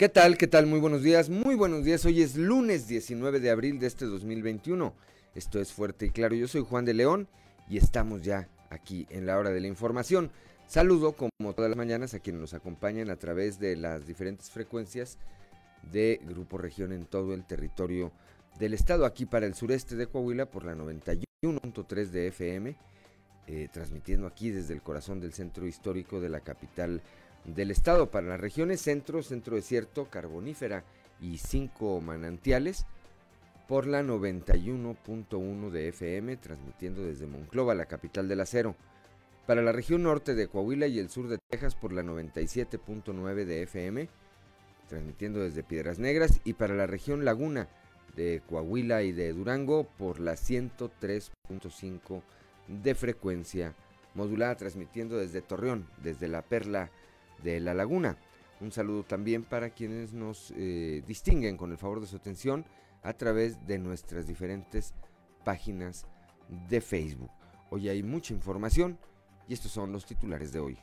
¿Qué 0.00 0.08
tal? 0.08 0.38
¿Qué 0.38 0.46
tal? 0.46 0.64
Muy 0.64 0.80
buenos 0.80 1.02
días. 1.02 1.28
Muy 1.28 1.54
buenos 1.54 1.84
días. 1.84 2.06
Hoy 2.06 2.22
es 2.22 2.34
lunes 2.34 2.88
19 2.88 3.38
de 3.38 3.50
abril 3.50 3.78
de 3.78 3.86
este 3.86 4.06
2021. 4.06 4.94
Esto 5.34 5.60
es 5.60 5.74
Fuerte 5.74 6.06
y 6.06 6.10
Claro. 6.10 6.34
Yo 6.34 6.48
soy 6.48 6.62
Juan 6.62 6.86
de 6.86 6.94
León 6.94 7.28
y 7.68 7.76
estamos 7.76 8.22
ya 8.22 8.48
aquí 8.70 9.06
en 9.10 9.26
la 9.26 9.36
hora 9.36 9.50
de 9.50 9.60
la 9.60 9.66
información. 9.66 10.30
Saludo 10.66 11.12
como 11.12 11.52
todas 11.52 11.68
las 11.68 11.76
mañanas 11.76 12.14
a 12.14 12.20
quienes 12.20 12.40
nos 12.40 12.54
acompañan 12.54 13.10
a 13.10 13.16
través 13.16 13.60
de 13.60 13.76
las 13.76 14.06
diferentes 14.06 14.48
frecuencias 14.48 15.18
de 15.92 16.18
Grupo 16.24 16.56
Región 16.56 16.92
en 16.92 17.04
todo 17.04 17.34
el 17.34 17.44
territorio 17.44 18.10
del 18.58 18.72
estado. 18.72 19.04
Aquí 19.04 19.26
para 19.26 19.44
el 19.44 19.54
sureste 19.54 19.96
de 19.96 20.06
Coahuila 20.06 20.46
por 20.46 20.64
la 20.64 20.74
91.3 20.74 22.06
de 22.06 22.28
FM, 22.28 22.74
eh, 23.48 23.68
transmitiendo 23.70 24.26
aquí 24.26 24.48
desde 24.48 24.72
el 24.72 24.80
corazón 24.80 25.20
del 25.20 25.34
centro 25.34 25.66
histórico 25.66 26.22
de 26.22 26.30
la 26.30 26.40
capital 26.40 27.02
del 27.44 27.70
estado 27.70 28.10
para 28.10 28.28
las 28.28 28.40
regiones 28.40 28.80
centro, 28.80 29.22
centro 29.22 29.56
desierto, 29.56 30.08
carbonífera 30.10 30.84
y 31.20 31.38
cinco 31.38 32.00
manantiales 32.00 32.86
por 33.70 33.86
la 33.86 34.02
91.1 34.02 35.70
de 35.70 35.88
FM, 35.88 36.36
transmitiendo 36.38 37.02
desde 37.02 37.26
Monclova, 37.26 37.74
la 37.74 37.86
capital 37.86 38.26
del 38.26 38.40
acero. 38.40 38.74
Para 39.46 39.62
la 39.62 39.72
región 39.72 40.02
norte 40.02 40.34
de 40.34 40.48
Coahuila 40.48 40.88
y 40.88 40.98
el 40.98 41.08
sur 41.08 41.28
de 41.28 41.38
Texas 41.38 41.76
por 41.76 41.92
la 41.92 42.02
97.9 42.02 43.44
de 43.44 43.62
FM, 43.62 44.08
transmitiendo 44.88 45.40
desde 45.40 45.62
Piedras 45.62 46.00
Negras. 46.00 46.40
Y 46.44 46.54
para 46.54 46.74
la 46.74 46.86
región 46.86 47.24
laguna 47.24 47.68
de 48.16 48.42
Coahuila 48.48 49.02
y 49.02 49.12
de 49.12 49.32
Durango 49.32 49.84
por 49.84 50.18
la 50.18 50.32
103.5 50.32 52.22
de 52.66 52.94
frecuencia 52.94 53.74
modulada, 54.14 54.56
transmitiendo 54.56 55.16
desde 55.16 55.42
Torreón, 55.42 55.86
desde 56.02 56.26
la 56.26 56.42
Perla 56.42 56.90
de 57.42 57.60
La 57.60 57.74
Laguna. 57.74 58.16
Un 58.60 58.72
saludo 58.72 59.04
también 59.04 59.42
para 59.42 59.70
quienes 59.70 60.12
nos 60.12 60.52
eh, 60.56 61.02
distinguen 61.06 61.56
con 61.56 61.70
el 61.70 61.78
favor 61.78 62.00
de 62.00 62.06
su 62.06 62.16
atención 62.16 62.64
a 63.02 63.14
través 63.14 63.66
de 63.66 63.78
nuestras 63.78 64.26
diferentes 64.26 64.94
páginas 65.44 66.06
de 66.68 66.80
Facebook. 66.80 67.30
Hoy 67.70 67.88
hay 67.88 68.02
mucha 68.02 68.34
información 68.34 68.98
y 69.48 69.54
estos 69.54 69.72
son 69.72 69.92
los 69.92 70.04
titulares 70.04 70.52
de 70.52 70.60
hoy. 70.60 70.78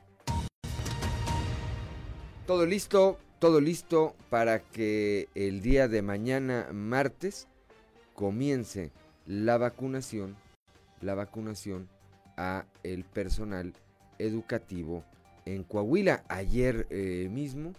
Todo 2.47 2.65
listo, 2.65 3.19
todo 3.39 3.59
listo 3.61 4.15
para 4.29 4.59
que 4.59 5.27
el 5.35 5.61
día 5.61 5.87
de 5.87 6.01
mañana 6.01 6.69
martes 6.71 7.47
comience 8.15 8.91
la 9.25 9.57
vacunación, 9.57 10.37
la 11.01 11.13
vacunación 11.13 11.89
a 12.37 12.65
el 12.83 13.03
personal 13.03 13.73
educativo 14.17 15.03
en 15.53 15.63
Coahuila. 15.63 16.23
Ayer 16.27 16.87
eh, 16.89 17.29
mismo, 17.31 17.73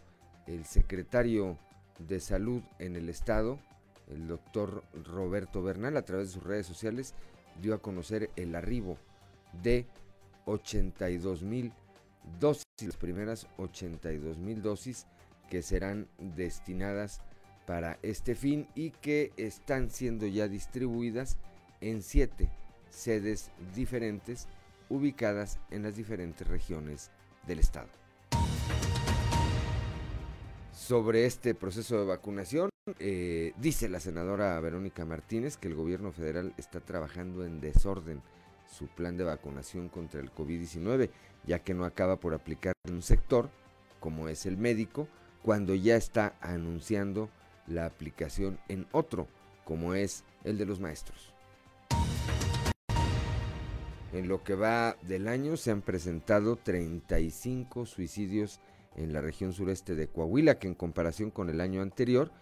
el 0.46 0.64
secretario 0.64 1.58
de 1.98 2.20
Salud 2.20 2.62
en 2.78 2.96
el 2.96 3.08
estado, 3.08 3.58
el 4.08 4.26
doctor 4.26 4.84
Roberto 5.04 5.62
Bernal, 5.62 5.96
a 5.96 6.04
través 6.04 6.28
de 6.28 6.34
sus 6.34 6.44
redes 6.44 6.66
sociales, 6.66 7.14
dio 7.60 7.74
a 7.74 7.82
conocer 7.82 8.30
el 8.36 8.54
arribo 8.54 8.96
de 9.62 9.86
82 10.46 11.42
mil 11.42 11.72
dosis, 12.40 12.64
las 12.80 12.96
primeras 12.96 13.46
82 13.58 14.38
mil 14.38 14.62
dosis 14.62 15.06
que 15.50 15.62
serán 15.62 16.08
destinadas 16.18 17.20
para 17.66 17.98
este 18.02 18.34
fin 18.34 18.66
y 18.74 18.90
que 18.90 19.32
están 19.36 19.90
siendo 19.90 20.26
ya 20.26 20.48
distribuidas 20.48 21.36
en 21.80 22.02
siete 22.02 22.48
sedes 22.88 23.50
diferentes 23.74 24.48
ubicadas 24.88 25.58
en 25.70 25.82
las 25.82 25.96
diferentes 25.96 26.46
regiones 26.46 27.10
del 27.48 27.58
Estado. 27.58 27.88
Sobre 30.72 31.26
este 31.26 31.54
proceso 31.54 31.98
de 31.98 32.06
vacunación, 32.06 32.70
eh, 32.98 33.52
dice 33.58 33.88
la 33.88 34.00
senadora 34.00 34.58
Verónica 34.60 35.04
Martínez 35.04 35.56
que 35.56 35.68
el 35.68 35.74
gobierno 35.74 36.12
federal 36.12 36.54
está 36.56 36.80
trabajando 36.80 37.44
en 37.44 37.60
desorden 37.60 38.22
su 38.66 38.86
plan 38.86 39.16
de 39.16 39.24
vacunación 39.24 39.88
contra 39.88 40.20
el 40.20 40.32
COVID-19, 40.32 41.10
ya 41.46 41.58
que 41.58 41.74
no 41.74 41.84
acaba 41.84 42.16
por 42.16 42.34
aplicar 42.34 42.74
en 42.86 42.94
un 42.94 43.02
sector, 43.02 43.50
como 44.00 44.28
es 44.28 44.46
el 44.46 44.56
médico, 44.56 45.08
cuando 45.42 45.74
ya 45.74 45.96
está 45.96 46.36
anunciando 46.40 47.28
la 47.66 47.86
aplicación 47.86 48.58
en 48.68 48.86
otro, 48.92 49.26
como 49.64 49.94
es 49.94 50.24
el 50.44 50.58
de 50.58 50.66
los 50.66 50.80
maestros. 50.80 51.34
En 54.12 54.26
lo 54.26 54.42
que 54.42 54.54
va 54.54 54.96
del 55.02 55.28
año 55.28 55.58
se 55.58 55.70
han 55.70 55.82
presentado 55.82 56.56
35 56.56 57.84
suicidios 57.84 58.58
en 58.96 59.12
la 59.12 59.20
región 59.20 59.52
sureste 59.52 59.94
de 59.94 60.08
Coahuila, 60.08 60.58
que 60.58 60.66
en 60.66 60.74
comparación 60.74 61.30
con 61.30 61.50
el 61.50 61.60
año 61.60 61.82
anterior 61.82 62.32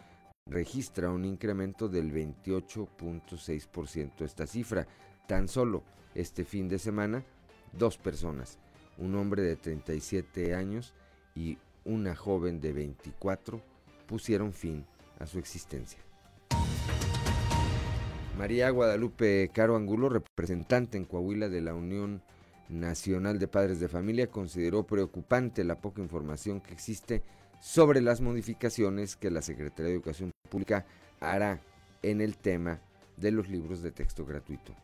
registra 0.47 1.11
un 1.11 1.25
incremento 1.25 1.89
del 1.89 2.13
28.6%. 2.13 4.21
Esta 4.21 4.47
cifra, 4.47 4.87
tan 5.27 5.49
solo 5.49 5.83
este 6.15 6.45
fin 6.45 6.69
de 6.69 6.79
semana, 6.79 7.25
dos 7.73 7.99
personas, 7.99 8.61
un 8.97 9.17
hombre 9.17 9.43
de 9.43 9.57
37 9.57 10.55
años 10.55 10.95
y 11.35 11.59
una 11.85 12.15
joven 12.15 12.61
de 12.61 12.73
24, 12.73 13.61
pusieron 14.07 14.53
fin 14.53 14.87
a 15.19 15.27
su 15.27 15.41
existencia. 15.41 16.06
María 18.37 18.69
Guadalupe 18.69 19.51
Caro 19.51 19.77
Angulo, 19.77 20.11
representante 20.11 20.99
en 20.99 21.07
Coahuila 21.07 21.49
de 21.49 21.63
la 21.63 21.75
Unión 21.75 22.21
Nacional 22.69 23.39
de 23.39 23.49
Padres 23.49 23.81
de 23.81 23.89
Familia, 23.89 24.27
consideró 24.27 24.87
preocupante 24.87 25.65
la 25.65 25.81
poca 25.81 26.03
información 26.03 26.61
que 26.61 26.75
existe 26.75 27.23
sobre 27.61 28.03
las 28.03 28.21
modificaciones 28.21 29.17
que 29.17 29.31
la 29.31 29.41
Secretaría 29.41 29.87
de 29.87 29.95
Educación 29.95 30.33
Pública 30.51 30.85
hará 31.19 31.63
en 32.03 32.21
el 32.21 32.37
tema 32.37 32.83
de 33.17 33.31
los 33.31 33.49
libros 33.49 33.83
de 33.83 33.91
texto 33.91 34.27
gratuito. 34.27 34.75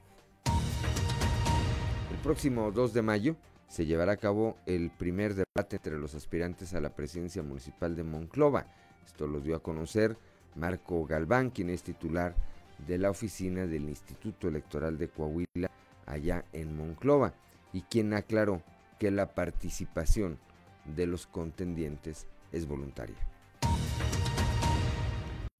El 2.10 2.16
próximo 2.22 2.72
2 2.72 2.94
de 2.94 3.02
mayo 3.02 3.36
se 3.68 3.84
llevará 3.84 4.12
a 4.12 4.16
cabo 4.16 4.56
el 4.64 4.90
primer 4.90 5.34
debate 5.34 5.76
entre 5.76 5.98
los 5.98 6.14
aspirantes 6.14 6.72
a 6.72 6.80
la 6.80 6.96
presidencia 6.96 7.42
municipal 7.42 7.96
de 7.96 8.02
Monclova. 8.02 8.66
Esto 9.04 9.26
lo 9.26 9.40
dio 9.40 9.56
a 9.56 9.62
conocer 9.62 10.16
Marco 10.54 11.04
Galván, 11.04 11.50
quien 11.50 11.68
es 11.68 11.82
titular 11.82 12.34
de 12.34 12.51
la 12.98 13.10
oficina 13.10 13.66
del 13.66 13.88
Instituto 13.88 14.48
Electoral 14.48 14.98
de 14.98 15.08
Coahuila 15.08 15.70
allá 16.06 16.44
en 16.52 16.76
Monclova 16.76 17.32
y 17.72 17.82
quien 17.82 18.12
aclaró 18.12 18.62
que 18.98 19.10
la 19.10 19.34
participación 19.34 20.38
de 20.84 21.06
los 21.06 21.26
contendientes 21.26 22.26
es 22.52 22.66
voluntaria. 22.66 23.16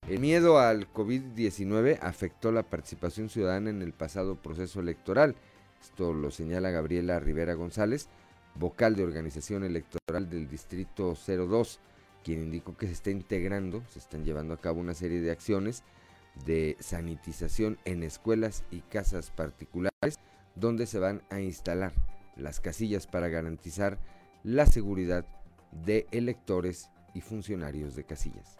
El 0.08 0.18
miedo 0.18 0.58
al 0.58 0.92
COVID-19 0.92 1.98
afectó 2.02 2.52
la 2.52 2.64
participación 2.64 3.28
ciudadana 3.30 3.70
en 3.70 3.82
el 3.82 3.92
pasado 3.92 4.36
proceso 4.36 4.80
electoral. 4.80 5.36
Esto 5.80 6.12
lo 6.12 6.30
señala 6.30 6.70
Gabriela 6.70 7.18
Rivera 7.20 7.54
González, 7.54 8.08
vocal 8.56 8.96
de 8.96 9.04
organización 9.04 9.64
electoral 9.64 10.28
del 10.28 10.48
Distrito 10.48 11.14
02, 11.14 11.80
quien 12.24 12.42
indicó 12.42 12.76
que 12.76 12.88
se 12.88 12.92
está 12.92 13.10
integrando, 13.10 13.82
se 13.88 14.00
están 14.00 14.24
llevando 14.24 14.54
a 14.54 14.60
cabo 14.60 14.80
una 14.80 14.94
serie 14.94 15.20
de 15.20 15.30
acciones 15.30 15.82
de 16.46 16.76
sanitización 16.80 17.78
en 17.84 18.02
escuelas 18.02 18.64
y 18.70 18.80
casas 18.80 19.30
particulares 19.30 20.18
donde 20.54 20.86
se 20.86 20.98
van 20.98 21.22
a 21.30 21.40
instalar 21.40 21.92
las 22.36 22.60
casillas 22.60 23.06
para 23.06 23.28
garantizar 23.28 23.98
la 24.42 24.66
seguridad 24.66 25.24
de 25.84 26.06
electores 26.10 26.90
y 27.14 27.20
funcionarios 27.20 27.94
de 27.94 28.04
casillas. 28.04 28.58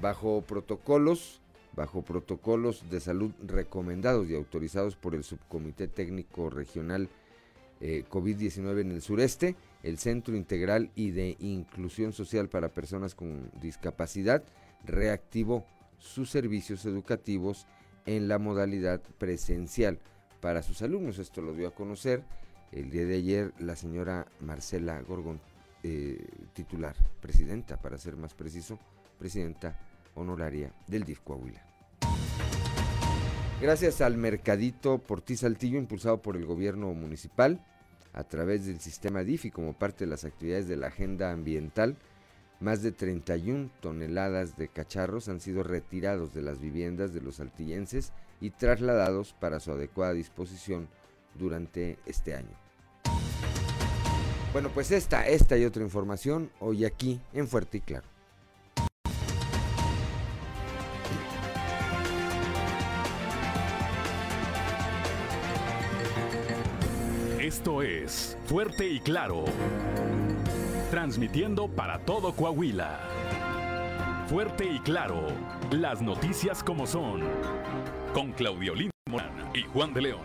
Bajo 0.00 0.42
protocolos, 0.42 1.40
bajo 1.74 2.02
protocolos 2.02 2.88
de 2.90 3.00
salud 3.00 3.32
recomendados 3.46 4.28
y 4.28 4.34
autorizados 4.34 4.96
por 4.96 5.14
el 5.14 5.24
Subcomité 5.24 5.88
Técnico 5.88 6.50
Regional 6.50 7.08
eh, 7.80 8.04
COVID-19 8.10 8.80
en 8.80 8.90
el 8.90 9.02
sureste, 9.02 9.56
el 9.82 9.98
Centro 9.98 10.36
Integral 10.36 10.90
y 10.94 11.12
de 11.12 11.36
Inclusión 11.38 12.12
Social 12.12 12.48
para 12.48 12.68
Personas 12.68 13.14
con 13.14 13.50
Discapacidad 13.60 14.42
reactivó 14.84 15.64
sus 15.98 16.30
servicios 16.30 16.84
educativos 16.86 17.66
en 18.06 18.28
la 18.28 18.38
modalidad 18.38 19.00
presencial 19.18 19.98
para 20.40 20.62
sus 20.62 20.82
alumnos. 20.82 21.18
Esto 21.18 21.42
lo 21.42 21.54
dio 21.54 21.68
a 21.68 21.74
conocer 21.74 22.22
el 22.72 22.90
día 22.90 23.04
de 23.04 23.16
ayer 23.16 23.52
la 23.58 23.76
señora 23.76 24.26
Marcela 24.40 25.00
Gorgon, 25.02 25.40
eh, 25.82 26.24
titular, 26.52 26.94
presidenta, 27.20 27.76
para 27.76 27.98
ser 27.98 28.16
más 28.16 28.34
preciso, 28.34 28.78
presidenta 29.18 29.78
honoraria 30.14 30.72
del 30.86 31.04
DIF 31.04 31.20
Coahuila. 31.20 31.62
Gracias 33.60 34.00
al 34.00 34.16
mercadito 34.16 34.98
Porti 34.98 35.36
Saltillo 35.36 35.78
impulsado 35.78 36.22
por 36.22 36.36
el 36.36 36.46
gobierno 36.46 36.94
municipal 36.94 37.62
a 38.12 38.24
través 38.24 38.66
del 38.66 38.80
sistema 38.80 39.22
DIF 39.22 39.46
y 39.46 39.50
como 39.50 39.74
parte 39.74 40.04
de 40.04 40.10
las 40.10 40.24
actividades 40.24 40.66
de 40.66 40.76
la 40.76 40.88
agenda 40.88 41.30
ambiental, 41.30 41.96
más 42.60 42.82
de 42.82 42.92
31 42.92 43.70
toneladas 43.80 44.56
de 44.56 44.68
cacharros 44.68 45.28
han 45.28 45.40
sido 45.40 45.62
retirados 45.62 46.32
de 46.34 46.42
las 46.42 46.60
viviendas 46.60 47.12
de 47.12 47.22
los 47.22 47.36
saltillenses 47.36 48.12
y 48.40 48.50
trasladados 48.50 49.32
para 49.32 49.60
su 49.60 49.72
adecuada 49.72 50.12
disposición 50.12 50.88
durante 51.34 51.98
este 52.06 52.34
año. 52.34 52.56
Bueno, 54.52 54.70
pues 54.74 54.90
esta, 54.90 55.26
esta 55.26 55.56
y 55.56 55.64
otra 55.64 55.82
información 55.82 56.50
hoy 56.60 56.84
aquí 56.84 57.20
en 57.32 57.48
Fuerte 57.48 57.78
y 57.78 57.80
Claro. 57.80 58.06
Esto 67.38 67.82
es 67.82 68.36
Fuerte 68.46 68.88
y 68.88 69.00
Claro. 69.00 69.44
Transmitiendo 70.90 71.68
para 71.68 72.00
todo 72.00 72.34
Coahuila. 72.34 72.98
Fuerte 74.28 74.64
y 74.64 74.80
Claro. 74.80 75.28
Las 75.70 76.02
noticias 76.02 76.64
como 76.64 76.84
son. 76.84 77.20
Con 78.12 78.32
Claudio 78.32 78.74
Linda 78.74 78.90
Morán 79.08 79.52
y 79.54 79.62
Juan 79.62 79.94
de 79.94 80.02
León. 80.02 80.20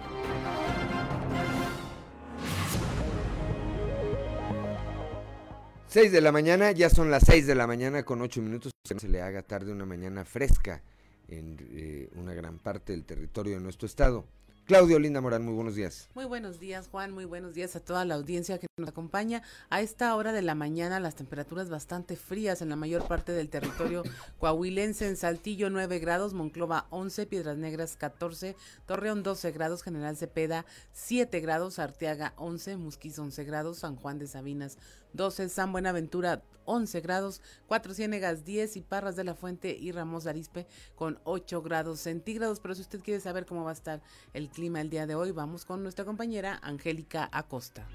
Seis 5.85 6.11
de 6.11 6.19
la 6.19 6.31
mañana, 6.31 6.71
ya 6.71 6.89
son 6.89 7.11
las 7.11 7.21
seis 7.27 7.45
de 7.45 7.53
la 7.53 7.67
mañana 7.67 8.01
con 8.01 8.23
ocho 8.23 8.41
minutos. 8.41 8.71
Se 8.83 9.07
le 9.07 9.21
haga 9.21 9.43
tarde 9.43 9.71
una 9.71 9.85
mañana 9.85 10.25
fresca 10.25 10.81
en 11.27 11.57
eh, 11.73 12.09
una 12.15 12.33
gran 12.33 12.57
parte 12.57 12.91
del 12.91 13.05
territorio 13.05 13.53
de 13.53 13.61
nuestro 13.61 13.85
estado. 13.85 14.25
Claudio 14.65 14.97
Linda 14.97 15.21
Morán, 15.21 15.45
muy 15.45 15.53
buenos 15.53 15.75
días. 15.75 16.09
Muy 16.15 16.25
buenos 16.25 16.59
días, 16.59 16.87
Juan. 16.87 17.11
Muy 17.11 17.25
buenos 17.25 17.53
días 17.53 17.75
a 17.75 17.79
toda 17.81 18.03
la 18.03 18.15
audiencia 18.15 18.57
que 18.57 18.65
nos 18.77 18.89
acompaña. 18.89 19.43
A 19.69 19.81
esta 19.81 20.15
hora 20.15 20.33
de 20.33 20.41
la 20.41 20.55
mañana, 20.55 20.99
las 20.99 21.13
temperaturas 21.13 21.69
bastante 21.69 22.15
frías 22.15 22.63
en 22.63 22.69
la 22.69 22.75
mayor 22.75 23.07
parte 23.07 23.31
del 23.31 23.49
territorio 23.49 24.01
coahuilense. 24.39 25.07
En 25.07 25.17
Saltillo, 25.17 25.69
9 25.69 25.99
grados, 25.99 26.33
Monclova, 26.33 26.87
11, 26.89 27.27
Piedras 27.27 27.57
Negras, 27.57 27.95
14, 27.95 28.55
Torreón, 28.87 29.21
12 29.21 29.51
grados, 29.51 29.83
General 29.83 30.17
Cepeda, 30.17 30.65
7 30.93 31.41
grados, 31.41 31.77
Arteaga, 31.77 32.33
11, 32.37 32.77
Musquis, 32.77 33.19
11 33.19 33.43
grados, 33.43 33.77
San 33.77 33.95
Juan 33.95 34.17
de 34.17 34.25
Sabinas, 34.25 34.79
12, 35.15 35.49
San 35.49 35.71
Buenaventura 35.71 36.43
11 36.65 37.01
grados, 37.01 37.41
Cuatro 37.67 37.93
Ciénegas 37.93 38.43
10 38.43 38.77
y 38.77 38.81
Parras 38.81 39.15
de 39.15 39.23
la 39.23 39.35
Fuente 39.35 39.75
y 39.79 39.91
Ramos 39.91 40.27
Arispe 40.27 40.67
con 40.95 41.19
8 41.23 41.61
grados 41.61 41.99
centígrados. 41.99 42.59
Pero 42.59 42.75
si 42.75 42.81
usted 42.81 43.01
quiere 43.01 43.19
saber 43.19 43.45
cómo 43.45 43.63
va 43.63 43.69
a 43.69 43.73
estar 43.73 44.01
el 44.33 44.49
clima 44.49 44.81
el 44.81 44.89
día 44.89 45.07
de 45.07 45.15
hoy, 45.15 45.31
vamos 45.31 45.65
con 45.65 45.83
nuestra 45.83 46.05
compañera 46.05 46.59
Angélica 46.61 47.29
Acosta. 47.31 47.87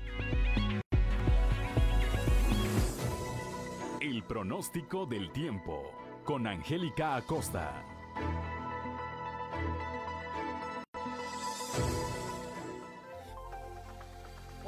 El 4.00 4.22
pronóstico 4.24 5.06
del 5.06 5.30
tiempo 5.32 5.92
con 6.24 6.46
Angélica 6.46 7.16
Acosta. 7.16 7.84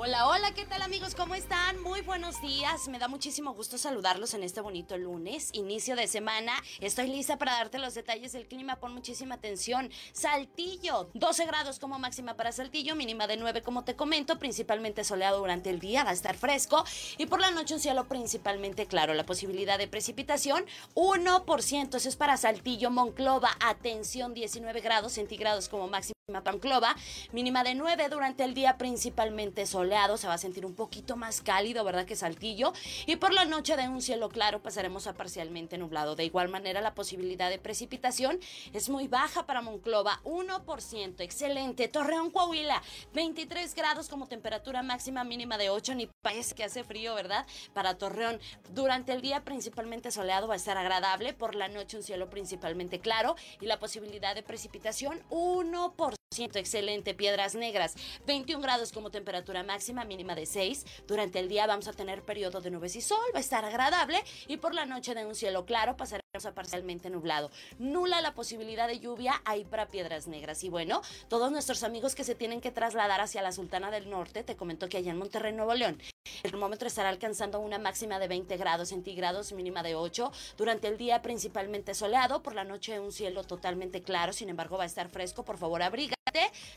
Hola, 0.04 0.26
hola, 0.26 0.52
¿qué 0.52 0.66
tal 0.66 0.82
amigos? 0.82 1.14
¿Cómo 1.14 1.36
están? 1.36 1.80
Muy 1.80 2.00
buenos 2.00 2.42
días. 2.42 2.88
Me 2.88 2.98
da 2.98 3.06
muchísimo 3.06 3.54
gusto 3.54 3.78
saludarlos 3.78 4.34
en 4.34 4.42
este 4.42 4.60
bonito 4.60 4.98
lunes, 4.98 5.50
inicio 5.52 5.94
de 5.94 6.08
semana. 6.08 6.54
Estoy 6.80 7.06
lista 7.06 7.38
para 7.38 7.52
darte 7.52 7.78
los 7.78 7.94
detalles 7.94 8.32
del 8.32 8.48
clima. 8.48 8.80
Pon 8.80 8.94
muchísima 8.94 9.36
atención. 9.36 9.92
Saltillo, 10.12 11.08
12 11.14 11.46
grados 11.46 11.78
como 11.78 12.00
máxima 12.00 12.34
para 12.34 12.50
Saltillo, 12.50 12.96
mínima 12.96 13.28
de 13.28 13.36
9 13.36 13.62
como 13.62 13.84
te 13.84 13.94
comento, 13.94 14.40
principalmente 14.40 15.04
soleado 15.04 15.38
durante 15.38 15.70
el 15.70 15.78
día, 15.78 16.02
va 16.02 16.10
a 16.10 16.14
estar 16.14 16.36
fresco 16.36 16.84
y 17.16 17.26
por 17.26 17.40
la 17.40 17.52
noche 17.52 17.74
un 17.74 17.80
cielo 17.80 18.08
principalmente 18.08 18.86
claro. 18.86 19.14
La 19.14 19.24
posibilidad 19.24 19.78
de 19.78 19.86
precipitación, 19.86 20.64
1%. 20.96 21.94
Eso 21.94 22.08
es 22.08 22.16
para 22.16 22.36
Saltillo, 22.36 22.90
Monclova. 22.90 23.50
Atención, 23.60 24.34
19 24.34 24.80
grados 24.80 25.12
centígrados 25.12 25.68
como 25.68 25.86
máxima 25.86 26.12
Panclova, 26.40 26.96
mínima 27.32 27.64
de 27.64 27.74
9 27.74 28.08
durante 28.08 28.44
el 28.44 28.54
día 28.54 28.78
principalmente 28.78 29.66
soleado, 29.66 29.91
se 30.16 30.26
va 30.26 30.34
a 30.34 30.38
sentir 30.38 30.64
un 30.64 30.74
poquito 30.74 31.16
más 31.16 31.42
cálido, 31.42 31.84
¿verdad? 31.84 32.06
Que 32.06 32.16
Saltillo. 32.16 32.72
Y 33.06 33.16
por 33.16 33.32
la 33.34 33.44
noche 33.44 33.76
de 33.76 33.88
un 33.88 34.00
cielo 34.00 34.30
claro 34.30 34.62
pasaremos 34.62 35.06
a 35.06 35.12
parcialmente 35.12 35.76
nublado. 35.76 36.16
De 36.16 36.24
igual 36.24 36.48
manera 36.48 36.80
la 36.80 36.94
posibilidad 36.94 37.50
de 37.50 37.58
precipitación 37.58 38.38
es 38.72 38.88
muy 38.88 39.06
baja 39.06 39.44
para 39.44 39.60
Monclova, 39.60 40.20
1%, 40.24 41.20
excelente. 41.20 41.88
Torreón, 41.88 42.30
Coahuila, 42.30 42.82
23 43.12 43.74
grados 43.74 44.08
como 44.08 44.28
temperatura 44.28 44.82
máxima 44.82 45.24
mínima 45.24 45.58
de 45.58 45.68
8, 45.68 45.94
ni 45.94 46.08
parece 46.22 46.54
que 46.54 46.64
hace 46.64 46.84
frío, 46.84 47.14
¿verdad? 47.14 47.46
Para 47.74 47.98
Torreón, 47.98 48.40
durante 48.70 49.12
el 49.12 49.20
día 49.20 49.44
principalmente 49.44 50.10
soleado 50.10 50.48
va 50.48 50.54
a 50.54 50.56
estar 50.56 50.78
agradable, 50.78 51.34
por 51.34 51.54
la 51.54 51.68
noche 51.68 51.98
un 51.98 52.02
cielo 52.02 52.30
principalmente 52.30 52.98
claro 52.98 53.36
y 53.60 53.66
la 53.66 53.78
posibilidad 53.78 54.34
de 54.34 54.42
precipitación 54.42 55.20
1% 55.28 56.16
excelente, 56.54 57.14
Piedras 57.14 57.54
Negras, 57.54 57.94
21 58.26 58.62
grados 58.62 58.90
como 58.90 59.10
temperatura 59.10 59.62
máxima, 59.62 59.81
mínima 59.90 60.34
de 60.34 60.46
6. 60.46 60.84
Durante 61.06 61.40
el 61.40 61.48
día 61.48 61.66
vamos 61.66 61.88
a 61.88 61.92
tener 61.92 62.22
periodo 62.22 62.60
de 62.60 62.70
nubes 62.70 62.94
y 62.94 63.00
sol, 63.00 63.18
va 63.34 63.38
a 63.38 63.40
estar 63.40 63.64
agradable 63.64 64.22
y 64.46 64.58
por 64.58 64.74
la 64.74 64.86
noche 64.86 65.14
de 65.14 65.26
un 65.26 65.34
cielo 65.34 65.66
claro 65.66 65.96
pasaremos 65.96 66.22
a 66.46 66.54
parcialmente 66.54 67.10
nublado. 67.10 67.50
Nula 67.78 68.20
la 68.20 68.34
posibilidad 68.34 68.86
de 68.86 69.00
lluvia 69.00 69.42
ahí 69.44 69.64
para 69.64 69.88
Piedras 69.88 70.28
Negras. 70.28 70.62
Y 70.64 70.68
bueno, 70.68 71.02
todos 71.28 71.50
nuestros 71.50 71.82
amigos 71.82 72.14
que 72.14 72.24
se 72.24 72.34
tienen 72.34 72.60
que 72.60 72.70
trasladar 72.70 73.20
hacia 73.20 73.42
la 73.42 73.52
Sultana 73.52 73.90
del 73.90 74.08
Norte, 74.08 74.44
te 74.44 74.56
comento 74.56 74.88
que 74.88 74.98
allá 74.98 75.10
en 75.10 75.18
Monterrey, 75.18 75.52
Nuevo 75.52 75.74
León, 75.74 76.00
el 76.42 76.50
termómetro 76.50 76.88
estará 76.88 77.08
alcanzando 77.08 77.60
una 77.60 77.78
máxima 77.78 78.18
de 78.18 78.28
20 78.28 78.56
grados 78.56 78.90
centígrados, 78.90 79.52
mínima 79.52 79.82
de 79.82 79.94
8. 79.94 80.32
Durante 80.56 80.88
el 80.88 80.96
día 80.96 81.20
principalmente 81.22 81.94
soleado, 81.94 82.42
por 82.42 82.54
la 82.54 82.64
noche 82.64 83.00
un 83.00 83.12
cielo 83.12 83.44
totalmente 83.44 84.02
claro, 84.02 84.32
sin 84.32 84.48
embargo 84.48 84.78
va 84.78 84.84
a 84.84 84.86
estar 84.86 85.08
fresco, 85.08 85.44
por 85.44 85.58
favor 85.58 85.82
abrígate 85.82 86.22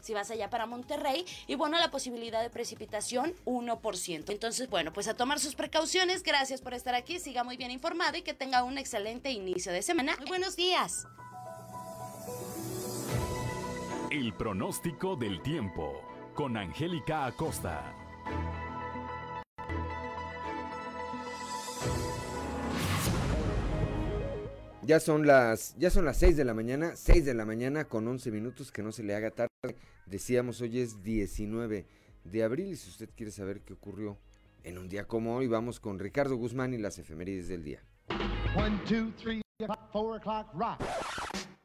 si 0.02 0.14
vas 0.14 0.32
allá 0.32 0.50
para 0.50 0.66
Monterrey. 0.66 1.26
Y 1.48 1.56
bueno, 1.56 1.78
la 1.78 1.92
posibilidad 1.92 2.42
de 2.42 2.50
precipitación 2.96 3.34
1%. 3.46 4.32
Entonces, 4.32 4.70
bueno, 4.70 4.94
pues 4.94 5.08
a 5.08 5.16
tomar 5.16 5.40
sus 5.40 5.56
precauciones. 5.56 6.24
Gracias 6.24 6.62
por 6.62 6.74
estar 6.74 6.96
aquí, 6.96 7.20
siga 7.20 7.44
muy 7.44 7.58
bien 7.58 7.72
informado 7.72 8.18
y 8.18 8.22
que 8.22 8.34
tenga 8.34 8.64
un 8.64 8.78
excelente 8.78 9.32
inicio 9.32 9.72
de 9.72 9.82
semana. 9.82 10.16
Muy 10.18 10.28
buenos 10.28 10.56
días. 10.56 11.08
El 14.12 14.34
pronóstico 14.34 15.16
del 15.16 15.42
tiempo 15.42 16.02
con 16.34 16.56
Angélica 16.58 17.26
Acosta. 17.26 17.94
Ya 24.84 25.00
son 25.00 25.26
las 25.26 25.76
ya 25.80 25.90
son 25.90 26.06
las 26.06 26.18
6 26.18 26.38
de 26.38 26.46
la 26.46 26.54
mañana, 26.54 26.96
6 26.96 27.26
de 27.26 27.34
la 27.34 27.44
mañana 27.44 27.86
con 27.86 28.08
11 28.08 28.32
minutos, 28.32 28.72
que 28.72 28.84
no 28.84 28.92
se 28.92 29.04
le 29.04 29.16
haga 29.16 29.32
tarde. 29.32 29.76
Decíamos, 30.06 30.62
hoy 30.62 30.80
es 30.80 31.02
19 31.02 31.88
de 32.26 32.44
abril 32.44 32.74
y 32.74 32.76
si 32.76 32.90
usted 32.90 33.10
quiere 33.16 33.32
saber 33.32 33.62
qué 33.62 33.74
ocurrió 33.74 34.18
en 34.64 34.78
un 34.78 34.90
día 34.90 35.08
como 35.08 35.36
hoy, 35.36 35.48
vamos 35.48 35.80
con 35.80 36.00
Ricardo 36.00 36.36
Guzmán 36.36 36.74
y 36.74 36.78
las 36.78 36.98
efemérides 36.98 37.48
del 37.48 37.64
día. 37.64 37.84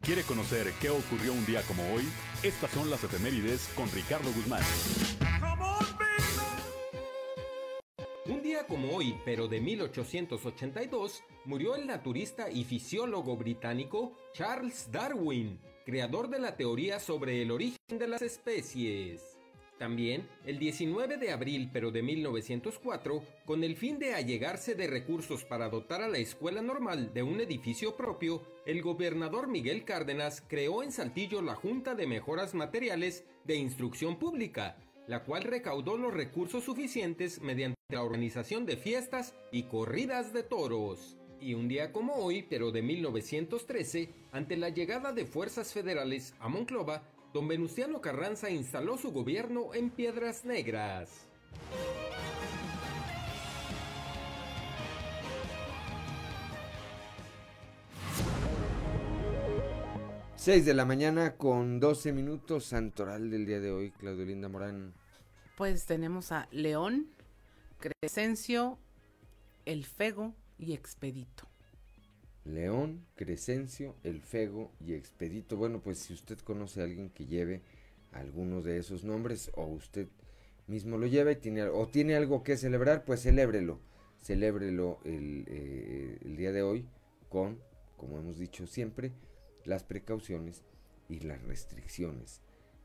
¿Quiere 0.00 0.22
conocer 0.22 0.72
qué 0.80 0.90
ocurrió 0.90 1.32
un 1.32 1.44
día 1.46 1.62
como 1.62 1.82
hoy? 1.92 2.04
Estas 2.42 2.70
son 2.70 2.90
las 2.90 3.02
efemérides 3.02 3.68
con 3.74 3.90
Ricardo 3.90 4.30
Guzmán. 4.32 4.62
Un 8.26 8.42
día 8.42 8.66
como 8.66 8.94
hoy, 8.96 9.16
pero 9.24 9.48
de 9.48 9.60
1882, 9.60 11.24
murió 11.46 11.74
el 11.74 11.86
naturista 11.86 12.50
y 12.50 12.64
fisiólogo 12.64 13.36
británico 13.36 14.12
Charles 14.34 14.90
Darwin, 14.92 15.58
creador 15.84 16.28
de 16.28 16.38
la 16.38 16.56
teoría 16.56 17.00
sobre 17.00 17.42
el 17.42 17.50
origen 17.50 17.78
de 17.88 18.06
las 18.06 18.22
especies. 18.22 19.39
También, 19.80 20.28
el 20.44 20.58
19 20.58 21.16
de 21.16 21.32
abril 21.32 21.70
pero 21.72 21.90
de 21.90 22.02
1904, 22.02 23.22
con 23.46 23.64
el 23.64 23.76
fin 23.76 23.98
de 23.98 24.12
allegarse 24.12 24.74
de 24.74 24.86
recursos 24.86 25.42
para 25.46 25.70
dotar 25.70 26.02
a 26.02 26.08
la 26.08 26.18
escuela 26.18 26.60
normal 26.60 27.14
de 27.14 27.22
un 27.22 27.40
edificio 27.40 27.96
propio, 27.96 28.42
el 28.66 28.82
gobernador 28.82 29.48
Miguel 29.48 29.86
Cárdenas 29.86 30.44
creó 30.46 30.82
en 30.82 30.92
Saltillo 30.92 31.40
la 31.40 31.54
Junta 31.54 31.94
de 31.94 32.06
Mejoras 32.06 32.52
Materiales 32.52 33.24
de 33.44 33.56
Instrucción 33.56 34.18
Pública, 34.18 34.76
la 35.06 35.24
cual 35.24 35.44
recaudó 35.44 35.96
los 35.96 36.12
recursos 36.12 36.62
suficientes 36.62 37.40
mediante 37.40 37.78
la 37.88 38.02
organización 38.02 38.66
de 38.66 38.76
fiestas 38.76 39.34
y 39.50 39.62
corridas 39.62 40.34
de 40.34 40.42
toros. 40.42 41.16
Y 41.40 41.54
un 41.54 41.68
día 41.68 41.90
como 41.90 42.16
hoy, 42.16 42.42
pero 42.42 42.70
de 42.70 42.82
1913, 42.82 44.10
ante 44.30 44.58
la 44.58 44.68
llegada 44.68 45.12
de 45.12 45.24
fuerzas 45.24 45.72
federales 45.72 46.34
a 46.38 46.48
Monclova, 46.48 47.02
don 47.32 47.46
Venustiano 47.46 48.00
Carranza 48.00 48.50
instaló 48.50 48.96
su 48.96 49.12
gobierno 49.12 49.74
en 49.74 49.90
Piedras 49.90 50.44
Negras. 50.44 51.26
Seis 60.34 60.64
de 60.64 60.72
la 60.72 60.86
mañana 60.86 61.36
con 61.36 61.80
12 61.80 62.12
minutos, 62.12 62.64
santoral 62.64 63.30
del 63.30 63.44
día 63.44 63.60
de 63.60 63.70
hoy, 63.70 63.90
Claudio 63.90 64.24
Linda 64.24 64.48
Morán. 64.48 64.94
Pues 65.56 65.84
tenemos 65.84 66.32
a 66.32 66.48
León, 66.50 67.10
Crescencio, 67.78 68.78
El 69.66 69.84
Fego 69.84 70.34
y 70.58 70.72
Expedito. 70.72 71.49
León, 72.44 73.06
Crescencio, 73.16 73.96
El 74.02 74.20
Fego 74.20 74.72
y 74.80 74.94
Expedito. 74.94 75.56
Bueno, 75.56 75.80
pues 75.80 75.98
si 75.98 76.12
usted 76.12 76.38
conoce 76.38 76.80
a 76.80 76.84
alguien 76.84 77.10
que 77.10 77.26
lleve 77.26 77.62
alguno 78.12 78.62
de 78.62 78.78
esos 78.78 79.04
nombres 79.04 79.50
o 79.54 79.64
usted 79.66 80.08
mismo 80.66 80.98
lo 80.98 81.06
lleva 81.06 81.32
y 81.32 81.36
tiene, 81.36 81.64
o 81.64 81.88
tiene 81.88 82.14
algo 82.14 82.42
que 82.42 82.56
celebrar, 82.56 83.04
pues 83.04 83.22
celébrelo. 83.22 83.80
Celébrelo 84.22 85.00
el, 85.04 85.44
eh, 85.48 86.18
el 86.22 86.36
día 86.36 86.52
de 86.52 86.62
hoy 86.62 86.86
con, 87.28 87.58
como 87.96 88.18
hemos 88.18 88.38
dicho 88.38 88.66
siempre, 88.66 89.12
las 89.64 89.84
precauciones 89.84 90.62
y 91.08 91.20
las 91.20 91.42
restricciones 91.42 92.40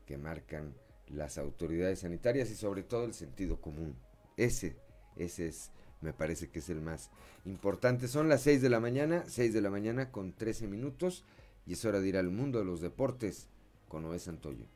que 0.06 0.18
marcan 0.18 0.74
las 1.08 1.38
autoridades 1.38 2.00
sanitarias 2.00 2.50
y 2.50 2.54
sobre 2.54 2.82
todo 2.82 3.04
el 3.04 3.14
sentido 3.14 3.60
común. 3.60 3.96
Ese, 4.36 4.76
ese 5.16 5.48
es, 5.48 5.70
me 6.00 6.12
parece 6.12 6.48
que 6.48 6.60
es 6.60 6.68
el 6.68 6.80
más 6.80 7.10
importante. 7.44 8.08
Son 8.08 8.28
las 8.28 8.42
6 8.42 8.62
de 8.62 8.68
la 8.68 8.80
mañana, 8.80 9.24
6 9.26 9.52
de 9.52 9.60
la 9.60 9.70
mañana 9.70 10.10
con 10.10 10.32
13 10.32 10.66
minutos 10.66 11.24
y 11.66 11.74
es 11.74 11.84
hora 11.84 12.00
de 12.00 12.08
ir 12.08 12.16
al 12.16 12.30
mundo 12.30 12.58
de 12.58 12.64
los 12.64 12.80
deportes 12.80 13.48
con 13.88 14.02
Noé 14.02 14.18
Santoyo. 14.18 14.66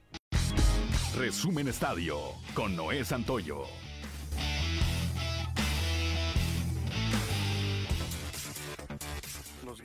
Resumen 1.17 1.69
Estadio 1.69 2.19
con 2.55 2.77
Noé 2.77 3.05
Santoyo. 3.05 3.65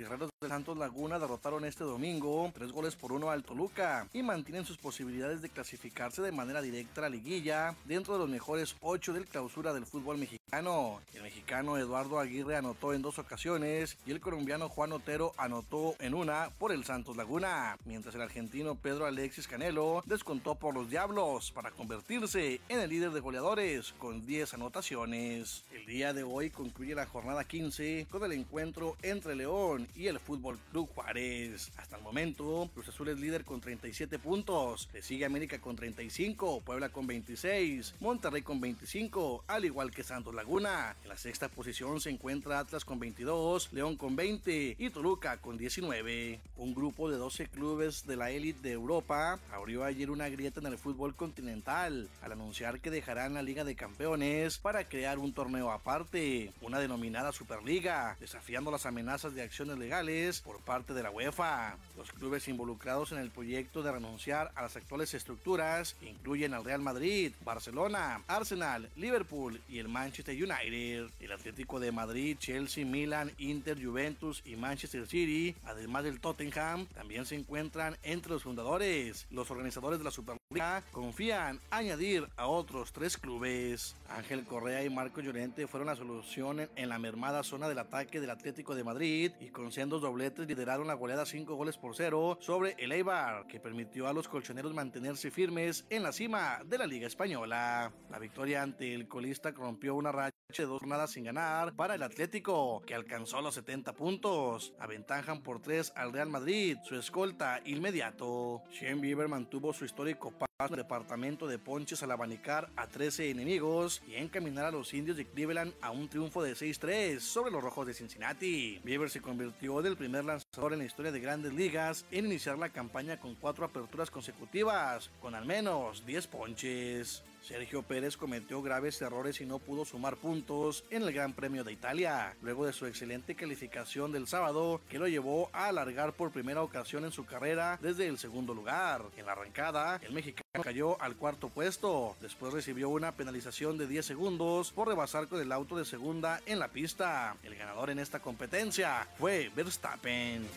Guerreros 0.06 0.30
de 0.40 0.48
Santos 0.50 0.78
Laguna 0.78 1.18
derrotaron 1.18 1.66
este 1.66 1.84
domingo 1.84 2.52
tres 2.54 2.72
goles 2.72 2.96
por 2.96 3.12
uno 3.12 3.32
al 3.32 3.44
Toluca 3.44 4.08
y 4.14 4.22
mantienen 4.22 4.64
sus 4.64 4.78
posibilidades 4.78 5.42
de 5.42 5.50
clasificarse 5.50 6.22
de 6.22 6.32
manera 6.32 6.62
directa 6.62 7.02
a 7.02 7.04
la 7.04 7.10
liguilla 7.10 7.76
dentro 7.86 8.14
de 8.14 8.20
los 8.20 8.30
mejores 8.30 8.76
ocho 8.82 9.14
del 9.14 9.26
clausura 9.26 9.74
del 9.74 9.88
fútbol 9.88 10.20
mexicano. 10.20 11.02
El 11.16 11.24
mexicano 11.24 11.78
Eduardo 11.78 12.20
Aguirre 12.20 12.56
anotó 12.56 12.94
en 12.94 13.02
dos 13.02 13.18
ocasiones 13.18 13.98
y 14.06 14.12
el 14.12 14.20
colombiano 14.20 14.70
Juan 14.70 14.92
Otero 14.92 15.34
anotó 15.38 15.96
en 15.98 16.14
una 16.14 16.52
por 16.60 16.72
el 16.72 16.86
Santos 16.86 17.18
Laguna, 17.18 17.76
mientras 17.86 18.14
el 18.14 18.22
argentino 18.22 18.76
Pedro 18.76 19.08
Alexis 19.08 19.48
Canelo 19.48 20.04
descontó 20.06 20.54
por 20.54 20.76
los 20.76 20.88
Diablos 20.88 21.52
para 21.52 21.72
convertirse 21.72 22.62
en 22.70 22.80
el 22.80 22.92
líder 22.92 23.10
de 23.10 23.22
goleadores 23.22 23.94
con 23.94 24.24
10 24.28 24.54
anotaciones. 24.54 25.66
El 25.72 25.88
día 25.88 26.14
de 26.14 26.22
hoy 26.22 26.52
concluye 26.52 26.94
la 26.94 27.08
jornada 27.08 27.44
15 27.44 28.06
con 28.12 28.24
el 28.24 28.34
encuentro 28.34 28.98
entre 29.02 29.36
León 29.36 29.88
y 29.96 30.08
el 30.08 30.20
Fútbol 30.20 30.60
Club 30.72 30.90
Juárez. 30.94 31.72
Hasta 31.78 31.98
el 31.98 32.04
momento, 32.04 32.70
Cruz 32.74 32.90
Azul 32.90 33.10
es 33.10 33.20
líder 33.20 33.46
con 33.46 33.62
37 33.62 34.20
puntos, 34.20 34.90
le 34.94 35.02
sigue 35.02 35.26
América 35.26 35.60
con 35.60 35.76
35, 35.76 36.62
Puebla 36.62 36.90
con 36.90 37.08
26, 37.08 37.96
Monterrey 38.00 38.42
con 38.42 38.60
25, 38.60 39.46
al 39.48 39.66
igual 39.66 39.92
que 39.92 40.04
Santos 40.04 40.34
Laguna. 40.34 40.96
En 41.04 41.10
la 41.10 41.18
sexta 41.18 41.50
posición 41.50 42.02
se 42.02 42.10
encuentra 42.10 42.60
Atlas 42.60 42.86
con 42.86 43.00
22, 43.00 43.74
León 43.74 43.96
con 43.96 44.16
20 44.16 44.76
y 44.78 44.90
Toluca 44.90 45.38
con 45.38 45.58
19. 45.58 46.40
Un 46.58 46.74
grupo 46.74 47.10
de 47.10 47.18
12 47.18 47.48
clubes 47.48 48.06
de 48.06 48.16
la 48.16 48.32
élite 48.32 48.62
de 48.62 48.72
Europa 48.74 49.40
abrió 49.52 49.84
ayer 49.84 50.10
una 50.10 50.30
grieta 50.30 50.60
en 50.60 50.68
el 50.68 50.78
fútbol 50.78 51.16
continental 51.16 52.10
al 52.22 52.32
anunciar 52.32 52.80
que 52.80 52.92
dejarán 52.92 53.34
la 53.34 53.42
Liga 53.42 53.64
de 53.64 53.76
Campeones 53.76 54.58
para 54.58 54.88
crear 54.88 55.20
un 55.20 55.34
torneo 55.34 55.72
aparte, 55.72 56.52
una 56.62 56.80
denominada 56.80 57.32
Superliga, 57.32 58.18
desafiando 58.20 58.72
las 58.72 58.86
amenazas 58.86 59.34
de 59.36 59.42
acciones 59.42 59.75
legales 59.78 60.42
por 60.42 60.60
parte 60.62 60.94
de 60.94 61.04
la 61.04 61.12
UEFA. 61.12 61.78
Los 61.98 62.12
clubes 62.12 62.48
involucrados 62.48 63.12
en 63.12 63.20
el 63.20 63.32
proyecto 63.32 63.84
de 63.84 63.92
renunciar 63.92 64.52
a 64.56 64.64
las 64.64 64.76
actuales 64.76 65.14
estructuras 65.14 65.96
incluyen 66.02 66.54
al 66.54 66.66
Real 66.66 66.82
Madrid, 66.82 67.32
Barcelona, 67.44 68.22
Arsenal, 68.28 68.90
Liverpool 68.96 69.62
y 69.70 69.80
el 69.80 69.88
Manchester 69.88 70.36
United. 70.36 71.10
El 71.20 71.32
Atlético 71.32 71.80
de 71.80 71.92
Madrid, 71.92 72.38
Chelsea, 72.40 72.86
Milan, 72.86 73.32
Inter, 73.38 73.84
Juventus 73.84 74.42
y 74.46 74.56
Manchester 74.56 75.08
City, 75.08 75.56
además 75.66 76.04
del 76.04 76.20
Tottenham, 76.20 76.88
también 76.88 77.26
se 77.26 77.36
encuentran 77.36 77.98
entre 78.04 78.32
los 78.32 78.44
fundadores. 78.44 79.28
Los 79.32 79.50
organizadores 79.52 80.00
de 80.00 80.06
la 80.06 80.12
Superliga 80.12 80.84
confían 80.92 81.60
añadir 81.70 82.28
a 82.38 82.48
otros 82.48 82.92
tres 82.92 83.18
clubes. 83.18 83.96
Ángel 84.10 84.46
Correa 84.46 84.84
y 84.84 84.90
Marco 84.90 85.22
Llorente 85.22 85.68
fueron 85.68 85.88
la 85.88 85.96
solución 85.96 86.70
en 86.76 86.90
la 86.90 87.00
mermada 87.00 87.44
zona 87.44 87.68
del 87.68 87.80
ataque 87.80 88.20
del 88.20 88.30
Atlético 88.30 88.76
de 88.76 88.84
Madrid 88.84 89.32
y 89.40 89.48
con 89.48 89.65
sendos 89.72 90.02
dobletes 90.02 90.48
lideraron 90.48 90.88
la 90.88 90.94
goleada 90.94 91.26
5 91.26 91.56
goles 91.56 91.78
por 91.78 91.96
0 91.96 92.38
sobre 92.42 92.76
el 92.78 92.92
Eibar, 92.92 93.48
que 93.48 93.60
permitió 93.60 94.08
a 94.08 94.14
los 94.14 94.28
colchoneros 94.28 94.74
mantenerse 94.74 95.32
firmes 95.32 95.86
en 95.90 96.04
la 96.04 96.12
cima 96.12 96.62
de 96.66 96.78
la 96.78 96.88
Liga 96.88 97.08
Española. 97.08 97.92
La 98.10 98.20
victoria 98.20 98.62
ante 98.62 98.94
el 98.94 99.08
colista 99.08 99.52
rompió 99.52 99.96
una 99.96 100.12
racha 100.12 100.36
de 100.58 100.66
dos 100.66 100.80
jornadas 100.80 101.12
sin 101.12 101.26
ganar 101.26 101.76
para 101.76 101.96
el 101.96 102.04
Atlético, 102.04 102.82
que 102.86 102.96
alcanzó 102.96 103.42
los 103.42 103.56
70 103.56 103.94
puntos. 103.94 104.74
Aventajan 104.80 105.42
por 105.42 105.62
3 105.62 105.94
al 105.96 106.14
Real 106.14 106.30
Madrid, 106.30 106.78
su 106.84 106.96
escolta 106.96 107.60
inmediato. 107.66 108.64
Shane 108.72 109.02
Bieber 109.02 109.28
mantuvo 109.28 109.74
su 109.74 109.86
histórico 109.86 110.32
al 110.58 110.70
departamento 110.70 111.48
de 111.48 111.60
ponches 111.60 112.02
al 112.02 112.12
abanicar 112.12 112.70
a 112.78 112.88
13 112.88 113.30
enemigos 113.30 114.02
y 114.08 114.16
encaminar 114.16 114.64
a 114.64 114.72
los 114.72 114.94
indios 114.94 115.18
de 115.18 115.26
Cleveland 115.26 115.74
a 115.82 115.92
un 115.92 116.08
triunfo 116.08 116.42
de 116.42 116.54
6-3 116.54 117.20
sobre 117.20 117.52
los 117.52 117.62
rojos 117.62 117.86
de 117.86 117.94
Cincinnati. 117.94 118.80
Bieber 118.82 119.10
se 119.10 119.20
convirtió 119.20 119.82
en 119.82 119.88
el 119.88 119.98
primer 119.98 120.24
lanzador 120.24 120.72
en 120.72 120.80
la 120.80 120.86
historia 120.86 121.12
de 121.12 121.20
grandes 121.20 121.54
ligas 121.54 122.06
en 122.10 122.28
iniciar 122.28 122.58
la 122.58 122.70
campaña 122.70 123.20
con 123.20 123.36
cuatro 123.36 123.66
aperturas 123.66 124.10
consecutivas, 124.10 125.12
con 125.20 125.36
al 125.36 125.46
menos 125.46 126.06
10 126.06 126.28
ponches. 126.28 127.22
Sergio 127.48 127.84
Pérez 127.84 128.18
cometió 128.18 128.64
graves 128.64 129.00
errores 129.04 129.40
y 129.40 129.46
no 129.46 129.60
pudo 129.60 129.86
sumar 129.86 130.18
puntos 130.18 130.84
en 130.90 131.04
el 131.04 131.14
Gran 131.14 131.34
Premio 131.34 131.64
de 131.64 131.74
Italia, 131.74 132.36
luego 132.42 132.66
de 132.66 132.74
su 132.74 132.88
excelente 132.88 133.36
calificación 133.36 134.12
del 134.12 134.28
sábado, 134.28 134.82
que 134.90 134.98
lo 134.98 135.08
llevó 135.08 135.52
a 135.54 135.68
alargar 135.68 136.14
por 136.14 136.32
primera 136.32 136.64
ocasión 136.64 137.06
en 137.06 137.12
su 137.12 137.24
carrera 137.26 137.78
desde 137.84 138.08
el 138.08 138.18
segundo 138.18 138.56
lugar. 138.56 139.04
En 139.16 139.28
la 139.28 139.34
arrancada, 139.34 140.02
el 140.02 140.14
mexicano 140.14 140.64
cayó 140.64 141.00
al 141.00 141.18
cuarto 141.18 141.50
puesto, 141.50 142.16
después 142.20 142.52
recibió 142.52 142.90
una 142.90 143.12
penalización 143.12 143.78
de 143.78 143.86
10 143.86 144.04
segundos 144.04 144.72
por 144.72 144.88
rebasar 144.88 145.28
con 145.28 145.40
el 145.40 145.52
auto 145.52 145.78
de 145.78 145.86
segunda 145.86 146.42
en 146.48 146.58
la 146.58 146.70
pista. 146.70 147.38
El 147.44 147.56
ganador 147.56 147.92
en 147.92 148.00
esta 148.00 148.20
competencia 148.20 149.08
fue 149.20 149.52
Verstappen. 149.56 150.48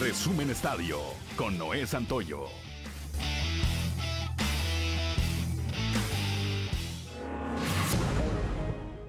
Resumen 0.00 0.50
Estadio 0.50 0.98
con 1.36 1.56
Noé 1.56 1.86
Santoyo. 1.86 2.48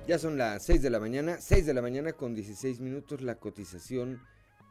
Ya 0.10 0.18
son 0.18 0.40
las 0.40 0.64
6 0.64 0.82
de 0.82 0.90
la 0.90 1.00
mañana, 1.00 1.38
6 1.40 1.68
de 1.68 1.74
la 1.76 1.84
mañana 1.84 2.14
con 2.14 2.34
16 2.34 2.80
minutos 2.80 3.22
la 3.22 3.36
cotización 3.36 4.20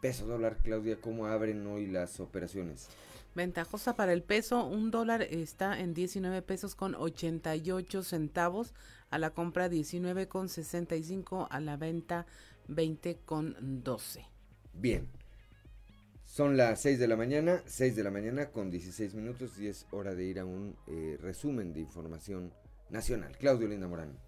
peso 0.02 0.26
dólar. 0.26 0.57
Claudia, 0.64 1.00
¿cómo 1.00 1.26
abren 1.26 1.64
hoy 1.68 1.87
las 1.87 2.18
operaciones? 2.18 2.88
Ventajosa 3.37 3.95
para 3.95 4.12
el 4.12 4.25
peso, 4.25 4.66
un 4.66 4.90
dólar 4.90 5.23
está 5.23 5.78
en 5.78 5.95
19 5.95 6.42
pesos 6.42 6.75
con 6.75 6.97
88 6.97 8.02
centavos, 8.02 8.75
a 9.11 9.18
la 9.18 9.30
compra 9.30 9.68
19 9.68 10.26
con 10.26 10.49
65, 10.49 11.47
a 11.49 11.61
la 11.61 11.76
venta 11.76 12.26
20 12.66 13.18
con 13.25 13.54
12. 13.85 14.26
Bien. 14.75 15.07
Son 16.25 16.57
las 16.57 16.80
6 16.80 16.99
de 16.99 17.07
la 17.07 17.14
mañana, 17.14 17.62
6 17.64 17.95
de 17.95 18.02
la 18.02 18.11
mañana 18.11 18.50
con 18.50 18.73
16 18.73 19.14
minutos 19.14 19.57
y 19.61 19.68
es 19.68 19.87
hora 19.92 20.16
de 20.16 20.25
ir 20.25 20.40
a 20.40 20.45
un 20.45 20.75
eh, 20.88 21.16
resumen 21.23 21.73
de 21.73 21.78
información 21.78 22.52
nacional. 22.90 23.37
Claudio 23.38 23.68
Linda 23.68 23.87
Morán. 23.87 24.18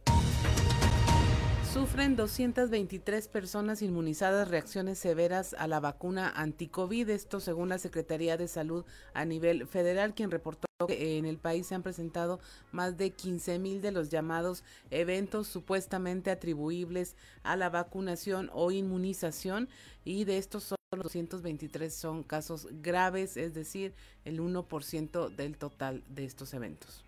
Sufren 1.73 2.17
223 2.17 3.29
personas 3.29 3.81
inmunizadas 3.81 4.49
reacciones 4.49 4.99
severas 4.99 5.55
a 5.57 5.69
la 5.69 5.79
vacuna 5.79 6.29
anticovid, 6.35 7.09
esto 7.11 7.39
según 7.39 7.69
la 7.69 7.79
Secretaría 7.79 8.37
de 8.37 8.49
Salud 8.49 8.85
a 9.15 9.25
nivel 9.25 9.69
federal, 9.69 10.13
quien 10.13 10.33
reportó 10.33 10.67
que 10.89 11.17
en 11.17 11.27
el 11.27 11.39
país 11.39 11.69
se 11.69 11.77
han 11.77 11.85
presentado 11.85 12.41
más 12.73 12.97
de 12.97 13.11
15 13.11 13.61
mil 13.61 13.83
de 13.83 13.93
los 13.93 14.09
llamados 14.09 14.65
eventos 14.91 15.47
supuestamente 15.47 16.33
atribuibles 16.33 17.15
a 17.45 17.55
la 17.55 17.71
vacunación 17.71 18.51
o 18.53 18.73
inmunización 18.73 19.69
y 20.05 20.25
de 20.25 20.39
estos 20.39 20.65
solo 20.65 21.03
223 21.05 21.95
son 21.95 22.25
casos 22.25 22.67
graves, 22.83 23.37
es 23.37 23.55
decir, 23.55 23.95
el 24.25 24.41
1% 24.41 25.29
del 25.37 25.57
total 25.57 26.03
de 26.09 26.25
estos 26.25 26.53
eventos. 26.53 27.05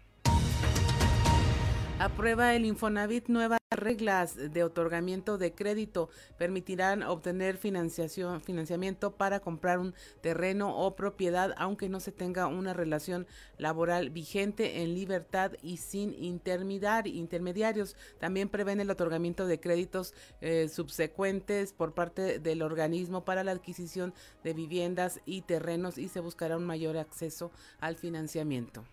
Aprueba 1.98 2.54
el 2.54 2.64
Infonavit 2.64 3.28
nuevas 3.28 3.61
reglas 3.78 4.36
de 4.36 4.64
otorgamiento 4.64 5.38
de 5.38 5.52
crédito. 5.52 6.08
Permitirán 6.38 7.02
obtener 7.02 7.56
financiamiento 7.58 9.12
para 9.16 9.40
comprar 9.40 9.78
un 9.78 9.94
terreno 10.20 10.76
o 10.76 10.96
propiedad, 10.96 11.54
aunque 11.56 11.88
no 11.88 12.00
se 12.00 12.12
tenga 12.12 12.46
una 12.46 12.72
relación 12.72 13.26
laboral 13.58 14.10
vigente 14.10 14.82
en 14.82 14.94
libertad 14.94 15.52
y 15.62 15.78
sin 15.78 16.14
intermediarios. 16.14 17.96
También 18.18 18.48
prevén 18.48 18.80
el 18.80 18.90
otorgamiento 18.90 19.46
de 19.46 19.60
créditos 19.60 20.14
eh, 20.40 20.68
subsecuentes 20.68 21.72
por 21.72 21.94
parte 21.94 22.38
del 22.38 22.62
organismo 22.62 23.24
para 23.24 23.44
la 23.44 23.52
adquisición 23.52 24.14
de 24.44 24.54
viviendas 24.54 25.20
y 25.24 25.42
terrenos 25.42 25.98
y 25.98 26.08
se 26.08 26.20
buscará 26.20 26.56
un 26.56 26.64
mayor 26.64 26.96
acceso 26.96 27.50
al 27.80 27.96
financiamiento. 27.96 28.84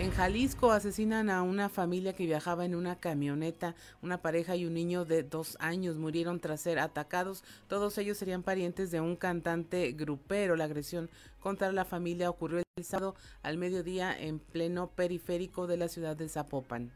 En 0.00 0.12
Jalisco 0.12 0.70
asesinan 0.70 1.28
a 1.28 1.42
una 1.42 1.68
familia 1.68 2.12
que 2.12 2.24
viajaba 2.24 2.64
en 2.64 2.76
una 2.76 3.00
camioneta. 3.00 3.74
Una 4.00 4.22
pareja 4.22 4.54
y 4.54 4.64
un 4.64 4.74
niño 4.74 5.04
de 5.04 5.24
dos 5.24 5.56
años 5.58 5.96
murieron 5.96 6.38
tras 6.38 6.60
ser 6.60 6.78
atacados. 6.78 7.42
Todos 7.66 7.98
ellos 7.98 8.16
serían 8.16 8.44
parientes 8.44 8.92
de 8.92 9.00
un 9.00 9.16
cantante 9.16 9.90
grupero. 9.90 10.54
La 10.54 10.64
agresión 10.64 11.10
contra 11.40 11.72
la 11.72 11.84
familia 11.84 12.30
ocurrió 12.30 12.62
el 12.76 12.84
sábado 12.84 13.16
al 13.42 13.58
mediodía 13.58 14.16
en 14.16 14.38
pleno 14.38 14.86
periférico 14.86 15.66
de 15.66 15.78
la 15.78 15.88
ciudad 15.88 16.14
de 16.14 16.28
Zapopan. 16.28 16.92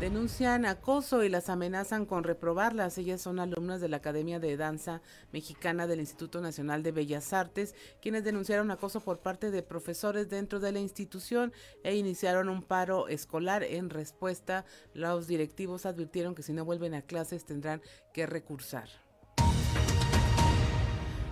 Denuncian 0.00 0.64
acoso 0.64 1.24
y 1.24 1.28
las 1.28 1.50
amenazan 1.50 2.06
con 2.06 2.24
reprobarlas. 2.24 2.96
Ellas 2.96 3.20
son 3.20 3.38
alumnas 3.38 3.82
de 3.82 3.90
la 3.90 3.98
Academia 3.98 4.40
de 4.40 4.56
Danza 4.56 5.02
Mexicana 5.30 5.86
del 5.86 6.00
Instituto 6.00 6.40
Nacional 6.40 6.82
de 6.82 6.90
Bellas 6.90 7.34
Artes, 7.34 7.74
quienes 8.00 8.24
denunciaron 8.24 8.70
acoso 8.70 9.00
por 9.00 9.18
parte 9.18 9.50
de 9.50 9.62
profesores 9.62 10.30
dentro 10.30 10.58
de 10.58 10.72
la 10.72 10.80
institución 10.80 11.52
e 11.84 11.96
iniciaron 11.96 12.48
un 12.48 12.62
paro 12.62 13.08
escolar. 13.08 13.62
En 13.62 13.90
respuesta, 13.90 14.64
los 14.94 15.26
directivos 15.26 15.84
advirtieron 15.84 16.34
que 16.34 16.42
si 16.42 16.54
no 16.54 16.64
vuelven 16.64 16.94
a 16.94 17.02
clases 17.02 17.44
tendrán 17.44 17.82
que 18.14 18.24
recursar. 18.24 18.88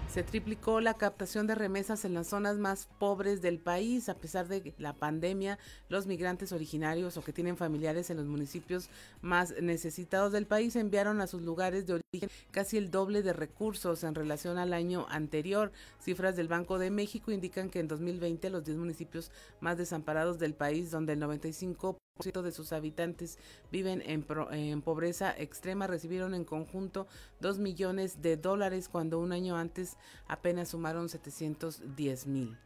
Se 0.08 0.22
triplicó 0.22 0.80
la 0.80 0.94
captación 0.94 1.46
de 1.46 1.54
remesas 1.54 2.06
en 2.06 2.14
las 2.14 2.28
zonas 2.28 2.56
más 2.56 2.88
pobres 2.98 3.42
del 3.42 3.58
país. 3.58 4.08
A 4.08 4.14
pesar 4.14 4.48
de 4.48 4.72
la 4.78 4.94
pandemia, 4.94 5.58
los 5.90 6.06
migrantes 6.06 6.50
originarios 6.52 7.18
o 7.18 7.22
que 7.22 7.34
tienen 7.34 7.58
familiares 7.58 8.08
en 8.08 8.16
los 8.16 8.26
municipios 8.26 8.88
más 9.20 9.54
necesitados 9.60 10.32
del 10.32 10.46
país 10.46 10.76
enviaron 10.76 11.20
a 11.20 11.26
sus 11.26 11.42
lugares 11.42 11.86
de 11.86 12.00
origen 12.00 12.30
casi 12.50 12.78
el 12.78 12.90
doble 12.90 13.22
de 13.22 13.34
recursos 13.34 14.02
en 14.02 14.14
relación 14.14 14.56
al 14.56 14.72
año 14.72 15.06
anterior. 15.10 15.72
Cifras 16.00 16.36
del 16.36 16.48
Banco 16.48 16.78
de 16.78 16.90
México 16.90 17.30
indican 17.30 17.68
que 17.68 17.80
en 17.80 17.88
2020 17.88 18.48
los 18.48 18.64
10 18.64 18.78
municipios 18.78 19.30
más 19.60 19.76
desamparados 19.76 20.38
del 20.38 20.54
país, 20.54 20.90
donde 20.90 21.12
el 21.12 21.18
95 21.18 21.98
de 22.18 22.50
sus 22.50 22.72
habitantes 22.72 23.38
viven 23.70 24.02
en, 24.04 24.26
en, 24.50 24.82
pobreza 24.82 25.32
extrema 25.38 25.86
recibieron 25.86 26.34
en 26.34 26.44
conjunto 26.44 27.06
2 27.40 27.60
millones 27.60 28.22
de 28.22 28.36
dólares 28.36 28.88
cuando 28.88 29.20
un 29.20 29.30
año 29.30 29.56
antes 29.56 29.96
apenas 30.26 30.70
sumaron 30.70 31.08
710 31.08 32.26
mil. 32.26 32.58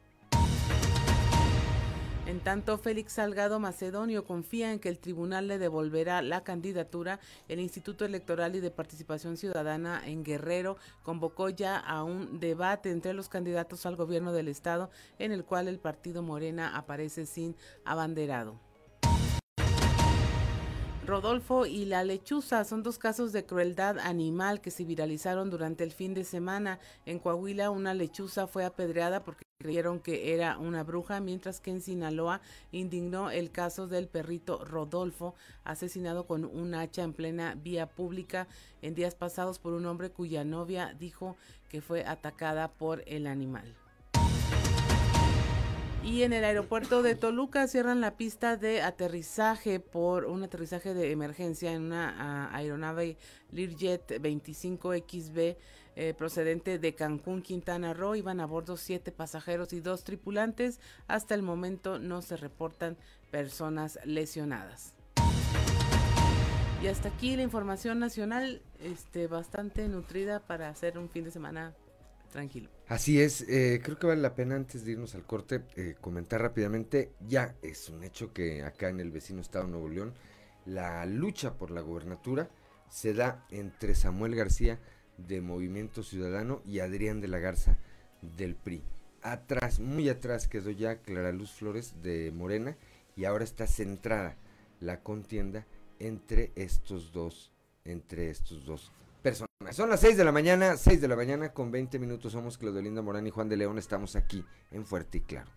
En 2.24 2.40
tanto, 2.40 2.78
Félix 2.78 3.14
Salgado 3.14 3.60
Macedonio 3.60 4.24
confía 4.24 4.72
en 4.72 4.78
que 4.78 4.88
el 4.88 4.98
tribunal 4.98 5.48
le 5.48 5.58
devolverá 5.58 6.22
la 6.22 6.44
candidatura. 6.44 7.20
El 7.48 7.60
Instituto 7.60 8.06
Electoral 8.06 8.56
y 8.56 8.60
de 8.60 8.70
Participación 8.70 9.36
Ciudadana 9.36 10.00
en 10.06 10.24
Guerrero 10.24 10.78
convocó 11.02 11.50
ya 11.50 11.76
a 11.76 12.04
un 12.04 12.40
debate 12.40 12.90
entre 12.90 13.12
los 13.12 13.28
candidatos 13.28 13.84
al 13.84 13.96
gobierno 13.96 14.32
del 14.32 14.48
estado 14.48 14.88
en 15.18 15.32
el 15.32 15.44
cual 15.44 15.68
el 15.68 15.78
partido 15.78 16.22
Morena 16.22 16.74
aparece 16.74 17.26
sin 17.26 17.54
abanderado. 17.84 18.71
Rodolfo 21.04 21.66
y 21.66 21.84
la 21.84 22.04
lechuza 22.04 22.64
son 22.64 22.84
dos 22.84 22.96
casos 22.96 23.32
de 23.32 23.44
crueldad 23.44 23.98
animal 23.98 24.60
que 24.60 24.70
se 24.70 24.84
viralizaron 24.84 25.50
durante 25.50 25.82
el 25.82 25.90
fin 25.90 26.14
de 26.14 26.22
semana. 26.22 26.78
En 27.06 27.18
Coahuila 27.18 27.70
una 27.70 27.92
lechuza 27.92 28.46
fue 28.46 28.64
apedreada 28.64 29.24
porque 29.24 29.42
creyeron 29.58 29.98
que 29.98 30.32
era 30.32 30.58
una 30.58 30.84
bruja, 30.84 31.18
mientras 31.18 31.60
que 31.60 31.72
en 31.72 31.80
Sinaloa 31.80 32.40
indignó 32.70 33.30
el 33.30 33.50
caso 33.50 33.88
del 33.88 34.06
perrito 34.06 34.64
Rodolfo, 34.64 35.34
asesinado 35.64 36.26
con 36.26 36.44
un 36.44 36.72
hacha 36.74 37.02
en 37.02 37.14
plena 37.14 37.56
vía 37.56 37.86
pública 37.86 38.46
en 38.80 38.94
días 38.94 39.16
pasados 39.16 39.58
por 39.58 39.72
un 39.72 39.86
hombre 39.86 40.10
cuya 40.10 40.44
novia 40.44 40.94
dijo 40.98 41.36
que 41.68 41.80
fue 41.80 42.04
atacada 42.04 42.68
por 42.68 43.02
el 43.06 43.26
animal. 43.26 43.81
Y 46.04 46.24
en 46.24 46.32
el 46.32 46.44
aeropuerto 46.44 47.02
de 47.02 47.14
Toluca 47.14 47.68
cierran 47.68 48.00
la 48.00 48.16
pista 48.16 48.56
de 48.56 48.82
aterrizaje 48.82 49.78
por 49.78 50.24
un 50.24 50.42
aterrizaje 50.42 50.94
de 50.94 51.12
emergencia 51.12 51.72
en 51.72 51.82
una 51.82 52.50
uh, 52.52 52.56
aeronave 52.56 53.16
Learjet 53.52 54.20
25XB 54.20 55.56
eh, 55.94 56.14
procedente 56.14 56.80
de 56.80 56.94
Cancún, 56.94 57.40
Quintana 57.40 57.94
Roo. 57.94 58.16
Iban 58.16 58.40
a 58.40 58.46
bordo 58.46 58.76
siete 58.76 59.12
pasajeros 59.12 59.72
y 59.72 59.80
dos 59.80 60.02
tripulantes. 60.02 60.80
Hasta 61.06 61.36
el 61.36 61.42
momento 61.42 62.00
no 62.00 62.20
se 62.20 62.36
reportan 62.36 62.96
personas 63.30 64.00
lesionadas. 64.04 64.94
Y 66.82 66.88
hasta 66.88 67.10
aquí 67.10 67.36
la 67.36 67.42
información 67.42 68.00
nacional, 68.00 68.60
este, 68.80 69.28
bastante 69.28 69.86
nutrida 69.86 70.40
para 70.40 70.68
hacer 70.68 70.98
un 70.98 71.08
fin 71.08 71.22
de 71.22 71.30
semana 71.30 71.74
tranquilo. 72.32 72.68
Así 72.88 73.20
es, 73.20 73.42
eh, 73.42 73.80
creo 73.82 73.98
que 73.98 74.08
vale 74.08 74.20
la 74.20 74.34
pena 74.34 74.56
antes 74.56 74.84
de 74.84 74.92
irnos 74.92 75.14
al 75.14 75.24
corte 75.24 75.62
eh, 75.76 75.94
comentar 76.00 76.42
rápidamente, 76.42 77.12
ya 77.28 77.54
es 77.62 77.88
un 77.88 78.02
hecho 78.02 78.32
que 78.32 78.64
acá 78.64 78.88
en 78.88 78.98
el 78.98 79.12
vecino 79.12 79.40
estado 79.40 79.66
de 79.66 79.70
Nuevo 79.70 79.88
León, 79.88 80.14
la 80.66 81.06
lucha 81.06 81.54
por 81.54 81.70
la 81.70 81.80
gobernatura 81.80 82.50
se 82.88 83.14
da 83.14 83.46
entre 83.50 83.94
Samuel 83.94 84.34
García 84.34 84.80
de 85.16 85.40
Movimiento 85.40 86.02
Ciudadano 86.02 86.62
y 86.66 86.80
Adrián 86.80 87.20
de 87.20 87.28
la 87.28 87.38
Garza 87.38 87.78
del 88.36 88.56
PRI. 88.56 88.82
Atrás, 89.22 89.78
muy 89.78 90.08
atrás 90.08 90.48
quedó 90.48 90.70
ya 90.70 90.96
Clara 90.96 91.32
Luz 91.32 91.52
Flores 91.52 92.02
de 92.02 92.32
Morena 92.32 92.76
y 93.16 93.24
ahora 93.24 93.44
está 93.44 93.66
centrada 93.66 94.36
la 94.80 95.00
contienda 95.00 95.66
entre 96.00 96.50
estos 96.56 97.12
dos, 97.12 97.52
entre 97.84 98.30
estos 98.30 98.64
dos 98.64 98.90
personas. 99.22 99.48
Son 99.70 99.88
las 99.88 100.00
6 100.00 100.16
de 100.16 100.24
la 100.24 100.32
mañana, 100.32 100.76
6 100.76 101.00
de 101.00 101.08
la 101.08 101.16
mañana 101.16 101.52
con 101.52 101.70
20 101.70 101.98
minutos. 101.98 102.32
Somos 102.32 102.58
Claudelinda 102.58 103.00
Morán 103.00 103.26
y 103.26 103.30
Juan 103.30 103.48
de 103.48 103.56
León. 103.56 103.78
Estamos 103.78 104.16
aquí 104.16 104.44
en 104.70 104.84
Fuerte 104.84 105.18
y 105.18 105.20
Claro. 105.22 105.50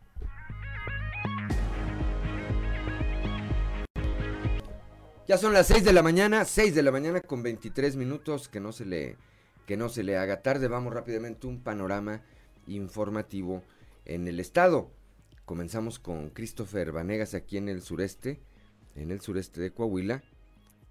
Ya 5.27 5.39
son 5.39 5.53
las 5.53 5.67
6 5.67 5.83
de 5.83 5.91
la 5.91 6.03
mañana, 6.03 6.45
6 6.45 6.75
de 6.75 6.83
la 6.83 6.91
mañana 6.91 7.19
con 7.21 7.41
23 7.41 7.95
minutos. 7.95 8.47
Que 8.47 8.59
no 8.59 8.71
se 8.71 8.85
le, 8.85 9.17
que 9.65 9.75
no 9.75 9.89
se 9.89 10.03
le 10.03 10.17
haga 10.17 10.43
tarde. 10.43 10.67
Vamos 10.67 10.93
rápidamente 10.93 11.47
un 11.47 11.61
panorama 11.61 12.21
informativo 12.67 13.63
en 14.05 14.27
el 14.27 14.39
estado. 14.39 14.91
Comenzamos 15.45 15.99
con 15.99 16.29
Christopher 16.29 16.91
Vanegas 16.91 17.33
aquí 17.33 17.57
en 17.57 17.69
el 17.69 17.81
sureste, 17.81 18.39
en 18.95 19.11
el 19.11 19.19
sureste 19.19 19.61
de 19.61 19.73
Coahuila 19.73 20.23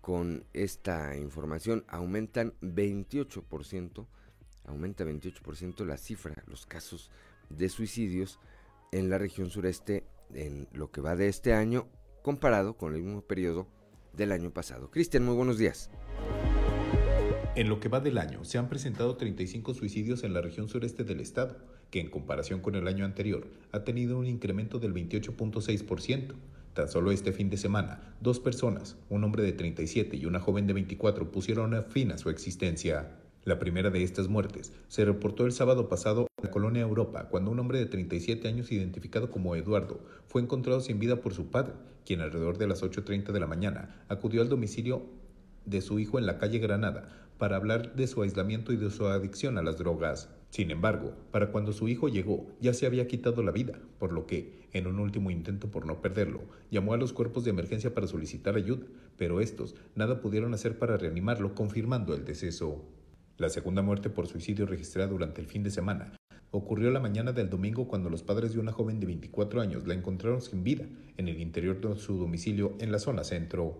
con 0.05 0.45
esta 0.53 1.17
información 1.17 1.83
aumentan 1.88 2.53
28%, 2.61 4.07
aumenta 4.67 5.03
28% 5.03 5.87
la 5.87 5.97
cifra, 5.97 6.45
los 6.47 6.67
casos 6.67 7.11
de 7.49 7.71
suicidios 7.71 8.38
en 8.93 9.09
la 9.09 9.17
región 9.17 9.49
sureste 9.49 10.05
en 10.35 10.69
lo 10.75 10.90
que 10.90 11.01
va 11.01 11.17
de 11.17 11.29
este 11.29 11.55
año 11.55 11.88
comparado 12.21 12.77
con 12.77 12.95
el 12.95 13.03
mismo 13.03 13.23
periodo 13.23 13.67
del 14.12 14.33
año 14.33 14.51
pasado. 14.51 14.90
Cristian, 14.90 15.25
muy 15.25 15.37
buenos 15.37 15.57
días. 15.57 15.88
En 17.57 17.71
lo 17.71 17.81
que 17.81 17.88
va 17.88 18.01
del 18.01 18.19
año, 18.19 18.45
se 18.45 18.59
han 18.59 18.69
presentado 18.69 19.17
35 19.17 19.73
suicidios 19.73 20.23
en 20.23 20.35
la 20.35 20.43
región 20.43 20.69
sureste 20.69 21.05
del 21.05 21.21
estado, 21.21 21.57
que 21.90 22.01
en 22.01 22.11
comparación 22.11 22.61
con 22.61 22.75
el 22.75 22.88
año 22.88 23.07
anterior 23.07 23.47
ha 23.73 23.85
tenido 23.85 24.19
un 24.19 24.27
incremento 24.27 24.79
del 24.79 24.93
28.6%. 24.93 26.35
Tan 26.75 26.89
solo 26.89 27.13
este 27.13 27.33
fin 27.33 27.51
de 27.51 27.57
semana, 27.57 28.17
dos 28.21 28.41
personas, 28.41 28.97
un 29.09 29.23
hombre 29.23 29.45
de 29.45 29.53
37 29.53 30.17
y 30.17 30.27
una 30.27 30.41
joven 30.41 30.67
de 30.67 30.73
24, 30.73 31.31
pusieron 31.31 31.81
fin 31.85 32.11
a 32.11 32.19
su 32.19 32.31
existencia. 32.31 33.13
La 33.45 33.61
primera 33.61 33.91
de 33.91 34.03
estas 34.03 34.27
muertes 34.27 34.73
se 34.89 35.05
reportó 35.05 35.47
el 35.47 35.53
sábado 35.53 35.89
pasado 35.89 36.27
en 36.37 36.45
la 36.45 36.51
colonia 36.51 36.83
Europa, 36.83 37.29
cuando 37.29 37.53
un 37.53 37.61
hombre 37.61 37.79
de 37.79 37.87
37 37.87 38.49
años 38.49 38.73
identificado 38.73 39.31
como 39.31 39.55
Eduardo 39.55 40.01
fue 40.27 40.43
encontrado 40.43 40.81
sin 40.81 40.99
vida 40.99 41.21
por 41.21 41.33
su 41.33 41.47
padre, 41.47 41.75
quien 42.05 42.21
alrededor 42.21 42.59
de 42.59 42.67
las 42.67 42.83
8.30 42.83 43.31
de 43.31 43.41
la 43.41 43.47
mañana 43.47 44.05
acudió 44.09 44.43
al 44.43 44.49
domicilio 44.49 45.07
de 45.67 45.81
su 45.81 46.01
hijo 46.01 46.19
en 46.19 46.27
la 46.27 46.39
calle 46.39 46.59
Granada 46.59 47.09
para 47.39 47.55
hablar 47.55 47.95
de 47.95 48.09
su 48.09 48.23
aislamiento 48.23 48.73
y 48.73 48.77
de 48.79 48.91
su 48.91 49.07
adicción 49.07 49.59
a 49.59 49.63
las 49.63 49.79
drogas. 49.79 50.29
Sin 50.55 50.71
embargo, 50.71 51.17
para 51.33 51.51
cuando 51.51 51.73
su 51.73 51.88
hijo 51.88 52.09
llegó, 52.09 52.47
ya 52.61 52.75
se 52.75 52.87
había 52.87 53.09
quitado 53.09 53.43
la 53.43 53.51
vida, 53.51 53.81
por 53.99 54.12
lo 54.12 54.25
que, 54.25 54.69
en 54.73 54.87
un 54.87 55.01
último 55.01 55.33
intento 55.33 55.69
por 55.69 55.85
no 55.85 56.01
perderlo, 56.01 56.43
llamó 56.71 56.95
a 56.95 56.97
los 56.97 57.12
cuerpos 57.12 57.43
de 57.43 57.51
emergencia 57.51 57.93
para 57.93 58.07
solicitar 58.07 58.55
ayuda, 58.55 58.87
pero 59.17 59.40
estos 59.40 59.75
nada 59.97 60.21
pudieron 60.21 60.55
hacer 60.55 60.79
para 60.79 60.97
reanimarlo, 60.97 61.57
confirmando 61.57 62.14
el 62.14 62.25
deceso. 62.25 62.85
La 63.37 63.49
segunda 63.49 63.83
muerte 63.83 64.11
por 64.11 64.29
suicidio 64.29 64.64
registrada 64.64 65.09
durante 65.09 65.40
el 65.40 65.49
fin 65.49 65.64
de 65.64 65.73
semana 65.73 66.12
ocurrió 66.53 66.93
la 66.93 67.01
mañana 67.01 67.33
del 67.33 67.51
domingo 67.51 67.88
cuando 67.88 68.09
los 68.09 68.23
padres 68.23 68.53
de 68.53 68.61
una 68.61 68.71
joven 68.71 69.01
de 69.01 69.07
24 69.07 69.61
años 69.61 69.88
la 69.88 69.95
encontraron 69.95 70.40
sin 70.40 70.62
vida 70.62 70.85
en 71.17 71.27
el 71.27 71.40
interior 71.40 71.81
de 71.81 71.99
su 71.99 72.17
domicilio 72.17 72.77
en 72.79 72.93
la 72.93 73.01
zona 73.01 73.25
centro. 73.25 73.77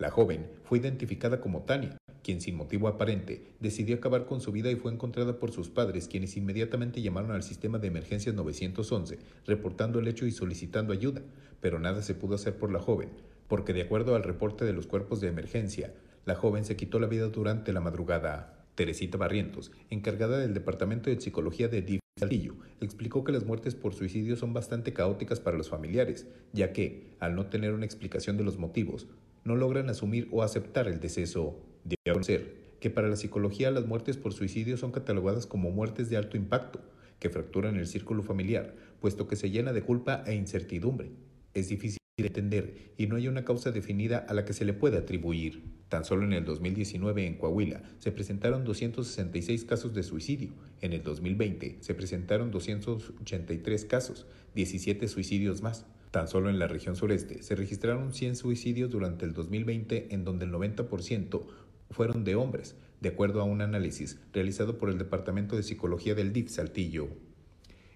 La 0.00 0.10
joven 0.10 0.48
fue 0.64 0.78
identificada 0.78 1.40
como 1.40 1.62
Tania, 1.62 1.96
quien 2.26 2.40
sin 2.40 2.56
motivo 2.56 2.88
aparente 2.88 3.52
decidió 3.60 3.94
acabar 3.94 4.26
con 4.26 4.40
su 4.40 4.50
vida 4.50 4.68
y 4.72 4.74
fue 4.74 4.92
encontrada 4.92 5.38
por 5.38 5.52
sus 5.52 5.68
padres, 5.68 6.08
quienes 6.08 6.36
inmediatamente 6.36 7.00
llamaron 7.00 7.30
al 7.30 7.44
sistema 7.44 7.78
de 7.78 7.86
emergencias 7.86 8.34
911, 8.34 9.20
reportando 9.46 10.00
el 10.00 10.08
hecho 10.08 10.26
y 10.26 10.32
solicitando 10.32 10.92
ayuda, 10.92 11.22
pero 11.60 11.78
nada 11.78 12.02
se 12.02 12.14
pudo 12.14 12.34
hacer 12.34 12.56
por 12.56 12.72
la 12.72 12.80
joven, 12.80 13.10
porque 13.46 13.72
de 13.72 13.82
acuerdo 13.82 14.16
al 14.16 14.24
reporte 14.24 14.64
de 14.64 14.72
los 14.72 14.88
cuerpos 14.88 15.20
de 15.20 15.28
emergencia, 15.28 15.94
la 16.24 16.34
joven 16.34 16.64
se 16.64 16.74
quitó 16.74 16.98
la 16.98 17.06
vida 17.06 17.28
durante 17.28 17.72
la 17.72 17.80
madrugada. 17.80 18.66
Teresita 18.74 19.16
Barrientos, 19.18 19.70
encargada 19.88 20.38
del 20.38 20.52
Departamento 20.52 21.10
de 21.10 21.20
Psicología 21.20 21.68
de 21.68 21.82
DIF, 21.82 22.00
Saltillo 22.18 22.56
explicó 22.80 23.22
que 23.22 23.30
las 23.30 23.44
muertes 23.44 23.76
por 23.76 23.94
suicidio 23.94 24.34
son 24.34 24.52
bastante 24.52 24.92
caóticas 24.92 25.38
para 25.38 25.56
los 25.56 25.68
familiares, 25.68 26.26
ya 26.52 26.72
que, 26.72 27.14
al 27.20 27.36
no 27.36 27.46
tener 27.46 27.72
una 27.72 27.84
explicación 27.84 28.36
de 28.36 28.42
los 28.42 28.58
motivos, 28.58 29.06
no 29.44 29.54
logran 29.54 29.88
asumir 29.90 30.28
o 30.32 30.42
aceptar 30.42 30.88
el 30.88 30.98
deceso. 30.98 31.56
De 31.86 31.96
conocer 32.12 32.74
que 32.80 32.90
para 32.90 33.08
la 33.08 33.14
psicología 33.14 33.70
las 33.70 33.86
muertes 33.86 34.16
por 34.16 34.32
suicidio 34.32 34.76
son 34.76 34.90
catalogadas 34.90 35.46
como 35.46 35.70
muertes 35.70 36.10
de 36.10 36.16
alto 36.16 36.36
impacto, 36.36 36.80
que 37.20 37.30
fracturan 37.30 37.76
el 37.76 37.86
círculo 37.86 38.24
familiar, 38.24 38.74
puesto 39.00 39.28
que 39.28 39.36
se 39.36 39.50
llena 39.50 39.72
de 39.72 39.82
culpa 39.82 40.24
e 40.26 40.34
incertidumbre. 40.34 41.12
Es 41.54 41.68
difícil 41.68 41.98
de 42.18 42.26
entender 42.26 42.92
y 42.96 43.06
no 43.06 43.14
hay 43.14 43.28
una 43.28 43.44
causa 43.44 43.70
definida 43.70 44.18
a 44.18 44.34
la 44.34 44.44
que 44.44 44.52
se 44.52 44.64
le 44.64 44.72
pueda 44.72 44.98
atribuir. 44.98 45.62
Tan 45.88 46.04
solo 46.04 46.24
en 46.24 46.32
el 46.32 46.44
2019 46.44 47.24
en 47.24 47.38
Coahuila 47.38 47.82
se 48.00 48.10
presentaron 48.10 48.64
266 48.64 49.64
casos 49.64 49.94
de 49.94 50.02
suicidio. 50.02 50.54
En 50.80 50.92
el 50.92 51.04
2020 51.04 51.76
se 51.82 51.94
presentaron 51.94 52.50
283 52.50 53.84
casos, 53.84 54.26
17 54.56 55.06
suicidios 55.06 55.62
más. 55.62 55.86
Tan 56.10 56.26
solo 56.26 56.48
en 56.48 56.58
la 56.58 56.66
región 56.66 56.96
sureste 56.96 57.42
se 57.42 57.54
registraron 57.54 58.12
100 58.12 58.36
suicidios 58.36 58.90
durante 58.90 59.24
el 59.24 59.34
2020 59.34 60.14
en 60.14 60.24
donde 60.24 60.46
el 60.46 60.52
90% 60.52 61.46
fueron 61.90 62.24
de 62.24 62.34
hombres, 62.34 62.76
de 63.00 63.10
acuerdo 63.10 63.40
a 63.40 63.44
un 63.44 63.60
análisis 63.60 64.18
realizado 64.32 64.78
por 64.78 64.90
el 64.90 64.98
Departamento 64.98 65.56
de 65.56 65.62
Psicología 65.62 66.14
del 66.14 66.32
DIF 66.32 66.50
Saltillo. 66.50 67.08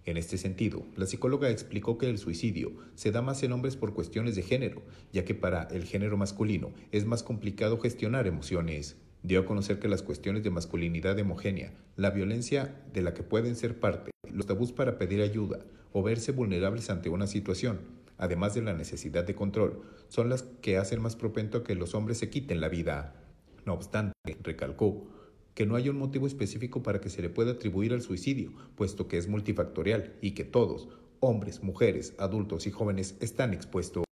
En 0.04 0.16
este 0.16 0.38
sentido, 0.38 0.84
la 0.96 1.06
psicóloga 1.06 1.50
explicó 1.50 1.98
que 1.98 2.08
el 2.08 2.18
suicidio 2.18 2.72
se 2.94 3.10
da 3.10 3.20
más 3.20 3.42
en 3.42 3.52
hombres 3.52 3.76
por 3.76 3.92
cuestiones 3.92 4.34
de 4.34 4.42
género, 4.42 4.82
ya 5.12 5.24
que 5.24 5.34
para 5.34 5.64
el 5.64 5.84
género 5.84 6.16
masculino 6.16 6.72
es 6.90 7.04
más 7.04 7.22
complicado 7.22 7.78
gestionar 7.78 8.26
emociones. 8.26 8.96
Dio 9.22 9.40
a 9.40 9.44
conocer 9.44 9.78
que 9.78 9.88
las 9.88 10.02
cuestiones 10.02 10.42
de 10.42 10.50
masculinidad 10.50 11.18
homogénea, 11.18 11.74
la 11.96 12.10
violencia 12.10 12.80
de 12.94 13.02
la 13.02 13.12
que 13.12 13.22
pueden 13.22 13.54
ser 13.54 13.78
parte, 13.78 14.10
los 14.32 14.46
tabús 14.46 14.72
para 14.72 14.96
pedir 14.96 15.20
ayuda 15.20 15.58
o 15.92 16.02
verse 16.02 16.32
vulnerables 16.32 16.88
ante 16.88 17.10
una 17.10 17.26
situación, 17.26 17.80
además 18.16 18.54
de 18.54 18.62
la 18.62 18.72
necesidad 18.72 19.24
de 19.24 19.34
control, 19.34 19.82
son 20.08 20.30
las 20.30 20.42
que 20.42 20.78
hacen 20.78 21.02
más 21.02 21.16
propenso 21.16 21.58
a 21.58 21.64
que 21.64 21.74
los 21.74 21.94
hombres 21.94 22.18
se 22.18 22.30
quiten 22.30 22.60
la 22.62 22.70
vida. 22.70 23.19
No 23.66 23.74
obstante, 23.74 24.14
recalcó, 24.42 25.06
que 25.54 25.66
no 25.66 25.76
hay 25.76 25.88
un 25.88 25.98
motivo 25.98 26.26
específico 26.26 26.82
para 26.82 27.00
que 27.00 27.10
se 27.10 27.22
le 27.22 27.28
pueda 27.30 27.52
atribuir 27.52 27.92
al 27.92 28.02
suicidio, 28.02 28.52
puesto 28.76 29.08
que 29.08 29.18
es 29.18 29.28
multifactorial 29.28 30.14
y 30.20 30.32
que 30.32 30.44
todos, 30.44 30.88
hombres, 31.20 31.62
mujeres, 31.62 32.14
adultos 32.18 32.66
y 32.66 32.70
jóvenes, 32.70 33.16
están 33.20 33.52
expuestos. 33.52 34.04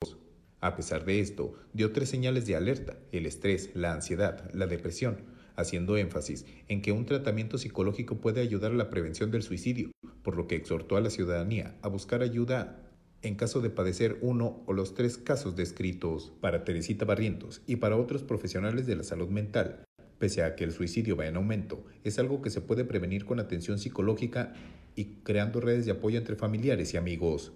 A 0.60 0.76
pesar 0.76 1.06
de 1.06 1.20
esto, 1.20 1.54
dio 1.74 1.92
tres 1.92 2.10
señales 2.10 2.46
de 2.48 2.56
alerta, 2.56 2.98
el 3.12 3.26
estrés, 3.26 3.72
la 3.76 3.94
ansiedad, 3.94 4.50
la 4.54 4.68
depresión, 4.68 5.18
haciendo 5.56 5.98
énfasis 5.98 6.46
en 6.68 6.82
que 6.82 6.92
un 6.92 7.06
tratamiento 7.06 7.58
psicológico 7.58 8.18
puede 8.18 8.42
ayudar 8.42 8.72
a 8.72 8.76
la 8.76 8.90
prevención 8.90 9.32
del 9.32 9.44
suicidio, 9.44 9.92
por 10.24 10.36
lo 10.36 10.48
que 10.48 10.56
exhortó 10.56 10.98
a 10.98 11.02
la 11.02 11.10
ciudadanía 11.10 11.78
a 11.82 11.88
buscar 11.88 12.22
ayuda 12.22 12.87
en 13.22 13.36
caso 13.36 13.62
de 13.62 13.70
padecer 13.70 14.18
uno 14.22 14.64
o 14.66 14.74
los 14.74 14.94
tres 14.94 15.18
casos 15.18 15.56
descritos. 15.56 16.32
Para 16.42 16.64
Teresita 16.64 17.06
Barrientos 17.06 17.62
y 17.68 17.78
para 17.78 17.98
otros 17.98 18.24
profesionales 18.24 18.86
de 18.86 18.96
la 18.96 19.04
salud 19.04 19.30
mental, 19.30 19.84
Pese 20.20 20.42
a 20.42 20.56
que 20.56 20.64
el 20.64 20.72
suicidio 20.72 21.16
va 21.16 21.28
en 21.28 21.36
aumento, 21.36 21.86
es 22.04 22.18
algo 22.18 22.42
que 22.42 22.50
se 22.50 22.62
puede 22.62 22.84
prevenir 22.84 23.26
con 23.26 23.40
atención 23.40 23.78
psicológica 23.78 24.54
y 24.96 25.20
creando 25.24 25.62
redes 25.62 25.86
de 25.86 25.92
apoyo 25.92 26.18
entre 26.18 26.36
familiares 26.36 26.94
y 26.94 26.98
amigos. 26.98 27.52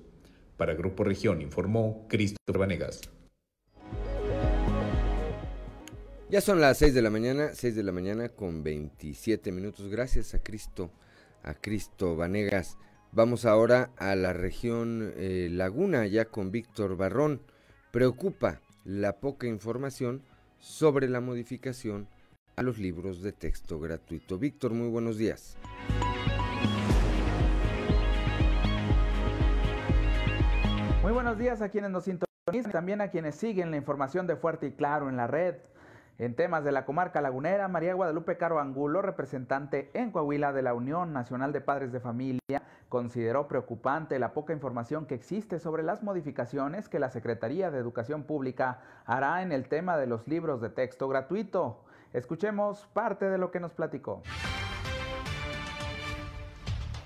Para 0.58 0.76
Grupo 0.76 1.04
Región 1.04 1.42
informó 1.42 2.06
Cristo 2.08 2.38
Vanegas. 2.54 3.02
Ya 6.30 6.40
son 6.40 6.62
las 6.62 6.78
6 6.78 6.94
de 6.94 7.02
la 7.02 7.10
mañana, 7.10 7.50
6 7.56 7.76
de 7.76 7.84
la 7.84 7.92
mañana 7.92 8.30
con 8.30 8.64
27 8.64 9.52
minutos. 9.52 9.90
Gracias 9.90 10.36
a 10.36 10.44
Cristo, 10.44 10.92
a 11.42 11.56
Cristo 11.56 12.16
Vanegas. 12.16 12.78
Vamos 13.14 13.44
ahora 13.44 13.90
a 13.98 14.16
la 14.16 14.32
región 14.32 15.12
eh, 15.18 15.50
Laguna, 15.52 16.08
ya 16.08 16.24
con 16.24 16.50
Víctor 16.50 16.96
Barrón. 16.96 17.42
Preocupa 17.92 18.62
la 18.86 19.20
poca 19.20 19.48
información 19.48 20.24
sobre 20.60 21.10
la 21.10 21.20
modificación 21.20 22.08
a 22.56 22.64
los 22.64 22.78
libros 22.78 23.22
de 23.22 23.34
texto 23.34 23.82
gratuito. 23.82 24.38
Víctor, 24.38 24.72
muy 24.72 24.88
buenos 24.88 25.18
días. 25.18 25.58
Muy 31.02 31.12
buenos 31.12 31.38
días 31.38 31.62
a 31.62 31.68
quienes 31.68 31.92
nos 31.92 32.06
sintonizan 32.06 32.70
y 32.70 32.72
también 32.72 33.02
a 33.02 33.10
quienes 33.10 33.36
siguen 33.36 33.72
la 33.72 33.78
información 33.78 34.26
de 34.26 34.38
Fuerte 34.38 34.68
y 34.68 34.72
Claro 34.72 35.10
en 35.10 35.18
la 35.18 35.28
red. 35.28 35.56
En 36.22 36.36
temas 36.36 36.64
de 36.64 36.72
la 36.72 36.86
comarca 36.86 37.20
lagunera, 37.20 37.68
María 37.68 37.96
Guadalupe 37.96 38.38
Caro 38.38 38.60
Angulo, 38.60 39.02
representante 39.02 39.90
en 39.96 40.12
Coahuila 40.12 40.54
de 40.54 40.62
la 40.62 40.76
Unión 40.76 41.14
Nacional 41.14 41.52
de 41.52 41.62
Padres 41.62 41.92
de 41.92 42.00
Familia, 42.00 42.62
consideró 42.90 43.48
preocupante 43.48 44.20
la 44.20 44.32
poca 44.32 44.54
información 44.54 45.08
que 45.08 45.16
existe 45.16 45.58
sobre 45.58 45.82
las 45.82 46.04
modificaciones 46.04 46.90
que 46.90 47.00
la 47.00 47.10
Secretaría 47.10 47.72
de 47.72 47.80
Educación 47.80 48.22
Pública 48.26 48.82
hará 49.08 49.42
en 49.42 49.52
el 49.52 49.68
tema 49.68 49.98
de 49.98 50.06
los 50.06 50.28
libros 50.28 50.62
de 50.62 50.70
texto 50.70 51.08
gratuito. 51.08 51.84
Escuchemos 52.14 52.86
parte 52.94 53.28
de 53.28 53.40
lo 53.40 53.50
que 53.50 53.60
nos 53.60 53.74
platicó. 53.74 54.22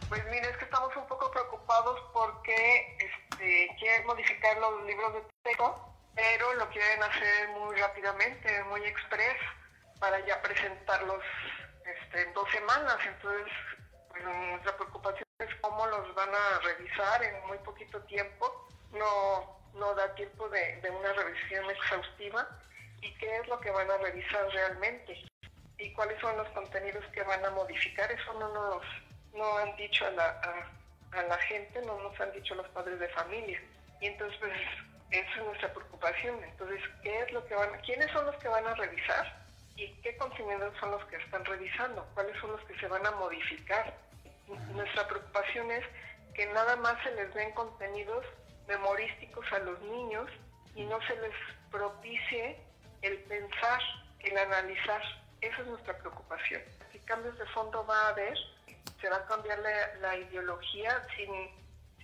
Pues 0.09 0.25
mire, 0.25 0.49
es 0.49 0.57
que 0.57 0.65
estamos 0.65 0.93
un 0.97 1.07
poco 1.07 1.31
preocupados 1.31 2.01
porque 2.13 2.97
este, 2.99 3.69
quieren 3.79 4.05
modificar 4.07 4.57
los 4.57 4.85
libros 4.85 5.13
de 5.13 5.21
texto, 5.41 5.94
pero 6.15 6.53
lo 6.55 6.69
quieren 6.69 7.03
hacer 7.03 7.49
muy 7.49 7.75
rápidamente, 7.75 8.63
muy 8.65 8.83
express, 8.85 9.37
para 9.99 10.25
ya 10.25 10.41
presentarlos 10.41 11.23
este, 11.85 12.21
en 12.21 12.33
dos 12.33 12.49
semanas. 12.51 12.97
Entonces, 13.05 13.51
pues, 14.09 14.23
nuestra 14.23 14.75
preocupación 14.77 15.27
es 15.39 15.55
cómo 15.61 15.85
los 15.87 16.15
van 16.15 16.29
a 16.33 16.59
revisar 16.59 17.23
en 17.23 17.47
muy 17.47 17.57
poquito 17.59 17.99
tiempo. 18.03 18.67
No, 18.91 19.59
no 19.73 19.93
da 19.93 20.15
tiempo 20.15 20.47
de, 20.49 20.77
de 20.81 20.89
una 20.89 21.11
revisión 21.13 21.69
exhaustiva 21.69 22.47
y 23.01 23.13
qué 23.17 23.37
es 23.37 23.47
lo 23.47 23.59
que 23.59 23.71
van 23.71 23.91
a 23.91 23.97
revisar 23.97 24.47
realmente 24.51 25.21
y 25.77 25.93
cuáles 25.93 26.19
son 26.21 26.37
los 26.37 26.47
contenidos 26.49 27.03
que 27.07 27.23
van 27.23 27.43
a 27.45 27.49
modificar. 27.51 28.09
Eso 28.11 28.33
no 28.33 28.53
nos 28.53 28.83
no 29.33 29.57
han 29.57 29.75
dicho 29.75 30.05
a 30.05 30.11
la, 30.11 30.41
a, 31.11 31.23
la 31.23 31.37
gente, 31.39 31.81
no 31.81 31.99
nos 32.01 32.19
han 32.19 32.31
dicho 32.31 32.55
los 32.55 32.67
padres 32.69 32.99
de 32.99 33.09
familia. 33.09 33.61
Y 34.01 34.07
entonces, 34.07 34.37
pues, 34.39 34.53
esa 35.11 35.31
es 35.39 35.45
nuestra 35.45 35.73
preocupación. 35.73 36.43
Entonces, 36.43 36.81
¿qué 37.03 37.19
es 37.21 37.31
lo 37.31 37.45
que 37.45 37.55
van, 37.55 37.69
quiénes 37.81 38.11
son 38.11 38.25
los 38.25 38.35
que 38.37 38.47
van 38.47 38.65
a 38.65 38.75
revisar 38.75 39.45
y 39.75 39.87
qué 40.01 40.15
contenidos 40.17 40.73
son 40.79 40.91
los 40.91 41.03
que 41.05 41.17
están 41.17 41.43
revisando? 41.45 42.07
¿Cuáles 42.13 42.37
son 42.39 42.51
los 42.51 42.61
que 42.65 42.77
se 42.79 42.87
van 42.87 43.05
a 43.05 43.11
modificar? 43.11 43.93
Nuestra 44.73 45.07
preocupación 45.07 45.71
es 45.71 45.83
que 46.33 46.45
nada 46.47 46.75
más 46.77 47.01
se 47.03 47.11
les 47.11 47.33
den 47.33 47.51
contenidos 47.53 48.25
memorísticos 48.67 49.45
a 49.51 49.59
los 49.59 49.79
niños 49.81 50.29
y 50.75 50.83
no 50.85 50.99
se 51.07 51.15
les 51.17 51.33
propicie 51.71 52.57
el 53.01 53.17
pensar, 53.23 53.81
el 54.19 54.37
analizar. 54.37 55.01
Esa 55.41 55.61
es 55.61 55.67
nuestra 55.67 55.97
preocupación. 55.97 56.61
¿Qué 56.91 56.99
cambios 57.05 57.37
de 57.37 57.45
fondo 57.47 57.85
va 57.85 58.07
a 58.07 58.09
haber? 58.09 58.37
Se 59.01 59.09
va 59.09 59.17
a 59.17 59.25
cambiar 59.25 59.59
la, 59.99 60.17
ideología 60.17 61.05
sin, 61.15 61.31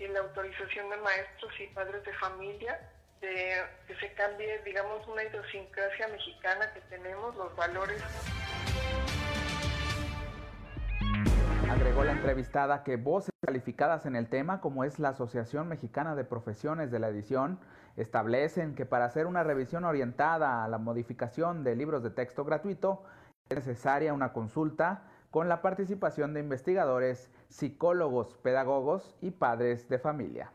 sin 0.02 0.14
la 0.14 0.22
autorización 0.22 0.90
de 0.90 0.98
maestros 0.98 1.54
y 1.60 1.68
padres 1.76 2.04
de 2.04 2.14
familia, 2.14 2.80
de 3.22 3.54
que 3.86 3.96
se 3.98 4.12
cambie, 4.14 4.60
digamos, 4.66 5.08
una 5.08 5.24
idiosincrasia 5.24 6.08
mexicana 6.08 6.74
que 6.74 6.82
tenemos, 6.90 7.36
los 7.36 7.56
valores. 7.56 8.02
Agregó 11.70 12.04
la 12.04 12.14
entrevistada 12.14 12.84
que 12.84 12.98
voces 12.98 13.32
calificadas 13.46 14.08
en 14.08 14.16
el 14.16 14.28
tema, 14.28 14.60
como 14.60 14.84
es 14.86 14.98
la 14.98 15.10
Asociación 15.10 15.68
Mexicana 15.68 16.16
de 16.16 16.24
Profesiones 16.24 16.90
de 16.90 16.98
la 16.98 17.10
Edición, 17.10 17.60
establecen 17.96 18.74
que 18.74 18.88
para 18.88 19.06
hacer 19.06 19.28
una 19.28 19.44
revisión 19.44 19.86
orientada 19.86 20.64
a 20.64 20.68
la 20.68 20.80
modificación 20.80 21.64
de 21.64 21.76
libros 21.76 22.02
de 22.02 22.10
texto 22.10 22.44
gratuito 22.44 23.04
es 23.50 23.56
necesaria 23.56 24.14
una 24.14 24.34
consulta 24.34 25.04
con 25.32 25.48
la 25.48 25.62
participación 25.62 26.34
de 26.34 26.41
investigadores, 26.41 27.30
psicólogos, 27.48 28.38
pedagogos 28.44 29.15
y 29.22 29.32
padres 29.32 29.88
de 29.89 29.98
familia. 29.98 30.52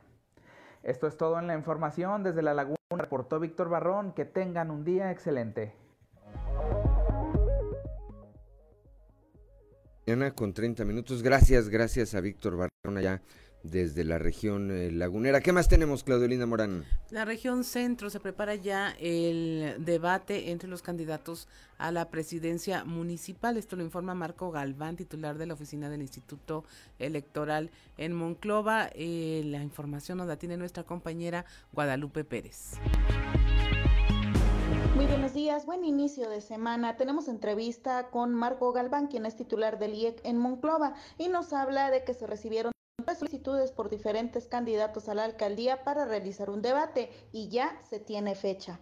Esto 0.82 1.06
es 1.08 1.16
todo 1.16 1.38
en 1.40 1.46
la 1.46 1.54
información. 1.54 2.22
Desde 2.22 2.42
La 2.42 2.54
Laguna 2.54 2.76
reportó 2.90 3.40
Víctor 3.40 3.70
Barrón. 3.70 4.12
Que 4.12 4.24
tengan 4.24 4.70
un 4.70 4.84
día 4.84 5.10
excelente. 5.10 5.74
Mañana 10.06 10.30
con 10.32 10.52
30 10.52 10.84
minutos. 10.84 11.22
Gracias, 11.22 11.68
gracias 11.68 12.14
a 12.14 12.20
Víctor 12.20 12.56
Barrón 12.56 12.98
allá 12.98 13.20
desde 13.70 14.04
la 14.04 14.18
región 14.18 14.70
eh, 14.70 14.90
lagunera. 14.90 15.40
¿Qué 15.40 15.52
más 15.52 15.68
tenemos, 15.68 16.04
Claudelina 16.04 16.46
Morán? 16.46 16.84
La 17.10 17.24
región 17.24 17.64
centro 17.64 18.10
se 18.10 18.20
prepara 18.20 18.54
ya 18.54 18.94
el 19.00 19.76
debate 19.78 20.50
entre 20.50 20.68
los 20.68 20.82
candidatos 20.82 21.48
a 21.78 21.92
la 21.92 22.08
presidencia 22.10 22.84
municipal. 22.84 23.56
Esto 23.56 23.76
lo 23.76 23.82
informa 23.82 24.14
Marco 24.14 24.50
Galván, 24.50 24.96
titular 24.96 25.38
de 25.38 25.46
la 25.46 25.54
oficina 25.54 25.90
del 25.90 26.02
Instituto 26.02 26.64
Electoral 26.98 27.70
en 27.96 28.12
Monclova. 28.12 28.90
Eh, 28.94 29.42
la 29.46 29.62
información 29.62 30.18
nos 30.18 30.28
la 30.28 30.36
tiene 30.36 30.56
nuestra 30.56 30.84
compañera 30.84 31.44
Guadalupe 31.72 32.24
Pérez. 32.24 32.72
Muy 34.96 35.04
buenos 35.04 35.34
días, 35.34 35.66
buen 35.66 35.84
inicio 35.84 36.30
de 36.30 36.40
semana. 36.40 36.96
Tenemos 36.96 37.28
entrevista 37.28 38.08
con 38.08 38.34
Marco 38.34 38.72
Galván, 38.72 39.08
quien 39.08 39.26
es 39.26 39.36
titular 39.36 39.78
del 39.78 39.92
IEC 39.92 40.22
en 40.24 40.38
Monclova, 40.38 40.94
y 41.18 41.28
nos 41.28 41.52
habla 41.52 41.90
de 41.90 42.02
que 42.02 42.14
se 42.14 42.26
recibieron 42.26 42.72
solicitudes 43.14 43.72
por 43.72 43.90
diferentes 43.90 44.46
candidatos 44.46 45.08
a 45.08 45.14
la 45.14 45.24
alcaldía 45.24 45.84
para 45.84 46.06
realizar 46.06 46.48
un 46.48 46.62
debate 46.62 47.10
y 47.30 47.48
ya 47.50 47.78
se 47.88 48.00
tiene 48.00 48.34
fecha. 48.34 48.80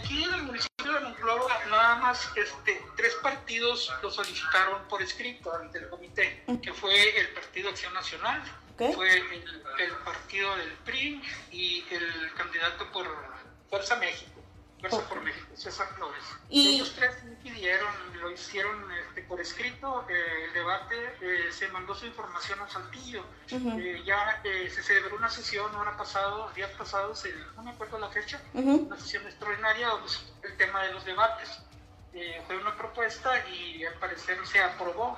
Aquí 0.00 0.24
en 0.24 0.34
el 0.34 0.42
municipio 0.42 0.92
de 0.92 1.00
Monclova 1.00 1.64
nada 1.70 1.96
más 1.96 2.28
este, 2.36 2.82
tres 2.96 3.14
partidos 3.22 3.92
lo 4.02 4.10
solicitaron 4.10 4.82
por 4.88 5.00
escrito 5.00 5.54
ante 5.54 5.78
el 5.78 5.88
comité, 5.88 6.44
que 6.60 6.72
fue 6.72 7.20
el 7.20 7.28
Partido 7.28 7.70
Acción 7.70 7.94
Nacional, 7.94 8.42
fue 8.76 9.16
el, 9.16 9.44
el 9.78 9.92
partido 10.04 10.56
del 10.56 10.72
PRI 10.84 11.22
y 11.52 11.84
el 11.90 12.34
candidato 12.36 12.90
por 12.92 13.06
Fuerza 13.70 13.96
México. 13.96 14.41
Fuerza 14.82 15.08
por 15.08 15.22
México, 15.22 15.46
César 15.54 15.86
Flores. 15.94 16.24
¿Y? 16.50 16.74
Ellos 16.74 16.92
tres 16.96 17.14
pidieron, 17.40 17.94
lo 18.20 18.32
hicieron 18.32 18.90
este, 18.92 19.22
por 19.22 19.40
escrito, 19.40 20.04
eh, 20.08 20.46
el 20.46 20.52
debate, 20.52 20.96
eh, 21.20 21.52
se 21.52 21.68
mandó 21.68 21.94
su 21.94 22.06
información 22.06 22.60
a 22.60 22.68
Saltillo. 22.68 23.24
Eh, 23.48 24.02
ya 24.04 24.40
se 24.42 24.82
celebró 24.82 25.16
una 25.16 25.28
sesión 25.28 25.72
ahora 25.74 25.96
pasado, 25.96 26.50
días 26.56 26.70
pasados, 26.72 27.22
no 27.56 27.62
me 27.62 27.70
acuerdo 27.70 27.98
la 28.00 28.08
fecha, 28.08 28.40
una 28.54 28.98
sesión 28.98 29.24
extraordinaria 29.24 29.86
donde 29.88 30.08
el 30.42 30.56
tema 30.56 30.82
de 30.82 30.92
los 30.92 31.04
debates. 31.04 31.60
fue 32.46 32.56
una 32.56 32.76
propuesta 32.76 33.48
y 33.48 33.84
al 33.84 33.94
parecer 33.94 34.38
se 34.46 34.60
aprobó. 34.60 35.16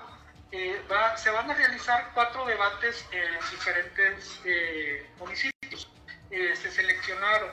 Va, 0.92 1.16
se 1.16 1.31
van 1.31 1.50
a 1.50 1.55
realizar 1.55 2.11
cuatro 2.12 2.44
debates 2.44 3.07
en 3.12 3.50
diferentes 3.50 4.40
municipios. 5.18 5.90
se 6.31 6.70
seleccionaron 6.70 7.50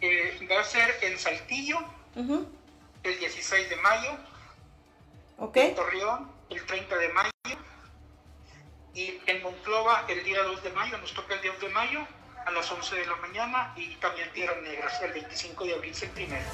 eh, 0.00 0.48
va 0.50 0.60
a 0.60 0.64
ser 0.64 0.94
en 1.02 1.18
Saltillo 1.18 1.78
el 2.14 3.18
16 3.18 3.70
de 3.70 3.76
mayo, 3.76 4.10
en 5.54 5.74
Torreón 5.74 6.30
el 6.50 6.64
30 6.64 6.96
de 6.96 7.08
mayo 7.10 7.30
y 8.94 9.18
en 9.26 9.42
Monclova 9.42 10.04
el 10.08 10.24
día 10.24 10.42
2 10.42 10.62
de 10.62 10.70
mayo, 10.70 10.96
nos 10.98 11.12
toca 11.12 11.34
el 11.34 11.42
día 11.42 11.52
2 11.52 11.60
de 11.60 11.68
mayo 11.68 12.06
a 12.46 12.50
las 12.50 12.70
11 12.70 12.96
de 12.96 13.06
la 13.06 13.16
mañana 13.16 13.74
y 13.76 13.94
también 13.96 14.32
Tierras 14.32 14.62
Negras 14.62 15.02
el 15.02 15.12
25 15.12 15.64
de 15.64 15.74
abril, 15.74 15.94
el 16.00 16.10
primero. 16.10 16.44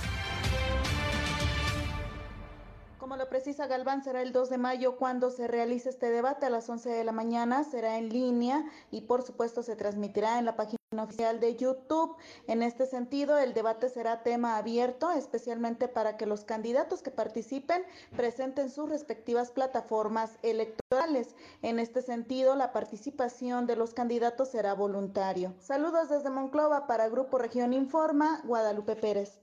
Como 2.99 3.17
lo 3.17 3.29
precisa 3.29 3.67
Galván, 3.67 4.03
será 4.03 4.23
el 4.23 4.33
2 4.33 4.49
de 4.49 4.59
mayo 4.59 4.97
cuando 4.97 5.31
se 5.31 5.47
realice 5.49 5.91
este 5.91 6.11
debate. 6.11 6.47
A 6.47 6.51
las 6.51 6.69
11 6.69 6.89
de 6.89 7.05
la 7.05 7.13
mañana, 7.13 7.63
será 7.65 7.99
en 7.99 8.09
línea 8.09 8.65
y 8.91 9.03
por 9.03 9.23
supuesto 9.23 9.63
se 9.63 9.77
transmitirá 9.77 10.39
en 10.39 10.47
la 10.47 10.57
página 10.57 10.82
oficial 10.99 11.41
de 11.41 11.57
YouTube. 11.57 12.17
En 12.47 12.63
este 12.63 12.87
sentido, 12.87 13.39
el 13.39 13.55
debate 13.55 13.89
será 13.89 14.23
tema 14.23 14.57
abierto, 14.57 15.11
especialmente 15.11 15.89
para 15.89 16.17
que 16.17 16.27
los 16.27 16.45
candidatos 16.45 17.03
que 17.03 17.11
participen 17.11 17.85
presenten 18.17 18.71
sus 18.71 18.89
respectivas 18.89 19.51
plataformas 19.51 20.39
electorales. 20.43 21.35
En 21.63 21.79
este 21.79 22.03
sentido, 22.03 22.57
la 22.57 22.73
participación 22.73 23.67
de 23.67 23.77
los 23.77 23.95
candidatos 23.95 24.49
será 24.49 24.75
voluntario. 24.75 25.55
Saludos 25.59 26.09
desde 26.09 26.31
Monclova 26.31 26.87
para 26.87 27.09
Grupo 27.09 27.39
Región 27.39 27.73
Informa, 27.73 28.41
Guadalupe 28.45 28.97
Pérez. 28.97 29.41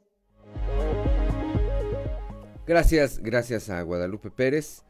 Gracias, 2.68 3.20
gracias 3.20 3.70
a 3.70 3.82
Guadalupe 3.82 4.30
Pérez. 4.30 4.84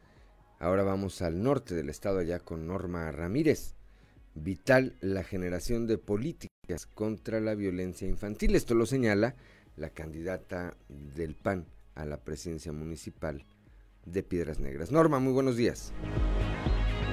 Ahora 0.58 0.82
vamos 0.82 1.22
al 1.22 1.42
norte 1.42 1.74
del 1.74 1.88
estado 1.88 2.18
allá 2.18 2.38
con 2.40 2.66
Norma 2.66 3.10
Ramírez. 3.10 3.79
Vital 4.42 4.96
la 5.02 5.22
generación 5.22 5.86
de 5.86 5.98
políticas 5.98 6.86
contra 6.94 7.40
la 7.40 7.54
violencia 7.54 8.08
infantil. 8.08 8.54
Esto 8.54 8.74
lo 8.74 8.86
señala 8.86 9.34
la 9.76 9.90
candidata 9.90 10.76
del 10.88 11.34
PAN 11.34 11.66
a 11.94 12.06
la 12.06 12.16
presidencia 12.16 12.72
municipal 12.72 13.44
de 14.06 14.22
Piedras 14.22 14.58
Negras. 14.58 14.92
Norma, 14.92 15.18
muy 15.18 15.34
buenos 15.34 15.56
días. 15.56 15.92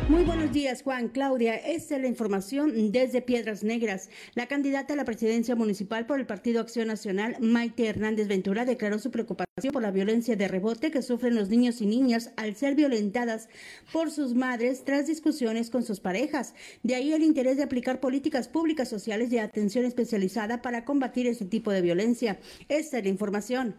Muy 0.09 0.23
buenos 0.23 0.53
días, 0.53 0.83
Juan. 0.83 1.09
Claudia, 1.09 1.55
esta 1.55 1.97
es 1.97 2.01
la 2.01 2.07
información 2.07 2.93
desde 2.93 3.21
Piedras 3.21 3.63
Negras. 3.63 4.09
La 4.35 4.47
candidata 4.47 4.93
a 4.93 4.95
la 4.95 5.03
presidencia 5.03 5.53
municipal 5.53 6.05
por 6.05 6.17
el 6.17 6.25
Partido 6.25 6.61
Acción 6.61 6.87
Nacional, 6.87 7.35
Maite 7.41 7.87
Hernández 7.87 8.29
Ventura, 8.29 8.63
declaró 8.63 8.99
su 8.99 9.11
preocupación 9.11 9.73
por 9.73 9.81
la 9.81 9.91
violencia 9.91 10.37
de 10.37 10.47
rebote 10.47 10.91
que 10.91 11.01
sufren 11.01 11.35
los 11.35 11.49
niños 11.49 11.81
y 11.81 11.87
niñas 11.87 12.31
al 12.37 12.55
ser 12.55 12.75
violentadas 12.75 13.49
por 13.91 14.09
sus 14.09 14.33
madres 14.33 14.85
tras 14.85 15.07
discusiones 15.07 15.69
con 15.69 15.83
sus 15.83 15.99
parejas. 15.99 16.53
De 16.83 16.95
ahí 16.95 17.11
el 17.11 17.21
interés 17.21 17.57
de 17.57 17.63
aplicar 17.63 17.99
políticas 17.99 18.47
públicas 18.47 18.87
sociales 18.87 19.29
de 19.29 19.41
atención 19.41 19.83
especializada 19.83 20.61
para 20.61 20.85
combatir 20.85 21.27
este 21.27 21.43
tipo 21.43 21.71
de 21.71 21.81
violencia. 21.81 22.39
Esta 22.69 22.99
es 22.99 23.03
la 23.03 23.09
información. 23.09 23.75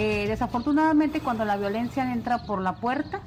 Eh, 0.00 0.28
desafortunadamente, 0.28 1.18
cuando 1.18 1.44
la 1.44 1.56
violencia 1.56 2.12
entra 2.12 2.44
por 2.44 2.62
la 2.62 2.76
puerta, 2.76 3.20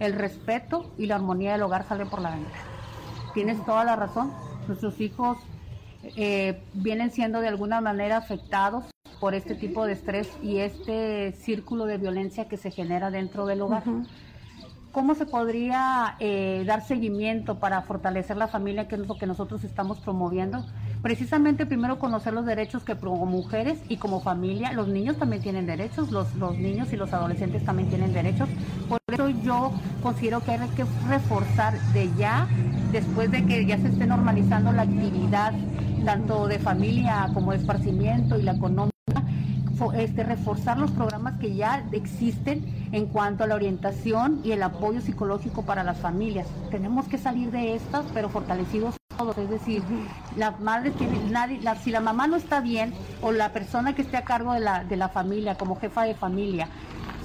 el 0.00 0.14
respeto 0.14 0.90
y 0.96 1.04
la 1.04 1.16
armonía 1.16 1.52
del 1.52 1.62
hogar 1.62 1.86
salen 1.86 2.08
por 2.08 2.22
la 2.22 2.30
ventana. 2.30 2.56
Tienes 3.34 3.62
toda 3.66 3.84
la 3.84 3.96
razón. 3.96 4.32
Nuestros 4.66 4.98
hijos 5.02 5.36
eh, 6.16 6.62
vienen 6.72 7.10
siendo 7.10 7.40
de 7.40 7.48
alguna 7.48 7.82
manera 7.82 8.16
afectados 8.16 8.84
por 9.20 9.34
este 9.34 9.54
tipo 9.54 9.84
de 9.84 9.92
estrés 9.92 10.30
y 10.42 10.60
este 10.60 11.32
círculo 11.32 11.84
de 11.84 11.98
violencia 11.98 12.48
que 12.48 12.56
se 12.56 12.70
genera 12.70 13.10
dentro 13.10 13.44
del 13.44 13.60
hogar. 13.60 13.84
¿Cómo 14.92 15.14
se 15.14 15.26
podría 15.26 16.16
eh, 16.18 16.64
dar 16.66 16.80
seguimiento 16.80 17.58
para 17.58 17.82
fortalecer 17.82 18.38
la 18.38 18.48
familia, 18.48 18.88
que 18.88 18.94
es 18.94 19.06
lo 19.06 19.18
que 19.18 19.26
nosotros 19.26 19.64
estamos 19.64 20.00
promoviendo? 20.00 20.64
Precisamente 21.06 21.66
primero 21.66 22.00
conocer 22.00 22.32
los 22.32 22.44
derechos 22.46 22.82
que 22.82 22.96
como 22.96 23.26
mujeres 23.26 23.78
y 23.88 23.96
como 23.96 24.20
familia, 24.20 24.72
los 24.72 24.88
niños 24.88 25.16
también 25.16 25.40
tienen 25.40 25.64
derechos, 25.64 26.10
los, 26.10 26.34
los 26.34 26.58
niños 26.58 26.92
y 26.92 26.96
los 26.96 27.12
adolescentes 27.12 27.64
también 27.64 27.88
tienen 27.88 28.12
derechos. 28.12 28.48
Por 28.88 28.98
eso 29.06 29.28
yo 29.28 29.70
considero 30.02 30.40
que 30.40 30.50
hay 30.50 30.68
que 30.70 30.84
reforzar 31.08 31.78
de 31.92 32.10
ya, 32.18 32.48
después 32.90 33.30
de 33.30 33.46
que 33.46 33.64
ya 33.64 33.78
se 33.78 33.86
esté 33.86 34.04
normalizando 34.04 34.72
la 34.72 34.82
actividad 34.82 35.52
tanto 36.04 36.48
de 36.48 36.58
familia 36.58 37.30
como 37.32 37.52
de 37.52 37.58
esparcimiento 37.58 38.36
y 38.36 38.42
la 38.42 38.54
económica, 38.54 38.90
este, 39.94 40.24
reforzar 40.24 40.76
los 40.76 40.90
programas 40.90 41.38
que 41.38 41.54
ya 41.54 41.86
existen 41.92 42.64
en 42.90 43.06
cuanto 43.06 43.44
a 43.44 43.46
la 43.46 43.54
orientación 43.54 44.40
y 44.42 44.50
el 44.50 44.62
apoyo 44.64 45.00
psicológico 45.00 45.62
para 45.62 45.84
las 45.84 45.98
familias. 45.98 46.48
Tenemos 46.72 47.06
que 47.06 47.16
salir 47.16 47.52
de 47.52 47.76
estas, 47.76 48.04
pero 48.12 48.28
fortalecidos 48.28 48.96
todos, 49.16 49.36
es 49.38 49.48
decir, 49.48 49.82
las 50.36 50.60
madres 50.60 50.94
tienen, 50.96 51.32
nadie, 51.32 51.60
si 51.82 51.90
la 51.90 52.00
mamá 52.00 52.26
no 52.26 52.36
está 52.36 52.60
bien 52.60 52.94
o 53.22 53.32
la 53.32 53.52
persona 53.52 53.94
que 53.94 54.02
esté 54.02 54.16
a 54.16 54.24
cargo 54.24 54.52
de 54.52 54.60
la, 54.60 54.84
de 54.84 54.96
la 54.96 55.08
familia, 55.08 55.56
como 55.56 55.76
jefa 55.76 56.04
de 56.04 56.14
familia, 56.14 56.68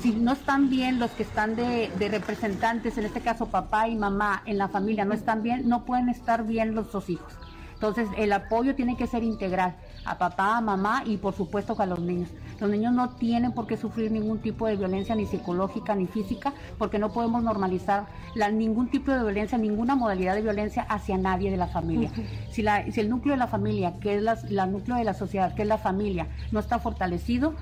si 0.01 0.13
no 0.13 0.33
están 0.33 0.69
bien 0.69 0.99
los 0.99 1.11
que 1.11 1.23
están 1.23 1.55
de, 1.55 1.91
de, 1.97 2.09
representantes, 2.09 2.97
en 2.97 3.05
este 3.05 3.21
caso 3.21 3.47
papá 3.47 3.87
y 3.87 3.95
mamá 3.95 4.41
en 4.45 4.57
la 4.57 4.67
familia, 4.67 5.05
no 5.05 5.13
están 5.13 5.43
bien, 5.43 5.69
no 5.69 5.85
pueden 5.85 6.09
estar 6.09 6.45
bien 6.45 6.73
los 6.73 6.91
dos 6.91 7.09
hijos. 7.09 7.33
Entonces, 7.73 8.09
el 8.17 8.31
apoyo 8.31 8.75
tiene 8.75 8.95
que 8.95 9.07
ser 9.07 9.23
integral 9.23 9.75
a 10.05 10.17
papá, 10.17 10.57
a 10.57 10.61
mamá 10.61 11.03
y 11.05 11.17
por 11.17 11.35
supuesto 11.35 11.75
a 11.79 11.85
los 11.85 11.99
niños. 11.99 12.29
Los 12.61 12.69
niños 12.69 12.93
no 12.93 13.09
tienen 13.09 13.53
por 13.53 13.65
qué 13.65 13.75
sufrir 13.75 14.11
ningún 14.11 14.39
tipo 14.39 14.67
de 14.67 14.75
violencia 14.75 15.15
ni 15.15 15.25
psicológica 15.25 15.95
ni 15.95 16.05
física 16.05 16.53
porque 16.77 16.99
no 16.99 17.11
podemos 17.11 17.41
normalizar 17.43 18.05
ningún 18.53 18.87
tipo 18.89 19.11
de 19.11 19.19
violencia, 19.19 19.57
ninguna 19.57 19.95
modalidad 19.95 20.35
de 20.35 20.43
violencia 20.43 20.83
hacia 20.83 21.17
nadie 21.17 21.49
de 21.49 21.57
la 21.57 21.67
familia. 21.67 22.11
si, 22.51 22.63
el 22.63 23.09
núcleo 23.09 23.33
de 23.33 23.39
la 23.39 23.47
familia, 23.47 23.95
que 23.99 24.15
es 24.15 24.21
la, 24.21 24.67
núcleo 24.67 24.95
de 24.95 25.03
la 25.03 25.15
sociedad, 25.15 25.55
que 25.55 25.63
es 25.63 25.67
la 25.67 25.79
familia, 25.79 26.27
no 26.51 26.59
está 26.59 26.77
fortalecido, 26.77 27.55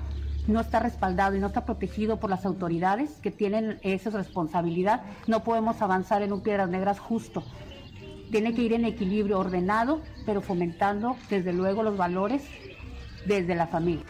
no 0.46 0.60
está 0.60 0.80
respaldado 0.80 1.34
y 1.34 1.40
no 1.40 1.46
está 1.46 1.64
protegido 1.64 2.20
por 2.20 2.28
las 2.28 2.44
autoridades 2.44 3.20
que 3.22 3.30
tienen 3.30 3.78
esa 3.82 4.10
responsabilidad, 4.10 5.00
no 5.26 5.44
podemos 5.44 5.80
avanzar 5.80 6.20
en 6.20 6.34
un 6.34 6.42
Piedras 6.42 6.68
Negras 6.68 6.98
justo 7.00 7.42
tiene 8.30 8.54
que 8.54 8.62
ir 8.62 8.72
en 8.74 8.84
equilibrio 8.84 9.40
ordenado, 9.40 10.02
pero 10.24 10.40
fomentando 10.40 11.16
desde 11.28 11.52
luego 11.52 11.82
los 11.82 11.96
valores 11.96 12.42
desde 13.26 13.54
la 13.54 13.66
familia. 13.66 14.04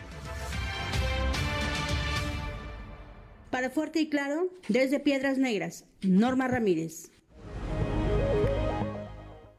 Para 3.50 3.70
Fuerte 3.70 4.00
y 4.00 4.08
Claro, 4.08 4.48
desde 4.68 5.00
Piedras 5.00 5.36
Negras, 5.36 5.84
Norma 6.02 6.46
Ramírez. 6.46 7.10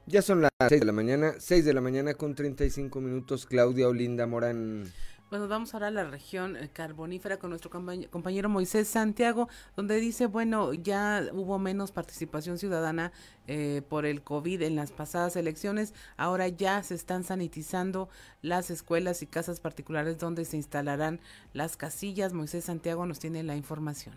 Ya 0.06 0.22
son 0.22 0.42
las 0.42 0.52
6 0.68 0.80
de 0.80 0.86
la 0.86 0.92
mañana, 0.94 1.36
6 1.38 1.66
de 1.66 1.74
la 1.74 1.82
mañana 1.82 2.14
con 2.14 2.34
35 2.34 3.02
minutos, 3.02 3.46
Claudia 3.46 3.90
Olinda 3.90 4.28
Morán. 4.28 4.92
Bueno, 5.32 5.48
vamos 5.48 5.74
ahora 5.74 5.88
a 5.88 5.92
la 5.92 6.04
región 6.04 6.58
eh, 6.58 6.70
carbonífera 6.74 7.40
con 7.40 7.52
nuestro 7.52 7.72
compañero 7.72 8.50
Moisés 8.50 8.90
Santiago, 8.90 9.48
donde 9.78 9.96
dice, 9.96 10.26
bueno, 10.26 10.74
ya 10.74 11.26
hubo 11.32 11.58
menos 11.58 11.94
participación 11.94 12.58
ciudadana 12.58 13.14
eh, 13.48 13.82
por 13.88 14.06
el 14.06 14.24
COVID 14.24 14.62
en 14.62 14.76
las 14.76 14.92
pasadas 14.92 15.38
elecciones, 15.38 15.94
ahora 16.18 16.50
ya 16.50 16.84
se 16.84 16.96
están 16.96 17.24
sanitizando 17.24 18.10
las 18.42 18.70
escuelas 18.72 19.22
y 19.22 19.26
casas 19.26 19.62
particulares 19.62 20.20
donde 20.20 20.44
se 20.44 20.58
instalarán 20.58 21.22
las 21.54 21.78
casillas. 21.78 22.34
Moisés 22.34 22.66
Santiago 22.66 23.06
nos 23.06 23.20
tiene 23.20 23.42
la 23.42 23.56
información. 23.56 24.16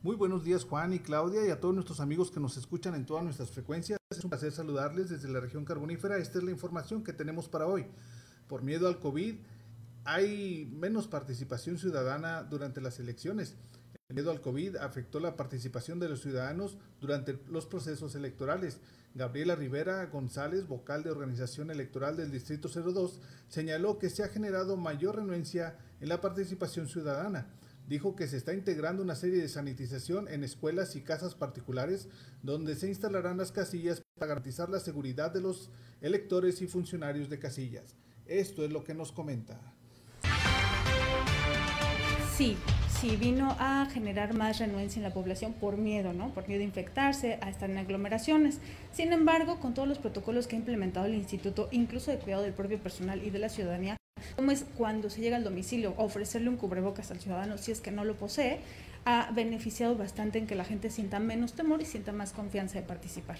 Muy 0.00 0.14
buenos 0.14 0.44
días 0.44 0.64
Juan 0.64 0.92
y 0.92 1.00
Claudia 1.00 1.44
y 1.44 1.50
a 1.50 1.58
todos 1.58 1.74
nuestros 1.74 1.98
amigos 1.98 2.30
que 2.30 2.38
nos 2.38 2.56
escuchan 2.56 2.94
en 2.94 3.04
todas 3.04 3.24
nuestras 3.24 3.50
frecuencias. 3.50 3.98
Es 4.10 4.22
un 4.22 4.30
placer 4.30 4.52
saludarles 4.52 5.10
desde 5.10 5.28
la 5.28 5.40
región 5.40 5.64
carbonífera. 5.64 6.18
Esta 6.18 6.38
es 6.38 6.44
la 6.44 6.52
información 6.52 7.02
que 7.02 7.12
tenemos 7.12 7.48
para 7.48 7.66
hoy 7.66 7.88
por 8.48 8.62
miedo 8.62 8.88
al 8.88 9.00
COVID, 9.00 9.36
hay 10.04 10.70
menos 10.72 11.08
participación 11.08 11.78
ciudadana 11.78 12.44
durante 12.44 12.80
las 12.80 13.00
elecciones. 13.00 13.54
El 14.08 14.14
miedo 14.14 14.30
al 14.30 14.40
COVID 14.40 14.76
afectó 14.76 15.18
la 15.18 15.36
participación 15.36 15.98
de 15.98 16.08
los 16.08 16.22
ciudadanos 16.22 16.78
durante 17.00 17.40
los 17.48 17.66
procesos 17.66 18.14
electorales. 18.14 18.78
Gabriela 19.16 19.56
Rivera 19.56 20.06
González, 20.06 20.68
vocal 20.68 21.02
de 21.02 21.10
organización 21.10 21.72
electoral 21.72 22.16
del 22.16 22.30
Distrito 22.30 22.68
02, 22.68 23.20
señaló 23.48 23.98
que 23.98 24.10
se 24.10 24.22
ha 24.22 24.28
generado 24.28 24.76
mayor 24.76 25.16
renuencia 25.16 25.76
en 26.00 26.08
la 26.08 26.20
participación 26.20 26.86
ciudadana. 26.86 27.48
Dijo 27.88 28.14
que 28.14 28.28
se 28.28 28.36
está 28.36 28.52
integrando 28.52 29.02
una 29.02 29.16
serie 29.16 29.40
de 29.40 29.48
sanitización 29.48 30.28
en 30.28 30.44
escuelas 30.44 30.94
y 30.94 31.02
casas 31.02 31.34
particulares 31.34 32.08
donde 32.42 32.76
se 32.76 32.88
instalarán 32.88 33.38
las 33.38 33.50
casillas 33.50 34.02
para 34.18 34.28
garantizar 34.28 34.68
la 34.68 34.80
seguridad 34.80 35.32
de 35.32 35.40
los 35.40 35.70
electores 36.00 36.62
y 36.62 36.68
funcionarios 36.68 37.28
de 37.28 37.40
casillas. 37.40 37.96
Esto 38.28 38.64
es 38.64 38.72
lo 38.72 38.84
que 38.84 38.94
nos 38.94 39.12
comenta. 39.12 39.60
Sí, 42.36 42.56
sí 43.00 43.16
vino 43.16 43.56
a 43.58 43.86
generar 43.92 44.34
más 44.34 44.58
renuencia 44.58 44.98
en 44.98 45.04
la 45.04 45.14
población 45.14 45.52
por 45.54 45.76
miedo, 45.76 46.12
¿no? 46.12 46.34
Por 46.34 46.48
miedo 46.48 46.60
a 46.60 46.64
infectarse, 46.64 47.38
a 47.40 47.48
estar 47.48 47.70
en 47.70 47.78
aglomeraciones. 47.78 48.58
Sin 48.92 49.12
embargo, 49.12 49.58
con 49.60 49.74
todos 49.74 49.88
los 49.88 49.98
protocolos 49.98 50.46
que 50.46 50.56
ha 50.56 50.58
implementado 50.58 51.06
el 51.06 51.14
instituto, 51.14 51.68
incluso 51.70 52.10
de 52.10 52.18
cuidado 52.18 52.42
del 52.42 52.52
propio 52.52 52.78
personal 52.78 53.22
y 53.24 53.30
de 53.30 53.38
la 53.38 53.48
ciudadanía, 53.48 53.96
como 54.34 54.50
es 54.50 54.66
cuando 54.76 55.08
se 55.08 55.20
llega 55.20 55.36
al 55.36 55.44
domicilio 55.44 55.94
ofrecerle 55.96 56.48
un 56.48 56.56
cubrebocas 56.56 57.10
al 57.10 57.20
ciudadano 57.20 57.58
si 57.58 57.72
es 57.72 57.80
que 57.80 57.90
no 57.90 58.04
lo 58.04 58.16
posee, 58.16 58.60
ha 59.04 59.30
beneficiado 59.32 59.96
bastante 59.96 60.38
en 60.38 60.46
que 60.46 60.56
la 60.56 60.64
gente 60.64 60.90
sienta 60.90 61.20
menos 61.20 61.54
temor 61.54 61.80
y 61.80 61.86
sienta 61.86 62.12
más 62.12 62.32
confianza 62.32 62.78
de 62.78 62.86
participar. 62.86 63.38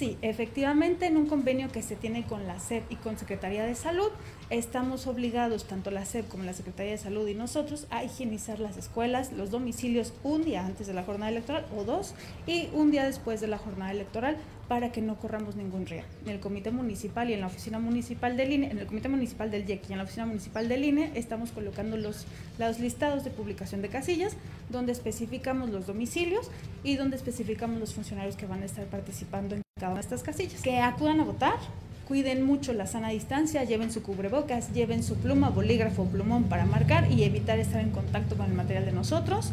Sí, 0.00 0.16
efectivamente, 0.22 1.04
en 1.04 1.18
un 1.18 1.26
convenio 1.26 1.70
que 1.70 1.82
se 1.82 1.94
tiene 1.94 2.24
con 2.24 2.46
la 2.46 2.58
SEP 2.58 2.90
y 2.90 2.96
con 2.96 3.18
Secretaría 3.18 3.66
de 3.66 3.74
Salud, 3.74 4.08
estamos 4.48 5.06
obligados, 5.06 5.66
tanto 5.66 5.90
la 5.90 6.06
SEP 6.06 6.26
como 6.26 6.44
la 6.44 6.54
Secretaría 6.54 6.92
de 6.92 6.96
Salud 6.96 7.28
y 7.28 7.34
nosotros, 7.34 7.86
a 7.90 8.02
higienizar 8.02 8.60
las 8.60 8.78
escuelas, 8.78 9.30
los 9.34 9.50
domicilios 9.50 10.14
un 10.22 10.42
día 10.42 10.64
antes 10.64 10.86
de 10.86 10.94
la 10.94 11.02
jornada 11.02 11.30
electoral 11.30 11.66
o 11.76 11.84
dos 11.84 12.14
y 12.46 12.70
un 12.72 12.90
día 12.90 13.04
después 13.04 13.42
de 13.42 13.48
la 13.48 13.58
jornada 13.58 13.90
electoral 13.90 14.38
para 14.70 14.92
que 14.92 15.02
no 15.02 15.16
corramos 15.16 15.56
ningún 15.56 15.84
riesgo. 15.84 16.08
En 16.24 16.30
el 16.30 16.38
Comité 16.38 16.70
Municipal 16.70 17.28
y 17.28 17.32
en 17.32 17.40
la 17.40 17.48
Oficina 17.48 17.80
Municipal 17.80 18.36
del 18.36 18.52
INE, 18.52 18.70
en 18.70 18.78
el 18.78 18.86
Comité 18.86 19.08
Municipal 19.08 19.50
del 19.50 19.66
YEC 19.66 19.90
y 19.90 19.92
en 19.94 19.98
la 19.98 20.04
Oficina 20.04 20.26
Municipal 20.26 20.68
del 20.68 20.84
INE, 20.84 21.10
estamos 21.16 21.50
colocando 21.50 21.96
los, 21.96 22.24
los 22.56 22.78
listados 22.78 23.24
de 23.24 23.32
publicación 23.32 23.82
de 23.82 23.88
casillas, 23.88 24.36
donde 24.68 24.92
especificamos 24.92 25.70
los 25.70 25.88
domicilios 25.88 26.52
y 26.84 26.94
donde 26.94 27.16
especificamos 27.16 27.80
los 27.80 27.94
funcionarios 27.94 28.36
que 28.36 28.46
van 28.46 28.62
a 28.62 28.66
estar 28.66 28.84
participando 28.84 29.56
en 29.56 29.62
cada 29.76 29.90
una 29.90 30.02
de 30.02 30.04
estas 30.04 30.22
casillas. 30.22 30.62
Que 30.62 30.78
acudan 30.78 31.18
a 31.18 31.24
votar, 31.24 31.58
cuiden 32.06 32.44
mucho 32.44 32.72
la 32.72 32.86
sana 32.86 33.08
distancia, 33.08 33.64
lleven 33.64 33.90
su 33.90 34.04
cubrebocas, 34.04 34.72
lleven 34.72 35.02
su 35.02 35.16
pluma, 35.16 35.50
bolígrafo, 35.50 36.04
plumón 36.04 36.44
para 36.44 36.64
marcar 36.64 37.10
y 37.10 37.24
evitar 37.24 37.58
estar 37.58 37.80
en 37.80 37.90
contacto 37.90 38.36
con 38.36 38.46
el 38.46 38.52
material 38.52 38.84
de 38.84 38.92
nosotros 38.92 39.52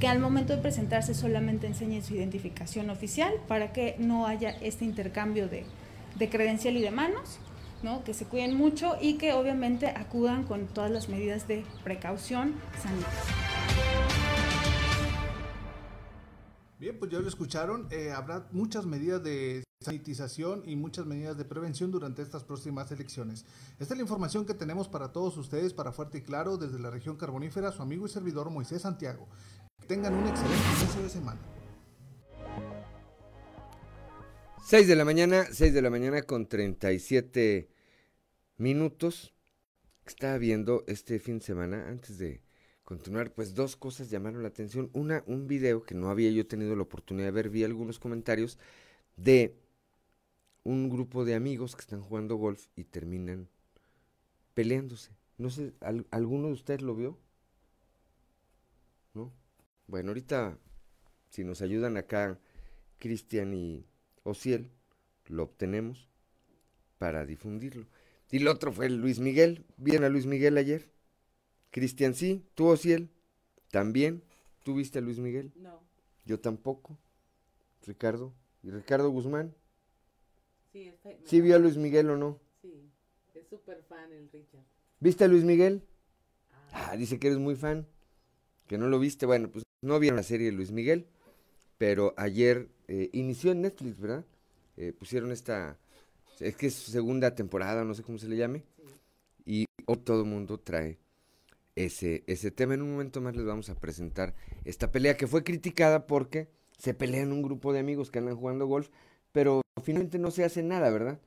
que 0.00 0.08
al 0.08 0.18
momento 0.18 0.54
de 0.54 0.60
presentarse 0.60 1.14
solamente 1.14 1.66
enseñen 1.66 2.02
su 2.02 2.14
identificación 2.14 2.90
oficial 2.90 3.32
para 3.48 3.72
que 3.72 3.96
no 3.98 4.26
haya 4.26 4.50
este 4.50 4.84
intercambio 4.84 5.48
de, 5.48 5.64
de 6.18 6.28
credencial 6.28 6.76
y 6.76 6.82
de 6.82 6.90
manos, 6.90 7.38
¿no? 7.82 8.04
que 8.04 8.12
se 8.12 8.26
cuiden 8.26 8.56
mucho 8.56 8.96
y 9.00 9.14
que 9.14 9.32
obviamente 9.32 9.88
acudan 9.88 10.44
con 10.44 10.66
todas 10.66 10.90
las 10.90 11.08
medidas 11.08 11.48
de 11.48 11.64
precaución 11.82 12.54
sanitaria. 12.82 13.20
Bien, 16.78 16.98
pues 16.98 17.10
ya 17.10 17.18
lo 17.18 17.28
escucharon, 17.28 17.88
eh, 17.90 18.12
habrá 18.12 18.46
muchas 18.52 18.84
medidas 18.84 19.22
de 19.24 19.64
sanitización 19.80 20.62
y 20.66 20.76
muchas 20.76 21.06
medidas 21.06 21.38
de 21.38 21.44
prevención 21.44 21.90
durante 21.90 22.20
estas 22.20 22.44
próximas 22.44 22.90
elecciones. 22.92 23.46
Esta 23.78 23.94
es 23.94 23.98
la 23.98 24.02
información 24.02 24.44
que 24.44 24.52
tenemos 24.52 24.88
para 24.88 25.12
todos 25.12 25.38
ustedes, 25.38 25.72
para 25.72 25.92
Fuerte 25.92 26.18
y 26.18 26.22
Claro, 26.22 26.58
desde 26.58 26.78
la 26.78 26.90
región 26.90 27.16
carbonífera, 27.16 27.72
su 27.72 27.82
amigo 27.82 28.04
y 28.04 28.10
servidor 28.10 28.50
Moisés 28.50 28.82
Santiago 28.82 29.26
tengan 29.86 30.14
un 30.14 30.26
excelente 30.26 30.64
inicio 30.80 31.02
de 31.02 31.08
semana. 31.08 31.40
6 34.64 34.88
de 34.88 34.96
la 34.96 35.04
mañana, 35.04 35.46
6 35.50 35.72
de 35.72 35.82
la 35.82 35.90
mañana 35.90 36.22
con 36.22 36.46
37 36.46 37.68
minutos. 38.56 39.32
Estaba 40.04 40.38
viendo 40.38 40.84
este 40.88 41.18
fin 41.18 41.38
de 41.38 41.44
semana, 41.44 41.88
antes 41.88 42.18
de 42.18 42.42
continuar, 42.84 43.32
pues 43.32 43.54
dos 43.54 43.76
cosas 43.76 44.10
llamaron 44.10 44.42
la 44.42 44.48
atención. 44.48 44.90
Una, 44.92 45.22
un 45.26 45.46
video 45.46 45.84
que 45.84 45.94
no 45.94 46.10
había 46.10 46.30
yo 46.30 46.46
tenido 46.46 46.74
la 46.74 46.82
oportunidad 46.82 47.26
de 47.26 47.32
ver, 47.32 47.50
vi 47.50 47.64
algunos 47.64 47.98
comentarios 47.98 48.58
de 49.16 49.56
un 50.64 50.88
grupo 50.88 51.24
de 51.24 51.34
amigos 51.34 51.76
que 51.76 51.82
están 51.82 52.00
jugando 52.00 52.36
golf 52.36 52.66
y 52.74 52.84
terminan 52.84 53.48
peleándose. 54.54 55.12
No 55.38 55.50
sé, 55.50 55.74
¿alguno 56.10 56.48
de 56.48 56.54
ustedes 56.54 56.82
lo 56.82 56.96
vio? 56.96 57.18
¿No? 59.86 59.92
Bueno, 59.92 60.10
ahorita, 60.10 60.58
si 61.30 61.44
nos 61.44 61.62
ayudan 61.62 61.96
acá 61.96 62.38
Cristian 62.98 63.54
y 63.54 63.86
Ociel, 64.24 64.70
lo 65.26 65.44
obtenemos 65.44 66.08
para 66.98 67.24
difundirlo. 67.26 67.86
Y 68.30 68.38
el 68.38 68.48
otro 68.48 68.72
fue 68.72 68.90
Luis 68.90 69.20
Miguel. 69.20 69.64
¿Vieron 69.76 70.04
a 70.04 70.08
Luis 70.08 70.26
Miguel 70.26 70.56
ayer? 70.58 70.90
Cristian 71.70 72.14
sí, 72.14 72.44
tú 72.54 72.66
Ociel, 72.66 73.10
también. 73.70 74.24
¿Tú 74.64 74.74
viste 74.74 74.98
a 74.98 75.02
Luis 75.02 75.18
Miguel? 75.18 75.52
No. 75.56 75.80
Yo 76.24 76.40
tampoco. 76.40 76.98
Ricardo. 77.86 78.34
¿Y 78.62 78.70
Ricardo 78.70 79.10
Guzmán? 79.10 79.54
Sí, 80.72 80.92
¿Sí 81.24 81.40
vio 81.40 81.54
a 81.54 81.58
Luis 81.58 81.76
Miguel 81.76 82.10
o 82.10 82.16
no? 82.16 82.40
Sí, 82.60 82.90
es 83.34 83.46
súper 83.46 83.84
fan 83.84 84.12
el 84.12 84.28
Richard. 84.32 84.64
¿Viste 84.98 85.24
a 85.24 85.28
Luis 85.28 85.44
Miguel? 85.44 85.84
Ah. 86.72 86.90
ah, 86.90 86.96
dice 86.96 87.20
que 87.20 87.28
eres 87.28 87.38
muy 87.38 87.54
fan. 87.54 87.86
Que 88.66 88.76
no 88.76 88.88
lo 88.88 88.98
viste. 88.98 89.26
Bueno, 89.26 89.48
pues 89.50 89.65
no 89.82 89.98
vieron 89.98 90.16
la 90.16 90.22
serie 90.22 90.52
Luis 90.52 90.72
Miguel, 90.72 91.06
pero 91.78 92.14
ayer 92.16 92.68
eh, 92.88 93.10
inició 93.12 93.52
en 93.52 93.62
Netflix, 93.62 94.00
¿verdad? 94.00 94.24
Eh, 94.76 94.92
pusieron 94.92 95.32
esta, 95.32 95.78
es 96.40 96.56
que 96.56 96.66
es 96.66 96.74
segunda 96.74 97.34
temporada, 97.34 97.84
no 97.84 97.94
sé 97.94 98.02
cómo 98.02 98.18
se 98.18 98.28
le 98.28 98.36
llame, 98.36 98.62
y 99.44 99.66
todo 100.04 100.22
el 100.22 100.26
mundo 100.26 100.58
trae 100.58 100.98
ese, 101.74 102.24
ese 102.26 102.50
tema. 102.50 102.74
En 102.74 102.82
un 102.82 102.92
momento 102.92 103.20
más 103.20 103.36
les 103.36 103.44
vamos 103.44 103.70
a 103.70 103.74
presentar 103.74 104.34
esta 104.64 104.90
pelea 104.90 105.16
que 105.16 105.26
fue 105.26 105.44
criticada 105.44 106.06
porque 106.06 106.48
se 106.78 106.94
pelean 106.94 107.32
un 107.32 107.42
grupo 107.42 107.72
de 107.72 107.80
amigos 107.80 108.10
que 108.10 108.18
andan 108.18 108.36
jugando 108.36 108.66
golf, 108.66 108.88
pero 109.32 109.62
finalmente 109.82 110.18
no 110.18 110.30
se 110.30 110.44
hace 110.44 110.62
nada, 110.62 110.90
¿verdad? 110.90 111.20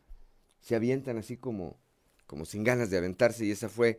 Se 0.61 0.75
avientan 0.75 1.17
así 1.17 1.37
como, 1.37 1.79
como 2.27 2.45
sin 2.45 2.63
ganas 2.63 2.89
de 2.89 2.97
aventarse 2.97 3.45
y 3.45 3.51
esa 3.51 3.69
fue, 3.69 3.97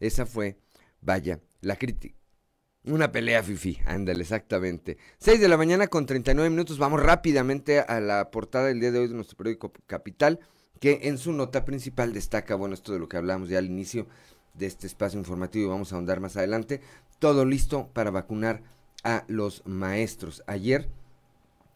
esa 0.00 0.26
fue, 0.26 0.58
vaya, 1.00 1.40
la 1.60 1.76
crítica 1.76 2.19
una 2.84 3.12
pelea 3.12 3.42
fifi, 3.42 3.78
ándale, 3.84 4.22
exactamente. 4.22 4.96
6 5.18 5.40
de 5.40 5.48
la 5.48 5.56
mañana 5.56 5.88
con 5.88 6.06
39 6.06 6.48
minutos. 6.48 6.78
Vamos 6.78 7.02
rápidamente 7.02 7.80
a 7.80 8.00
la 8.00 8.30
portada 8.30 8.66
del 8.66 8.80
día 8.80 8.90
de 8.90 9.00
hoy 9.00 9.08
de 9.08 9.14
nuestro 9.14 9.36
periódico 9.36 9.72
Capital, 9.86 10.40
que 10.80 11.00
en 11.02 11.18
su 11.18 11.32
nota 11.32 11.64
principal 11.64 12.12
destaca, 12.14 12.54
bueno, 12.54 12.74
esto 12.74 12.92
de 12.92 12.98
lo 12.98 13.08
que 13.08 13.18
hablamos 13.18 13.48
ya 13.50 13.58
al 13.58 13.66
inicio 13.66 14.06
de 14.54 14.66
este 14.66 14.86
espacio 14.86 15.18
informativo 15.18 15.66
y 15.66 15.68
vamos 15.68 15.92
a 15.92 15.96
ahondar 15.96 16.20
más 16.20 16.36
adelante. 16.36 16.80
Todo 17.18 17.44
listo 17.44 17.88
para 17.92 18.10
vacunar 18.10 18.62
a 19.04 19.24
los 19.28 19.62
maestros. 19.66 20.42
Ayer, 20.46 20.88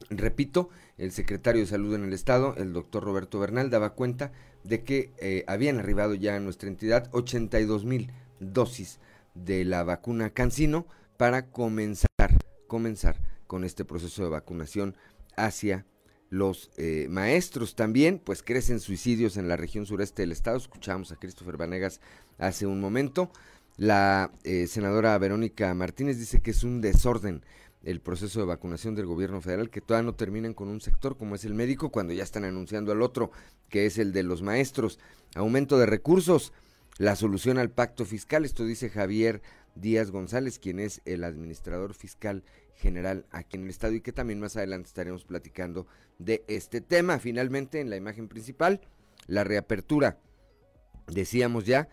repito, 0.09 0.71
el 0.97 1.13
secretario 1.13 1.61
de 1.61 1.67
Salud 1.67 1.95
en 1.95 2.05
el 2.05 2.15
Estado, 2.15 2.55
el 2.57 2.73
doctor 2.73 3.05
Roberto 3.05 3.39
Bernal, 3.39 3.69
daba 3.69 3.91
cuenta 3.91 4.33
de 4.63 4.83
que 4.83 5.13
eh, 5.19 5.45
habían 5.47 5.79
arribado 5.79 6.15
ya 6.15 6.37
a 6.37 6.41
nuestra 6.41 6.71
entidad 6.71 7.11
82 7.13 7.85
mil 7.85 8.11
dosis 8.41 9.01
de 9.35 9.65
la 9.65 9.83
vacuna 9.83 10.31
Cancino 10.31 10.87
para 11.17 11.51
comenzar, 11.51 12.07
comenzar 12.67 13.21
con 13.47 13.65
este 13.65 13.85
proceso 13.85 14.23
de 14.25 14.31
vacunación 14.31 14.97
hacia 15.37 15.87
los 16.31 16.71
eh, 16.77 17.07
maestros. 17.11 17.77
También, 17.77 18.19
pues 18.19 18.43
crecen 18.43 18.81
suicidios 18.81 19.37
en 19.37 19.49
la 19.49 19.57
región 19.57 19.87
sureste 19.87 20.23
del 20.23 20.33
estado. 20.33 20.57
Escuchamos 20.57 21.13
a 21.13 21.17
Christopher 21.17 21.57
Vanegas 21.57 22.01
hace 22.39 22.67
un 22.67 22.81
momento. 22.81 23.31
La 23.77 24.31
eh, 24.45 24.67
senadora 24.67 25.17
Verónica 25.19 25.73
Martínez 25.75 26.19
dice 26.19 26.41
que 26.41 26.53
es 26.53 26.65
un 26.65 26.81
desorden 26.81 27.43
el 27.85 28.01
proceso 28.01 28.41
de 28.41 28.47
vacunación 28.47 28.95
del 28.95 29.07
gobierno 29.07 29.41
federal, 29.41 29.69
que 29.69 29.81
todavía 29.81 30.07
no 30.07 30.15
terminan 30.15 30.55
con 30.55 30.69
un 30.69 30.81
sector 30.81 31.17
como 31.19 31.35
es 31.35 31.45
el 31.45 31.55
médico, 31.55 31.91
cuando 31.91 32.15
ya 32.15 32.23
están 32.23 32.45
anunciando 32.45 32.93
al 32.93 33.03
otro, 33.03 33.31
que 33.69 33.87
es 33.87 33.99
el 33.99 34.13
de 34.13 34.23
los 34.23 34.43
maestros. 34.43 34.99
Aumento 35.35 35.79
de 35.79 35.87
recursos 35.87 36.53
la 36.99 37.17
solución 37.17 37.59
al 37.59 37.71
pacto 37.71 38.05
fiscal. 38.05 38.45
Esto 38.45 38.65
dice 38.65 38.89
Javier 38.89 39.43
Díaz 39.75 40.11
González, 40.11 40.59
quien 40.59 40.79
es 40.79 41.01
el 41.05 41.25
administrador 41.25 41.95
fiscal 41.95 42.45
general 42.77 43.27
aquí 43.31 43.57
en 43.57 43.65
el 43.65 43.71
estado 43.71 43.95
y 43.95 44.01
que 44.01 44.13
también 44.13 44.41
más 44.41 44.57
adelante 44.57 44.89
estaremos 44.89 45.25
platicando 45.25 45.87
de 46.19 46.45
este 46.49 46.81
tema. 46.81 47.19
Finalmente, 47.19 47.81
en 47.81 47.91
la 47.91 47.97
imagen 47.97 48.29
principal, 48.29 48.81
la 49.27 49.45
reapertura, 49.45 50.19
decíamos 51.07 51.65
ya, 51.67 51.89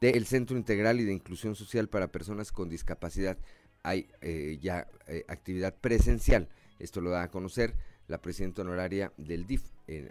del 0.00 0.26
Centro 0.26 0.56
Integral 0.56 1.00
y 1.00 1.04
de 1.04 1.12
Inclusión 1.12 1.54
Social 1.54 1.88
para 1.88 2.08
Personas 2.08 2.52
con 2.52 2.68
Discapacidad. 2.68 3.38
Hay 3.82 4.08
eh, 4.20 4.58
ya 4.60 4.88
eh, 5.06 5.24
actividad 5.28 5.74
presencial. 5.74 6.48
Esto 6.78 7.00
lo 7.00 7.10
da 7.10 7.22
a 7.22 7.30
conocer 7.30 7.74
la 8.06 8.20
presidenta 8.20 8.62
honoraria 8.62 9.12
del 9.16 9.46
DIF 9.46 9.62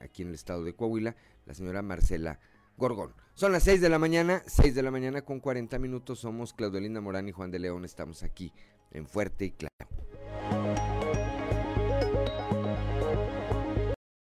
aquí 0.01 0.23
en 0.23 0.29
el 0.29 0.35
estado 0.35 0.63
de 0.63 0.73
Coahuila, 0.73 1.15
la 1.45 1.53
señora 1.53 1.81
Marcela 1.81 2.39
Gorgón. 2.77 3.13
Son 3.35 3.51
las 3.51 3.63
6 3.63 3.81
de 3.81 3.89
la 3.89 3.99
mañana, 3.99 4.43
6 4.45 4.75
de 4.75 4.83
la 4.83 4.91
mañana 4.91 5.23
con 5.23 5.39
40 5.39 5.79
minutos. 5.79 6.19
Somos 6.19 6.53
Claudelina 6.53 7.01
Morán 7.01 7.27
y 7.27 7.31
Juan 7.31 7.51
de 7.51 7.59
León. 7.59 7.85
Estamos 7.85 8.23
aquí 8.23 8.53
en 8.91 9.07
Fuerte 9.07 9.45
y 9.45 9.51
Claro. 9.51 9.73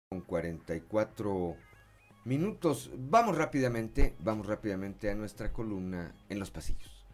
Con 0.09 0.21
44 0.21 1.55
minutos. 2.25 2.91
Vamos 2.95 3.37
rápidamente, 3.37 4.15
vamos 4.19 4.45
rápidamente 4.45 5.09
a 5.09 5.15
nuestra 5.15 5.51
columna 5.51 6.15
en 6.29 6.39
los 6.39 6.51
pasillos. 6.51 7.05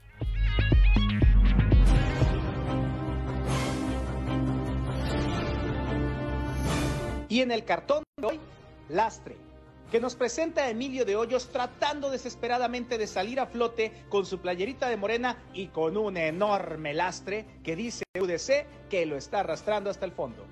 Y 7.30 7.41
en 7.41 7.51
el 7.51 7.65
cartón 7.65 8.03
de 8.17 8.28
hoy, 8.28 8.39
lastre 8.89 9.36
que 9.91 9.99
nos 10.01 10.15
presenta 10.15 10.69
Emilio 10.69 11.05
de 11.05 11.15
Hoyos 11.15 11.49
tratando 11.49 12.09
desesperadamente 12.09 12.97
de 12.97 13.07
salir 13.07 13.39
a 13.39 13.45
flote 13.45 14.03
con 14.09 14.25
su 14.25 14.39
playerita 14.39 14.89
de 14.89 14.97
morena 14.97 15.38
y 15.53 15.67
con 15.67 15.97
un 15.97 16.17
enorme 16.17 16.93
lastre 16.93 17.45
que 17.63 17.75
dice 17.75 18.03
UDC 18.19 18.89
que 18.89 19.05
lo 19.05 19.15
está 19.15 19.39
arrastrando 19.39 19.89
hasta 19.89 20.05
el 20.05 20.11
fondo. 20.11 20.45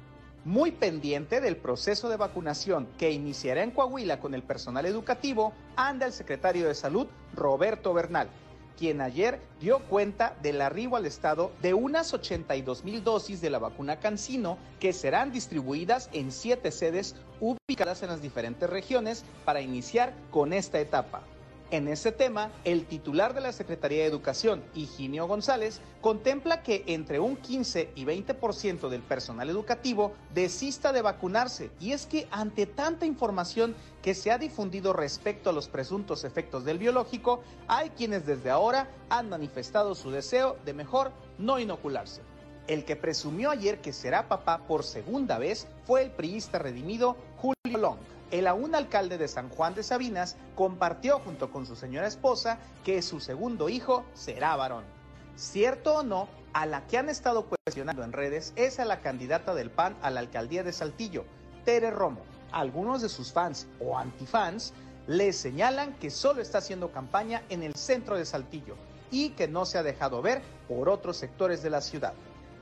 Muy 0.45 0.71
pendiente 0.71 1.41
del 1.41 1.57
proceso 1.57 2.07
de 2.07 2.17
vacunación 2.17 2.87
que 2.97 3.11
iniciará 3.11 3.63
en 3.63 3.71
Coahuila 3.71 4.19
con 4.19 4.35
el 4.35 4.43
personal 4.43 4.85
educativo, 4.85 5.53
anda 5.75 6.05
el 6.05 6.13
secretario 6.13 6.67
de 6.67 6.75
Salud, 6.75 7.07
Roberto 7.33 7.93
Bernal, 7.93 8.29
quien 8.77 9.01
ayer 9.01 9.39
dio 9.59 9.79
cuenta 9.79 10.35
del 10.41 10.61
arribo 10.61 10.95
al 10.97 11.05
estado 11.05 11.51
de 11.61 11.73
unas 11.73 12.13
82 12.13 12.83
mil 12.83 13.03
dosis 13.03 13.41
de 13.41 13.49
la 13.49 13.59
vacuna 13.59 13.99
Cancino 13.99 14.57
que 14.79 14.93
serán 14.93 15.31
distribuidas 15.31 16.09
en 16.13 16.31
siete 16.31 16.71
sedes 16.71 17.15
ubicadas 17.39 18.03
en 18.03 18.09
las 18.09 18.21
diferentes 18.21 18.69
regiones 18.69 19.23
para 19.43 19.61
iniciar 19.61 20.13
con 20.31 20.53
esta 20.53 20.79
etapa. 20.79 21.23
En 21.71 21.87
ese 21.87 22.11
tema, 22.11 22.51
el 22.63 22.85
titular 22.85 23.33
de 23.33 23.41
la 23.41 23.51
Secretaría 23.51 24.01
de 24.01 24.05
Educación, 24.05 24.63
Higinio 24.75 25.27
González, 25.27 25.81
contempla 25.99 26.61
que 26.61 26.83
entre 26.85 27.19
un 27.19 27.35
15 27.35 27.91
y 27.95 28.05
20% 28.05 28.87
del 28.87 29.01
personal 29.01 29.49
educativo 29.49 30.13
desista 30.35 30.93
de 30.93 31.01
vacunarse. 31.01 31.71
Y 31.79 31.93
es 31.93 32.05
que 32.05 32.27
ante 32.29 32.67
tanta 32.67 33.07
información 33.07 33.75
que 34.03 34.13
se 34.13 34.29
ha 34.29 34.37
difundido 34.37 34.93
respecto 34.93 35.49
a 35.49 35.53
los 35.53 35.67
presuntos 35.67 36.23
efectos 36.23 36.65
del 36.65 36.77
biológico, 36.77 37.41
hay 37.67 37.89
quienes 37.89 38.27
desde 38.27 38.51
ahora 38.51 38.87
han 39.09 39.27
manifestado 39.29 39.95
su 39.95 40.11
deseo 40.11 40.57
de 40.65 40.73
mejor 40.73 41.11
no 41.39 41.57
inocularse. 41.57 42.21
El 42.67 42.85
que 42.85 42.95
presumió 42.95 43.49
ayer 43.49 43.81
que 43.81 43.91
será 43.91 44.27
papá 44.27 44.67
por 44.67 44.83
segunda 44.83 45.39
vez 45.39 45.67
fue 45.87 46.03
el 46.03 46.11
priista 46.11 46.59
redimido 46.59 47.17
Julio 47.37 47.79
Long 47.79 48.14
el 48.31 48.47
aún 48.47 48.75
alcalde 48.75 49.17
de 49.17 49.27
San 49.27 49.49
Juan 49.49 49.75
de 49.75 49.83
Sabinas 49.83 50.35
compartió 50.55 51.19
junto 51.19 51.51
con 51.51 51.65
su 51.65 51.75
señora 51.75 52.07
esposa 52.07 52.57
que 52.83 53.01
su 53.01 53.19
segundo 53.19 53.69
hijo 53.69 54.05
será 54.13 54.55
varón. 54.55 54.83
Cierto 55.35 55.95
o 55.95 56.03
no, 56.03 56.27
a 56.53 56.65
la 56.65 56.87
que 56.87 56.97
han 56.97 57.09
estado 57.09 57.45
cuestionando 57.45 58.03
en 58.03 58.13
redes 58.13 58.53
es 58.55 58.79
a 58.79 58.85
la 58.85 59.01
candidata 59.01 59.53
del 59.53 59.69
PAN 59.69 59.97
a 60.01 60.09
la 60.09 60.21
alcaldía 60.21 60.63
de 60.63 60.71
Saltillo, 60.71 61.25
Tere 61.65 61.91
Romo. 61.91 62.21
Algunos 62.51 63.01
de 63.01 63.09
sus 63.09 63.33
fans 63.33 63.67
o 63.81 63.97
antifans 63.97 64.73
le 65.07 65.33
señalan 65.33 65.93
que 65.95 66.09
solo 66.09 66.41
está 66.41 66.59
haciendo 66.59 66.91
campaña 66.91 67.43
en 67.49 67.61
el 67.61 67.75
centro 67.75 68.17
de 68.17 68.25
Saltillo 68.25 68.75
y 69.11 69.31
que 69.31 69.47
no 69.47 69.65
se 69.65 69.77
ha 69.77 69.83
dejado 69.83 70.21
ver 70.21 70.41
por 70.67 70.89
otros 70.89 71.17
sectores 71.17 71.61
de 71.61 71.69
la 71.69 71.81
ciudad. 71.81 72.13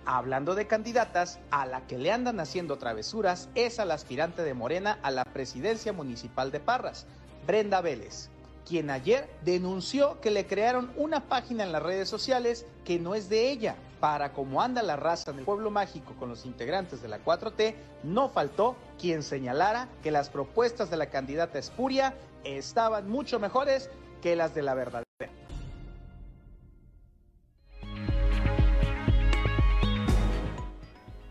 Hablando 0.05 0.53
de 0.53 0.67
candidatas, 0.67 1.39
a 1.49 1.65
la 1.65 1.87
que 1.87 1.97
le 1.97 2.11
andan 2.11 2.41
haciendo 2.41 2.77
travesuras 2.77 3.47
es 3.55 3.79
al 3.79 3.89
aspirante 3.91 4.43
de 4.43 4.53
Morena 4.53 4.99
a 5.01 5.11
la 5.11 5.23
presidencia 5.23 5.93
municipal 5.93 6.51
de 6.51 6.59
Parras, 6.59 7.05
Brenda 7.47 7.79
Vélez, 7.79 8.29
quien 8.67 8.89
ayer 8.89 9.29
denunció 9.45 10.19
que 10.19 10.29
le 10.29 10.45
crearon 10.45 10.91
una 10.97 11.29
página 11.29 11.63
en 11.63 11.71
las 11.71 11.81
redes 11.81 12.09
sociales 12.09 12.65
que 12.83 12.99
no 12.99 13.15
es 13.15 13.29
de 13.29 13.49
ella. 13.49 13.77
Para 14.01 14.33
cómo 14.33 14.61
anda 14.61 14.83
la 14.83 14.97
raza 14.97 15.31
en 15.31 15.39
el 15.39 15.45
pueblo 15.45 15.71
mágico 15.71 16.13
con 16.19 16.27
los 16.27 16.45
integrantes 16.45 17.01
de 17.01 17.07
la 17.07 17.23
4T, 17.23 17.73
no 18.03 18.27
faltó 18.27 18.75
quien 18.99 19.23
señalara 19.23 19.87
que 20.03 20.11
las 20.11 20.29
propuestas 20.29 20.89
de 20.89 20.97
la 20.97 21.05
candidata 21.05 21.57
espuria 21.59 22.13
estaban 22.43 23.09
mucho 23.09 23.39
mejores 23.39 23.89
que 24.21 24.35
las 24.35 24.53
de 24.53 24.63
la 24.63 24.73
verdadera. 24.73 25.12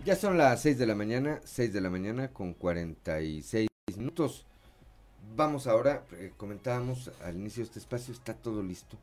Ya 0.05 0.17
son 0.17 0.37
las 0.37 0.61
6 0.63 0.79
de 0.79 0.87
la 0.87 0.97
mañana, 0.97 1.41
6 1.45 1.73
de 1.73 1.81
la 1.81 1.89
mañana 1.89 2.33
con 2.33 2.55
46 2.55 3.69
minutos. 3.97 4.45
Vamos 5.37 5.69
ahora, 5.69 6.05
eh, 6.19 6.33
comentábamos 6.37 7.13
al 7.23 7.37
inicio 7.37 7.61
de 7.61 7.67
este 7.67 7.79
espacio, 7.79 8.13
está 8.13 8.35
todo 8.35 8.65
listo, 8.65 8.99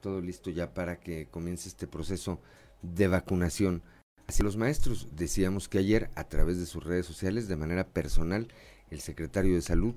todo 0.00 0.20
listo 0.20 0.50
ya 0.50 0.74
para 0.74 0.98
que 0.98 1.26
comience 1.26 1.68
este 1.68 1.86
proceso 1.86 2.40
de 2.82 3.06
vacunación 3.06 3.82
hacia 4.26 4.44
los 4.44 4.56
maestros. 4.56 5.06
Decíamos 5.12 5.68
que 5.68 5.78
ayer, 5.78 6.10
a 6.16 6.24
través 6.24 6.58
de 6.58 6.66
sus 6.66 6.82
redes 6.82 7.06
sociales, 7.06 7.46
de 7.46 7.54
manera 7.54 7.86
personal, 7.86 8.48
el 8.90 9.00
secretario 9.00 9.54
de 9.54 9.62
Salud, 9.62 9.94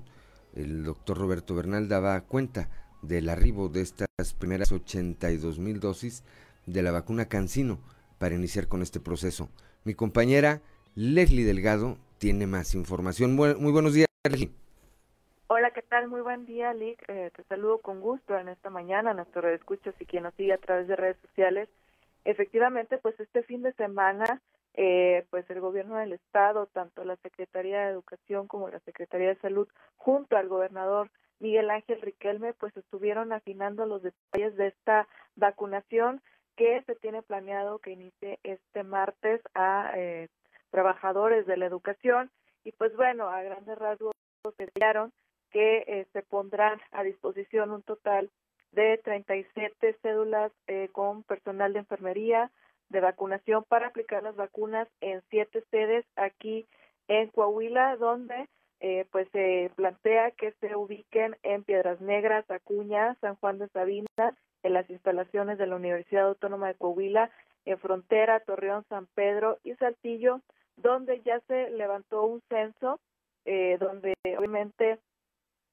el 0.54 0.84
doctor 0.84 1.18
Roberto 1.18 1.56
Bernal, 1.56 1.88
daba 1.88 2.20
cuenta 2.20 2.68
del 3.02 3.28
arribo 3.28 3.68
de 3.68 3.80
estas 3.80 4.06
primeras 4.38 4.70
82 4.70 5.58
mil 5.58 5.80
dosis 5.80 6.22
de 6.64 6.82
la 6.82 6.92
vacuna 6.92 7.26
Cancino 7.26 7.80
para 8.18 8.36
iniciar 8.36 8.68
con 8.68 8.82
este 8.82 9.00
proceso. 9.00 9.48
Mi 9.84 9.94
compañera 9.94 10.60
Leslie 10.94 11.44
Delgado 11.44 11.96
tiene 12.18 12.46
más 12.46 12.74
información. 12.74 13.34
Muy, 13.34 13.54
buenos 13.54 13.94
días, 13.94 14.08
Leslie. 14.24 14.50
Hola, 15.46 15.70
¿qué 15.70 15.82
tal? 15.82 16.08
Muy 16.08 16.20
buen 16.20 16.44
día, 16.44 16.74
Lick. 16.74 17.02
Eh, 17.08 17.30
te 17.34 17.42
saludo 17.44 17.78
con 17.78 18.00
gusto 18.00 18.36
en 18.36 18.48
esta 18.48 18.68
mañana, 18.68 19.14
nuestro 19.14 19.48
escuchas 19.48 19.94
y 20.00 20.04
quien 20.04 20.24
nos 20.24 20.34
sigue 20.34 20.52
a 20.52 20.58
través 20.58 20.88
de 20.88 20.96
redes 20.96 21.16
sociales. 21.22 21.68
Efectivamente, 22.24 22.98
pues 22.98 23.18
este 23.18 23.42
fin 23.42 23.62
de 23.62 23.72
semana, 23.74 24.42
eh, 24.74 25.24
pues 25.30 25.48
el 25.48 25.60
gobierno 25.60 25.96
del 25.96 26.12
estado, 26.12 26.66
tanto 26.66 27.04
la 27.04 27.16
Secretaría 27.16 27.80
de 27.80 27.92
Educación 27.92 28.46
como 28.46 28.68
la 28.68 28.80
Secretaría 28.80 29.28
de 29.28 29.40
Salud, 29.40 29.68
junto 29.96 30.36
al 30.36 30.48
gobernador 30.48 31.10
Miguel 31.40 31.70
Ángel 31.70 32.02
Riquelme, 32.02 32.52
pues 32.52 32.76
estuvieron 32.76 33.32
afinando 33.32 33.86
los 33.86 34.02
detalles 34.02 34.56
de 34.56 34.66
esta 34.66 35.08
vacunación 35.36 36.20
que 36.58 36.82
se 36.82 36.96
tiene 36.96 37.22
planeado 37.22 37.78
que 37.78 37.92
inicie 37.92 38.40
este 38.42 38.82
martes 38.82 39.40
a 39.54 39.92
eh, 39.94 40.28
trabajadores 40.70 41.46
de 41.46 41.56
la 41.56 41.66
educación. 41.66 42.30
Y 42.64 42.72
pues 42.72 42.94
bueno, 42.96 43.28
a 43.28 43.40
grandes 43.42 43.78
rasgos 43.78 44.12
se 44.56 44.68
dijeron 44.74 45.12
que 45.50 45.84
eh, 45.86 46.06
se 46.12 46.22
pondrán 46.22 46.80
a 46.90 47.04
disposición 47.04 47.70
un 47.70 47.82
total 47.82 48.30
de 48.72 48.98
37 48.98 49.96
cédulas 50.02 50.52
eh, 50.66 50.88
con 50.92 51.22
personal 51.22 51.72
de 51.72 51.78
enfermería 51.78 52.50
de 52.88 53.00
vacunación 53.00 53.64
para 53.68 53.86
aplicar 53.86 54.24
las 54.24 54.34
vacunas 54.34 54.88
en 55.00 55.22
siete 55.30 55.62
sedes 55.70 56.04
aquí 56.16 56.66
en 57.06 57.28
Coahuila, 57.28 57.96
donde 57.96 58.48
eh, 58.80 59.06
pues 59.12 59.28
se 59.30 59.70
plantea 59.76 60.32
que 60.32 60.52
se 60.60 60.74
ubiquen 60.74 61.36
en 61.42 61.62
Piedras 61.62 62.00
Negras, 62.00 62.50
Acuña, 62.50 63.16
San 63.20 63.36
Juan 63.36 63.58
de 63.58 63.68
Sabina 63.68 64.08
en 64.68 64.74
las 64.74 64.88
instalaciones 64.90 65.56
de 65.56 65.66
la 65.66 65.76
Universidad 65.76 66.28
Autónoma 66.28 66.68
de 66.68 66.74
Coahuila, 66.74 67.30
en 67.64 67.78
Frontera, 67.78 68.40
Torreón, 68.40 68.84
San 68.88 69.06
Pedro 69.06 69.58
y 69.64 69.74
Saltillo, 69.74 70.42
donde 70.76 71.22
ya 71.22 71.40
se 71.48 71.70
levantó 71.70 72.24
un 72.24 72.42
censo, 72.50 73.00
eh, 73.46 73.78
donde 73.80 74.14
obviamente 74.36 74.98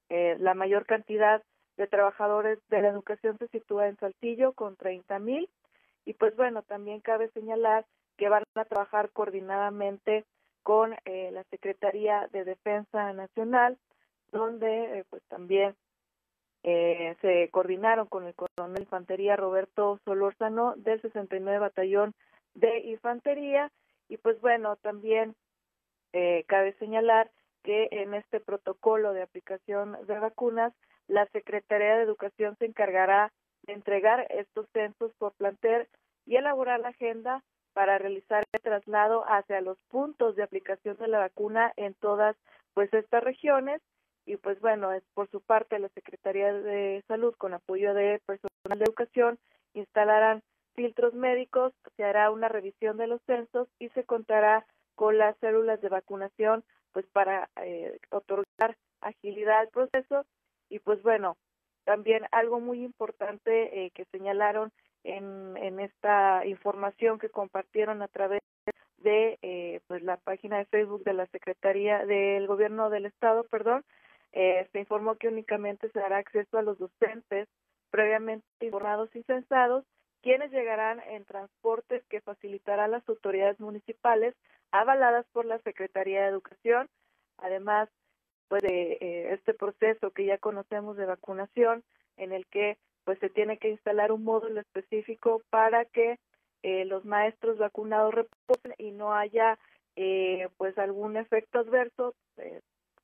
eh, 0.09 0.37
la 0.39 0.53
mayor 0.53 0.85
cantidad 0.85 1.43
de 1.75 1.87
trabajadores 1.87 2.59
de 2.69 2.81
la 2.81 2.87
educación 2.87 3.37
se 3.37 3.49
sitúa 3.49 3.87
en 3.87 3.97
Saltillo 3.97 4.53
con 4.53 4.77
30 4.77 5.19
mil. 5.19 5.49
Y 6.05 6.13
pues 6.13 6.35
bueno, 6.37 6.61
también 6.63 7.01
cabe 7.01 7.29
señalar 7.31 7.85
que 8.15 8.29
van 8.29 8.43
a 8.55 8.63
trabajar 8.63 9.09
coordinadamente 9.11 10.23
con 10.63 10.95
eh, 11.03 11.31
la 11.33 11.43
Secretaría 11.51 12.29
de 12.31 12.45
Defensa 12.45 13.11
Nacional, 13.11 13.77
donde 14.31 15.05
pues 15.09 15.21
también 15.27 15.75
eh, 16.67 17.15
se 17.21 17.47
coordinaron 17.51 18.07
con 18.07 18.25
el 18.25 18.33
coronel 18.33 18.73
de 18.73 18.81
infantería 18.81 19.35
Roberto 19.35 19.99
Solórzano 20.03 20.73
del 20.77 20.99
69 20.99 21.59
Batallón 21.59 22.15
de 22.55 22.79
Infantería. 22.79 23.71
Y 24.09 24.17
pues 24.17 24.41
bueno, 24.41 24.75
también 24.77 25.35
eh, 26.11 26.43
cabe 26.47 26.73
señalar 26.79 27.29
que 27.61 27.87
en 27.91 28.15
este 28.15 28.39
protocolo 28.39 29.13
de 29.13 29.21
aplicación 29.21 29.95
de 30.07 30.17
vacunas, 30.17 30.73
la 31.07 31.27
Secretaría 31.27 31.97
de 31.97 32.03
Educación 32.03 32.55
se 32.57 32.65
encargará 32.65 33.31
de 33.67 33.73
entregar 33.73 34.25
estos 34.31 34.67
censos 34.73 35.11
por 35.19 35.33
plantel 35.33 35.87
y 36.25 36.37
elaborar 36.37 36.79
la 36.79 36.89
agenda 36.89 37.43
para 37.73 37.99
realizar 37.99 38.43
el 38.51 38.61
traslado 38.61 39.23
hacia 39.27 39.61
los 39.61 39.77
puntos 39.89 40.35
de 40.35 40.41
aplicación 40.41 40.97
de 40.97 41.09
la 41.09 41.19
vacuna 41.19 41.73
en 41.75 41.93
todas 41.93 42.35
pues 42.73 42.91
estas 42.91 43.23
regiones 43.23 43.83
y 44.25 44.37
pues 44.37 44.59
bueno, 44.59 44.91
es 44.91 45.03
por 45.13 45.29
su 45.29 45.41
parte 45.41 45.79
la 45.79 45.89
Secretaría 45.89 46.51
de 46.51 47.03
Salud 47.07 47.35
con 47.37 47.53
apoyo 47.53 47.93
de 47.93 48.21
personal 48.25 48.79
de 48.79 48.85
educación 48.85 49.39
instalarán 49.73 50.41
filtros 50.73 51.13
médicos, 51.13 51.73
se 51.95 52.03
hará 52.03 52.31
una 52.31 52.49
revisión 52.49 52.97
de 52.97 53.07
los 53.07 53.21
censos 53.23 53.67
y 53.79 53.89
se 53.89 54.03
contará 54.03 54.65
con 54.95 55.17
las 55.17 55.37
células 55.37 55.81
de 55.81 55.89
vacunación 55.89 56.63
pues 56.91 57.05
para 57.07 57.49
eh, 57.61 57.99
otorgar 58.09 58.77
agilidad 59.01 59.59
al 59.59 59.67
proceso. 59.69 60.25
Y 60.69 60.79
pues 60.79 61.01
bueno, 61.03 61.37
también 61.83 62.25
algo 62.31 62.59
muy 62.59 62.83
importante 62.83 63.85
eh, 63.85 63.91
que 63.91 64.05
señalaron 64.05 64.71
en, 65.03 65.55
en 65.57 65.79
esta 65.79 66.45
información 66.45 67.19
que 67.19 67.29
compartieron 67.29 68.01
a 68.01 68.07
través 68.07 68.41
de 68.97 69.37
eh, 69.41 69.81
pues 69.87 70.01
la 70.03 70.17
página 70.17 70.57
de 70.57 70.65
Facebook 70.65 71.03
de 71.03 71.13
la 71.13 71.27
Secretaría 71.27 72.05
del 72.05 72.47
Gobierno 72.47 72.89
del 72.89 73.05
Estado, 73.05 73.43
perdón, 73.43 73.83
eh, 74.35 74.67
se 74.71 74.79
informó 74.79 75.15
que 75.15 75.29
únicamente 75.29 75.89
se 75.89 75.99
dará 75.99 76.17
acceso 76.17 76.57
a 76.57 76.61
los 76.61 76.77
docentes 76.77 77.47
previamente 77.89 78.45
informados 78.61 79.15
y 79.15 79.23
censados, 79.23 79.85
quienes 80.21 80.51
llegarán 80.51 80.99
en 81.07 81.25
transportes 81.25 82.03
que 82.09 82.21
facilitarán 82.21 82.91
las 82.91 83.07
autoridades 83.09 83.59
municipales 83.59 84.35
avaladas 84.71 85.25
por 85.31 85.45
la 85.45 85.59
Secretaría 85.59 86.21
de 86.21 86.27
Educación. 86.27 86.89
Además, 87.37 87.89
pues 88.49 88.61
de 88.61 88.97
eh, 88.99 89.33
este 89.33 89.53
proceso 89.53 90.11
que 90.11 90.25
ya 90.25 90.37
conocemos 90.37 90.97
de 90.97 91.05
vacunación, 91.05 91.83
en 92.17 92.31
el 92.31 92.45
que 92.47 92.77
pues 93.05 93.19
se 93.19 93.29
tiene 93.29 93.57
que 93.57 93.69
instalar 93.69 94.11
un 94.11 94.23
módulo 94.23 94.59
específico 94.59 95.41
para 95.49 95.85
que 95.85 96.19
eh, 96.63 96.85
los 96.85 97.05
maestros 97.05 97.57
vacunados 97.57 98.13
reposen 98.13 98.73
y 98.77 98.91
no 98.91 99.13
haya 99.13 99.57
eh, 99.95 100.49
pues 100.57 100.77
algún 100.77 101.15
efecto 101.15 101.59
adverso, 101.59 102.15
eh, 102.37 102.59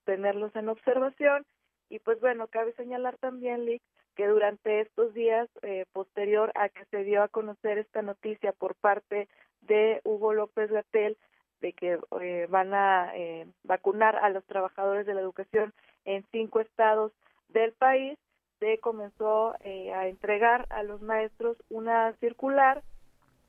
tenerlos 0.06 0.56
en 0.56 0.70
observación. 0.70 1.45
Y 1.89 1.99
pues 1.99 2.20
bueno, 2.20 2.47
cabe 2.47 2.74
señalar 2.74 3.18
también, 3.18 3.66
Lick, 3.66 3.82
que 4.16 4.28
durante 4.28 4.82
estos 4.82 5.14
días, 5.14 5.49
eh, 5.62 5.86
posterior 5.91 6.52
a 6.56 6.70
que 6.70 6.86
se 6.86 7.04
dio 7.04 7.24
a 7.24 7.28
conocer 7.28 7.78
esta 7.78 8.02
noticia 8.02 8.54
por 8.54 8.76
parte 8.76 9.28
de 9.62 10.02
Hugo 10.04 10.34
López 10.34 10.72
Gatel, 10.72 11.18
de 11.60 11.74
que 11.74 11.99
eh, 12.22 12.47
van 12.49 12.74
a 12.74 13.12
eh, 13.16 13.45
vacunar 13.64 14.16
a 14.16 14.30
los 14.30 14.43
trabajadores 14.45 15.06
de 15.06 15.14
la 15.14 15.22
educación 15.22 15.74
en 16.06 16.26
cinco 16.32 16.60
estados 16.60 17.12
del 17.49 17.74
país, 17.74 18.18
se 18.60 18.78
comenzó 18.80 19.56
a 19.64 20.08
entregar 20.08 20.68
a 20.70 20.84
los 20.84 21.02
maestros 21.02 21.58
una 21.70 22.14
circular 22.20 22.84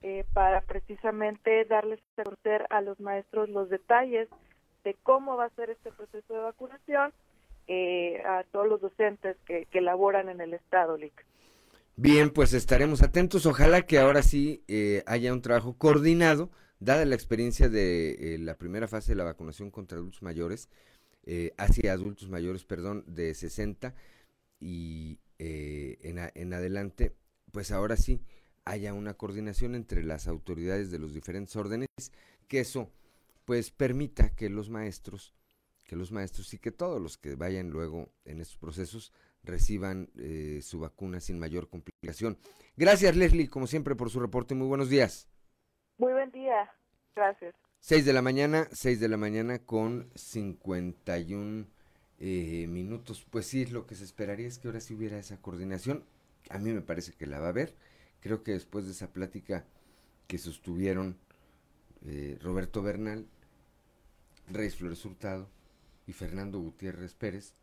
eh, 0.05 0.25
para 0.35 0.63
precisamente 0.63 1.65
darles 1.65 2.01
a 2.17 2.25
conocer 2.25 2.67
a 2.71 2.81
los 2.81 2.99
maestros 2.99 3.49
los 3.49 3.69
detalles 3.71 4.29
de 4.85 4.97
cómo 5.03 5.37
va 5.37 5.47
a 5.47 5.51
ser 5.51 5.71
este 5.71 5.91
proceso 5.93 6.35
de 6.35 6.41
vacunación 6.41 7.13
eh, 7.67 8.21
a 8.27 8.45
todos 8.51 8.69
los 8.69 8.81
docentes 8.81 9.37
que, 9.47 9.81
laboran 9.81 10.29
en 10.29 10.41
el 10.41 10.55
Estado, 10.55 10.97
LIC. 10.97 11.13
Bien, 11.97 12.31
pues 12.31 12.53
estaremos 12.55 13.03
atentos. 13.03 13.47
Ojalá 13.47 13.83
que 13.83 13.99
ahora 13.99 14.23
sí 14.23 14.65
eh, 14.67 15.03
haya 15.07 15.33
un 15.33 15.43
trabajo 15.43 15.77
coordinado, 15.77 16.51
dada 16.81 17.05
la 17.05 17.15
experiencia 17.15 17.69
de 17.69 18.37
la 18.41 18.57
primera 18.57 18.89
fase 18.89 19.13
de 19.13 19.17
la 19.17 19.25
vacunación 19.25 19.71
contra 19.71 19.99
adultos 19.99 20.23
mayores, 20.23 20.69
hacia 21.57 21.93
adultos 21.93 22.29
mayores, 22.29 22.65
perdón, 22.65 23.05
de 23.07 23.33
60 23.35 23.95
y 24.59 25.21
en, 25.39 26.19
en 26.35 26.53
adelante, 26.53 27.15
pues 27.53 27.71
ahora 27.71 27.97
sí 27.97 28.23
haya 28.65 28.93
una 28.93 29.15
coordinación 29.15 29.75
entre 29.75 30.03
las 30.03 30.27
autoridades 30.27 30.91
de 30.91 30.99
los 30.99 31.15
diferentes 31.15 31.55
órdenes, 31.57 31.89
que 32.49 32.61
eso 32.61 32.91
pues 33.45 33.71
permita 33.71 34.35
que 34.35 34.49
los 34.49 34.71
maestros, 34.71 35.35
que 35.85 35.97
los 35.97 36.13
maestros 36.13 36.53
y 36.55 36.59
que 36.59 36.71
todos 36.71 37.01
los 37.01 37.19
que 37.19 37.35
vayan 37.35 37.71
luego 37.71 38.13
en 38.25 38.41
estos 38.41 38.57
procesos 38.59 39.13
reciban 39.43 40.11
eh, 40.17 40.61
su 40.63 40.81
vacuna 40.81 41.21
sin 41.21 41.39
mayor 41.39 41.69
complicación. 41.69 42.39
Gracias 42.77 43.17
Leslie, 43.17 43.49
como 43.49 43.67
siempre, 43.67 43.95
por 43.95 44.11
su 44.11 44.21
reporte. 44.21 44.55
Muy 44.55 44.67
buenos 44.67 44.89
días. 44.89 45.29
Muy 45.99 46.13
buen 46.13 46.31
día. 46.31 46.71
Gracias. 47.15 47.55
6 47.81 48.05
de 48.05 48.13
la 48.13 48.23
mañana, 48.23 48.69
6 48.73 49.01
de 49.01 49.09
la 49.09 49.17
mañana 49.17 49.59
con 49.59 50.11
51 50.15 51.67
eh, 52.19 52.67
minutos. 52.69 53.27
Pues 53.29 53.47
sí, 53.47 53.67
lo 53.67 53.87
que 53.87 53.97
se 53.97 54.05
esperaría 54.05 54.47
es 54.47 54.59
que 54.59 54.69
ahora 54.69 54.81
sí 54.81 54.95
hubiera 54.95 55.19
esa 55.19 55.41
coordinación. 55.41 56.05
A 56.49 56.59
mí 56.59 56.71
me 56.71 56.81
parece 56.81 57.13
que 57.13 57.27
la 57.27 57.41
va 57.41 57.47
a 57.47 57.51
haber 57.51 57.75
Creo 58.23 58.45
que 58.45 58.53
después 58.53 58.87
de 58.87 58.93
esa 58.93 59.13
plática 59.13 59.67
que 60.29 60.39
sostuvieron 60.39 61.19
eh, 62.07 62.39
Roberto 62.41 62.83
Bernal, 62.83 63.27
Reyes 64.49 64.77
Flores 64.77 65.05
Hurtado 65.05 65.49
y 66.07 66.13
Fernando 66.13 66.59
Gutiérrez 66.59 67.15
Pérez, 67.15 67.55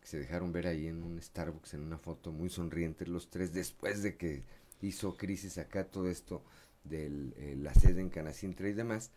que 0.00 0.06
se 0.06 0.18
dejaron 0.18 0.52
ver 0.52 0.66
ahí 0.66 0.86
en 0.86 1.02
un 1.02 1.20
Starbucks 1.20 1.74
en 1.74 1.80
una 1.80 1.98
foto 1.98 2.32
muy 2.32 2.50
sonriente 2.50 3.06
los 3.06 3.30
tres 3.30 3.52
después 3.52 4.02
de 4.02 4.16
que 4.16 4.42
hizo 4.80 5.16
crisis 5.16 5.58
acá 5.58 5.84
todo 5.84 6.08
esto 6.08 6.42
de 6.84 7.06
eh, 7.06 7.56
la 7.56 7.74
sede 7.74 8.00
en 8.00 8.10
Canacintra 8.10 8.68
y 8.68 8.74
demás, 8.74 9.10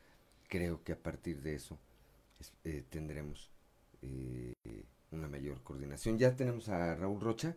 creo 0.48 0.84
que 0.84 0.94
a 0.94 0.98
partir 0.98 1.42
de 1.42 1.56
eso 1.56 1.78
eh, 2.64 2.84
tendremos 2.90 3.52
una 5.12 5.28
mayor 5.28 5.62
coordinación. 5.64 6.18
Ya 6.18 6.36
tenemos 6.36 6.70
a 6.70 6.96
Raúl 6.96 7.20
Rocha, 7.20 7.56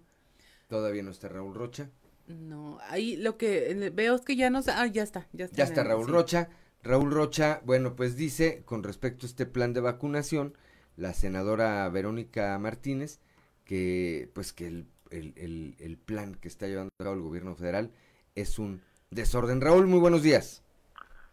todavía 0.68 1.02
no 1.02 1.10
está 1.10 1.28
Raúl 1.28 1.54
Rocha, 1.54 1.90
no, 2.38 2.78
ahí 2.88 3.16
lo 3.16 3.36
que 3.36 3.90
veo 3.92 4.14
es 4.14 4.20
que 4.22 4.36
ya 4.36 4.50
no... 4.50 4.60
Ah, 4.68 4.86
ya 4.86 5.02
está, 5.02 5.26
ya 5.32 5.46
está. 5.46 5.56
Ya 5.56 5.64
está 5.64 5.82
Raúl 5.82 6.06
Rocha. 6.06 6.48
Raúl 6.82 7.10
Rocha, 7.10 7.60
bueno, 7.64 7.94
pues 7.94 8.16
dice 8.16 8.62
con 8.64 8.82
respecto 8.82 9.26
a 9.26 9.28
este 9.28 9.44
plan 9.44 9.74
de 9.74 9.80
vacunación, 9.80 10.54
la 10.96 11.12
senadora 11.12 11.88
Verónica 11.90 12.58
Martínez, 12.58 13.20
que 13.64 14.30
pues 14.34 14.52
que 14.52 14.66
el, 14.66 14.86
el, 15.10 15.76
el, 15.78 15.98
plan 15.98 16.34
que 16.34 16.48
está 16.48 16.66
llevando 16.66 16.90
a 16.98 17.04
cabo 17.04 17.16
el 17.16 17.22
gobierno 17.22 17.54
federal 17.54 17.90
es 18.34 18.58
un 18.58 18.80
desorden. 19.10 19.60
Raúl, 19.60 19.86
muy 19.86 19.98
buenos 19.98 20.22
días. 20.22 20.64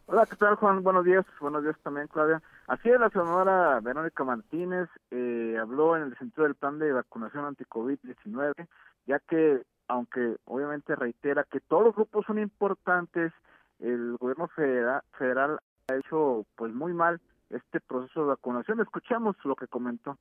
Hola, 0.07 0.25
¿qué 0.25 0.35
tal 0.35 0.55
Juan? 0.55 0.83
Buenos 0.83 1.05
días, 1.05 1.25
buenos 1.39 1.63
días 1.63 1.77
también 1.81 2.07
Claudia. 2.07 2.41
Así 2.67 2.89
es, 2.89 2.99
la 2.99 3.09
senadora 3.09 3.79
Verónica 3.79 4.23
Martínez 4.23 4.89
eh, 5.11 5.57
habló 5.59 5.95
en 5.95 6.03
el 6.03 6.17
sentido 6.17 6.43
del 6.43 6.55
plan 6.55 6.79
de 6.79 6.91
vacunación 6.91 7.45
anti-COVID-19, 7.45 8.67
ya 9.05 9.19
que 9.19 9.61
aunque 9.87 10.35
obviamente 10.45 10.95
reitera 10.95 11.45
que 11.45 11.61
todos 11.61 11.85
los 11.85 11.95
grupos 11.95 12.25
son 12.25 12.39
importantes, 12.39 13.31
el 13.79 14.17
gobierno 14.17 14.47
federal, 14.49 15.01
federal 15.17 15.59
ha 15.89 15.95
hecho 15.95 16.45
pues 16.55 16.73
muy 16.73 16.93
mal 16.93 17.19
este 17.49 17.79
proceso 17.79 18.21
de 18.21 18.27
vacunación. 18.27 18.79
Escuchamos 18.81 19.35
lo 19.43 19.55
que 19.55 19.67
comentó. 19.67 20.17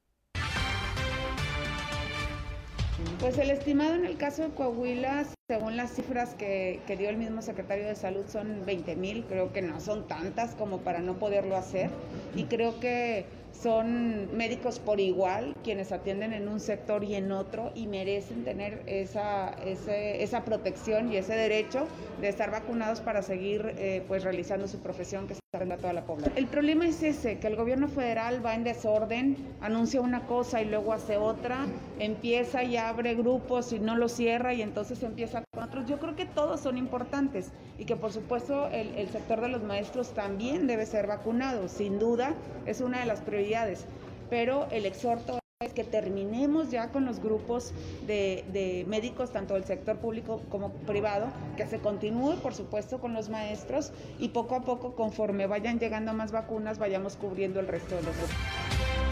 Pues 3.20 3.38
el 3.38 3.50
estimado 3.50 3.94
en 3.94 4.04
el 4.04 4.16
caso 4.16 4.42
de 4.42 4.54
Coahuila, 4.54 5.24
según 5.49 5.76
las 5.76 5.92
cifras 5.92 6.34
que, 6.34 6.80
dio 6.99 7.09
el 7.09 7.18
mismo 7.18 7.40
secretario 7.40 7.86
de 7.86 7.94
Salud, 7.94 8.24
son 8.26 8.66
20 8.66 8.97
mil. 8.97 9.24
Creo 9.26 9.53
que 9.53 9.62
no 9.62 9.78
son 9.80 10.09
tantas 10.09 10.57
como 10.57 10.78
para 10.78 10.99
no 10.99 11.20
poderlo 11.20 11.57
hacer. 11.57 11.90
Y 12.34 12.44
creo 12.44 12.80
que 12.80 13.26
son 13.53 14.36
médicos 14.36 14.80
por 14.80 14.99
igual 14.99 15.55
quienes 15.62 15.92
atienden 15.92 16.32
en 16.32 16.49
un 16.49 16.59
sector 16.59 17.05
y 17.05 17.14
en 17.14 17.30
otro 17.30 17.70
y 17.76 17.86
merecen 17.86 18.44
tener 18.44 18.82
esa, 18.86 19.55
esa 19.62 20.44
protección 20.44 21.12
y 21.12 21.16
ese 21.16 21.34
derecho 21.34 21.86
de 22.20 22.28
estar 22.28 22.51
vacunados 22.51 23.01
para 23.01 23.22
seguir 23.22 23.72
eh, 23.78 24.05
pues 24.09 24.24
realizando 24.24 24.66
su 24.66 24.80
profesión 24.80 25.26
que 25.26 25.34
se 25.34 25.40
a 25.57 25.76
toda 25.78 25.92
la 25.92 26.05
población. 26.05 26.36
El 26.36 26.47
problema 26.47 26.86
es 26.86 27.03
ese, 27.03 27.38
que 27.38 27.47
el 27.47 27.57
gobierno 27.57 27.88
federal 27.88 28.44
va 28.44 28.55
en 28.55 28.64
desorden, 28.64 29.36
anuncia 29.61 30.01
una 30.01 30.26
cosa 30.26 30.61
y 30.61 30.66
luego 30.66 30.92
hace 30.92 31.16
otra, 31.16 31.66
empieza 31.99 32.62
y 32.62 32.76
abre 32.76 33.14
grupos 33.14 33.72
y 33.72 33.78
no 33.78 33.97
lo 33.97 34.09
cierra 34.09 34.53
y 34.53 34.61
entonces 34.61 35.03
empieza 35.03 35.36
con 35.53 35.64
otros. 35.64 35.87
Yo 35.87 35.99
creo 35.99 36.16
que 36.16 36.26
todos 36.26 36.61
son 36.61 36.78
importantes 36.78 37.51
y 37.78 37.84
que 37.84 37.97
por 37.97 38.12
supuesto 38.12 38.68
el, 38.68 39.09
sector 39.09 39.41
de 39.41 39.49
los 39.49 39.62
maestros 39.62 40.14
también 40.14 40.66
debe 40.66 40.87
ser 40.87 41.07
vacunado, 41.07 41.68
sin 41.68 41.99
duda 41.99 42.34
es 42.66 42.80
una 42.80 43.01
de 43.01 43.07
las 43.07 43.20
prioridades 43.20 43.87
pero 44.28 44.66
el 44.70 44.87
exhorto 44.87 45.39
es 45.61 45.72
que 45.72 45.84
terminemos 45.84 46.70
ya 46.70 46.91
con 46.91 47.07
los 47.07 47.20
grupos 47.20 47.72
de, 48.07 48.84
médicos, 48.87 49.32
tanto 49.32 49.55
del 49.55 49.64
sector 49.64 49.97
público 49.97 50.43
como 50.51 50.70
privado, 50.70 51.28
que 51.57 51.66
se 51.66 51.78
continúe, 51.78 52.37
por 52.43 52.53
supuesto, 52.53 53.01
con 53.01 53.14
los 53.14 53.30
maestros 53.30 53.93
y 54.18 54.28
poco 54.28 54.55
a 54.55 54.61
poco, 54.61 54.95
conforme 54.95 55.47
vayan 55.47 55.78
llegando 55.78 56.12
más 56.12 56.30
vacunas, 56.30 56.78
vayamos 56.78 57.16
cubriendo 57.16 57.61
el 57.61 57.68
resto 57.68 57.97
de 57.97 58.03
los 58.03 58.16
grupos. 58.16 59.05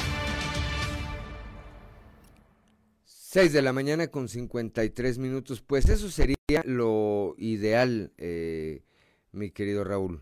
6 3.35 3.53
de 3.53 3.63
la 3.63 3.73
mañana 3.73 4.07
con 4.07 4.29
53 4.29 5.19
minutos, 5.19 5.61
pues 5.61 5.89
eso 5.89 6.07
sería 6.07 6.37
lo 6.65 7.35
ideal, 7.37 8.13
eh, 8.17 8.85
mi 9.33 9.51
querido 9.51 9.83
Raúl. 9.83 10.21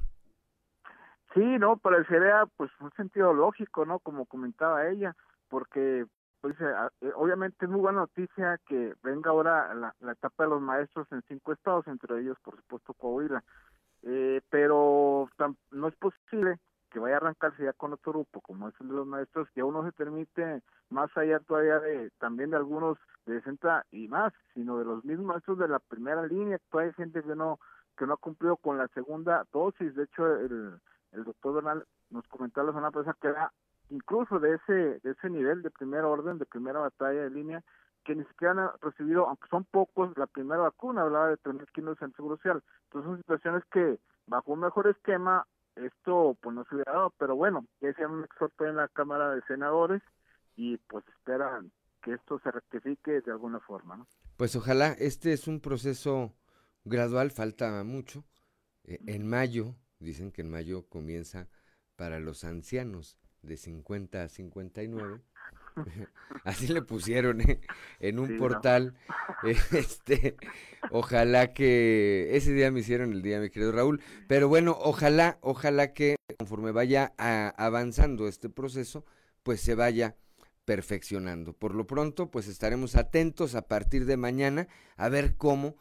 Sí, 1.34 1.44
no, 1.58 1.76
parecería 1.76 2.46
pues 2.56 2.70
un 2.80 2.90
sentido 2.92 3.34
lógico, 3.34 3.84
¿no? 3.84 3.98
Como 3.98 4.24
comentaba 4.24 4.88
ella, 4.88 5.14
porque 5.50 6.06
pues 6.40 6.56
eh, 6.58 7.12
obviamente 7.14 7.66
es 7.66 7.70
muy 7.70 7.82
buena 7.82 7.98
noticia 7.98 8.58
que 8.66 8.94
venga 9.02 9.30
ahora 9.30 9.74
la, 9.74 9.94
la, 10.00 10.12
etapa 10.12 10.44
de 10.44 10.48
los 10.48 10.62
maestros 10.62 11.06
en 11.12 11.20
cinco 11.28 11.52
estados, 11.52 11.86
entre 11.88 12.18
ellos 12.18 12.38
por 12.42 12.56
supuesto 12.56 12.94
Coahuila, 12.94 13.44
eh, 14.04 14.40
pero 14.48 15.28
no 15.70 15.88
es 15.88 15.94
posible 15.96 16.58
que 16.92 16.98
vaya 16.98 17.14
a 17.14 17.18
arrancarse 17.18 17.64
ya 17.64 17.72
con 17.72 17.94
otro 17.94 18.12
grupo 18.12 18.40
como 18.42 18.68
es 18.68 18.74
el 18.80 18.88
de 18.88 18.94
los 18.94 19.06
maestros, 19.06 19.48
que 19.54 19.62
aún 19.62 19.72
no 19.72 19.84
se 19.84 19.92
permite 19.92 20.62
más 20.90 21.10
allá 21.16 21.40
todavía 21.40 21.80
de 21.80 22.10
también 22.18 22.50
de 22.50 22.56
algunos 22.56 22.98
de 23.24 23.38
60 23.38 23.86
y 23.90 24.08
más, 24.08 24.32
sino 24.52 24.78
de 24.78 24.84
los 24.84 25.04
mismos 25.04 25.26
maestros 25.26 25.58
de 25.58 25.68
la 25.68 25.78
primera 25.78 26.26
línea, 26.26 26.58
todavía 26.70 26.90
hay 26.90 27.04
gente 27.04 27.22
que 27.22 27.34
no 27.34 27.58
que 27.96 28.06
no 28.06 28.14
ha 28.14 28.16
cumplido 28.18 28.56
con 28.56 28.78
la 28.78 28.88
segunda 28.88 29.46
dosis, 29.52 29.94
de 29.94 30.04
hecho 30.04 30.26
el 30.36 30.78
el 31.12 31.24
doctor 31.24 31.54
Bernal 31.54 31.84
nos 32.10 32.26
comentó 32.28 32.62
la 32.62 32.72
semana 32.72 32.90
pasada 32.90 33.16
que 33.20 33.28
era 33.28 33.52
incluso 33.90 34.38
de 34.38 34.54
ese 34.54 35.00
de 35.00 35.10
ese 35.10 35.30
nivel 35.30 35.62
de 35.62 35.70
primer 35.70 36.04
orden, 36.04 36.38
de 36.38 36.46
primera 36.46 36.80
batalla 36.80 37.22
de 37.22 37.30
línea, 37.30 37.62
que 38.04 38.14
ni 38.14 38.24
siquiera 38.24 38.52
han 38.52 38.70
recibido, 38.82 39.28
aunque 39.28 39.48
son 39.48 39.64
pocos, 39.64 40.16
la 40.18 40.26
primera 40.26 40.60
vacuna, 40.60 41.02
hablaba 41.02 41.28
de 41.28 41.38
3.500 41.38 42.02
en 42.02 42.12
Seguro 42.14 42.36
Social. 42.36 42.62
Entonces 42.84 43.08
son 43.08 43.16
situaciones 43.18 43.64
que 43.70 43.98
bajo 44.26 44.52
un 44.52 44.60
mejor 44.60 44.88
esquema 44.88 45.46
esto 45.76 46.36
pues 46.40 46.54
no 46.54 46.64
se 46.64 46.74
hubiera 46.74 46.92
dado, 46.92 47.14
pero 47.18 47.36
bueno, 47.36 47.66
ya 47.80 47.90
hicieron 47.90 48.18
un 48.18 48.24
exhorto 48.24 48.66
en 48.66 48.76
la 48.76 48.88
Cámara 48.88 49.34
de 49.34 49.42
Senadores 49.42 50.02
y 50.56 50.76
pues 50.76 51.04
esperan 51.08 51.72
que 52.02 52.14
esto 52.14 52.38
se 52.40 52.50
rectifique 52.50 53.20
de 53.20 53.30
alguna 53.30 53.60
forma. 53.60 53.96
¿no? 53.96 54.06
Pues 54.36 54.56
ojalá, 54.56 54.88
este 54.92 55.32
es 55.32 55.46
un 55.46 55.60
proceso 55.60 56.34
gradual, 56.84 57.30
falta 57.30 57.82
mucho. 57.84 58.24
Eh, 58.84 58.98
en 59.06 59.28
mayo, 59.28 59.76
dicen 59.98 60.32
que 60.32 60.42
en 60.42 60.50
mayo 60.50 60.88
comienza 60.88 61.48
para 61.96 62.18
los 62.18 62.44
ancianos 62.44 63.16
de 63.42 63.56
50 63.56 64.22
a 64.22 64.28
59. 64.28 65.20
Así 66.44 66.68
le 66.68 66.82
pusieron 66.82 67.40
¿eh? 67.40 67.60
en 68.00 68.18
un 68.18 68.38
portal. 68.38 68.94
Este, 69.72 70.36
ojalá 70.90 71.52
que 71.52 72.36
ese 72.36 72.52
día 72.52 72.70
me 72.70 72.80
hicieron 72.80 73.12
el 73.12 73.22
día, 73.22 73.40
mi 73.40 73.50
querido 73.50 73.72
Raúl. 73.72 74.00
Pero 74.28 74.48
bueno, 74.48 74.76
ojalá, 74.78 75.38
ojalá 75.40 75.92
que 75.92 76.14
conforme 76.38 76.70
vaya 76.70 77.12
avanzando 77.16 78.28
este 78.28 78.48
proceso, 78.48 79.04
pues 79.42 79.60
se 79.60 79.74
vaya 79.74 80.16
perfeccionando. 80.64 81.54
Por 81.54 81.74
lo 81.74 81.86
pronto, 81.86 82.30
pues 82.30 82.46
estaremos 82.46 82.94
atentos 82.94 83.54
a 83.54 83.66
partir 83.66 84.06
de 84.06 84.16
mañana 84.16 84.68
a 84.96 85.08
ver 85.08 85.36
cómo 85.36 85.76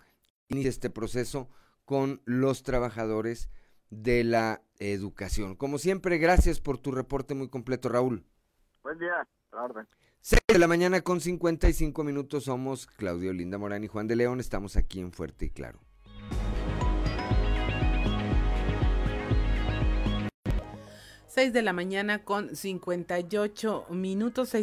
inicia 0.49 0.69
este 0.69 0.89
proceso 0.89 1.49
con 1.85 2.21
los 2.25 2.63
trabajadores 2.63 3.49
de 3.89 4.23
la 4.23 4.63
educación. 4.79 5.55
Como 5.55 5.77
siempre, 5.77 6.17
gracias 6.17 6.59
por 6.59 6.77
tu 6.77 6.91
reporte 6.91 7.35
muy 7.35 7.49
completo, 7.49 7.89
Raúl. 7.89 8.25
Buen 8.81 8.97
día, 8.97 9.27
la 9.51 9.63
orden. 9.63 9.87
6 10.21 10.39
de 10.47 10.59
la 10.59 10.67
mañana 10.67 11.01
con 11.01 11.19
55 11.19 12.03
minutos 12.03 12.43
somos 12.45 12.85
Claudio 12.85 13.33
Linda 13.33 13.57
Morán 13.57 13.83
y 13.83 13.87
Juan 13.87 14.07
de 14.07 14.15
León. 14.15 14.39
Estamos 14.39 14.77
aquí 14.77 14.99
en 14.99 15.11
Fuerte 15.11 15.45
y 15.45 15.49
Claro. 15.49 15.79
6 21.27 21.53
de 21.53 21.61
la 21.61 21.73
mañana 21.73 22.23
con 22.23 22.55
58 22.55 23.85
minutos, 23.89 24.53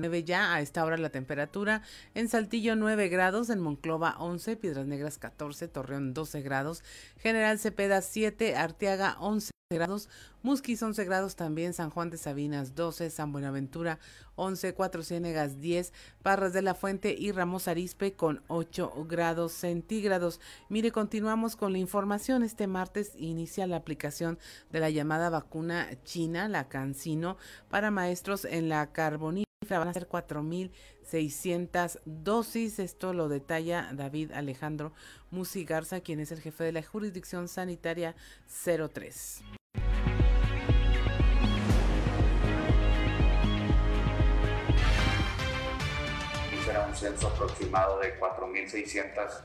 6.59 0.00 0.24
ya 0.24 0.54
a 0.54 0.60
esta 0.60 0.84
hora 0.84 0.96
la 0.96 1.10
temperatura. 1.10 1.82
En 2.14 2.28
Saltillo 2.28 2.76
9 2.76 3.08
grados, 3.08 3.50
en 3.50 3.60
Monclova 3.60 4.16
11, 4.18 4.56
Piedras 4.56 4.86
Negras 4.86 5.18
14, 5.18 5.68
Torreón 5.68 6.14
12 6.14 6.42
grados, 6.42 6.82
General 7.18 7.58
Cepeda 7.58 8.02
7, 8.02 8.56
Arteaga 8.56 9.16
11 9.20 9.50
grados, 9.72 10.08
Musquis 10.42 10.82
11 10.82 11.04
grados 11.04 11.36
también, 11.36 11.74
San 11.74 11.90
Juan 11.90 12.10
de 12.10 12.16
Sabinas 12.16 12.74
12, 12.74 13.08
San 13.08 13.30
Buenaventura 13.30 14.00
11, 14.34 14.74
Cuatro 14.74 15.04
Ciénegas 15.04 15.60
10, 15.60 15.92
Parras 16.24 16.52
de 16.52 16.62
la 16.62 16.74
Fuente 16.74 17.14
y 17.16 17.30
Ramos 17.30 17.68
Arispe 17.68 18.14
con 18.14 18.42
8 18.48 19.06
grados 19.08 19.52
centígrados. 19.52 20.40
Mire, 20.68 20.90
continuamos 20.90 21.54
con 21.54 21.70
la 21.70 21.78
información. 21.78 22.42
Este 22.42 22.66
martes 22.66 23.12
inicia 23.16 23.68
la 23.68 23.76
aplicación 23.76 24.40
de 24.72 24.80
la 24.80 24.90
llamada 24.90 25.30
vacuna 25.30 25.88
china, 26.02 26.48
la 26.48 26.68
Cancino, 26.68 27.36
para 27.68 27.92
maestros 27.92 28.44
en 28.44 28.68
la 28.70 28.90
Van 29.78 29.88
a 29.88 29.92
ser 29.92 30.08
4.600 30.08 32.00
dosis. 32.04 32.78
Esto 32.78 33.12
lo 33.12 33.28
detalla 33.28 33.90
David 33.92 34.32
Alejandro 34.32 34.92
Musi 35.30 35.64
Garza, 35.64 36.00
quien 36.00 36.20
es 36.20 36.32
el 36.32 36.40
jefe 36.40 36.64
de 36.64 36.72
la 36.72 36.82
jurisdicción 36.82 37.48
sanitaria 37.48 38.14
03. 38.46 39.42
Será 46.64 46.86
un 46.86 46.94
censo 46.94 47.28
aproximado 47.28 47.98
de 48.00 48.18
4.600 48.18 49.42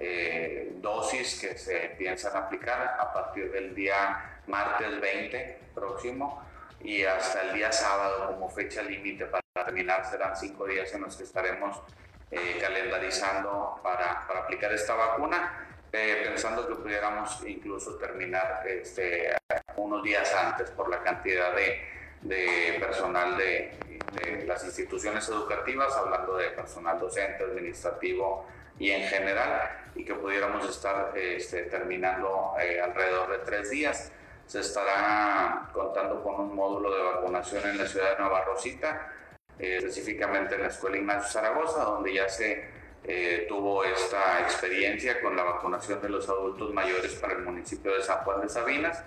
eh, 0.00 0.72
dosis 0.80 1.40
que 1.40 1.56
se 1.56 1.94
piensan 1.96 2.36
aplicar 2.36 2.96
a 2.98 3.12
partir 3.12 3.52
del 3.52 3.74
día 3.74 4.40
martes 4.46 5.00
20 5.00 5.60
próximo 5.74 6.42
y 6.80 7.04
hasta 7.04 7.42
el 7.42 7.54
día 7.54 7.70
sábado 7.70 8.32
como 8.32 8.50
fecha 8.50 8.82
límite 8.82 9.26
para 9.26 9.43
terminar 9.54 10.04
serán 10.04 10.36
cinco 10.36 10.66
días 10.66 10.92
en 10.94 11.02
los 11.02 11.16
que 11.16 11.22
estaremos 11.22 11.80
eh, 12.28 12.58
calendarizando 12.60 13.78
para, 13.84 14.26
para, 14.26 14.40
aplicar 14.40 14.72
esta 14.72 14.94
vacuna, 14.94 15.68
eh, 15.92 16.22
pensando 16.24 16.66
que 16.66 16.74
pudiéramos 16.74 17.40
incluso 17.46 17.94
terminar 17.94 18.66
este, 18.66 19.32
unos 19.76 20.02
días 20.02 20.34
antes 20.34 20.72
por 20.72 20.90
la 20.90 21.00
cantidad 21.04 21.54
de, 21.54 21.86
de 22.22 22.78
personal 22.80 23.36
de, 23.36 23.78
de, 24.14 24.44
las 24.44 24.64
instituciones 24.64 25.28
educativas, 25.28 25.96
hablando 25.96 26.36
de 26.36 26.50
personal 26.50 26.98
docente, 26.98 27.44
administrativo 27.44 28.48
y 28.76 28.90
en 28.90 29.08
general, 29.08 29.70
y 29.94 30.04
que 30.04 30.14
pudiéramos 30.14 30.68
estar 30.68 31.16
este, 31.16 31.62
terminando 31.66 32.54
eh, 32.58 32.80
alrededor 32.80 33.30
de 33.30 33.38
tres 33.38 33.70
días. 33.70 34.10
Se 34.48 34.58
estará 34.58 35.70
contando 35.72 36.24
con 36.24 36.40
un 36.40 36.56
módulo 36.56 36.92
de 36.92 37.02
vacunación 37.04 37.68
en 37.68 37.78
la 37.78 37.86
ciudad 37.86 38.16
de 38.16 38.18
Nueva 38.18 38.42
Rosita, 38.42 39.12
eh, 39.58 39.76
específicamente 39.78 40.56
en 40.56 40.62
la 40.62 40.68
Escuela 40.68 40.96
Ignacio 40.96 41.30
Zaragoza, 41.30 41.84
donde 41.84 42.12
ya 42.12 42.28
se 42.28 42.64
eh, 43.04 43.46
tuvo 43.48 43.84
esta 43.84 44.40
experiencia 44.40 45.20
con 45.20 45.36
la 45.36 45.44
vacunación 45.44 46.00
de 46.00 46.08
los 46.08 46.28
adultos 46.28 46.72
mayores 46.72 47.14
para 47.14 47.34
el 47.34 47.42
municipio 47.42 47.94
de 47.94 48.02
San 48.02 48.18
Juan 48.24 48.40
de 48.40 48.48
Sabinas. 48.48 49.04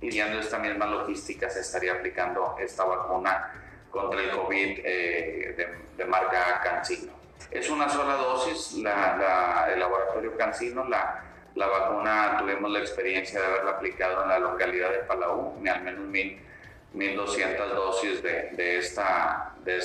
Y 0.00 0.10
viendo 0.10 0.38
esta 0.38 0.58
misma 0.58 0.86
logística 0.86 1.50
se 1.50 1.60
estaría 1.60 1.94
aplicando 1.94 2.56
esta 2.60 2.84
vacuna 2.84 3.52
contra 3.90 4.20
el 4.20 4.30
COVID 4.30 4.80
eh, 4.84 5.54
de, 5.56 5.68
de, 5.96 6.04
marca 6.04 6.60
Cancino. 6.62 7.12
Es 7.50 7.68
una 7.68 7.88
sola 7.88 8.14
dosis, 8.14 8.74
la, 8.74 9.16
la, 9.16 9.72
el 9.72 9.80
laboratorio 9.80 10.36
Cancino, 10.36 10.84
la, 10.84 11.24
la 11.56 11.66
vacuna 11.66 12.36
tuvimos 12.38 12.70
la 12.70 12.78
experiencia 12.78 13.40
de 13.40 13.46
haberla 13.46 13.70
aplicado 13.72 14.22
en 14.22 14.28
la 14.28 14.38
localidad 14.38 14.92
de 14.92 14.98
Palau, 14.98 15.60
al 15.66 15.82
menos 15.82 16.06
mil 16.06 16.40
1.200 16.94 17.74
dosis 17.74 18.22
de, 18.22 18.50
de, 18.52 18.78
esta, 18.78 19.54
de 19.64 19.76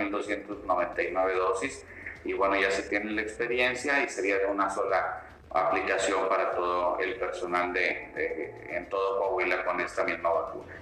esta 0.00 0.10
vacuna, 0.10 0.74
1.299 0.76 1.34
dosis. 1.36 1.84
Y 2.24 2.32
bueno, 2.32 2.56
ya 2.56 2.70
se 2.70 2.82
tiene 2.88 3.12
la 3.12 3.22
experiencia 3.22 4.02
y 4.02 4.08
sería 4.08 4.38
de 4.38 4.46
una 4.46 4.68
sola 4.68 5.22
aplicación 5.50 6.28
para 6.28 6.50
todo 6.52 6.98
el 6.98 7.14
personal 7.16 7.72
de, 7.72 7.80
de 8.14 8.76
en 8.76 8.88
todo 8.88 9.18
Coahuila 9.18 9.64
con 9.64 9.80
esta 9.80 10.04
misma 10.04 10.30
vacuna. 10.30 10.72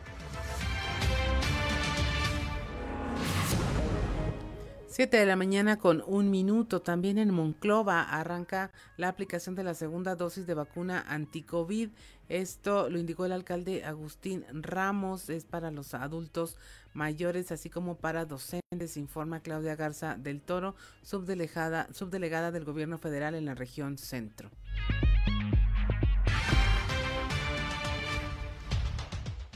7 4.95 5.17
de 5.17 5.27
la 5.27 5.35
mañana 5.35 5.77
con 5.77 6.05
un 6.07 6.31
minuto. 6.31 6.81
También 6.81 7.19
en 7.19 7.35
Monclova 7.35 8.03
arranca 8.03 8.71
la 8.97 9.09
aplicación 9.09 9.57
de 9.57 9.65
la 9.65 9.75
segunda 9.75 10.15
dosis 10.15 10.47
de 10.47 10.55
vacuna 10.55 11.05
anti-COVID. 11.09 11.91
Esto 12.29 12.89
lo 12.89 13.01
indicó 13.01 13.27
el 13.27 13.33
alcalde 13.33 13.85
Agustín 13.85 14.45
Ramos. 14.53 15.31
Es 15.31 15.47
para 15.47 15.73
los 15.73 15.95
adultos 15.95 16.57
mayores, 16.95 17.53
así 17.53 17.69
como 17.69 17.97
para 17.97 18.25
docentes, 18.25 18.97
informa 18.97 19.41
Claudia 19.41 19.77
Garza 19.77 20.17
del 20.17 20.41
Toro, 20.41 20.75
subdelegada, 21.03 21.89
subdelegada 21.93 22.51
del 22.51 22.65
gobierno 22.65 22.99
federal 22.99 23.35
en 23.35 23.45
la 23.45 23.55
región 23.55 23.99
centro. 23.99 24.51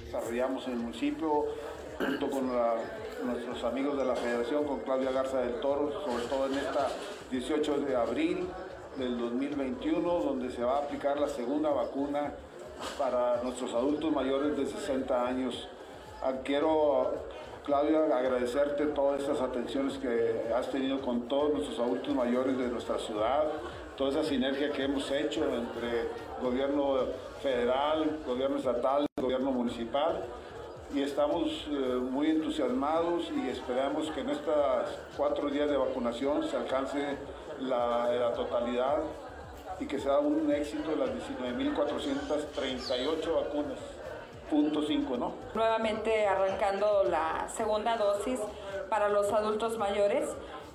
Desarrollamos 0.04 0.66
en 0.66 0.72
el 0.72 0.78
municipio 0.78 1.46
junto 1.98 2.30
con 2.30 2.50
nuestros 3.24 3.64
amigos 3.64 3.96
de 3.98 4.04
la 4.04 4.14
Federación, 4.14 4.64
con 4.64 4.80
Claudia 4.80 5.10
Garza 5.10 5.40
del 5.40 5.60
Toro, 5.60 6.04
sobre 6.04 6.24
todo 6.24 6.46
en 6.46 6.54
esta 6.54 6.88
18 7.30 7.80
de 7.80 7.96
abril 7.96 8.48
del 8.96 9.18
2021, 9.18 10.00
donde 10.00 10.50
se 10.50 10.62
va 10.62 10.78
a 10.78 10.82
aplicar 10.84 11.18
la 11.18 11.28
segunda 11.28 11.70
vacuna 11.70 12.32
para 12.98 13.42
nuestros 13.42 13.72
adultos 13.74 14.12
mayores 14.12 14.56
de 14.56 14.66
60 14.66 15.26
años. 15.26 15.68
Quiero, 16.44 17.12
Claudia, 17.64 18.04
agradecerte 18.04 18.86
todas 18.86 19.20
estas 19.20 19.40
atenciones 19.40 19.98
que 19.98 20.52
has 20.54 20.70
tenido 20.70 21.00
con 21.00 21.28
todos 21.28 21.54
nuestros 21.54 21.78
adultos 21.78 22.14
mayores 22.14 22.58
de 22.58 22.68
nuestra 22.68 22.98
ciudad, 22.98 23.44
toda 23.96 24.10
esa 24.10 24.24
sinergia 24.24 24.72
que 24.72 24.84
hemos 24.84 25.10
hecho 25.10 25.44
entre 25.44 26.08
gobierno 26.42 26.96
federal, 27.42 28.18
gobierno 28.26 28.56
estatal, 28.56 29.06
gobierno 29.20 29.52
municipal 29.52 30.24
y 30.94 31.02
estamos 31.02 31.66
eh, 31.70 32.00
muy 32.10 32.30
entusiasmados 32.30 33.30
y 33.30 33.50
esperamos 33.50 34.10
que 34.10 34.20
en 34.20 34.30
estos 34.30 34.54
cuatro 35.16 35.50
días 35.50 35.68
de 35.68 35.76
vacunación 35.76 36.48
se 36.48 36.56
alcance 36.56 37.18
la, 37.60 38.10
la 38.10 38.32
totalidad 38.32 39.02
y 39.80 39.86
que 39.86 39.98
sea 39.98 40.18
un 40.18 40.50
éxito 40.50 40.90
de 40.90 40.96
las 40.96 41.10
19.438 41.10 43.34
vacunas. 43.34 43.78
Punto 44.50 44.82
5, 44.86 45.16
¿no? 45.16 45.34
Nuevamente 45.54 46.26
arrancando 46.26 47.04
la 47.04 47.48
segunda 47.54 47.96
dosis 47.96 48.40
para 48.88 49.08
los 49.08 49.32
adultos 49.32 49.76
mayores, 49.76 50.28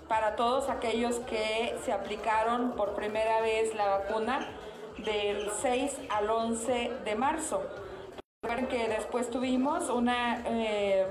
para 0.08 0.36
todos 0.36 0.70
aquellos 0.70 1.20
que 1.22 1.76
se 1.84 1.92
aplicaron 1.92 2.74
por 2.74 2.94
primera 2.94 3.42
vez 3.42 3.74
la 3.76 3.88
vacuna 3.88 4.48
del 4.98 5.50
6 5.62 5.98
al 6.10 6.30
11 6.30 6.92
de 7.04 7.16
marzo. 7.16 7.64
Recuerden 8.44 8.68
que 8.68 8.88
después 8.90 9.30
tuvimos 9.30 9.90
una 9.90 10.44
eh, 10.46 11.08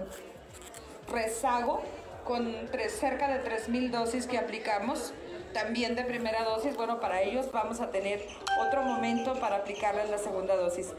rezago 1.10 1.82
con 2.24 2.54
tres, 2.70 2.92
cerca 2.92 3.28
de 3.28 3.42
3.000 3.42 3.90
dosis 3.90 4.26
que 4.26 4.38
aplicamos, 4.38 5.12
también 5.52 5.96
de 5.96 6.04
primera 6.04 6.44
dosis. 6.44 6.76
Bueno, 6.76 7.00
para 7.00 7.22
ellos 7.22 7.50
vamos 7.52 7.80
a 7.80 7.90
tener 7.90 8.26
otro 8.66 8.82
momento 8.82 9.34
para 9.40 9.56
aplicarles 9.56 10.10
la 10.10 10.18
segunda 10.18 10.56
dosis. 10.56 10.92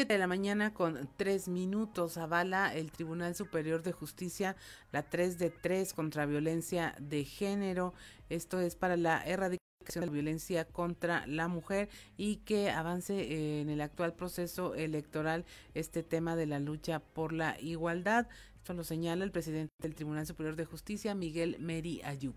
7 0.00 0.14
de 0.14 0.18
la 0.18 0.26
mañana 0.26 0.72
con 0.72 1.10
3 1.18 1.48
minutos 1.48 2.16
avala 2.16 2.74
el 2.74 2.90
Tribunal 2.90 3.34
Superior 3.34 3.82
de 3.82 3.92
Justicia 3.92 4.56
la 4.92 5.02
3 5.02 5.38
de 5.38 5.50
3 5.50 5.92
contra 5.92 6.24
violencia 6.24 6.94
de 6.98 7.22
género. 7.26 7.92
Esto 8.30 8.60
es 8.60 8.76
para 8.76 8.96
la 8.96 9.22
erradicación 9.26 10.00
de 10.00 10.06
la 10.06 10.12
violencia 10.12 10.64
contra 10.64 11.26
la 11.26 11.48
mujer 11.48 11.90
y 12.16 12.36
que 12.36 12.70
avance 12.70 13.60
en 13.60 13.68
el 13.68 13.82
actual 13.82 14.14
proceso 14.14 14.74
electoral 14.74 15.44
este 15.74 16.02
tema 16.02 16.34
de 16.34 16.46
la 16.46 16.60
lucha 16.60 17.00
por 17.00 17.34
la 17.34 17.60
igualdad. 17.60 18.26
Esto 18.56 18.72
lo 18.72 18.84
señala 18.84 19.22
el 19.22 19.32
presidente 19.32 19.74
del 19.82 19.94
Tribunal 19.94 20.26
Superior 20.26 20.56
de 20.56 20.64
Justicia, 20.64 21.14
Miguel 21.14 21.58
Meri 21.58 22.00
Ayub. 22.04 22.36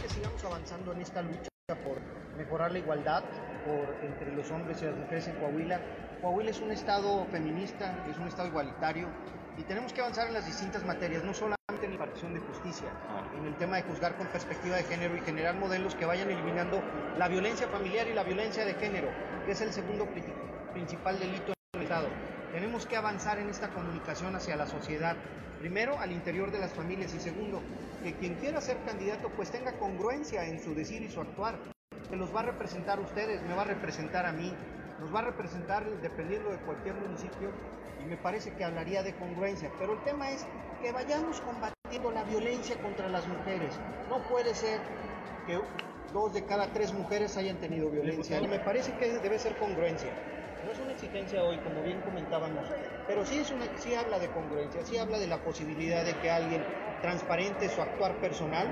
que 0.00 0.08
sigamos 0.08 0.44
avanzando 0.44 0.92
en 0.92 1.00
esta 1.00 1.22
lucha 1.22 1.49
por 1.76 1.98
mejorar 2.36 2.72
la 2.72 2.78
igualdad 2.78 3.22
por, 3.64 3.94
entre 4.04 4.32
los 4.32 4.50
hombres 4.50 4.80
y 4.82 4.86
las 4.86 4.96
mujeres 4.96 5.28
en 5.28 5.34
Coahuila. 5.36 5.80
Coahuila 6.20 6.50
es 6.50 6.60
un 6.60 6.70
estado 6.70 7.26
feminista, 7.26 7.94
es 8.10 8.16
un 8.18 8.28
estado 8.28 8.48
igualitario 8.48 9.08
y 9.58 9.62
tenemos 9.62 9.92
que 9.92 10.00
avanzar 10.00 10.28
en 10.28 10.34
las 10.34 10.46
distintas 10.46 10.84
materias, 10.84 11.24
no 11.24 11.34
solamente 11.34 11.60
en 11.82 11.90
la 11.90 11.94
impartición 11.94 12.34
de 12.34 12.40
justicia, 12.40 12.88
en 13.38 13.46
el 13.46 13.54
tema 13.56 13.76
de 13.76 13.82
juzgar 13.82 14.16
con 14.16 14.26
perspectiva 14.28 14.76
de 14.76 14.84
género 14.84 15.16
y 15.16 15.20
generar 15.20 15.54
modelos 15.54 15.94
que 15.94 16.04
vayan 16.04 16.30
eliminando 16.30 16.82
la 17.18 17.28
violencia 17.28 17.68
familiar 17.68 18.06
y 18.08 18.14
la 18.14 18.22
violencia 18.22 18.64
de 18.64 18.74
género, 18.74 19.08
que 19.46 19.52
es 19.52 19.60
el 19.60 19.72
segundo 19.72 20.06
principal 20.72 21.18
delito 21.18 21.52
en 21.72 21.80
el 21.80 21.82
Estado. 21.82 22.08
Tenemos 22.52 22.84
que 22.84 22.96
avanzar 22.96 23.38
en 23.38 23.48
esta 23.48 23.68
comunicación 23.68 24.34
hacia 24.34 24.56
la 24.56 24.66
sociedad, 24.66 25.16
primero 25.60 25.96
al 26.00 26.10
interior 26.10 26.50
de 26.50 26.58
las 26.58 26.72
familias 26.72 27.14
y 27.14 27.20
segundo, 27.20 27.60
que 28.02 28.14
quien 28.14 28.34
quiera 28.34 28.60
ser 28.60 28.76
candidato 28.84 29.30
pues 29.36 29.52
tenga 29.52 29.78
congruencia 29.78 30.44
en 30.44 30.60
su 30.60 30.74
decir 30.74 31.00
y 31.02 31.08
su 31.08 31.20
actuar, 31.20 31.54
que 32.08 32.16
los 32.16 32.34
va 32.34 32.40
a 32.40 32.44
representar 32.44 32.98
a 32.98 33.02
ustedes, 33.02 33.40
me 33.42 33.54
va 33.54 33.62
a 33.62 33.66
representar 33.66 34.26
a 34.26 34.32
mí, 34.32 34.52
nos 34.98 35.14
va 35.14 35.20
a 35.20 35.24
representar 35.26 35.84
dependiendo 36.02 36.50
de 36.50 36.56
cualquier 36.58 36.96
municipio 36.96 37.52
y 38.02 38.08
me 38.08 38.16
parece 38.16 38.52
que 38.54 38.64
hablaría 38.64 39.04
de 39.04 39.14
congruencia, 39.14 39.70
pero 39.78 39.92
el 39.92 40.02
tema 40.02 40.32
es 40.32 40.44
que 40.82 40.90
vayamos 40.90 41.40
combatiendo 41.42 42.10
la 42.10 42.24
violencia 42.24 42.76
contra 42.82 43.08
las 43.08 43.28
mujeres. 43.28 43.78
No 44.08 44.18
puede 44.28 44.56
ser 44.56 44.80
que 45.46 45.60
dos 46.12 46.34
de 46.34 46.44
cada 46.44 46.66
tres 46.72 46.92
mujeres 46.92 47.36
hayan 47.36 47.58
tenido 47.58 47.90
violencia. 47.90 48.40
Me 48.40 48.58
parece 48.58 48.92
que 48.94 49.18
debe 49.20 49.38
ser 49.38 49.56
congruencia. 49.56 50.12
Hoy, 51.02 51.56
como 51.58 51.82
bien 51.82 52.02
comentábamos, 52.02 52.68
pero 53.06 53.24
sí, 53.24 53.38
es 53.38 53.50
una, 53.50 53.64
sí 53.78 53.94
habla 53.94 54.18
de 54.18 54.28
congruencia, 54.28 54.84
sí 54.84 54.98
habla 54.98 55.18
de 55.18 55.28
la 55.28 55.38
posibilidad 55.38 56.04
de 56.04 56.14
que 56.16 56.30
alguien 56.30 56.62
transparente 57.00 57.70
su 57.70 57.80
actuar 57.80 58.20
personal 58.20 58.68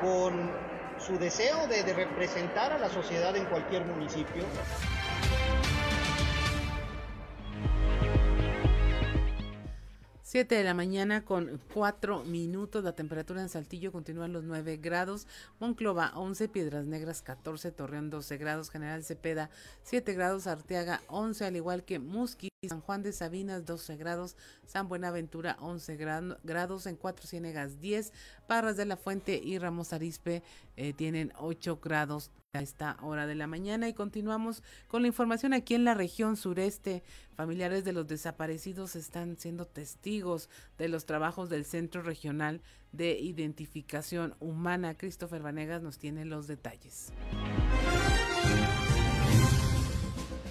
con 0.00 0.52
su 1.00 1.18
deseo 1.18 1.66
de, 1.66 1.82
de 1.82 1.92
representar 1.92 2.72
a 2.72 2.78
la 2.78 2.88
sociedad 2.88 3.36
en 3.36 3.46
cualquier 3.46 3.84
municipio. 3.86 4.46
7 10.34 10.52
de 10.52 10.64
la 10.64 10.74
mañana 10.74 11.24
con 11.24 11.60
4 11.74 12.24
minutos. 12.24 12.82
La 12.82 12.96
temperatura 12.96 13.40
en 13.40 13.48
Saltillo 13.48 13.92
continúa 13.92 14.26
en 14.26 14.32
los 14.32 14.42
9 14.42 14.78
grados. 14.78 15.28
Monclova 15.60 16.10
11, 16.16 16.48
Piedras 16.48 16.86
Negras 16.86 17.22
14, 17.22 17.70
Torreón 17.70 18.10
12 18.10 18.36
grados, 18.36 18.68
General 18.68 19.04
Cepeda 19.04 19.48
7 19.84 20.12
grados, 20.12 20.48
Arteaga 20.48 21.02
11, 21.06 21.44
al 21.44 21.54
igual 21.54 21.84
que 21.84 22.00
Musqui, 22.00 22.48
San 22.68 22.80
Juan 22.80 23.02
de 23.02 23.12
Sabinas 23.12 23.64
12 23.64 23.96
grados, 23.96 24.36
San 24.66 24.88
Buenaventura 24.88 25.56
11 25.60 25.96
grados, 26.42 26.86
en 26.86 26.96
Cuatro 26.96 27.26
Ciénegas 27.26 27.80
10, 27.80 28.12
Parras 28.46 28.76
de 28.76 28.86
la 28.86 28.96
Fuente 28.96 29.40
y 29.42 29.58
Ramos 29.58 29.92
Arispe 29.92 30.42
eh, 30.76 30.92
tienen 30.92 31.32
8 31.38 31.80
grados 31.82 32.30
a 32.52 32.62
esta 32.62 32.96
hora 33.02 33.26
de 33.26 33.34
la 33.34 33.46
mañana 33.46 33.88
y 33.88 33.94
continuamos 33.94 34.62
con 34.88 35.02
la 35.02 35.08
información 35.08 35.52
aquí 35.52 35.74
en 35.74 35.84
la 35.84 35.94
región 35.94 36.36
sureste. 36.36 37.02
Familiares 37.36 37.84
de 37.84 37.92
los 37.92 38.06
desaparecidos 38.06 38.96
están 38.96 39.36
siendo 39.36 39.66
testigos 39.66 40.48
de 40.78 40.88
los 40.88 41.04
trabajos 41.04 41.50
del 41.50 41.64
Centro 41.64 42.02
Regional 42.02 42.62
de 42.92 43.18
Identificación 43.18 44.34
Humana. 44.38 44.94
Christopher 44.96 45.42
Vanegas 45.42 45.82
nos 45.82 45.98
tiene 45.98 46.24
los 46.24 46.46
detalles. 46.46 47.12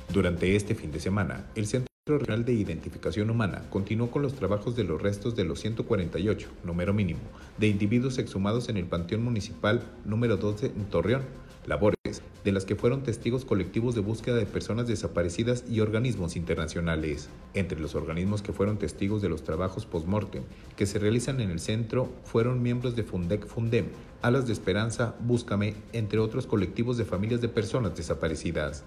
Durante 0.09 0.55
este 0.55 0.76
fin 0.76 0.91
de 0.91 0.99
semana, 0.99 1.49
el 1.55 1.66
Centro 1.66 1.92
Regional 2.06 2.43
de 2.43 2.51
Identificación 2.51 3.30
Humana 3.30 3.64
continuó 3.70 4.12
con 4.12 4.24
los 4.24 4.34
trabajos 4.34 4.76
de 4.76 4.84
los 4.84 5.01
restos 5.01 5.38
de 5.38 5.45
los 5.45 5.62
148, 5.62 6.49
número 6.66 6.93
mínimo, 6.93 7.22
de 7.58 7.68
individuos 7.68 8.18
exhumados 8.18 8.68
en 8.68 8.76
el 8.76 8.88
Panteón 8.88 9.24
Municipal 9.24 9.82
número 10.04 10.36
12 10.36 10.66
en 10.66 10.84
Torreón 10.89 11.22
labores 11.66 11.95
de 12.43 12.51
las 12.51 12.66
que 12.66 12.76
fueron 12.76 13.04
testigos 13.04 13.45
colectivos 13.45 13.95
de 13.95 14.01
búsqueda 14.01 14.36
de 14.36 14.45
personas 14.45 14.86
desaparecidas 14.86 15.64
y 15.70 15.80
organismos 15.80 16.36
internacionales. 16.36 17.30
Entre 17.54 17.80
los 17.80 17.95
organismos 17.95 18.41
que 18.41 18.51
fueron 18.51 18.78
testigos 18.78 19.22
de 19.22 19.30
los 19.30 19.45
trabajos 19.45 19.86
post-mortem 19.86 20.43
que 20.76 20.86
se 20.86 20.99
realizan 20.99 21.39
en 21.39 21.51
el 21.51 21.62
centro 21.62 22.12
fueron 22.26 22.62
miembros 22.62 22.97
de 22.97 23.04
Fundec 23.04 23.47
Fundem, 23.47 23.86
Alas 24.22 24.45
de 24.45 24.51
Esperanza, 24.51 25.16
Búscame, 25.22 25.76
entre 25.93 26.20
otros 26.20 26.47
colectivos 26.47 26.97
de 26.97 27.06
familias 27.06 27.39
de 27.39 27.47
personas 27.47 27.95
desaparecidas. 27.95 28.84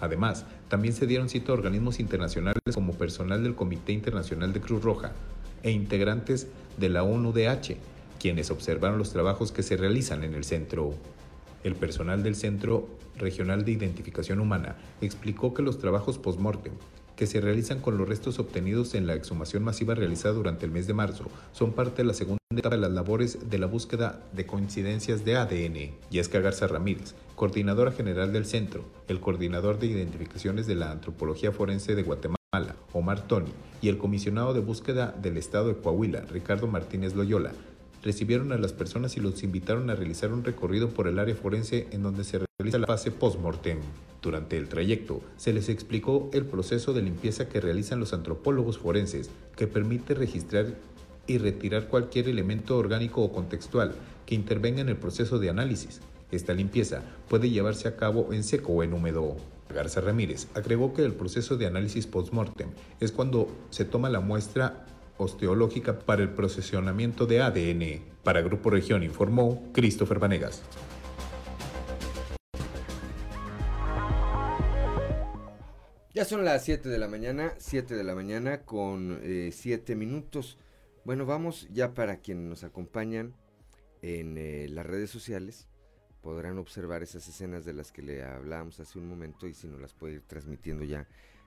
Además, 0.00 0.44
también 0.68 0.94
se 0.94 1.06
dieron 1.06 1.28
cita 1.28 1.52
a 1.52 1.54
organismos 1.54 2.00
internacionales 2.00 2.60
como 2.74 2.94
personal 2.94 3.42
del 3.42 3.54
Comité 3.54 3.92
Internacional 3.92 4.52
de 4.52 4.60
Cruz 4.60 4.82
Roja 4.82 5.12
e 5.62 5.70
integrantes 5.70 6.48
de 6.76 6.88
la 6.88 7.02
ONU-DH, 7.02 7.76
quienes 8.18 8.50
observaron 8.50 8.98
los 8.98 9.12
trabajos 9.12 9.52
que 9.52 9.62
se 9.62 9.76
realizan 9.76 10.24
en 10.24 10.34
el 10.34 10.44
centro. 10.44 10.94
El 11.64 11.74
personal 11.74 12.22
del 12.22 12.36
Centro 12.36 12.88
Regional 13.16 13.64
de 13.64 13.72
Identificación 13.72 14.40
Humana 14.40 14.76
explicó 15.00 15.54
que 15.54 15.62
los 15.62 15.78
trabajos 15.78 16.18
post-mortem 16.18 16.74
que 17.16 17.26
se 17.26 17.40
realizan 17.40 17.80
con 17.80 17.96
los 17.96 18.08
restos 18.08 18.38
obtenidos 18.38 18.94
en 18.94 19.06
la 19.06 19.14
exhumación 19.14 19.64
masiva 19.64 19.94
realizada 19.94 20.34
durante 20.34 20.66
el 20.66 20.70
mes 20.70 20.86
de 20.86 20.94
marzo 20.94 21.24
son 21.52 21.72
parte 21.72 22.02
de 22.02 22.08
la 22.08 22.14
segunda 22.14 22.38
etapa 22.54 22.76
de 22.76 22.82
las 22.82 22.92
labores 22.92 23.50
de 23.50 23.58
la 23.58 23.66
búsqueda 23.66 24.20
de 24.32 24.46
coincidencias 24.46 25.24
de 25.24 25.36
ADN. 25.36 25.96
Yesca 26.10 26.40
Garza 26.40 26.66
Ramírez, 26.66 27.14
coordinadora 27.36 27.92
general 27.92 28.32
del 28.32 28.46
centro, 28.46 28.86
el 29.08 29.20
coordinador 29.20 29.78
de 29.78 29.86
identificaciones 29.86 30.66
de 30.66 30.74
la 30.74 30.90
antropología 30.90 31.52
forense 31.52 31.94
de 31.94 32.02
Guatemala, 32.02 32.76
Omar 32.94 33.28
Tony, 33.28 33.52
y 33.82 33.88
el 33.88 33.98
comisionado 33.98 34.54
de 34.54 34.60
búsqueda 34.60 35.14
del 35.20 35.36
estado 35.36 35.68
de 35.68 35.76
Coahuila, 35.76 36.22
Ricardo 36.22 36.66
Martínez 36.66 37.14
Loyola, 37.14 37.52
recibieron 38.02 38.52
a 38.52 38.58
las 38.58 38.72
personas 38.72 39.18
y 39.18 39.20
los 39.20 39.42
invitaron 39.42 39.90
a 39.90 39.94
realizar 39.94 40.32
un 40.32 40.44
recorrido 40.44 40.88
por 40.88 41.08
el 41.08 41.18
área 41.18 41.36
forense 41.36 41.86
en 41.90 42.02
donde 42.02 42.24
se 42.24 42.40
realiza 42.58 42.78
la 42.78 42.86
fase 42.86 43.10
post-mortem. 43.10 43.80
Durante 44.22 44.56
el 44.56 44.68
trayecto 44.68 45.20
se 45.36 45.52
les 45.52 45.68
explicó 45.68 46.30
el 46.32 46.46
proceso 46.46 46.94
de 46.94 47.02
limpieza 47.02 47.50
que 47.50 47.60
realizan 47.60 48.00
los 48.00 48.14
antropólogos 48.14 48.78
forenses, 48.78 49.28
que 49.56 49.66
permite 49.66 50.14
registrar 50.14 50.68
y 51.26 51.36
retirar 51.36 51.88
cualquier 51.88 52.28
elemento 52.28 52.78
orgánico 52.78 53.22
o 53.22 53.30
contextual 53.30 53.94
que 54.24 54.34
intervenga 54.34 54.80
en 54.80 54.88
el 54.88 54.96
proceso 54.96 55.38
de 55.38 55.50
análisis. 55.50 56.00
Esta 56.30 56.52
limpieza 56.54 57.02
puede 57.28 57.50
llevarse 57.50 57.86
a 57.86 57.96
cabo 57.96 58.32
en 58.32 58.42
seco 58.42 58.72
o 58.72 58.82
en 58.82 58.92
húmedo. 58.92 59.36
Garza 59.68 60.00
Ramírez 60.00 60.48
agregó 60.54 60.92
que 60.92 61.02
el 61.02 61.14
proceso 61.14 61.56
de 61.56 61.66
análisis 61.66 62.06
post-mortem 62.06 62.70
es 63.00 63.12
cuando 63.12 63.48
se 63.70 63.84
toma 63.84 64.10
la 64.10 64.20
muestra 64.20 64.86
osteológica 65.18 65.98
para 66.00 66.22
el 66.22 66.30
procesionamiento 66.30 67.26
de 67.26 67.42
ADN. 67.42 68.02
Para 68.24 68.42
Grupo 68.42 68.70
Región 68.70 69.02
informó 69.02 69.62
Christopher 69.72 70.18
Vanegas. 70.18 70.62
Ya 76.12 76.24
son 76.24 76.44
las 76.44 76.64
7 76.64 76.88
de 76.88 76.98
la 76.98 77.08
mañana, 77.08 77.54
7 77.58 77.94
de 77.94 78.02
la 78.02 78.14
mañana 78.14 78.62
con 78.62 79.20
7 79.22 79.92
eh, 79.92 79.96
minutos. 79.96 80.58
Bueno, 81.04 81.26
vamos 81.26 81.68
ya 81.70 81.94
para 81.94 82.16
quienes 82.16 82.46
nos 82.46 82.64
acompañan 82.64 83.34
en 84.02 84.38
eh, 84.38 84.66
las 84.70 84.86
redes 84.86 85.10
sociales. 85.10 85.68
Podrán 86.26 86.58
observar 86.58 87.04
esas 87.04 87.28
escenas 87.28 87.64
de 87.64 87.72
las 87.72 87.92
que 87.92 88.02
le 88.02 88.24
hablábamos 88.24 88.80
hace 88.80 88.98
un 88.98 89.06
momento 89.06 89.46
y 89.46 89.54
si 89.54 89.68
nos 89.68 89.80
las 89.80 89.94
puede 89.94 90.14
ir 90.14 90.22
transmitiendo 90.22 90.84
ya 90.84 91.06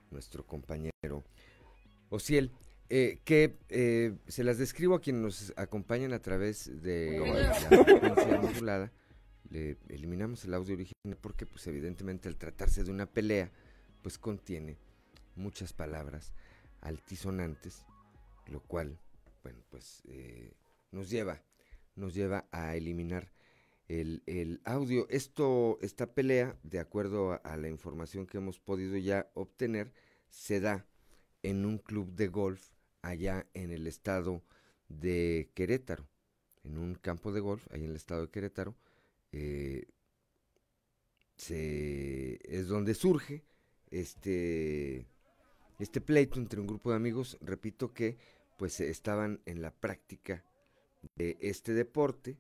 nuestro 0.10 0.48
compañero 0.48 1.26
Ociel. 2.08 2.54
Eh, 2.88 3.20
que 3.26 3.58
eh, 3.68 4.16
se 4.30 4.46
las 4.46 4.58
describo 4.58 4.96
a 4.96 5.02
quienes 5.02 5.22
nos 5.22 5.54
acompañan 5.58 6.14
a 6.14 6.22
través 6.22 6.82
de 6.82 7.20
la 7.20 7.84
frecuencia 7.84 8.40
modulada. 8.40 8.94
Le 9.50 9.76
eliminamos 9.90 10.46
el 10.46 10.54
audio 10.54 10.76
original 10.76 11.18
porque, 11.20 11.46
pues, 11.46 11.68
evidentemente, 11.68 12.30
al 12.30 12.38
tratarse 12.38 12.86
de 12.86 12.92
una 12.92 13.06
pelea, 13.06 13.52
pues 14.02 14.18
contiene 14.18 14.78
muchas 15.36 15.74
palabras 15.74 16.32
altisonantes, 16.80 17.86
lo 18.48 18.62
cual, 18.62 18.98
bueno, 19.44 19.60
pues 19.70 20.04
eh, 20.08 20.54
nos 20.92 21.10
lleva, 21.10 21.42
nos 21.98 22.14
lleva 22.14 22.48
a 22.54 22.78
eliminar 22.78 23.30
el, 23.90 24.62
audio. 24.64 25.08
Esto, 25.10 25.80
esta 25.82 26.14
pelea, 26.14 26.58
de 26.64 26.80
acuerdo 26.80 27.40
a, 27.44 27.58
la 27.58 27.68
información 27.68 28.26
que 28.26 28.38
hemos 28.38 28.60
podido 28.60 28.96
ya 28.98 29.30
obtener, 29.34 29.92
se 30.30 30.60
da 30.60 30.86
en 31.44 31.66
un 31.66 31.80
club 31.80 32.14
de 32.14 32.28
golf 32.28 32.70
allá 33.02 33.48
en 33.54 33.72
el 33.72 33.88
estado 33.88 34.44
de 34.88 35.50
Querétaro, 35.56 36.08
en 36.64 36.78
un 36.78 36.96
campo 36.96 37.32
de 37.32 37.40
golf, 37.40 37.68
ahí 37.72 37.84
en 37.84 37.90
el 37.90 37.96
estado 37.96 38.22
de 38.22 38.30
Querétaro, 38.30 38.76
eh, 39.32 39.88
es 41.48 42.68
donde 42.68 42.94
surge 42.94 43.44
este, 43.90 45.08
este 45.80 46.02
pleito 46.02 46.40
entre 46.40 46.60
un 46.60 46.68
grupo 46.68 46.92
de 46.92 46.98
amigos, 46.98 47.38
repito 47.42 47.94
que 47.94 48.18
pues 48.58 48.80
estaban 48.82 49.42
en 49.46 49.62
la 49.62 49.72
práctica 49.72 50.44
de 51.16 51.38
este 51.40 51.74
deporte 51.74 52.38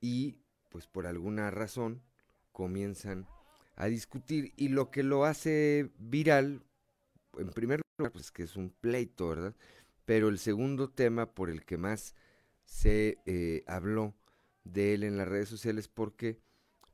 y 0.00 0.38
pues 0.70 0.86
por 0.86 1.06
alguna 1.06 1.50
razón 1.50 2.02
comienzan 2.52 3.26
a 3.76 3.86
discutir 3.86 4.52
y 4.56 4.68
lo 4.68 4.90
que 4.90 5.02
lo 5.02 5.24
hace 5.24 5.90
viral, 5.98 6.62
en 7.38 7.50
primer 7.50 7.82
lugar, 7.98 8.12
pues 8.12 8.30
que 8.30 8.44
es 8.44 8.56
un 8.56 8.70
pleito, 8.70 9.28
¿verdad? 9.28 9.54
Pero 10.04 10.28
el 10.28 10.38
segundo 10.38 10.90
tema 10.90 11.32
por 11.34 11.50
el 11.50 11.64
que 11.64 11.76
más 11.76 12.14
se 12.64 13.18
eh, 13.26 13.64
habló 13.66 14.14
de 14.64 14.94
él 14.94 15.04
en 15.04 15.16
las 15.16 15.28
redes 15.28 15.48
sociales 15.48 15.88
porque 15.88 16.40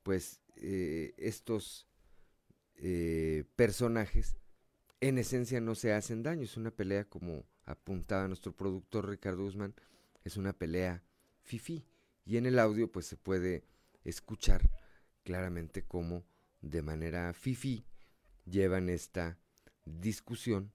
pues 0.03 0.41
eh, 0.57 1.15
estos 1.19 1.87
eh, 2.77 3.45
personajes 3.57 4.37
en 5.01 5.19
esencia 5.19 5.61
no 5.61 5.75
se 5.75 5.93
hacen 5.93 6.23
daño, 6.23 6.43
es 6.43 6.57
una 6.57 6.71
pelea 6.71 7.05
como 7.05 7.45
apuntaba 7.65 8.29
nuestro 8.29 8.53
productor 8.53 9.09
Ricardo 9.09 9.43
Guzmán, 9.43 9.75
es 10.25 10.37
una 10.37 10.53
pelea 10.53 11.03
fifi 11.43 11.85
y 12.27 12.37
en 12.37 12.45
el 12.45 12.59
audio 12.59 12.91
pues 12.91 13.07
se 13.07 13.17
puede 13.17 13.65
escuchar 14.05 14.69
claramente 15.23 15.85
cómo 15.85 16.25
de 16.61 16.83
manera 16.83 17.33
fifi 17.33 17.85
llevan 18.45 18.89
esta 18.89 19.39
discusión 19.85 20.73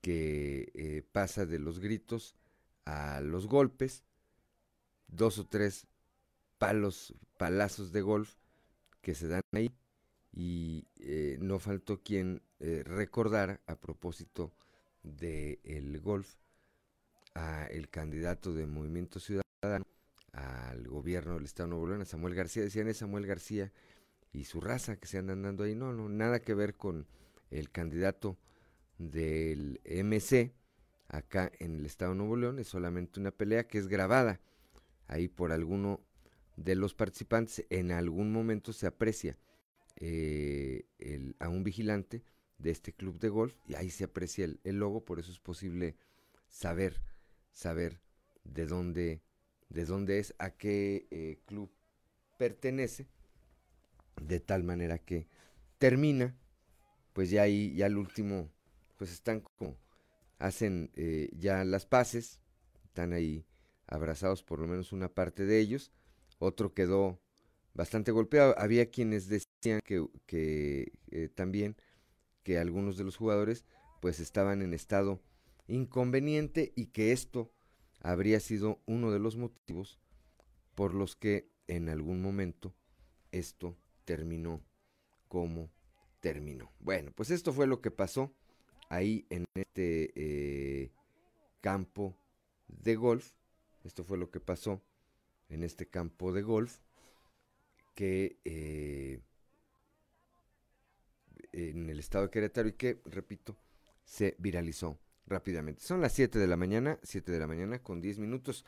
que 0.00 0.72
eh, 0.74 1.02
pasa 1.12 1.46
de 1.46 1.58
los 1.58 1.78
gritos 1.78 2.36
a 2.84 3.20
los 3.20 3.46
golpes, 3.46 4.04
dos 5.06 5.38
o 5.38 5.46
tres 5.46 5.86
palos, 6.58 7.14
palazos 7.38 7.92
de 7.92 8.02
golf 8.02 8.34
que 9.00 9.14
se 9.14 9.28
dan 9.28 9.42
ahí 9.52 9.74
y 10.32 10.88
eh, 10.98 11.38
no 11.40 11.58
faltó 11.60 12.02
quien 12.02 12.42
eh, 12.58 12.82
recordara 12.84 13.60
a 13.66 13.76
propósito 13.76 14.52
del 15.02 16.00
golf 16.00 16.36
a 17.34 17.66
el 17.66 17.88
candidato 17.88 18.52
de 18.52 18.66
Movimiento 18.66 19.20
Ciudadano 19.20 19.84
al 20.34 20.88
gobierno 20.88 21.34
del 21.34 21.44
Estado 21.44 21.68
de 21.68 21.70
Nuevo 21.70 21.88
León, 21.88 22.02
a 22.02 22.04
Samuel 22.04 22.34
García, 22.34 22.62
decían 22.62 22.88
es 22.88 22.98
Samuel 22.98 23.26
García 23.26 23.72
y 24.32 24.44
su 24.44 24.60
raza 24.60 24.96
que 24.96 25.06
se 25.06 25.18
andan 25.18 25.42
dando 25.42 25.64
ahí, 25.64 25.74
no, 25.74 25.92
no, 25.92 26.08
nada 26.08 26.40
que 26.40 26.54
ver 26.54 26.74
con 26.74 27.06
el 27.50 27.70
candidato 27.70 28.36
del 28.98 29.80
MC 29.84 30.52
acá 31.08 31.52
en 31.60 31.76
el 31.76 31.86
Estado 31.86 32.12
de 32.12 32.18
Nuevo 32.18 32.36
León, 32.36 32.58
es 32.58 32.68
solamente 32.68 33.20
una 33.20 33.30
pelea 33.30 33.68
que 33.68 33.78
es 33.78 33.86
grabada 33.86 34.40
ahí 35.06 35.28
por 35.28 35.52
alguno 35.52 36.00
de 36.56 36.74
los 36.74 36.94
participantes, 36.94 37.64
en 37.70 37.92
algún 37.92 38.32
momento 38.32 38.72
se 38.72 38.86
aprecia 38.86 39.38
eh, 39.96 40.86
a 41.38 41.48
un 41.48 41.62
vigilante 41.62 42.24
de 42.58 42.70
este 42.70 42.92
club 42.92 43.20
de 43.20 43.28
golf 43.28 43.54
y 43.68 43.74
ahí 43.74 43.90
se 43.90 44.04
aprecia 44.04 44.44
el, 44.44 44.60
el 44.64 44.78
logo, 44.78 45.04
por 45.04 45.20
eso 45.20 45.30
es 45.30 45.38
posible 45.38 45.96
saber, 46.48 47.00
saber 47.52 48.00
de 48.42 48.66
dónde 48.66 49.22
de 49.74 49.84
dónde 49.84 50.20
es, 50.20 50.34
a 50.38 50.50
qué 50.50 51.06
eh, 51.10 51.40
club 51.46 51.70
pertenece, 52.38 53.08
de 54.22 54.38
tal 54.38 54.62
manera 54.62 54.98
que 54.98 55.26
termina, 55.78 56.36
pues 57.12 57.30
ya 57.30 57.42
ahí, 57.42 57.74
ya 57.74 57.86
al 57.86 57.98
último, 57.98 58.50
pues 58.96 59.12
están 59.12 59.40
como, 59.40 59.76
hacen 60.38 60.90
eh, 60.94 61.28
ya 61.36 61.64
las 61.64 61.86
paces, 61.86 62.40
están 62.84 63.12
ahí 63.12 63.44
abrazados 63.86 64.44
por 64.44 64.60
lo 64.60 64.68
menos 64.68 64.92
una 64.92 65.08
parte 65.12 65.44
de 65.44 65.58
ellos, 65.58 65.90
otro 66.38 66.72
quedó 66.72 67.20
bastante 67.74 68.12
golpeado, 68.12 68.54
había 68.56 68.90
quienes 68.90 69.28
decían 69.28 69.80
que, 69.84 70.06
que 70.26 70.92
eh, 71.10 71.28
también 71.34 71.76
que 72.44 72.58
algunos 72.58 72.96
de 72.96 73.04
los 73.04 73.16
jugadores 73.16 73.64
pues 74.00 74.20
estaban 74.20 74.62
en 74.62 74.72
estado 74.72 75.20
inconveniente 75.66 76.72
y 76.76 76.86
que 76.86 77.10
esto 77.10 77.50
habría 78.04 78.38
sido 78.38 78.82
uno 78.86 79.10
de 79.10 79.18
los 79.18 79.36
motivos 79.36 79.98
por 80.74 80.94
los 80.94 81.16
que 81.16 81.50
en 81.66 81.88
algún 81.88 82.20
momento 82.20 82.74
esto 83.32 83.76
terminó 84.04 84.62
como 85.26 85.70
terminó. 86.20 86.70
Bueno, 86.80 87.12
pues 87.16 87.30
esto 87.30 87.52
fue 87.52 87.66
lo 87.66 87.80
que 87.80 87.90
pasó 87.90 88.32
ahí 88.90 89.26
en 89.30 89.46
este 89.54 90.12
eh, 90.14 90.92
campo 91.62 92.14
de 92.68 92.94
golf. 92.94 93.32
Esto 93.84 94.04
fue 94.04 94.18
lo 94.18 94.30
que 94.30 94.40
pasó 94.40 94.82
en 95.48 95.64
este 95.64 95.88
campo 95.88 96.32
de 96.32 96.42
golf 96.42 96.80
que 97.94 98.38
eh, 98.44 99.22
en 101.52 101.88
el 101.88 102.00
estado 102.00 102.24
de 102.24 102.30
Querétaro 102.30 102.68
y 102.68 102.72
que, 102.74 103.00
repito, 103.06 103.56
se 104.04 104.36
viralizó 104.38 104.98
rápidamente. 105.26 105.82
Son 105.82 106.00
las 106.00 106.12
7 106.12 106.38
de 106.38 106.46
la 106.46 106.56
mañana, 106.56 106.98
7 107.02 107.32
de 107.32 107.38
la 107.38 107.46
mañana 107.46 107.78
con 107.78 108.00
10 108.00 108.18
minutos. 108.18 108.64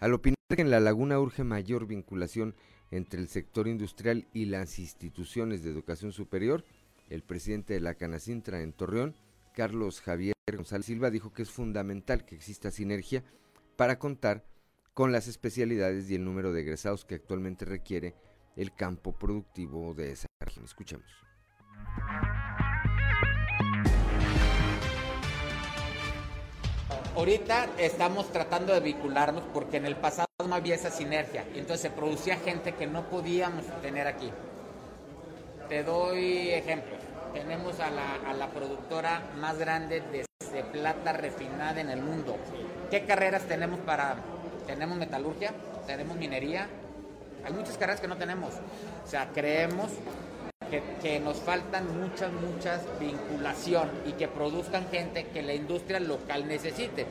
Al 0.00 0.14
opinar 0.14 0.36
que 0.48 0.62
en 0.62 0.70
la 0.70 0.80
laguna 0.80 1.18
urge 1.20 1.44
mayor 1.44 1.86
vinculación 1.86 2.54
entre 2.90 3.20
el 3.20 3.28
sector 3.28 3.68
industrial 3.68 4.26
y 4.32 4.46
las 4.46 4.78
instituciones 4.78 5.62
de 5.62 5.70
educación 5.70 6.12
superior, 6.12 6.64
el 7.08 7.22
presidente 7.22 7.74
de 7.74 7.80
la 7.80 7.94
Canacintra 7.94 8.62
en 8.62 8.72
Torreón, 8.72 9.16
Carlos 9.54 10.00
Javier 10.00 10.34
González 10.54 10.86
Silva, 10.86 11.10
dijo 11.10 11.32
que 11.32 11.42
es 11.42 11.50
fundamental 11.50 12.24
que 12.24 12.34
exista 12.34 12.70
sinergia 12.70 13.24
para 13.76 13.98
contar 13.98 14.44
con 14.94 15.12
las 15.12 15.28
especialidades 15.28 16.10
y 16.10 16.16
el 16.16 16.24
número 16.24 16.52
de 16.52 16.62
egresados 16.62 17.04
que 17.04 17.14
actualmente 17.14 17.64
requiere 17.64 18.14
el 18.56 18.74
campo 18.74 19.16
productivo 19.18 19.94
de 19.94 20.12
esa 20.12 20.26
región. 20.40 20.64
Escuchemos. 20.64 21.06
Ahorita 27.14 27.66
estamos 27.76 28.32
tratando 28.32 28.72
de 28.72 28.80
vincularnos 28.80 29.44
porque 29.52 29.76
en 29.76 29.84
el 29.84 29.96
pasado 29.96 30.26
no 30.48 30.54
había 30.54 30.74
esa 30.74 30.90
sinergia 30.90 31.44
entonces 31.54 31.80
se 31.80 31.90
producía 31.90 32.36
gente 32.36 32.72
que 32.72 32.86
no 32.86 33.04
podíamos 33.10 33.66
tener 33.82 34.06
aquí. 34.06 34.30
Te 35.68 35.84
doy 35.84 36.50
ejemplos. 36.50 36.98
Tenemos 37.34 37.78
a 37.80 37.90
la, 37.90 38.48
productora 38.48 39.22
más 39.36 39.58
grande 39.58 40.00
de, 40.00 40.24
de, 40.52 40.64
plata 40.64 41.12
refinada 41.12 41.80
en 41.80 41.90
el 41.90 42.02
mundo. 42.02 42.36
¿Qué 42.90 43.04
carreras 43.04 43.42
tenemos 43.42 43.80
para...? 43.80 44.16
Tenemos 44.66 44.96
metalurgia, 44.96 45.52
tenemos 45.86 46.16
minería. 46.16 46.66
Hay 47.44 47.52
muchas 47.52 47.76
carreras 47.76 48.00
que 48.00 48.08
no 48.08 48.16
tenemos. 48.16 48.54
O 49.04 49.08
sea, 49.08 49.30
creemos 49.32 49.90
que, 50.80 51.20
nos 51.20 51.38
faltan 51.38 52.00
muchas, 52.00 52.32
muchas 52.32 52.82
vinculación 52.98 53.90
y 54.06 54.12
que 54.12 54.28
produzcan 54.28 54.88
gente 54.90 55.26
que 55.26 55.42
la 55.42 55.54
industria 55.54 56.00
local 56.00 56.46
necesite. 56.48 57.06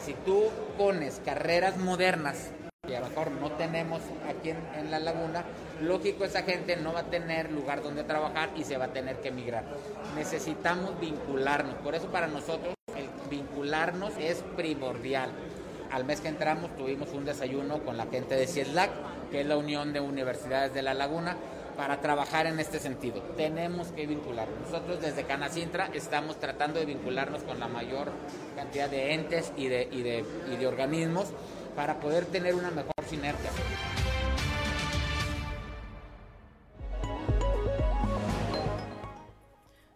Si 0.00 0.14
tú 0.24 0.44
pones 0.78 1.20
carreras 1.24 1.76
modernas 1.78 2.50
que 2.86 2.96
a 2.96 3.00
lo 3.00 3.08
mejor 3.08 3.30
no 3.32 3.52
tenemos 3.52 4.00
aquí 4.28 4.50
en, 4.50 4.90
la 4.90 4.98
laguna, 4.98 5.44
lógico 5.80 6.24
esa 6.24 6.42
gente 6.42 6.76
no 6.76 6.92
va 6.92 7.00
a 7.00 7.04
tener 7.04 7.52
lugar 7.52 7.82
donde 7.82 8.02
trabajar 8.04 8.50
y 8.56 8.64
se 8.64 8.76
va 8.78 8.86
a 8.86 8.92
tener 8.92 9.16
que 9.20 9.28
emigrar. 9.28 9.64
Necesitamos 10.16 10.98
vincularnos, 11.00 11.74
por 11.76 11.94
eso 11.94 12.08
para 12.08 12.26
nosotros 12.26 12.74
el 12.96 13.08
vincularnos 13.28 14.12
es 14.18 14.42
primordial. 14.56 15.30
Al 15.92 16.04
mes 16.04 16.20
que 16.20 16.28
entramos 16.28 16.76
tuvimos 16.76 17.12
un 17.12 17.24
desayuno 17.24 17.80
con 17.84 17.96
la 17.96 18.06
gente 18.06 18.34
de 18.34 18.46
CIESLAC, 18.46 18.90
que 19.30 19.40
es 19.40 19.46
la 19.46 19.56
Unión 19.56 19.92
de 19.92 20.00
Universidades 20.00 20.74
de 20.74 20.82
la 20.82 20.94
Laguna, 20.94 21.36
para 21.80 21.98
trabajar 22.02 22.44
en 22.44 22.60
este 22.60 22.78
sentido. 22.78 23.22
Tenemos 23.38 23.88
que 23.92 24.06
vincular. 24.06 24.46
Nosotros 24.66 25.00
desde 25.00 25.24
Canacintra 25.24 25.86
estamos 25.94 26.38
tratando 26.38 26.78
de 26.78 26.84
vincularnos 26.84 27.42
con 27.42 27.58
la 27.58 27.68
mayor 27.68 28.12
cantidad 28.54 28.90
de 28.90 29.14
entes 29.14 29.50
y 29.56 29.68
de, 29.68 29.88
y 29.90 30.02
de, 30.02 30.22
y 30.52 30.56
de 30.58 30.66
organismos 30.66 31.28
para 31.74 31.98
poder 31.98 32.26
tener 32.26 32.54
una 32.54 32.70
mejor 32.70 32.92
sinergia. 33.08 33.50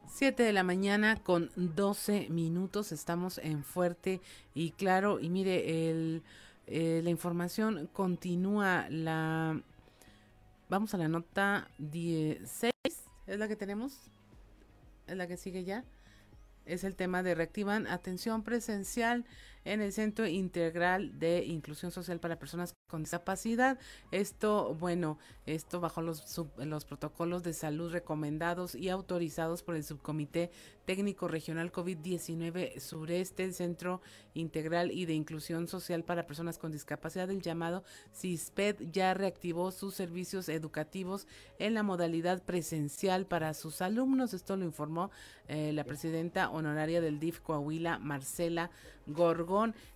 Siete 0.09 0.43
de 0.43 0.55
la 0.55 0.63
mañana 0.63 1.17
con 1.23 1.51
12 1.55 2.29
minutos. 2.31 2.93
Estamos 2.93 3.37
en 3.37 3.63
Fuerte 3.63 4.23
y 4.55 4.71
Claro. 4.71 5.21
Y 5.21 5.29
mire, 5.29 5.63
eh, 5.67 7.03
la 7.05 7.11
información 7.11 7.91
continúa. 7.93 8.87
La 8.89 9.61
Vamos 10.71 10.95
a 10.95 10.99
la 10.99 11.09
nota 11.09 11.69
16, 11.79 12.73
es 13.27 13.39
la 13.39 13.49
que 13.49 13.57
tenemos, 13.57 14.11
es 15.07 15.17
la 15.17 15.27
que 15.27 15.37
sigue 15.37 15.65
ya. 15.65 15.85
es 16.65 16.85
el 16.85 16.97
tema 16.97 17.23
de 17.23 17.35
reactivan 17.35 17.87
atención 17.87 18.43
presencial 18.43 19.27
en 19.65 19.81
el 19.81 19.93
Centro 19.93 20.27
Integral 20.27 21.19
de 21.19 21.45
Inclusión 21.45 21.91
Social 21.91 22.21
para 22.21 22.39
Personas 22.39 22.75
con 22.89 23.03
Discapacidad. 23.03 23.79
Esto, 24.11 24.75
bueno, 24.75 25.19
esto 25.47 25.81
bajo 25.81 26.03
los, 26.03 26.41
los 26.59 26.85
protocolos 26.85 27.43
de 27.43 27.53
salud 27.53 27.93
recomendados 27.93 28.75
y 28.75 28.89
autorizados 28.89 29.63
por 29.63 29.77
el 29.77 29.85
Subcomité 29.85 30.51
Técnico 30.85 31.29
Regional 31.29 31.73
COVID-19 31.73 32.79
Sureste, 32.79 33.45
el 33.45 33.55
Centro 33.55 34.03
Integral 34.35 34.91
y 34.93 35.07
de 35.07 35.15
Inclusión 35.15 35.67
Social 35.67 36.05
para 36.05 36.27
Personas 36.27 36.59
con 36.59 36.73
Discapacidad, 36.73 37.31
el 37.31 37.41
llamado 37.41 37.85
CISPED, 38.13 38.91
ya 38.93 39.15
reactivó 39.15 39.71
sus 39.71 39.95
servicios 39.95 40.49
educativos 40.49 41.27
en 41.59 41.75
la 41.75 41.83
modalidad 41.83 42.43
presencial 42.43 43.27
para 43.27 43.55
sus 43.55 43.81
alumnos. 43.81 44.35
Esto 44.35 44.57
lo 44.57 44.65
informó 44.65 45.11
eh, 45.49 45.73
la 45.73 45.85
presidenta 45.85 46.51
honoraria 46.51 47.01
del 47.01 47.19
DIF 47.19 47.41
Coahuila, 47.41 47.99
Marcela 47.99 48.71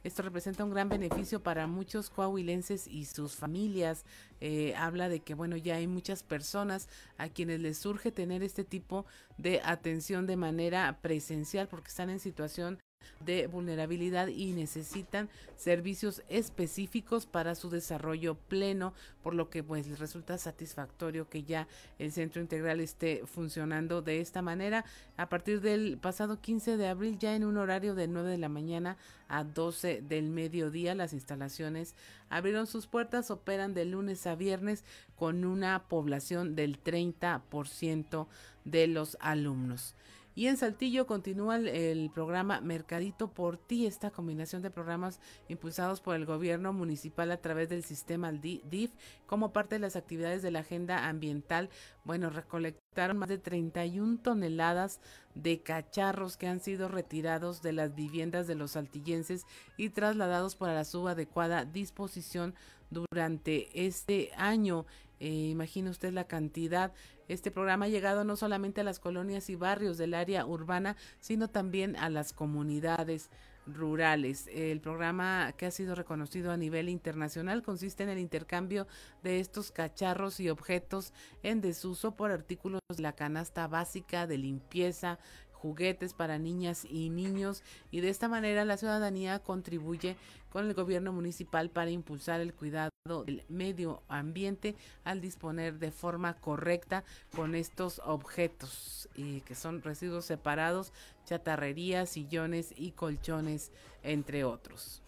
Esto 0.04 0.22
representa 0.22 0.64
un 0.64 0.70
gran 0.70 0.88
beneficio 0.88 1.42
para 1.42 1.66
muchos 1.66 2.10
coahuilenses 2.10 2.86
y 2.86 3.04
sus 3.06 3.34
familias. 3.34 4.04
Eh, 4.40 4.74
habla 4.76 5.08
de 5.08 5.20
que, 5.20 5.34
bueno, 5.34 5.56
ya 5.56 5.76
hay 5.76 5.86
muchas 5.86 6.22
personas 6.22 6.88
a 7.16 7.28
quienes 7.28 7.60
les 7.60 7.78
surge 7.78 8.12
tener 8.12 8.42
este 8.42 8.64
tipo 8.64 9.04
de 9.36 9.60
atención 9.64 10.26
de 10.26 10.36
manera 10.36 10.98
presencial 11.02 11.68
porque 11.68 11.88
están 11.88 12.10
en 12.10 12.20
situación 12.20 12.78
de 13.24 13.46
vulnerabilidad 13.46 14.28
y 14.28 14.52
necesitan 14.52 15.28
servicios 15.56 16.22
específicos 16.28 17.26
para 17.26 17.54
su 17.54 17.70
desarrollo 17.70 18.34
pleno, 18.34 18.94
por 19.22 19.34
lo 19.34 19.50
que 19.50 19.62
pues 19.62 19.86
les 19.86 19.98
resulta 19.98 20.38
satisfactorio 20.38 21.28
que 21.28 21.42
ya 21.42 21.68
el 21.98 22.12
centro 22.12 22.40
integral 22.40 22.80
esté 22.80 23.22
funcionando 23.26 24.02
de 24.02 24.20
esta 24.20 24.42
manera. 24.42 24.84
A 25.16 25.28
partir 25.28 25.60
del 25.60 25.98
pasado 25.98 26.40
15 26.40 26.76
de 26.76 26.88
abril, 26.88 27.18
ya 27.18 27.34
en 27.34 27.44
un 27.44 27.56
horario 27.56 27.94
de 27.94 28.08
9 28.08 28.30
de 28.30 28.38
la 28.38 28.48
mañana 28.48 28.96
a 29.28 29.44
12 29.44 30.02
del 30.02 30.30
mediodía, 30.30 30.94
las 30.94 31.12
instalaciones 31.12 31.94
abrieron 32.30 32.66
sus 32.66 32.86
puertas, 32.86 33.30
operan 33.30 33.74
de 33.74 33.84
lunes 33.84 34.26
a 34.26 34.34
viernes 34.34 34.84
con 35.16 35.44
una 35.44 35.84
población 35.88 36.54
del 36.54 36.82
30% 36.82 38.26
de 38.64 38.86
los 38.86 39.16
alumnos. 39.20 39.94
Y 40.38 40.46
en 40.46 40.56
Saltillo 40.56 41.04
continúa 41.08 41.56
el, 41.56 42.12
programa 42.14 42.60
Mercadito 42.60 43.26
por 43.26 43.56
Ti, 43.56 43.86
esta 43.86 44.12
combinación 44.12 44.62
de 44.62 44.70
programas 44.70 45.18
impulsados 45.48 46.00
por 46.00 46.14
el 46.14 46.26
gobierno 46.26 46.72
municipal 46.72 47.32
a 47.32 47.40
través 47.40 47.68
del 47.68 47.82
sistema 47.82 48.30
DIF 48.30 48.92
como 49.26 49.52
parte 49.52 49.74
de 49.74 49.80
las 49.80 49.96
actividades 49.96 50.40
de 50.42 50.52
la 50.52 50.60
agenda 50.60 51.08
ambiental. 51.08 51.70
Bueno, 52.04 52.30
recolectaron 52.30 53.18
más 53.18 53.28
de 53.28 53.38
31 53.38 54.20
toneladas 54.22 55.00
de 55.34 55.60
cacharros 55.60 56.36
que 56.36 56.46
han 56.46 56.60
sido 56.60 56.86
retirados 56.86 57.60
de 57.60 57.72
las 57.72 57.96
viviendas 57.96 58.46
de 58.46 58.54
los 58.54 58.70
saltillenses 58.70 59.44
y 59.76 59.90
trasladados 59.90 60.54
para 60.54 60.72
la 60.72 60.84
subadecuada 60.84 61.64
disposición 61.64 62.54
durante 62.90 63.86
este 63.86 64.30
año. 64.36 64.86
Eh, 65.20 65.48
imagine 65.50 65.90
usted 65.90 66.12
la 66.12 66.24
cantidad. 66.24 66.92
Este 67.28 67.50
programa 67.50 67.86
ha 67.86 67.88
llegado 67.88 68.24
no 68.24 68.36
solamente 68.36 68.80
a 68.80 68.84
las 68.84 69.00
colonias 69.00 69.50
y 69.50 69.56
barrios 69.56 69.98
del 69.98 70.14
área 70.14 70.46
urbana, 70.46 70.96
sino 71.20 71.48
también 71.48 71.96
a 71.96 72.08
las 72.08 72.32
comunidades 72.32 73.30
rurales. 73.66 74.48
El 74.52 74.80
programa 74.80 75.52
que 75.56 75.66
ha 75.66 75.70
sido 75.70 75.94
reconocido 75.94 76.52
a 76.52 76.56
nivel 76.56 76.88
internacional 76.88 77.62
consiste 77.62 78.02
en 78.02 78.08
el 78.08 78.18
intercambio 78.18 78.86
de 79.22 79.40
estos 79.40 79.70
cacharros 79.70 80.40
y 80.40 80.48
objetos 80.48 81.12
en 81.42 81.60
desuso 81.60 82.16
por 82.16 82.30
artículos 82.30 82.80
de 82.88 83.02
la 83.02 83.12
canasta 83.12 83.66
básica 83.68 84.26
de 84.26 84.38
limpieza, 84.38 85.18
juguetes 85.52 86.14
para 86.14 86.38
niñas 86.38 86.86
y 86.88 87.10
niños 87.10 87.62
y 87.90 88.00
de 88.00 88.08
esta 88.08 88.28
manera 88.28 88.64
la 88.64 88.76
ciudadanía 88.76 89.40
contribuye 89.40 90.16
con 90.50 90.66
el 90.66 90.74
gobierno 90.74 91.12
municipal 91.12 91.68
para 91.68 91.90
impulsar 91.90 92.40
el 92.40 92.54
cuidado 92.54 92.90
del 93.08 93.44
medio 93.48 94.02
ambiente 94.08 94.76
al 95.04 95.20
disponer 95.20 95.78
de 95.78 95.90
forma 95.90 96.34
correcta 96.34 97.04
con 97.34 97.54
estos 97.54 98.00
objetos 98.04 99.08
y 99.14 99.40
que 99.40 99.54
son 99.54 99.82
residuos 99.82 100.26
separados, 100.26 100.92
chatarrerías, 101.24 102.10
sillones 102.10 102.72
y 102.76 102.92
colchones, 102.92 103.72
entre 104.02 104.44
otros. 104.44 105.02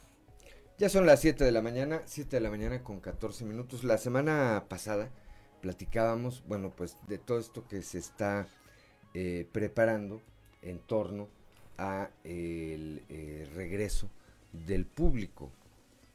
Ya 0.78 0.88
son 0.88 1.04
las 1.04 1.20
7 1.20 1.44
de 1.44 1.52
la 1.52 1.60
mañana, 1.60 2.00
7 2.06 2.36
de 2.36 2.40
la 2.40 2.50
mañana 2.50 2.82
con 2.82 3.00
14 3.00 3.44
minutos. 3.44 3.84
La 3.84 3.98
semana 3.98 4.64
pasada 4.68 5.10
platicábamos, 5.60 6.42
bueno, 6.46 6.72
pues 6.74 6.96
de 7.06 7.18
todo 7.18 7.38
esto 7.38 7.68
que 7.68 7.82
se 7.82 7.98
está 7.98 8.48
eh, 9.12 9.46
preparando 9.52 10.22
en 10.62 10.78
torno 10.78 11.28
a 11.76 12.10
el 12.24 13.02
eh, 13.08 13.48
regreso 13.54 14.08
del 14.52 14.86
público, 14.86 15.50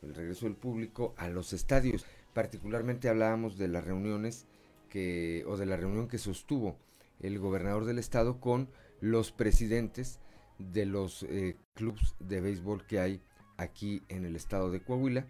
el 0.02 0.14
regreso 0.14 0.46
del 0.46 0.56
público 0.56 1.14
a 1.18 1.30
los 1.30 1.54
estadios. 1.54 2.06
Particularmente 2.34 3.10
hablábamos 3.10 3.58
de 3.58 3.68
las 3.68 3.84
reuniones 3.84 4.46
que, 4.90 5.44
o 5.48 5.58
de 5.58 5.66
la 5.66 5.78
reunión 5.78 6.08
que 6.08 6.18
sostuvo 6.18 6.78
el 7.20 7.40
gobernador 7.40 7.86
del 7.86 8.00
estado 8.00 8.40
con 8.40 8.70
los 9.02 9.32
presidentes 9.32 10.20
de 10.60 10.86
los 10.86 11.24
eh, 11.24 11.58
clubes 11.74 12.16
de 12.20 12.42
béisbol 12.42 12.86
que 12.86 13.00
hay 13.00 13.22
aquí 13.58 14.04
en 14.10 14.26
el 14.26 14.36
estado 14.36 14.72
de 14.72 14.82
Coahuila, 14.82 15.28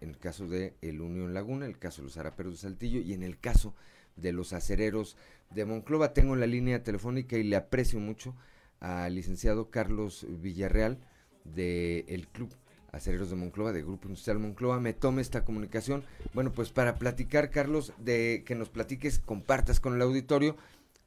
en 0.00 0.10
el 0.10 0.18
caso 0.18 0.48
de 0.48 0.74
el 0.80 1.00
Unión 1.00 1.34
Laguna, 1.34 1.66
el 1.66 1.78
caso 1.78 2.02
de 2.02 2.06
los 2.06 2.16
Araperos 2.16 2.54
de 2.54 2.58
Saltillo 2.58 3.00
y 3.00 3.12
en 3.12 3.22
el 3.22 3.38
caso 3.38 3.74
de 4.16 4.32
los 4.32 4.52
acereros 4.52 5.16
de 5.50 5.64
Monclova. 5.64 6.12
Tengo 6.12 6.36
la 6.36 6.46
línea 6.46 6.82
telefónica 6.82 7.36
y 7.36 7.42
le 7.42 7.56
aprecio 7.56 7.98
mucho 8.00 8.34
al 8.80 9.14
licenciado 9.14 9.70
Carlos 9.70 10.26
Villarreal 10.28 10.98
del 11.44 12.04
el 12.08 12.28
Club 12.28 12.54
Acereros 12.92 13.30
de 13.30 13.36
Monclova, 13.36 13.72
del 13.72 13.84
Grupo 13.84 14.08
Industrial 14.08 14.38
Monclova, 14.38 14.80
me 14.80 14.92
tome 14.92 15.22
esta 15.22 15.44
comunicación. 15.44 16.04
Bueno, 16.34 16.52
pues 16.52 16.70
para 16.70 16.96
platicar, 16.96 17.50
Carlos, 17.50 17.92
de 17.98 18.42
que 18.46 18.54
nos 18.54 18.68
platiques, 18.68 19.18
compartas 19.18 19.80
con 19.80 19.94
el 19.94 20.02
auditorio 20.02 20.56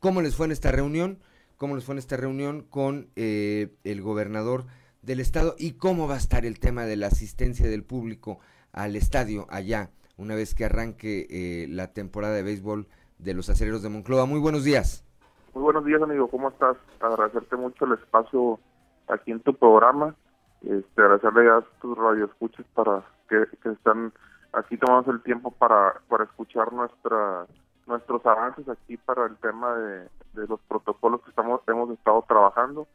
cómo 0.04 0.22
les 0.22 0.36
fue 0.36 0.46
en 0.46 0.52
esta 0.52 0.70
reunión, 0.70 1.20
cómo 1.56 1.76
les 1.76 1.86
fue 1.86 1.96
en 1.96 2.00
esta 2.00 2.18
reunión 2.18 2.62
con 2.70 3.08
eh, 3.16 3.74
el 3.86 4.02
gobernador 4.02 4.66
del 5.02 5.22
estado 5.22 5.56
y 5.58 5.78
cómo 5.78 6.10
va 6.10 6.16
a 6.16 6.18
estar 6.18 6.46
el 6.46 6.60
tema 6.60 6.84
de 6.84 6.98
la 6.98 7.08
asistencia 7.08 7.70
del 7.70 7.86
público 7.86 8.40
al 8.74 8.98
estadio 8.98 9.48
allá, 9.50 9.92
una 10.18 10.36
vez 10.36 10.56
que 10.56 10.66
arranque 10.66 11.28
eh, 11.30 11.68
la 11.70 11.94
temporada 11.94 12.34
de 12.34 12.44
béisbol 12.44 12.88
de 13.18 13.34
los 13.34 13.50
acereros 13.50 13.82
de 13.82 13.88
Monclova. 13.88 14.26
Muy 14.26 14.42
buenos 14.42 14.66
días. 14.66 15.06
Muy 15.54 15.64
buenos 15.64 15.86
días, 15.86 16.02
amigo. 16.02 16.28
¿Cómo 16.28 16.50
estás? 16.50 16.76
Agradecerte 17.00 17.56
mucho 17.56 17.86
el 17.86 17.94
espacio 17.94 18.60
aquí 19.08 19.32
en 19.32 19.40
tu 19.40 19.54
programa. 19.54 20.18
Este, 20.64 21.02
agradecerle 21.02 21.50
a 21.50 21.62
tus 21.82 21.98
radioescuchas 21.98 22.66
para 22.74 23.04
que, 23.28 23.46
están 23.70 24.14
aquí 24.54 24.78
tomamos 24.78 25.08
el 25.08 25.22
tiempo 25.22 25.52
para, 25.52 25.96
para 26.08 26.24
escuchar 26.24 26.72
nuestra 26.72 27.46
nuestros 27.86 28.26
avances 28.26 28.68
aquí 28.70 28.96
para 28.96 29.26
el 29.26 29.36
tema 29.38 29.76
de, 29.76 30.08
los 30.48 30.60
protocolos 30.62 31.22
que 31.22 31.32
estamos 31.32 31.62
hemos 31.68 31.90
estado 31.92 32.24
trabajando. 32.28 32.88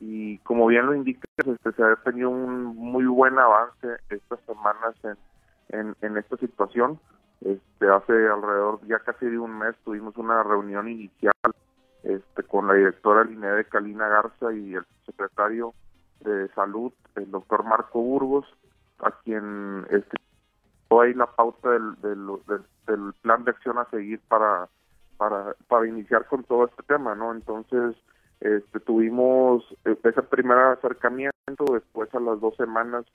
Y 0.00 0.38
como 0.38 0.66
bien 0.66 0.86
lo 0.86 0.94
indicas 0.94 1.28
este, 1.36 1.72
se 1.72 1.82
ha 1.82 1.94
tenido 1.96 2.30
un 2.30 2.74
muy 2.74 3.04
buen 3.04 3.38
avance 3.38 3.98
estas 4.08 4.40
semanas 4.46 4.94
en, 5.68 5.94
en, 6.00 6.16
esta 6.16 6.38
situación. 6.38 6.98
Este, 7.42 7.88
hace 7.88 8.12
alrededor 8.12 8.80
ya 8.86 8.98
casi 9.00 9.26
de 9.26 9.38
un 9.38 9.58
mes 9.58 9.76
tuvimos 9.84 10.16
una 10.16 10.42
reunión 10.42 10.88
inicial 10.88 11.34
este, 12.02 12.42
con 12.44 12.66
la 12.66 12.74
directora 12.74 13.24
Linnea 13.24 13.52
de 13.52 13.66
Calina 13.66 14.08
Garza 14.08 14.52
y 14.54 14.74
el 14.74 14.86
secretario 15.04 15.74
de 16.20 16.48
Salud, 16.54 16.92
el 17.16 17.30
doctor 17.30 17.64
Marco 17.64 18.00
Burgos, 18.00 18.46
a 18.98 19.10
quien 19.22 19.86
este, 19.90 20.16
ahí 20.90 21.14
la 21.14 21.26
pauta 21.26 21.70
del, 21.70 21.94
del, 22.00 23.14
plan 23.22 23.44
de 23.44 23.52
acción 23.52 23.78
a 23.78 23.88
seguir 23.90 24.20
para, 24.28 24.68
para, 25.16 25.54
para 25.68 25.86
iniciar 25.86 26.26
con 26.26 26.42
todo 26.44 26.66
este 26.66 26.82
tema, 26.82 27.14
¿no? 27.14 27.32
Entonces, 27.32 27.96
este, 28.40 28.80
tuvimos 28.80 29.64
ese 29.84 30.22
primer 30.22 30.58
acercamiento, 30.58 31.64
después 31.72 32.12
a 32.14 32.20
las 32.20 32.40
dos 32.40 32.56
semanas 32.56 33.06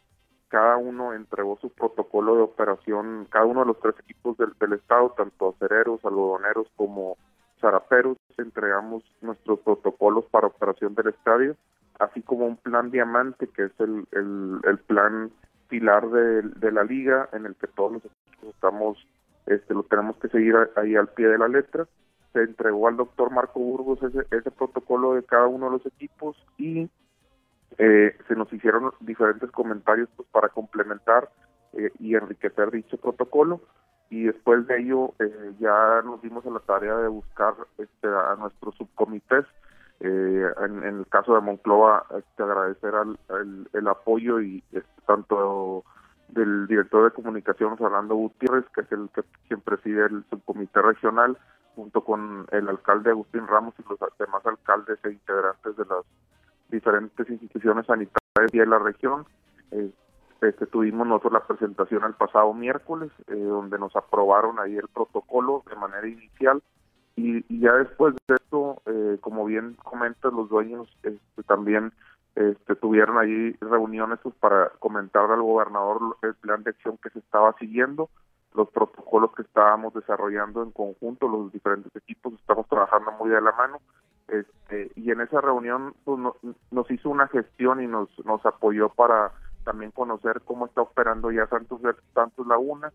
cada 0.48 0.78
uno 0.78 1.14
entregó 1.14 1.58
su 1.60 1.70
protocolo 1.70 2.36
de 2.36 2.42
operación, 2.44 3.28
cada 3.30 3.46
uno 3.46 3.62
de 3.62 3.66
los 3.68 3.80
tres 3.80 3.96
equipos 4.00 4.38
del, 4.38 4.54
del 4.60 4.74
estado, 4.74 5.14
tanto 5.18 5.50
acereros, 5.50 6.00
algodoneros 6.06 6.68
como 6.76 7.18
zaraperos, 7.60 8.18
entregamos 8.38 9.04
nuestros 9.22 9.60
protocolos 9.60 10.26
para 10.26 10.48
operación 10.48 10.94
del 10.96 11.08
estadio, 11.08 11.56
así 12.00 12.22
como 12.22 12.46
un 12.46 12.58
plan 12.58 12.92
diamante, 12.92 13.48
que 13.48 13.66
es 13.66 13.80
el, 13.80 14.06
el, 14.12 14.78
plan 14.80 15.32
pilar 15.70 16.10
de, 16.10 16.72
la 16.72 16.84
liga, 16.84 17.30
en 17.34 17.46
el 17.46 17.56
que 17.56 17.68
todos 17.68 17.94
los 17.94 18.06
equipos 18.06 18.56
estamos, 18.56 19.08
este, 19.46 19.74
lo 19.74 19.84
tenemos 19.84 20.18
que 20.18 20.30
seguir 20.30 20.56
ahí 20.76 20.96
al 20.96 21.08
pie 21.10 21.28
de 21.28 21.38
la 21.38 21.48
letra. 21.48 21.88
Se 22.34 22.42
entregó 22.42 22.88
al 22.88 22.98
doctor 22.98 23.32
Marco 23.32 23.60
Burgos 23.60 24.04
ese, 24.04 24.26
ese 24.32 24.52
protocolo 24.52 25.14
de 25.14 25.24
cada 25.24 25.48
uno 25.48 25.68
de 25.68 25.72
los 25.74 25.86
equipos 25.86 26.36
y 26.58 26.90
eh, 27.78 28.18
se 28.28 28.36
nos 28.36 28.52
hicieron 28.54 28.92
diferentes 29.02 29.52
comentarios 29.52 30.10
pues, 30.16 30.28
para 30.30 30.50
complementar 30.50 31.30
eh, 31.74 31.92
y 32.00 32.16
enriquecer 32.16 32.72
dicho 32.72 32.98
protocolo 32.98 33.62
y 34.10 34.24
después 34.24 34.66
de 34.68 34.80
ello 34.80 35.14
eh, 35.20 35.54
ya 35.60 36.02
nos 36.04 36.22
dimos 36.22 36.46
a 36.46 36.52
la 36.52 36.60
tarea 36.60 36.96
de 36.98 37.08
buscar 37.10 37.54
este, 37.78 38.08
a 38.08 38.36
nuestros 38.40 38.76
subcomités 38.76 39.46
Eh, 40.02 40.46
en, 40.62 40.84
el 40.84 41.08
caso 41.08 41.36
de 41.36 41.42
Monclova, 41.42 42.06
te 42.36 42.44
agradecer 42.44 42.94
el, 43.74 43.88
apoyo 43.88 44.42
y 44.42 44.64
este, 44.72 45.02
tanto 45.08 45.84
del 46.30 46.68
director 46.68 47.06
de 47.06 47.16
comunicaciones 47.16 47.80
Orlando 47.80 48.16
Gutiérrez, 48.16 48.66
que 48.74 48.82
es 48.82 48.92
el 48.92 49.10
que 49.14 49.24
quien 49.48 49.62
preside 49.62 50.06
el 50.08 50.26
subcomité 50.30 50.82
regional, 50.82 51.38
junto 51.76 52.04
con 52.04 52.46
el 52.52 52.68
alcalde 52.68 53.12
Agustín 53.12 53.48
Ramos 53.48 53.74
y 53.80 53.84
los 53.90 54.00
demás 54.18 54.46
alcaldes 54.46 55.00
e 55.04 55.12
integrantes 55.12 55.76
de 55.78 55.86
las 55.86 56.06
diferentes 56.70 57.30
instituciones 57.30 57.86
sanitarias 57.86 58.52
de 58.52 58.66
la 58.66 58.80
región. 58.80 59.26
Eh, 59.72 59.92
este, 60.42 60.66
tuvimos 60.68 61.08
nosotros 61.08 61.34
la 61.34 61.48
presentación 61.48 62.04
el 62.04 62.14
pasado 62.14 62.54
miércoles, 62.54 63.12
eh, 63.28 63.36
donde 63.36 63.80
nos 63.80 63.96
aprobaron 63.96 64.60
ahí 64.60 64.76
el 64.76 64.88
protocolo 64.90 65.64
de 65.70 65.76
manera 65.76 66.08
inicial 66.08 66.62
y, 67.16 67.62
ya 67.62 67.74
después 67.74 68.16
de 68.28 68.36
esto, 68.36 68.82
eh, 68.86 69.18
como 69.22 69.46
bien 69.46 69.76
comentas, 69.84 70.34
los 70.34 70.50
dueños 70.50 70.88
este, 71.04 71.44
también 71.48 71.94
este, 72.36 72.76
tuvieron 72.76 73.18
ahí 73.18 73.56
reuniones 73.62 74.20
pues, 74.22 74.36
para 74.36 74.70
comentar 74.80 75.32
al 75.32 75.42
gobernador 75.42 76.18
el 76.22 76.36
plan 76.36 76.64
de 76.64 76.72
acción 76.72 76.98
que 77.02 77.10
se 77.12 77.20
estaba 77.20 77.56
siguiendo, 77.58 78.10
los 78.54 78.70
protocolos 78.70 79.34
que 79.34 79.44
estábamos 79.44 79.94
desarrollando 79.94 80.64
en 80.64 80.72
conjunto, 80.72 81.28
los 81.28 81.52
diferentes 81.52 81.96
equipos, 81.96 82.34
estamos 82.34 82.68
trabajando 82.68 83.12
muy 83.14 83.30
de 83.30 83.42
la 83.42 83.52
mano. 83.54 83.80
Este, 84.28 84.92
y 84.96 85.12
en 85.12 85.22
esa 85.22 85.40
reunión 85.40 85.94
pues, 86.04 86.20
nos 86.72 86.92
hizo 86.92 87.10
una 87.10 87.28
gestión 87.28 87.82
y 87.82 87.88
nos, 87.88 88.10
nos 88.26 88.46
apoyó 88.46 88.90
para 88.90 89.32
también 89.64 89.92
conocer 89.92 90.42
cómo 90.44 90.66
está 90.66 90.82
operando 90.82 91.32
ya 91.32 91.48
Santos, 91.48 91.80
Santos 92.14 92.48
Laguna, 92.48 92.92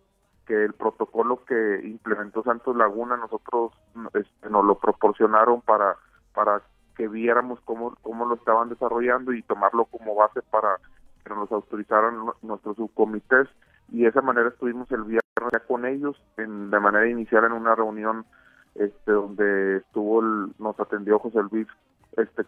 que 0.50 0.64
el 0.64 0.72
protocolo 0.72 1.44
que 1.44 1.80
implementó 1.84 2.42
Santos 2.42 2.74
Laguna 2.74 3.16
nosotros 3.16 3.70
este, 4.14 4.50
nos 4.50 4.64
lo 4.64 4.80
proporcionaron 4.80 5.60
para 5.60 5.94
para 6.34 6.60
que 6.96 7.06
viéramos 7.06 7.60
cómo 7.60 7.96
cómo 8.02 8.26
lo 8.26 8.34
estaban 8.34 8.68
desarrollando 8.68 9.32
y 9.32 9.42
tomarlo 9.42 9.84
como 9.84 10.16
base 10.16 10.42
para 10.42 10.76
que 11.24 11.32
nos 11.32 11.52
autorizaran 11.52 12.16
nuestros 12.42 12.74
subcomités. 12.74 13.46
Y 13.92 14.02
de 14.02 14.08
esa 14.08 14.22
manera 14.22 14.48
estuvimos 14.48 14.90
el 14.90 15.04
viernes 15.04 15.22
ya 15.52 15.60
con 15.60 15.86
ellos 15.86 16.20
en, 16.36 16.68
de 16.72 16.80
manera 16.80 17.06
inicial 17.06 17.44
en 17.44 17.52
una 17.52 17.76
reunión 17.76 18.26
este 18.74 19.12
donde 19.12 19.76
estuvo 19.76 20.20
nos 20.20 20.80
atendió 20.80 21.20
José 21.20 21.38
Luis 21.52 21.68
este 22.16 22.42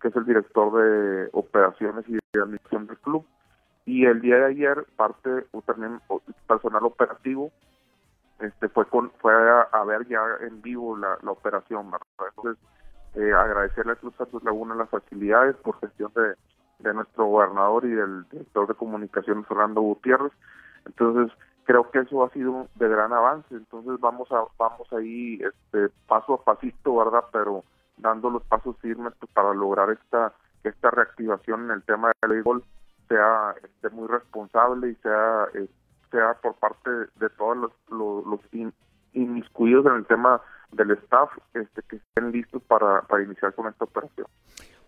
que 0.00 0.08
es 0.08 0.16
el 0.16 0.24
director 0.24 0.72
de 0.72 1.28
operaciones 1.34 2.04
y 2.08 2.14
de 2.14 2.42
admisión 2.42 2.88
del 2.88 2.98
club 2.98 3.24
y 3.88 4.04
el 4.04 4.20
día 4.20 4.36
de 4.36 4.44
ayer 4.44 4.84
parte 4.96 5.46
también 5.64 5.98
personal 6.46 6.84
operativo 6.84 7.50
este 8.38 8.68
fue 8.68 8.84
con 8.86 9.10
fue 9.12 9.32
a, 9.32 9.84
ver 9.84 10.06
ya 10.06 10.20
en 10.42 10.60
vivo 10.60 10.94
la, 10.96 11.16
operación 11.24 11.90
entonces 12.28 12.62
eh, 13.14 13.32
agradecerle 13.32 13.92
a 13.92 13.96
Cruz 13.96 14.14
Santos 14.16 14.44
Laguna 14.44 14.74
las 14.74 14.90
facilidades 14.90 15.56
por 15.56 15.80
gestión 15.80 16.12
de, 16.14 16.34
de 16.80 16.94
nuestro 16.94 17.24
gobernador 17.24 17.86
y 17.86 17.90
del 17.92 18.28
director 18.28 18.68
de 18.68 18.74
comunicaciones 18.74 19.46
Fernando 19.46 19.80
Gutiérrez. 19.80 20.32
Entonces 20.84 21.36
creo 21.64 21.90
que 21.90 22.00
eso 22.00 22.22
ha 22.22 22.30
sido 22.30 22.68
de 22.74 22.88
gran 22.88 23.12
avance. 23.14 23.54
Entonces 23.54 23.98
vamos 23.98 24.30
a 24.30 24.44
vamos 24.58 24.86
ahí 24.92 25.40
este 25.42 25.88
paso 26.06 26.34
a 26.34 26.44
pasito 26.44 26.96
verdad 26.96 27.24
pero 27.32 27.64
dando 27.96 28.28
los 28.28 28.42
pasos 28.44 28.76
firmes 28.80 29.14
pues, 29.18 29.32
para 29.32 29.54
lograr 29.54 29.90
esta 29.90 30.34
esta 30.62 30.90
reactivación 30.90 31.64
en 31.64 31.70
el 31.70 31.82
tema 31.82 32.12
del 32.20 32.32
béisbol 32.32 32.62
sea 33.08 33.54
este, 33.62 33.88
muy 33.90 34.08
responsable 34.08 34.90
y 34.90 34.94
sea 34.96 35.48
eh, 35.54 35.68
sea 36.10 36.34
por 36.40 36.54
parte 36.56 36.90
de 36.90 37.30
todos 37.36 37.56
los, 37.56 37.72
los, 37.90 38.40
inmiscuidos 39.12 39.86
en 39.86 39.92
el 39.94 40.06
tema 40.06 40.40
del 40.72 40.92
staff 40.92 41.30
este, 41.54 41.82
que 41.82 41.96
estén 41.96 42.30
listos 42.30 42.62
para, 42.64 43.02
para 43.02 43.22
iniciar 43.22 43.54
con 43.54 43.66
esta 43.66 43.84
operación. 43.84 44.26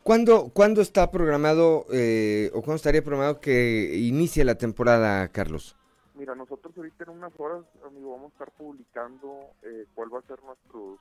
¿Cuándo, 0.03 0.51
¿cuándo 0.55 0.81
está 0.81 1.11
programado 1.11 1.85
eh, 1.93 2.51
o 2.55 2.63
cuándo 2.63 2.77
estaría 2.77 3.03
programado 3.03 3.41
que 3.41 3.97
inicie 3.97 4.45
la 4.45 4.57
temporada, 4.57 5.29
Carlos? 5.29 5.77
Mira, 6.15 6.35
nosotros 6.35 6.73
ahorita 6.77 7.05
en 7.05 7.11
unas 7.11 7.33
horas, 7.39 7.65
amigo, 7.87 8.13
vamos 8.13 8.31
a 8.31 8.33
estar 8.33 8.51
publicando 8.53 9.41
eh, 9.63 9.87
cuál 9.95 10.15
va 10.15 10.19
a 10.21 10.23
ser 10.23 10.43
nuestros, 10.43 10.99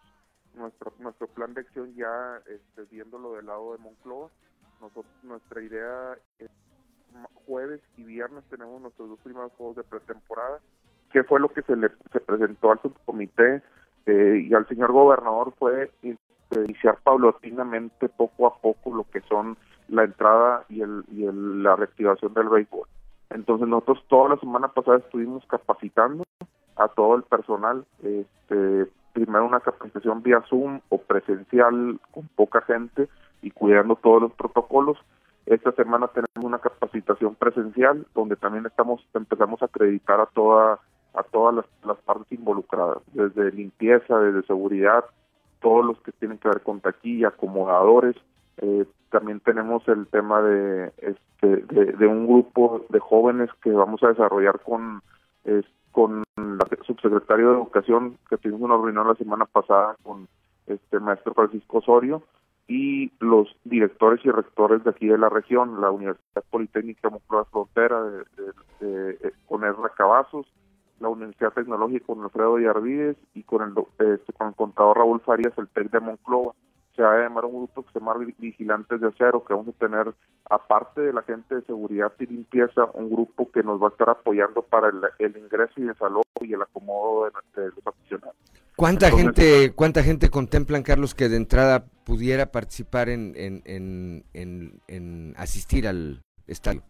nuestro 0.54 0.94
nuestro 1.00 1.28
plan 1.28 1.54
de 1.54 1.62
acción 1.62 1.94
ya 1.96 2.42
este, 2.48 2.84
viéndolo 2.92 3.34
del 3.34 3.46
lado 3.46 3.74
de 3.74 3.80
Moncloa. 3.80 4.30
Nosotros, 4.82 5.14
nuestra 5.24 5.62
idea 5.62 6.18
es 6.40 6.50
jueves 7.46 7.82
y 7.98 8.04
viernes 8.04 8.44
tenemos 8.50 8.82
nuestros 8.82 9.10
dos 9.10 9.20
primeros 9.20 9.52
juegos 9.54 9.78
de 9.78 9.84
pretemporada. 9.84 10.60
¿Qué 11.12 11.24
fue 11.24 11.40
lo 11.40 11.50
que 11.50 11.62
se 11.64 11.76
le 11.76 11.90
se 12.12 12.20
presentó 12.20 12.72
al 12.72 12.82
subcomité 12.82 13.64
eh, 14.06 14.46
y 14.48 14.54
al 14.54 14.68
señor 14.68 14.92
gobernador? 14.92 15.54
Fue 15.58 15.92
este, 16.04 16.64
iniciar 16.66 17.00
paulatinamente, 17.04 18.10
poco 18.10 18.48
a 18.48 18.58
poco, 18.58 18.94
lo 18.94 19.04
que 19.10 19.22
son 19.22 19.58
la 19.88 20.04
entrada 20.04 20.66
y, 20.70 20.82
el, 20.82 21.04
y 21.12 21.26
el, 21.26 21.64
la 21.64 21.76
reactivación 21.76 22.34
del 22.34 22.50
béisbol. 22.50 22.88
Entonces 23.32 23.68
nosotros 23.68 24.04
toda 24.08 24.30
la 24.30 24.38
semana 24.38 24.68
pasada 24.70 24.98
estuvimos 24.98 25.46
capacitando 25.48 26.24
a 26.76 26.88
todo 26.88 27.16
el 27.16 27.24
personal, 27.24 27.86
este, 28.04 28.88
primero 29.14 29.46
una 29.46 29.60
capacitación 29.60 30.24
vía 30.24 30.42
Zoom 30.50 30.82
o 30.90 30.98
presencial 31.00 32.00
con 32.12 32.28
poca 32.36 32.62
gente 32.62 33.10
y 33.42 33.52
cuidando 33.52 33.96
todos 33.96 34.22
los 34.22 34.34
protocolos 34.34 34.98
esta 35.50 35.72
semana 35.72 36.08
tenemos 36.08 36.44
una 36.44 36.60
capacitación 36.60 37.36
presencial 37.36 38.06
donde 38.14 38.36
también 38.36 38.66
estamos 38.66 39.06
empezamos 39.14 39.62
a 39.62 39.66
acreditar 39.66 40.20
a 40.22 40.28
toda 40.28 40.80
a 41.16 41.24
todas 41.24 41.66
las, 41.84 41.98
partes 41.98 42.32
involucradas, 42.32 43.00
desde 43.14 43.52
limpieza, 43.52 44.20
desde 44.20 44.46
seguridad, 44.46 45.04
todos 45.60 45.84
los 45.84 46.00
que 46.02 46.12
tienen 46.12 46.38
que 46.38 46.48
ver 46.48 46.62
con 46.62 46.82
taquilla, 46.82 47.30
acomodadores. 47.30 48.16
Eh, 48.58 48.86
también 49.10 49.40
tenemos 49.40 49.86
el 49.88 50.06
tema 50.06 50.42
de, 50.44 50.94
este, 50.98 51.48
de, 51.48 52.08
un 52.08 52.28
grupo 52.28 52.86
de 52.90 53.00
jóvenes 53.00 53.50
que 53.64 53.72
vamos 53.72 54.04
a 54.04 54.10
desarrollar 54.10 54.60
con 54.60 55.02
con 55.92 56.24
el 56.38 56.60
subsecretario 56.86 57.50
de 57.50 57.56
Educación, 57.56 58.18
que 58.30 58.38
tuvimos 58.38 58.62
una 58.62 58.78
reunión 58.78 59.08
la 59.08 59.16
semana 59.16 59.46
pasada 59.46 59.96
con 60.04 60.28
este 60.68 61.00
maestro 61.00 61.34
Francisco 61.34 61.80
Osorio, 61.80 62.22
y 62.70 63.12
los 63.20 63.50
directores 63.64 64.24
y 64.24 64.30
rectores 64.30 64.84
de 64.84 64.92
aquí 64.92 65.08
de 65.08 65.18
la 65.18 65.28
región, 65.28 65.82
la 65.82 65.90
Universidad 65.90 66.44
Politécnica 66.52 67.10
Moncloa 67.10 67.46
Frontera 67.46 68.04
de, 68.04 68.24
de, 68.80 69.34
con 69.48 69.64
Erra 69.64 69.92
Cavazos, 69.98 70.46
la 71.00 71.10
Universidad 71.10 71.52
Tecnológica 71.52 72.06
con 72.06 72.24
Alfredo 72.24 72.60
Yarvides 72.60 73.18
y 73.34 73.42
con 73.42 73.64
el, 73.64 73.74
este, 74.14 74.34
con 74.34 74.50
el 74.50 74.56
contador 74.56 74.98
Raúl 74.98 75.20
Farías, 75.22 75.58
el 75.58 75.68
TEC 75.68 75.90
de 75.90 76.00
Monclova. 76.00 76.54
Se 76.96 77.02
va 77.02 77.16
a 77.16 77.24
llamar 77.24 77.46
un 77.46 77.58
grupo 77.58 77.84
que 77.84 77.94
se 77.94 78.00
llama 78.00 78.14
Vigilantes 78.38 79.02
de 79.02 79.08
Acero, 79.08 79.44
que 79.44 79.54
vamos 79.54 79.70
a 79.70 79.80
tener, 79.80 80.14
aparte 80.50 81.02
de 81.02 81.14
la 81.14 81.24
gente 81.24 81.56
de 81.56 81.62
seguridad 81.62 82.12
y 82.20 82.28
limpieza, 82.28 82.86
un 82.94 83.10
grupo 83.10 83.50
que 83.52 83.64
nos 83.64 83.82
va 83.82 83.88
a 83.88 83.92
estar 83.92 84.10
apoyando 84.10 84.62
para 84.62 84.90
el, 84.90 85.38
ingreso 85.38 85.74
y 85.78 85.84
desalojo 85.84 86.24
y 86.42 86.54
el 86.54 86.62
acomodo 86.62 87.32
de, 87.56 87.68
los 87.68 87.88
aficionados. 87.88 88.36
¿Cuánta 88.80 89.12
gente 89.12 89.74
cuánta 89.76 90.04
gente 90.04 90.30
contemplan, 90.30 90.84
Carlos, 90.84 91.14
que 91.14 91.28
de 91.28 91.36
entrada 91.36 91.84
pudiera 92.06 92.46
participar 92.46 93.10
en, 93.10 93.34
en, 93.36 94.24
en, 94.34 95.34
asistir 95.36 95.86
al 95.86 96.22
estadio? 96.48 96.82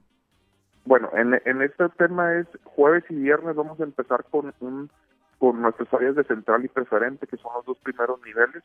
Bueno, 0.85 1.09
en, 1.15 1.41
en 1.45 1.61
este 1.63 1.89
tema 1.97 2.35
es 2.35 2.45
jueves 2.63 3.03
y 3.09 3.15
viernes 3.15 3.55
vamos 3.55 3.79
a 3.79 3.83
empezar 3.83 4.23
con 4.29 4.53
un 4.59 4.91
con 5.39 5.61
nuestras 5.61 5.91
áreas 5.93 6.15
de 6.15 6.25
central 6.25 6.63
y 6.63 6.67
preferente, 6.67 7.25
que 7.25 7.37
son 7.37 7.51
los 7.55 7.65
dos 7.65 7.79
primeros 7.79 8.19
niveles. 8.23 8.61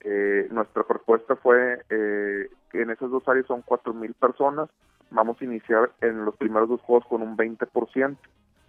Eh, 0.00 0.48
nuestra 0.50 0.84
propuesta 0.84 1.36
fue 1.36 1.82
eh, 1.90 2.48
que 2.70 2.82
en 2.82 2.90
esas 2.90 3.10
dos 3.10 3.28
áreas 3.28 3.46
son 3.46 3.62
cuatro 3.62 3.92
mil 3.92 4.14
personas. 4.14 4.70
Vamos 5.10 5.36
a 5.40 5.44
iniciar 5.44 5.90
en 6.00 6.24
los 6.24 6.36
primeros 6.36 6.68
dos 6.68 6.80
juegos 6.80 7.06
con 7.08 7.20
un 7.20 7.36
20%. 7.36 8.16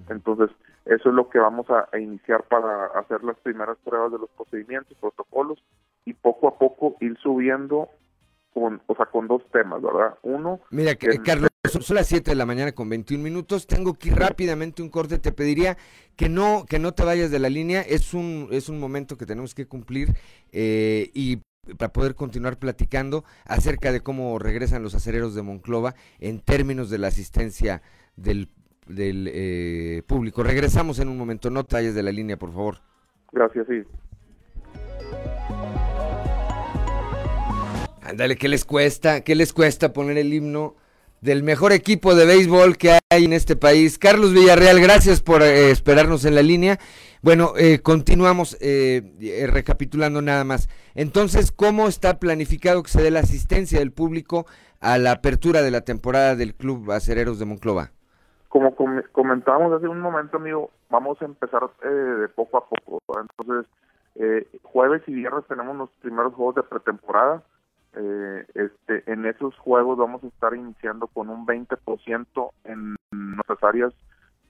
Entonces, 0.10 0.50
eso 0.86 1.10
es 1.10 1.16
lo 1.16 1.30
que 1.30 1.40
vamos 1.40 1.66
a, 1.70 1.98
iniciar 1.98 2.44
para 2.44 2.88
hacer 3.00 3.24
las 3.24 3.38
primeras 3.38 3.78
pruebas 3.84 4.12
de 4.12 4.20
los 4.20 4.30
procedimientos, 4.32 4.98
protocolos 5.00 5.64
y 6.06 6.14
poco 6.14 6.48
a 6.48 6.58
poco 6.58 6.96
ir 7.00 7.18
subiendo 7.18 7.90
con, 8.54 8.82
o 8.88 8.96
sea, 8.96 9.08
con 9.08 9.28
dos 9.28 9.42
temas, 9.52 9.82
¿verdad? 9.82 10.16
Uno... 10.22 10.62
Mira, 10.70 10.96
que, 10.96 11.18
Carlos, 11.20 11.50
son 11.68 11.96
las 11.96 12.08
7 12.08 12.32
de 12.32 12.36
la 12.36 12.46
mañana 12.46 12.72
con 12.72 12.88
21 12.88 13.24
minutos, 13.24 13.68
tengo 13.68 13.96
que 13.96 14.10
ir 14.10 14.16
rápidamente 14.16 14.82
un 14.82 14.90
corte, 14.90 15.20
te 15.20 15.32
pediría 15.32 15.78
que 16.16 16.30
no, 16.30 16.66
que 16.68 16.80
no 16.80 16.94
te 16.94 17.04
vayas 17.04 17.32
de 17.32 17.40
la 17.40 17.50
línea, 17.50 17.82
es 17.82 18.14
un, 18.14 18.48
es 18.52 18.70
un 18.70 18.80
momento 18.80 19.18
que 19.18 19.26
tenemos 19.26 19.56
que 19.56 19.68
cumplir 19.68 20.10
eh, 20.52 21.10
y 21.14 21.42
para 21.78 21.92
poder 21.92 22.16
continuar 22.16 22.58
platicando 22.58 23.26
acerca 23.46 23.92
de 23.92 24.02
cómo 24.02 24.38
regresan 24.38 24.84
los 24.84 24.94
acereros 24.94 25.34
de 25.34 25.42
Monclova 25.42 25.96
en 26.20 26.40
términos 26.40 26.90
de 26.90 27.00
la 27.00 27.08
asistencia 27.08 27.82
del 28.16 28.50
del 28.88 29.30
eh, 29.32 30.04
público. 30.08 30.44
Regresamos 30.44 31.00
en 31.00 31.10
un 31.10 31.18
momento, 31.18 31.50
no 31.50 31.64
talles 31.64 31.96
de 31.96 32.04
la 32.04 32.12
línea, 32.12 32.38
por 32.38 32.52
favor. 32.52 32.78
Gracias, 33.32 33.66
sí. 33.68 33.84
Ándale, 38.02 38.36
¿qué 38.36 38.48
les 38.48 38.66
cuesta? 38.66 39.22
¿Qué 39.22 39.36
les 39.36 39.52
cuesta 39.52 39.92
poner 39.92 40.18
el 40.18 40.34
himno 40.34 40.76
del 41.26 41.44
mejor 41.44 41.74
equipo 41.74 42.14
de 42.16 42.26
béisbol 42.26 42.78
que 42.78 43.00
hay 43.10 43.26
en 43.26 43.34
este 43.34 43.56
país. 43.56 43.98
Carlos 43.98 44.32
Villarreal, 44.32 44.80
gracias 44.80 45.22
por 45.22 45.42
eh, 45.42 45.72
esperarnos 45.72 46.24
en 46.24 46.36
la 46.36 46.44
línea. 46.44 46.80
Bueno, 47.22 47.54
eh, 47.58 47.80
continuamos 47.80 48.56
eh, 48.62 49.48
recapitulando 49.52 50.22
nada 50.22 50.44
más. 50.44 50.70
Entonces, 50.94 51.52
¿cómo 51.52 51.88
está 51.88 52.20
planificado 52.20 52.84
que 52.84 52.92
se 52.92 53.02
dé 53.02 53.10
la 53.10 53.22
asistencia 53.22 53.80
del 53.80 53.92
público 53.92 54.46
a 54.80 55.00
la 55.00 55.12
apertura 55.12 55.64
de 55.64 55.72
la 55.72 55.82
temporada 55.82 56.36
del 56.36 56.54
Club 56.54 56.92
Acereros 56.92 57.40
de 57.40 57.46
Monclova? 57.46 57.92
Como 58.56 58.74
comentábamos 59.12 59.74
hace 59.74 59.88
un 59.90 60.00
momento, 60.00 60.38
amigo, 60.38 60.72
vamos 60.90 61.22
a 61.22 61.26
empezar 61.26 61.70
de 61.82 62.30
poco 62.30 62.58
a 62.58 62.66
poco. 62.66 63.02
Entonces, 63.20 63.70
jueves 64.64 65.02
y 65.08 65.14
viernes 65.14 65.46
tenemos 65.48 65.76
los 65.76 65.90
primeros 66.02 66.34
juegos 66.34 66.56
de 66.56 66.64
pretemporada 66.64 67.44
eh, 67.98 68.46
este, 68.56 69.10
en 69.12 69.26
esos 69.26 69.56
juegos 69.58 69.98
vamos 69.98 70.22
a 70.24 70.28
estar 70.28 70.54
iniciando 70.54 71.08
con 71.08 71.30
un 71.30 71.46
20% 71.46 72.52
en 72.66 72.96
nuestras 73.12 73.64
áreas 73.64 73.94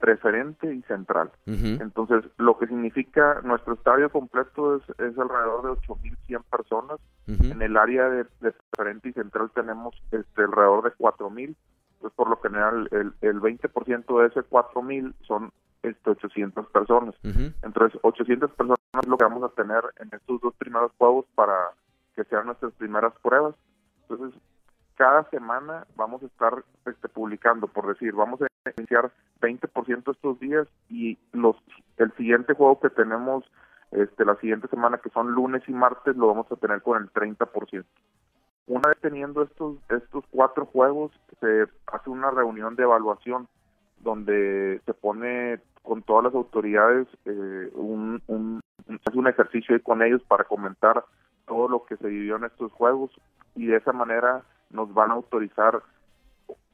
preferente 0.00 0.74
y 0.74 0.82
central. 0.82 1.30
Entonces, 1.46 2.24
lo 2.36 2.58
que 2.58 2.66
significa 2.66 3.40
nuestro 3.44 3.74
estadio 3.74 4.10
completo 4.10 4.76
es, 4.76 4.82
es 4.98 5.18
alrededor 5.18 5.62
de 5.62 5.68
8.100 5.88 6.42
personas. 6.50 6.98
En 7.26 7.62
el 7.62 7.76
área 7.78 8.10
de, 8.10 8.26
preferente 8.40 9.08
y 9.08 9.12
central 9.12 9.50
tenemos 9.54 9.94
este, 10.10 10.42
alrededor 10.42 10.84
de 10.84 10.90
4.000. 10.90 11.54
Pues 12.00 12.12
por 12.14 12.28
lo 12.28 12.36
general, 12.38 12.88
el, 12.92 13.12
el 13.22 13.40
20% 13.40 14.20
de 14.20 14.26
ese 14.26 14.40
4.000 14.48 15.14
son 15.26 15.50
este, 15.82 16.10
800 16.10 16.66
personas. 16.68 17.14
Entonces, 17.62 17.98
800 18.02 18.50
personas 18.52 18.78
es 19.02 19.08
lo 19.08 19.16
que 19.16 19.24
vamos 19.24 19.44
a 19.44 19.54
tener 19.54 19.82
en 19.98 20.08
estos 20.12 20.40
dos 20.40 20.54
primeros 20.56 20.92
juegos 20.98 21.26
para 21.34 21.54
que 22.14 22.24
sean 22.24 22.46
nuestras 22.46 22.72
primeras 22.74 23.12
pruebas. 23.22 23.54
Entonces, 24.08 24.40
cada 24.96 25.28
semana 25.30 25.86
vamos 25.96 26.22
a 26.22 26.26
estar 26.26 26.64
este, 26.86 27.08
publicando, 27.08 27.66
por 27.68 27.86
decir, 27.86 28.14
vamos 28.14 28.40
a 28.42 28.46
iniciar 28.76 29.12
20% 29.40 30.12
estos 30.12 30.40
días 30.40 30.66
y 30.88 31.18
los 31.32 31.56
el 31.98 32.12
siguiente 32.16 32.54
juego 32.54 32.80
que 32.80 32.90
tenemos 32.90 33.44
este 33.92 34.24
la 34.24 34.36
siguiente 34.36 34.68
semana 34.68 34.98
que 34.98 35.10
son 35.10 35.30
lunes 35.32 35.62
y 35.68 35.72
martes 35.72 36.16
lo 36.16 36.26
vamos 36.28 36.50
a 36.50 36.56
tener 36.56 36.82
con 36.82 37.02
el 37.02 37.12
30%. 37.12 37.84
Una 38.66 38.88
vez 38.88 38.98
teniendo 39.00 39.42
estos 39.42 39.76
estos 39.88 40.24
cuatro 40.30 40.66
juegos 40.66 41.12
se 41.40 41.66
hace 41.86 42.10
una 42.10 42.30
reunión 42.30 42.76
de 42.76 42.82
evaluación 42.82 43.48
donde 44.00 44.80
se 44.84 44.94
pone 44.94 45.60
con 45.82 46.02
todas 46.02 46.24
las 46.24 46.34
autoridades 46.34 47.06
eh, 47.24 47.70
un, 47.74 48.20
un, 48.26 48.60
un 49.14 49.26
ejercicio 49.28 49.74
ahí 49.74 49.80
con 49.80 50.02
ellos 50.02 50.22
para 50.26 50.44
comentar 50.44 51.04
todo 51.46 51.68
lo 51.68 51.84
que 51.84 51.96
se 51.96 52.08
vivió 52.08 52.36
en 52.36 52.44
estos 52.44 52.72
juegos 52.72 53.10
y 53.54 53.66
de 53.66 53.76
esa 53.76 53.92
manera 53.92 54.42
nos 54.70 54.92
van 54.92 55.10
a 55.10 55.14
autorizar 55.14 55.82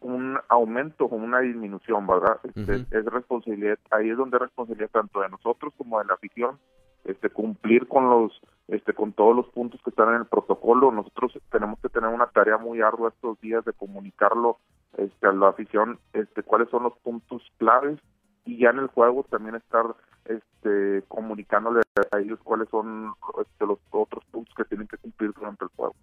un 0.01 0.39
aumento 0.48 1.05
o 1.05 1.14
una 1.14 1.40
disminución, 1.40 2.06
¿verdad? 2.06 2.39
Este, 2.43 2.85
es 2.90 3.05
responsabilidad, 3.05 3.78
ahí 3.90 4.10
es 4.10 4.16
donde 4.16 4.36
es 4.36 4.43
responsabilidad 4.43 4.90
tanto 4.90 5.20
de 5.20 5.28
nosotros 5.28 5.73
como 5.78 5.98
de 6.01 6.06
la 6.06 6.14
afición, 6.14 6.59
este, 7.05 7.31
cumplir 7.31 7.86
con 7.86 8.09
los, 8.09 8.40
este, 8.69 8.95
con 8.95 9.13
todos 9.13 9.35
los 9.35 9.49
puntos 9.51 9.81
que 9.83 9.91
están 9.91 10.11
en 10.11 10.21
el 10.21 10.27
protocolo. 10.27 10.91
Nosotros 10.91 11.39
tenemos 11.51 11.79
que 11.81 11.89
tener 11.89 12.11
una 12.11 12.27
tarea 12.27 12.59
muy 12.59 12.81
ardua 12.81 13.11
estos 13.11 13.41
días 13.41 13.65
de 13.65 13.73
comunicarlo, 13.73 14.59
este, 14.97 15.27
a 15.27 15.33
la 15.33 15.49
afición, 15.49 15.99
este, 16.13 16.43
cuáles 16.43 16.69
son 16.71 16.85
los 16.85 16.97
puntos 16.99 17.43
claves 17.59 17.99
y 18.45 18.59
ya 18.59 18.71
en 18.71 18.79
el 18.79 18.89
juego 18.89 19.25
también 19.25 19.55
estar 19.55 19.87
este, 20.25 21.03
comunicándole 21.09 21.83
a 22.11 22.19
ellos 22.19 22.39
cuáles 22.43 22.69
son 22.69 23.13
este, 23.41 23.67
los 23.67 23.79
otros 23.91 24.25
puntos 24.31 24.55
que 24.57 24.65
tienen 24.65 24.89
que 24.89 24.97
cumplir 24.99 25.33
durante 25.33 25.65
el 25.65 25.71
juego. 25.77 25.95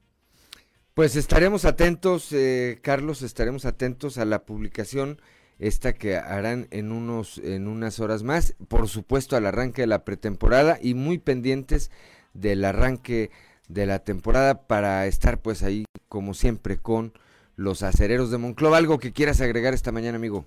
Pues 0.93 1.15
estaremos 1.15 1.65
atentos, 1.65 2.33
eh, 2.33 2.79
Carlos, 2.81 3.21
estaremos 3.21 3.65
atentos 3.65 4.17
a 4.17 4.25
la 4.25 4.43
publicación 4.43 5.19
esta 5.59 5.93
que 5.93 6.17
harán 6.17 6.67
en 6.71 6.91
unos 6.91 7.37
en 7.37 7.67
unas 7.67 7.99
horas 7.99 8.23
más, 8.23 8.55
por 8.69 8.87
supuesto 8.87 9.35
al 9.35 9.45
arranque 9.45 9.81
de 9.81 9.87
la 9.87 10.05
pretemporada 10.05 10.77
y 10.81 10.93
muy 10.93 11.17
pendientes 11.17 11.91
del 12.33 12.63
arranque 12.65 13.31
de 13.67 13.85
la 13.85 13.99
temporada 13.99 14.67
para 14.67 15.05
estar 15.05 15.37
pues 15.41 15.63
ahí 15.63 15.85
como 16.09 16.33
siempre 16.33 16.81
con 16.81 17.13
los 17.55 17.83
acereros 17.83 18.31
de 18.31 18.37
Monclova. 18.37 18.77
¿Algo 18.77 18.99
que 18.99 19.13
quieras 19.13 19.41
agregar 19.41 19.73
esta 19.73 19.91
mañana, 19.91 20.17
amigo? 20.17 20.43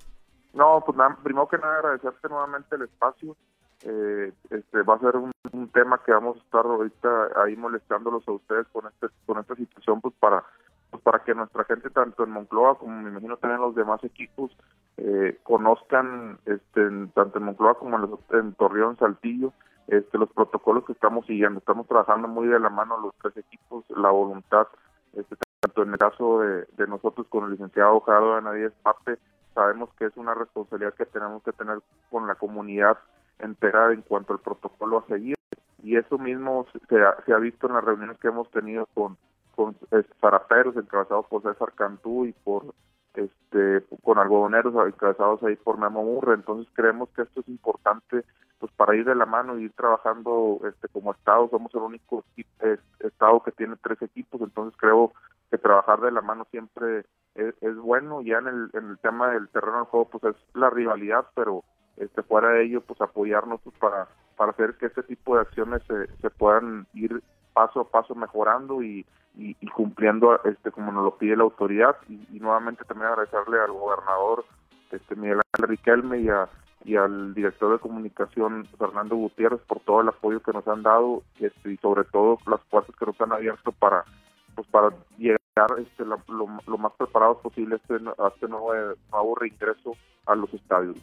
No, 0.52 0.82
pues 0.84 0.96
nada, 0.98 1.16
primero 1.22 1.48
que 1.48 1.58
nada 1.58 1.76
agradecerte 1.78 2.28
nuevamente 2.28 2.76
el 2.76 2.82
espacio. 2.82 3.36
Eh, 3.84 4.32
este 4.50 4.82
va 4.82 4.94
a 4.94 5.00
ser 5.00 5.16
un, 5.16 5.32
tema 5.72 6.00
que 6.04 6.12
vamos 6.12 6.36
a 6.36 6.40
estar 6.40 6.64
ahorita 6.64 7.42
ahí 7.42 7.56
molestándolos 7.56 8.26
a 8.28 8.32
ustedes 8.32 8.66
con 8.72 8.86
este 8.86 9.08
con 9.26 9.38
esta 9.38 9.56
situación 9.56 10.00
pues 10.00 10.14
para 10.20 10.44
pues 10.90 11.02
para 11.02 11.24
que 11.24 11.34
nuestra 11.34 11.64
gente 11.64 11.88
tanto 11.90 12.24
en 12.24 12.30
Moncloa 12.30 12.78
como 12.78 13.00
me 13.00 13.10
imagino 13.10 13.38
también 13.38 13.60
los 13.60 13.74
demás 13.74 14.04
equipos 14.04 14.56
eh, 14.98 15.38
conozcan 15.42 16.38
este 16.44 16.88
tanto 17.14 17.38
en 17.38 17.44
Moncloa 17.44 17.74
como 17.74 17.98
en, 17.98 18.38
en 18.38 18.54
Torreón 18.54 18.96
Saltillo 18.98 19.52
este 19.88 20.18
los 20.18 20.30
protocolos 20.32 20.84
que 20.84 20.92
estamos 20.92 21.26
siguiendo. 21.26 21.58
Estamos 21.58 21.86
trabajando 21.86 22.28
muy 22.28 22.48
de 22.48 22.60
la 22.60 22.70
mano 22.70 22.98
los 22.98 23.14
tres 23.22 23.36
equipos 23.36 23.84
la 23.90 24.10
voluntad 24.10 24.66
este 25.14 25.36
tanto 25.60 25.82
en 25.82 25.92
el 25.92 25.98
caso 25.98 26.40
de, 26.40 26.86
nosotros 26.86 27.26
con 27.28 27.44
el 27.44 27.52
licenciado 27.52 28.02
de 28.06 28.42
Nadie 28.42 28.70
Pape 28.82 29.18
sabemos 29.54 29.90
que 29.98 30.06
es 30.06 30.16
una 30.16 30.34
responsabilidad 30.34 30.94
que 30.94 31.04
tenemos 31.06 31.42
que 31.42 31.52
tener 31.52 31.80
con 32.10 32.26
la 32.26 32.34
comunidad 32.34 32.98
entera 33.38 33.92
en 33.92 34.02
cuanto 34.02 34.32
al 34.32 34.40
protocolo 34.40 34.98
a 34.98 35.06
seguir. 35.06 35.36
Y 35.82 35.96
eso 35.96 36.16
mismo 36.16 36.66
se 36.88 37.02
ha, 37.02 37.16
se 37.26 37.32
ha 37.32 37.38
visto 37.38 37.66
en 37.66 37.74
las 37.74 37.84
reuniones 37.84 38.18
que 38.18 38.28
hemos 38.28 38.50
tenido 38.50 38.86
con 38.94 39.18
con 39.54 39.76
zaraperos 40.20 40.76
encabezados 40.76 41.26
por 41.26 41.42
César 41.42 41.72
Cantú 41.74 42.26
y 42.26 42.32
por 42.32 42.74
este 43.14 43.84
con 44.02 44.18
algodoneros 44.18 44.74
encabezados 44.86 45.42
ahí 45.42 45.56
por 45.56 45.78
Memo 45.78 46.02
Murre. 46.02 46.34
Entonces 46.34 46.72
creemos 46.74 47.08
que 47.10 47.22
esto 47.22 47.40
es 47.40 47.48
importante 47.48 48.24
para 48.82 48.96
ir 48.96 49.04
de 49.04 49.14
la 49.14 49.26
mano 49.26 49.56
y 49.56 49.66
ir 49.66 49.72
trabajando 49.74 50.58
este 50.68 50.88
como 50.88 51.12
estado. 51.12 51.48
Somos 51.50 51.72
el 51.72 51.82
único 51.82 52.24
estado 52.98 53.40
que 53.44 53.52
tiene 53.52 53.76
tres 53.80 54.02
equipos 54.02 54.40
entonces 54.40 54.76
creo 54.76 55.12
que 55.52 55.58
trabajar 55.58 56.00
de 56.00 56.10
la 56.10 56.20
mano 56.20 56.48
siempre 56.50 57.04
es, 57.36 57.76
bueno. 57.76 58.22
Ya 58.22 58.38
en 58.38 58.48
el, 58.48 58.98
tema 59.00 59.30
del 59.30 59.48
terreno 59.50 59.76
del 59.76 59.84
juego 59.84 60.08
pues 60.08 60.34
es 60.34 60.56
la 60.56 60.68
rivalidad 60.68 61.26
pero 61.36 61.62
este 61.96 62.24
fuera 62.24 62.48
de 62.48 62.64
ello 62.64 62.80
pues 62.80 63.00
apoyarnos 63.00 63.60
pues, 63.62 63.76
para 63.78 64.08
para 64.36 64.50
hacer 64.50 64.74
que 64.74 64.86
este 64.86 65.04
tipo 65.04 65.36
de 65.36 65.42
acciones 65.42 65.80
se, 65.86 66.08
se 66.16 66.30
puedan 66.30 66.88
ir 66.92 67.22
paso 67.52 67.82
a 67.82 67.88
paso 67.88 68.16
mejorando 68.16 68.82
y, 68.82 69.06
y, 69.36 69.54
cumpliendo 69.68 70.42
este 70.42 70.72
como 70.72 70.90
nos 70.90 71.04
lo 71.04 71.18
pide 71.18 71.36
la 71.36 71.44
autoridad. 71.44 71.96
Y, 72.08 72.40
nuevamente 72.40 72.82
también 72.84 73.10
agradecerle 73.10 73.60
al 73.60 73.70
gobernador 73.70 74.44
este 74.90 75.14
Miguel 75.14 75.40
Ángel 75.52 75.68
Riquelme 75.68 76.18
y 76.18 76.28
a 76.30 76.48
y 76.84 76.96
al 76.96 77.34
director 77.34 77.72
de 77.72 77.78
comunicación 77.78 78.66
Fernando 78.78 79.16
Gutiérrez 79.16 79.60
por 79.66 79.80
todo 79.80 80.00
el 80.00 80.08
apoyo 80.08 80.40
que 80.40 80.52
nos 80.52 80.66
han 80.66 80.82
dado 80.82 81.22
este, 81.38 81.72
y 81.72 81.76
sobre 81.78 82.04
todo 82.04 82.38
las 82.46 82.60
puertas 82.70 82.94
que 82.96 83.06
nos 83.06 83.20
han 83.20 83.32
abierto 83.32 83.72
para 83.72 84.04
pues 84.54 84.66
para 84.68 84.90
llegar 85.18 85.70
este, 85.78 86.04
lo, 86.04 86.20
lo, 86.28 86.78
más 86.78 86.92
preparados 86.98 87.38
posible 87.38 87.76
este, 87.76 87.94
a 87.94 88.28
este 88.28 88.48
nuevo, 88.48 88.72
nuevo 89.10 89.34
reingreso 89.34 89.96
a 90.26 90.34
los 90.34 90.52
estadios. 90.52 90.96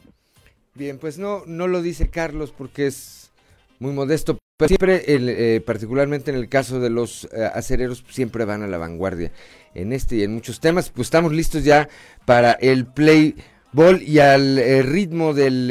Bien, 0.74 0.98
pues 0.98 1.18
no, 1.18 1.42
no 1.46 1.66
lo 1.66 1.82
dice 1.82 2.10
Carlos 2.10 2.52
porque 2.56 2.86
es 2.86 3.32
muy 3.80 3.92
modesto, 3.92 4.38
pero 4.56 4.68
siempre, 4.68 5.02
eh, 5.06 5.60
particularmente 5.62 6.30
en 6.30 6.36
el 6.36 6.48
caso 6.48 6.80
de 6.80 6.90
los 6.90 7.24
eh, 7.32 7.50
acereros, 7.52 8.04
siempre 8.08 8.44
van 8.44 8.62
a 8.62 8.66
la 8.66 8.78
vanguardia 8.78 9.32
en 9.74 9.92
este 9.92 10.16
y 10.16 10.22
en 10.22 10.34
muchos 10.34 10.60
temas. 10.60 10.90
Pues 10.90 11.06
estamos 11.06 11.32
listos 11.32 11.64
ya 11.64 11.88
para 12.24 12.52
el 12.52 12.86
play 12.86 13.36
ball 13.72 14.02
y 14.02 14.18
al 14.18 14.58
eh, 14.58 14.82
ritmo 14.82 15.34
del, 15.34 15.68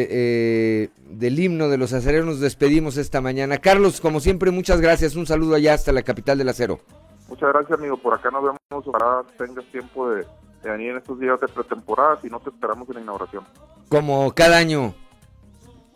del 1.10 1.40
himno 1.40 1.70
de 1.70 1.78
los 1.78 1.94
acereros 1.94 2.26
nos 2.26 2.40
despedimos 2.40 2.98
esta 2.98 3.22
mañana. 3.22 3.58
Carlos, 3.58 4.02
como 4.02 4.20
siempre, 4.20 4.52
muchas 4.52 4.82
gracias. 4.82 5.16
Un 5.16 5.26
saludo 5.26 5.56
allá 5.56 5.74
hasta 5.74 5.92
la 5.92 6.04
capital 6.04 6.38
del 6.38 6.50
acero. 6.50 6.80
Muchas 7.28 7.50
gracias, 7.50 7.80
amigo. 7.80 7.98
Por 7.98 8.14
acá 8.14 8.32
nos 8.32 8.44
vemos. 8.44 8.60
Ojalá 8.70 9.24
tengas 9.38 9.66
tiempo 9.66 10.10
de, 10.10 10.26
de 10.64 10.72
venir 10.72 10.92
en 10.92 10.98
estos 10.98 11.20
días 11.20 11.40
de 11.40 11.48
pretemporada. 11.48 12.20
Si 12.22 12.30
no, 12.30 12.40
te 12.40 12.50
esperamos 12.50 12.88
en 12.90 12.96
la 12.96 13.02
inauguración. 13.02 13.44
Como 13.88 14.34
cada 14.34 14.58
año. 14.58 14.94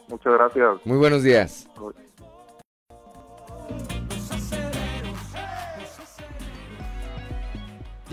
Muchas 0.08 0.34
gracias. 0.34 0.78
Muy 0.86 0.98
buenos 0.98 1.24
días. 1.24 1.68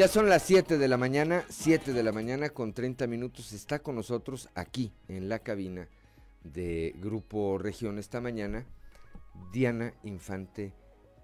Ya 0.01 0.09
son 0.09 0.31
las 0.31 0.45
7 0.45 0.79
de 0.79 0.89
la 0.89 0.97
mañana, 0.97 1.45
7 1.51 1.93
de 1.93 2.03
la 2.03 2.11
mañana 2.11 2.49
con 2.49 2.73
30 2.73 3.07
minutos. 3.07 3.53
Está 3.53 3.81
con 3.81 3.97
nosotros 3.97 4.49
aquí 4.55 4.95
en 5.09 5.29
la 5.29 5.41
cabina 5.41 5.91
de 6.43 6.95
Grupo 6.97 7.59
Región 7.59 7.99
esta 7.99 8.19
mañana 8.23 8.65
Diana 9.53 9.93
Infante 10.03 10.73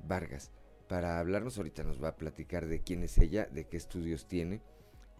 Vargas 0.06 0.50
para 0.90 1.18
hablarnos. 1.18 1.56
Ahorita 1.56 1.84
nos 1.84 2.04
va 2.04 2.08
a 2.08 2.16
platicar 2.16 2.66
de 2.66 2.80
quién 2.80 3.02
es 3.02 3.16
ella, 3.16 3.46
de 3.46 3.66
qué 3.66 3.78
estudios 3.78 4.28
tiene, 4.28 4.60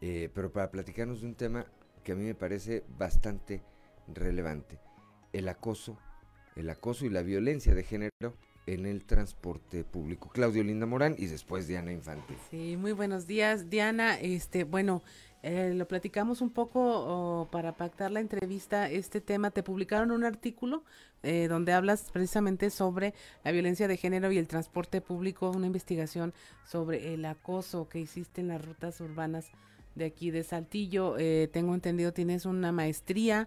eh, 0.03 0.29
pero 0.35 0.53
para 0.53 0.71
platicarnos 0.71 1.23
de 1.23 1.29
un 1.29 1.35
tema 1.35 1.65
que 2.05 2.13
a 2.13 2.15
mí 2.15 2.25
me 2.25 2.35
parece 2.35 2.85
bastante 2.99 3.63
relevante, 4.07 4.79
el 5.33 5.49
acoso, 5.49 5.97
el 6.57 6.69
acoso 6.69 7.07
y 7.07 7.09
la 7.09 7.23
violencia 7.23 7.75
de 7.75 7.85
género 7.85 8.37
en 8.67 8.87
el 8.87 9.05
transporte 9.05 9.85
público. 9.85 10.29
Claudio 10.29 10.63
Linda 10.63 10.87
Morán 10.87 11.15
y 11.19 11.27
después 11.27 11.67
Diana 11.67 11.93
Infante. 11.93 12.35
Sí, 12.51 12.77
muy 12.77 12.93
buenos 12.93 13.27
días, 13.27 13.71
Diana. 13.71 14.19
Este, 14.21 14.65
bueno, 14.65 15.03
Eh, 15.43 15.75
lo 15.75 15.87
platicamos 15.87 16.41
un 16.41 16.51
poco 16.51 17.47
para 17.53 17.77
pactar 17.77 18.11
la 18.11 18.19
entrevista, 18.19 18.91
este 18.91 19.21
tema, 19.21 19.53
te 19.53 19.63
publicaron 19.63 20.11
un 20.11 20.25
artículo 20.25 20.83
eh, 21.23 21.47
donde 21.47 21.73
hablas 21.73 22.11
precisamente 22.11 22.69
sobre 22.71 23.15
la 23.45 23.53
violencia 23.53 23.87
de 23.87 23.97
género 23.97 24.33
y 24.33 24.39
el 24.39 24.49
transporte 24.49 25.01
público, 25.01 25.51
una 25.51 25.67
investigación 25.67 26.35
sobre 26.65 27.15
el 27.15 27.25
acoso 27.27 27.89
que 27.89 28.01
hiciste 28.01 28.41
en 28.41 28.49
las 28.49 28.65
rutas 28.65 29.01
urbanas 29.01 29.53
de 29.95 30.07
aquí 30.07 30.33
de 30.33 30.43
Saltillo. 30.43 31.17
Eh, 31.17 31.49
tengo 31.53 31.75
entendido, 31.75 32.13
tienes 32.13 32.45
una 32.45 32.73
maestría 32.73 33.47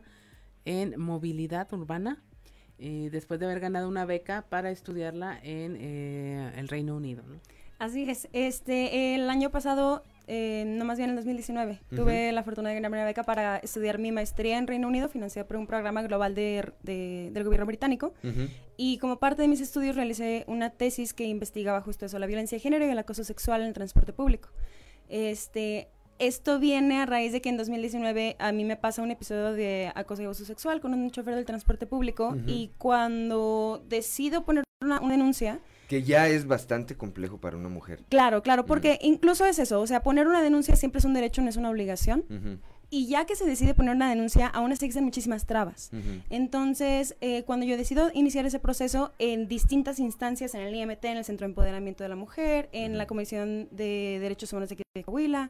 en 0.63 0.97
movilidad 0.97 1.67
urbana. 1.73 2.23
Después 2.79 3.39
de 3.39 3.45
haber 3.45 3.59
ganado 3.59 3.87
una 3.87 4.05
beca 4.05 4.45
para 4.49 4.71
estudiarla 4.71 5.39
en 5.43 5.75
el 5.75 6.67
Reino 6.67 6.95
Unido. 6.95 7.23
Así 7.77 8.09
es. 8.09 8.27
Este, 8.33 9.15
el 9.15 9.29
año 9.29 9.51
pasado 9.51 10.03
eh, 10.31 10.63
no 10.63 10.85
más 10.85 10.99
bien 10.99 11.09
en 11.09 11.15
2019, 11.15 11.79
tuve 11.95 12.31
la 12.31 12.43
fortuna 12.43 12.69
de 12.69 12.75
ganar 12.75 12.91
una 12.91 13.03
beca 13.03 13.23
para 13.23 13.57
estudiar 13.57 13.97
mi 13.97 14.11
maestría 14.11 14.59
en 14.59 14.67
Reino 14.67 14.87
Unido, 14.87 15.09
financiada 15.09 15.47
por 15.47 15.57
un 15.57 15.65
programa 15.65 16.03
global 16.03 16.35
de, 16.35 16.71
del 16.83 17.43
gobierno 17.43 17.65
británico. 17.65 18.13
Y 18.77 18.99
como 18.99 19.17
parte 19.17 19.41
de 19.41 19.47
mis 19.47 19.59
estudios 19.59 19.95
realicé 19.95 20.45
una 20.47 20.69
tesis 20.69 21.15
que 21.15 21.23
investigaba 21.23 21.81
justo 21.81 22.05
eso, 22.05 22.19
la 22.19 22.27
violencia 22.27 22.57
de 22.57 22.59
género 22.59 22.85
y 22.85 22.89
el 22.91 22.99
acoso 22.99 23.23
sexual 23.23 23.61
en 23.61 23.69
el 23.69 23.73
transporte 23.73 24.13
público. 24.13 24.49
Este, 25.09 25.87
esto 26.19 26.59
viene 26.59 27.01
a 27.01 27.05
raíz 27.05 27.31
de 27.31 27.41
que 27.41 27.49
en 27.49 27.57
2019 27.57 28.35
a 28.39 28.51
mí 28.51 28.65
me 28.65 28.75
pasa 28.75 29.01
un 29.01 29.11
episodio 29.11 29.53
de 29.53 29.91
acoso 29.95 30.21
y 30.21 30.25
abuso 30.25 30.45
sexual 30.45 30.81
con 30.81 30.93
un 30.93 31.09
chofer 31.11 31.35
del 31.35 31.45
transporte 31.45 31.87
público 31.87 32.35
y 32.45 32.71
cuando 32.77 33.83
decido 33.87 34.43
poner 34.43 34.63
una 34.81 34.99
denuncia, 34.99 35.59
que 35.89 36.03
ya 36.03 36.27
es 36.27 36.45
bastante 36.45 36.95
complejo 36.95 37.39
para 37.39 37.57
una 37.57 37.67
mujer. 37.67 38.03
Claro, 38.09 38.43
claro, 38.43 38.65
porque 38.65 38.99
incluso 39.01 39.45
es 39.45 39.57
eso, 39.57 39.81
o 39.81 39.87
sea, 39.87 40.03
poner 40.03 40.27
una 40.27 40.41
denuncia 40.41 40.75
siempre 40.75 40.99
es 40.99 41.05
un 41.05 41.15
derecho, 41.15 41.41
no 41.41 41.49
es 41.49 41.57
una 41.57 41.71
obligación. 41.71 42.25
Y 42.91 43.07
ya 43.07 43.25
que 43.25 43.35
se 43.35 43.45
decide 43.45 43.75
poner 43.75 43.95
una 43.95 44.09
denuncia, 44.09 44.47
aún 44.47 44.71
así 44.71 44.85
existen 44.85 45.03
muchísimas 45.03 45.45
trabas. 45.45 45.91
Entonces, 46.29 47.15
eh, 47.21 47.43
cuando 47.43 47.65
yo 47.65 47.75
decido 47.75 48.11
iniciar 48.13 48.45
ese 48.45 48.59
proceso 48.59 49.13
en 49.19 49.47
distintas 49.47 49.99
instancias, 49.99 50.53
en 50.53 50.61
el 50.61 50.75
IMT, 50.75 51.05
en 51.05 51.17
el 51.17 51.25
Centro 51.25 51.45
de 51.45 51.51
Empoderamiento 51.51 52.03
de 52.03 52.09
la 52.09 52.15
Mujer, 52.15 52.69
en 52.71 52.97
la 52.97 53.07
Comisión 53.07 53.67
de 53.71 54.19
Derechos 54.21 54.53
Humanos 54.53 54.69
de 54.69 55.03
Coahuila, 55.03 55.49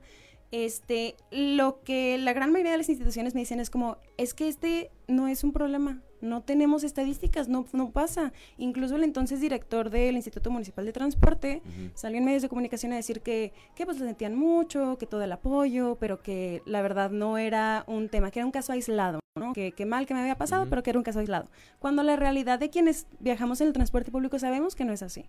este, 0.51 1.15
lo 1.31 1.81
que 1.83 2.17
la 2.17 2.33
gran 2.33 2.51
mayoría 2.51 2.71
de 2.71 2.79
las 2.79 2.89
instituciones 2.89 3.35
me 3.35 3.41
dicen 3.41 3.59
es 3.59 3.69
como, 3.69 3.97
es 4.17 4.33
que 4.33 4.47
este 4.47 4.91
no 5.07 5.27
es 5.27 5.43
un 5.43 5.53
problema, 5.53 6.01
no 6.21 6.41
tenemos 6.41 6.83
estadísticas, 6.83 7.47
no, 7.47 7.65
no 7.73 7.91
pasa. 7.91 8.33
Incluso 8.57 8.95
el 8.95 9.03
entonces 9.03 9.41
director 9.41 9.89
del 9.89 10.15
Instituto 10.15 10.51
Municipal 10.51 10.85
de 10.85 10.93
Transporte 10.93 11.61
salió 11.93 12.17
en 12.17 12.25
medios 12.25 12.41
de 12.41 12.49
comunicación 12.49 12.93
a 12.93 12.95
decir 12.95 13.21
que, 13.21 13.53
que 13.75 13.85
pues 13.85 13.99
lo 13.99 14.05
sentían 14.05 14.35
mucho, 14.35 14.97
que 14.97 15.05
todo 15.05 15.23
el 15.23 15.31
apoyo, 15.31 15.97
pero 15.99 16.21
que 16.21 16.61
la 16.65 16.81
verdad 16.81 17.11
no 17.11 17.37
era 17.37 17.83
un 17.87 18.09
tema, 18.09 18.31
que 18.31 18.39
era 18.39 18.45
un 18.45 18.51
caso 18.51 18.71
aislado, 18.73 19.19
¿no? 19.35 19.53
Que, 19.53 19.71
que 19.71 19.85
mal 19.85 20.05
que 20.05 20.13
me 20.13 20.21
había 20.21 20.37
pasado, 20.37 20.67
pero 20.69 20.83
que 20.83 20.89
era 20.89 20.99
un 20.99 21.03
caso 21.03 21.19
aislado. 21.19 21.49
Cuando 21.79 22.03
la 22.03 22.15
realidad 22.15 22.59
de 22.59 22.69
quienes 22.69 23.07
viajamos 23.19 23.61
en 23.61 23.67
el 23.67 23.73
transporte 23.73 24.11
público 24.11 24.39
sabemos 24.39 24.75
que 24.75 24.85
no 24.85 24.93
es 24.93 25.03
así. 25.03 25.25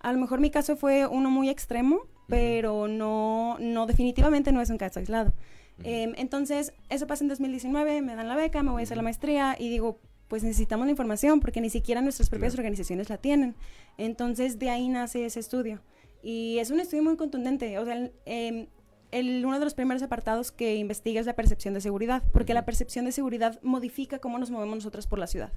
A 0.00 0.12
lo 0.12 0.18
mejor 0.18 0.40
mi 0.40 0.50
caso 0.50 0.76
fue 0.76 1.06
uno 1.06 1.30
muy 1.30 1.48
extremo, 1.48 2.06
pero 2.28 2.88
no, 2.88 3.56
no 3.60 3.86
definitivamente 3.86 4.52
no 4.52 4.60
es 4.60 4.70
un 4.70 4.78
caso 4.78 5.00
aislado. 5.00 5.32
Em, 5.82 6.12
entonces, 6.16 6.74
eso 6.88 7.06
pasa 7.06 7.24
en 7.24 7.28
2019, 7.28 8.02
me 8.02 8.14
dan 8.14 8.28
la 8.28 8.36
beca, 8.36 8.62
me 8.62 8.70
voy 8.70 8.82
a 8.82 8.84
hacer 8.84 8.96
la 8.96 9.02
maestría 9.02 9.56
y 9.58 9.70
digo, 9.70 9.98
pues 10.30 10.44
necesitamos 10.44 10.86
la 10.86 10.92
información 10.92 11.40
porque 11.40 11.60
ni 11.60 11.68
siquiera 11.70 12.00
nuestras 12.00 12.30
propias 12.30 12.54
organizaciones 12.54 13.10
la 13.10 13.18
tienen. 13.18 13.56
Entonces 13.98 14.60
de 14.60 14.70
ahí 14.70 14.88
nace 14.88 15.26
ese 15.26 15.40
estudio. 15.40 15.80
Y 16.22 16.58
es 16.58 16.70
un 16.70 16.78
estudio 16.78 17.02
muy 17.02 17.16
contundente. 17.16 17.76
O 17.78 17.84
sea, 17.84 18.10
em, 18.26 18.68
el, 19.10 19.44
uno 19.44 19.58
de 19.58 19.64
los 19.64 19.74
primeros 19.74 20.04
apartados 20.04 20.52
que 20.52 20.76
investiga 20.76 21.18
es 21.18 21.26
la 21.26 21.34
percepción 21.34 21.74
de 21.74 21.80
seguridad, 21.80 22.22
porque 22.32 22.54
la 22.54 22.64
percepción 22.64 23.06
de 23.06 23.12
seguridad 23.12 23.60
modifica 23.62 24.20
cómo 24.20 24.38
nos 24.38 24.52
movemos 24.52 24.76
nosotros 24.76 25.08
por 25.08 25.18
la 25.18 25.26
ciudad. 25.26 25.52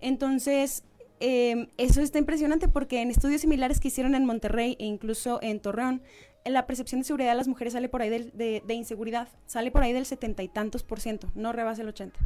Entonces, 0.00 0.82
em, 1.20 1.68
eso 1.76 2.00
está 2.00 2.18
impresionante 2.18 2.66
porque 2.66 3.02
en 3.02 3.10
estudios 3.10 3.42
similares 3.42 3.78
que 3.78 3.88
hicieron 3.88 4.16
en 4.16 4.24
Monterrey 4.24 4.76
e 4.80 4.86
incluso 4.86 5.38
en 5.40 5.60
Torreón, 5.60 6.02
la 6.44 6.66
percepción 6.66 7.00
de 7.00 7.04
seguridad 7.04 7.30
de 7.30 7.36
las 7.36 7.48
mujeres 7.48 7.74
sale 7.74 7.88
por 7.88 8.02
ahí 8.02 8.08
del, 8.08 8.32
de, 8.34 8.74
inseguridad, 8.74 9.28
sale 9.46 9.70
por 9.70 9.82
ahí 9.82 9.92
del 9.92 10.06
setenta 10.06 10.42
y 10.42 10.48
tantos 10.48 10.82
por 10.82 11.00
ciento, 11.00 11.30
no 11.34 11.52
rebasa 11.52 11.82
el 11.82 11.88
80. 11.88 12.18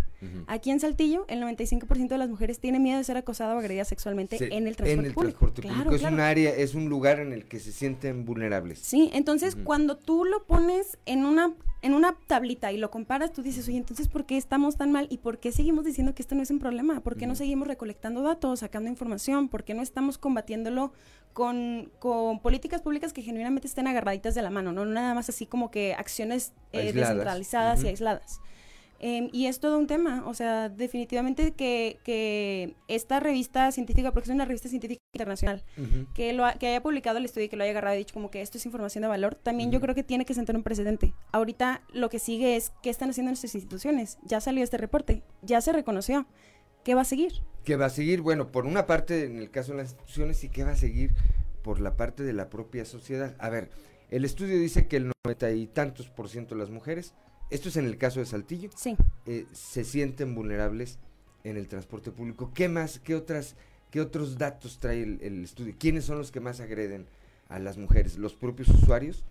Aquí 0.46 0.70
en 0.70 0.80
Saltillo, 0.80 1.26
el 1.28 1.42
95% 1.42 2.08
de 2.08 2.18
las 2.18 2.30
mujeres 2.30 2.58
tiene 2.58 2.80
miedo 2.80 2.96
de 2.96 3.04
ser 3.04 3.18
acosada 3.18 3.54
o 3.54 3.58
agredida 3.58 3.84
sexualmente 3.84 4.36
en 4.36 4.66
el 4.66 4.76
transporte 4.76 4.92
en 4.92 5.06
el 5.06 5.14
Transporte 5.14 5.62
público. 5.62 5.94
es 5.94 6.02
un 6.02 6.20
área, 6.20 6.50
es 6.50 6.74
un 6.74 6.88
lugar 6.88 7.20
en 7.20 7.32
el 7.32 7.44
que 7.44 7.60
se 7.60 7.72
sienten 7.72 8.24
vulnerables. 8.24 8.78
Sí, 8.78 9.10
entonces 9.12 9.56
cuando 9.56 9.96
tú 9.96 10.24
lo 10.24 10.44
pones 10.46 10.98
en 11.04 11.26
una 11.26 11.52
en 11.84 11.92
una 11.92 12.16
tablita 12.26 12.72
y 12.72 12.78
lo 12.78 12.90
comparas, 12.90 13.30
tú 13.34 13.42
dices, 13.42 13.68
oye, 13.68 13.76
entonces, 13.76 14.08
¿por 14.08 14.24
qué 14.24 14.38
estamos 14.38 14.78
tan 14.78 14.90
mal? 14.90 15.06
¿Y 15.10 15.18
por 15.18 15.38
qué 15.38 15.52
seguimos 15.52 15.84
diciendo 15.84 16.14
que 16.14 16.22
esto 16.22 16.34
no 16.34 16.42
es 16.42 16.50
un 16.50 16.58
problema? 16.58 17.00
¿Por 17.00 17.14
qué 17.14 17.26
no 17.26 17.34
seguimos 17.34 17.68
recolectando 17.68 18.22
datos, 18.22 18.60
sacando 18.60 18.88
información? 18.88 19.50
¿Por 19.50 19.64
qué 19.64 19.74
no 19.74 19.82
estamos 19.82 20.16
combatiéndolo 20.16 20.94
con, 21.34 21.92
con, 21.98 22.40
políticas 22.40 22.80
públicas 22.80 23.12
que 23.12 23.20
genuinamente 23.20 23.68
estén 23.68 23.86
agarraditas 23.86 24.34
de 24.34 24.40
la 24.40 24.48
mano, 24.48 24.72
no 24.72 24.86
nada 24.86 25.12
más 25.12 25.28
así 25.28 25.44
como 25.44 25.70
que 25.70 25.92
acciones 25.92 26.54
eh, 26.72 26.90
descentralizadas 26.94 27.84
y 27.84 27.88
aisladas. 27.88 28.40
Em, 29.00 29.28
y 29.32 29.46
es 29.46 29.60
todo 29.60 29.78
un 29.78 29.86
tema, 29.86 30.24
o 30.26 30.34
sea, 30.34 30.68
definitivamente 30.68 31.52
que, 31.52 31.98
que 32.04 32.74
esta 32.88 33.20
revista 33.20 33.70
científica, 33.72 34.12
porque 34.12 34.30
es 34.30 34.34
una 34.34 34.44
revista 34.44 34.68
científica 34.68 35.00
internacional, 35.12 35.62
que, 36.14 36.32
lo 36.32 36.44
que 36.58 36.68
haya 36.68 36.82
publicado 36.82 37.18
el 37.18 37.24
estudio 37.24 37.46
y 37.46 37.48
que 37.48 37.56
lo 37.56 37.64
haya 37.64 37.72
agarrado 37.72 37.96
y 37.96 37.98
dicho 37.98 38.14
como 38.14 38.30
que 38.30 38.40
esto 38.40 38.58
es 38.58 38.66
información 38.66 39.02
de 39.02 39.08
valor, 39.08 39.34
también 39.34 39.70
yo 39.70 39.80
creo 39.80 39.94
que 39.94 40.04
tiene 40.04 40.24
que 40.24 40.34
sentar 40.34 40.56
un 40.56 40.62
precedente. 40.62 41.12
Ahorita 41.32 41.82
lo 41.92 42.08
que 42.08 42.18
sigue 42.18 42.56
es 42.56 42.72
qué 42.82 42.90
están 42.90 43.10
haciendo 43.10 43.30
nuestras 43.30 43.54
instituciones. 43.54 44.18
Ya 44.24 44.40
salió 44.40 44.64
este 44.64 44.78
reporte, 44.78 45.22
ya 45.42 45.60
se 45.60 45.72
reconoció. 45.72 46.26
¿Qué 46.84 46.94
va 46.94 47.02
a 47.02 47.04
seguir? 47.06 47.32
¿Qué 47.64 47.76
va 47.76 47.86
a 47.86 47.90
seguir? 47.90 48.20
Bueno, 48.20 48.52
por 48.52 48.66
una 48.66 48.86
parte 48.86 49.24
en 49.24 49.38
el 49.38 49.50
caso 49.50 49.72
de 49.72 49.78
las 49.78 49.92
instituciones 49.92 50.44
y 50.44 50.50
qué 50.50 50.64
va 50.64 50.72
a 50.72 50.76
seguir 50.76 51.14
por 51.62 51.80
la 51.80 51.96
parte 51.96 52.22
de 52.22 52.34
la 52.34 52.50
propia 52.50 52.84
sociedad. 52.84 53.34
A 53.38 53.48
ver, 53.48 53.70
el 54.10 54.24
estudio 54.24 54.58
dice 54.58 54.86
que 54.86 54.96
el 54.98 55.12
noventa 55.24 55.50
y 55.50 55.66
tantos 55.66 56.08
por 56.08 56.28
ciento 56.28 56.54
de 56.54 56.60
las 56.60 56.70
mujeres, 56.70 57.14
esto 57.54 57.68
es 57.68 57.76
en 57.76 57.86
el 57.86 57.96
caso 57.96 58.18
de 58.18 58.26
Saltillo, 58.26 58.68
sí. 58.74 58.96
Eh, 59.26 59.46
se 59.52 59.84
sienten 59.84 60.34
vulnerables 60.34 60.98
en 61.44 61.56
el 61.56 61.68
transporte 61.68 62.10
público. 62.10 62.50
¿Qué 62.52 62.68
más, 62.68 62.98
qué 62.98 63.14
otras, 63.14 63.54
qué 63.92 64.00
otros 64.00 64.38
datos 64.38 64.78
trae 64.80 65.02
el, 65.02 65.44
estudio? 65.44 65.74
¿Quiénes 65.78 66.04
son 66.04 66.18
los 66.18 66.32
que 66.32 66.40
más 66.40 66.58
agreden 66.58 67.06
a 67.48 67.60
las 67.60 67.78
mujeres? 67.78 68.18
¿Los 68.18 68.34
propios 68.34 68.68
usuarios? 68.70 69.22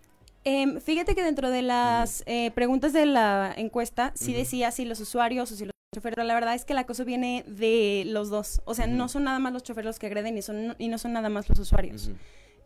Em, 0.46 0.80
fíjate 0.80 1.16
que 1.16 1.24
dentro 1.24 1.50
de 1.50 1.64
las 1.64 2.24
eh, 2.26 2.52
preguntas 2.52 2.94
de 2.94 3.06
la 3.06 3.54
encuesta 3.58 4.14
sí 4.16 4.34
decía 4.34 4.72
si 4.72 4.86
los 4.86 5.02
usuarios 5.02 5.52
o 5.52 5.56
si 5.56 5.66
los 5.66 5.74
pero 6.02 6.24
la 6.24 6.34
verdad 6.34 6.56
es 6.56 6.66
que 6.66 6.74
el 6.74 6.80
acoso 6.80 7.06
viene 7.06 7.44
de 7.46 8.04
los 8.08 8.30
dos. 8.30 8.62
O 8.66 8.74
sea, 8.74 8.88
no 8.88 9.10
son 9.10 9.26
nada 9.26 9.38
más 9.38 9.54
los 9.54 9.64
choferes 9.64 9.86
los 9.86 10.00
que 10.00 10.08
agreden 10.08 10.38
y, 10.38 10.42
son, 10.42 10.76
y 10.80 10.88
no 10.88 10.98
son 10.98 11.14
nada 11.14 11.30
más 11.30 11.48
los 11.50 11.60
usuarios. 11.60 12.10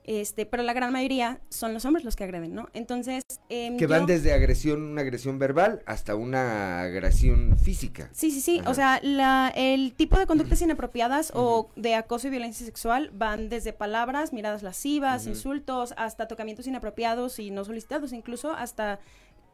Este, 0.07 0.45
pero 0.45 0.63
la 0.63 0.73
gran 0.73 0.91
mayoría 0.91 1.41
son 1.49 1.73
los 1.73 1.84
hombres 1.85 2.05
los 2.05 2.15
que 2.15 2.23
agreden, 2.23 2.55
¿no? 2.55 2.69
Entonces... 2.73 3.23
Em, 3.49 3.77
que 3.77 3.88
van 3.88 4.05
desde 4.05 4.34
agresión, 4.34 4.81
una 4.81 5.01
agresión 5.01 5.38
verbal 5.38 5.84
hasta 5.85 6.15
una 6.15 6.81
agresión 6.81 7.57
física. 7.57 8.09
Sí, 8.13 8.31
sí, 8.31 8.41
sí. 8.41 8.61
O 8.65 8.73
sea, 8.73 8.99
la, 9.03 9.51
el 9.55 9.93
tipo 9.93 10.17
de 10.17 10.25
conductas 10.25 10.61
inapropiadas 10.63 11.31
o 11.35 11.69
de 11.75 11.95
acoso 11.95 12.27
y 12.27 12.31
violencia 12.31 12.65
sexual 12.65 13.11
van 13.13 13.49
desde 13.49 13.73
palabras, 13.73 14.34
miradas 14.34 14.63
lascivas, 14.63 15.27
insultos, 15.27 15.93
hasta 15.97 16.27
tocamientos 16.27 16.65
inapropiados 16.67 17.38
y 17.39 17.51
no 17.51 17.65
solicitados, 17.65 18.13
incluso 18.13 18.53
hasta 18.53 18.99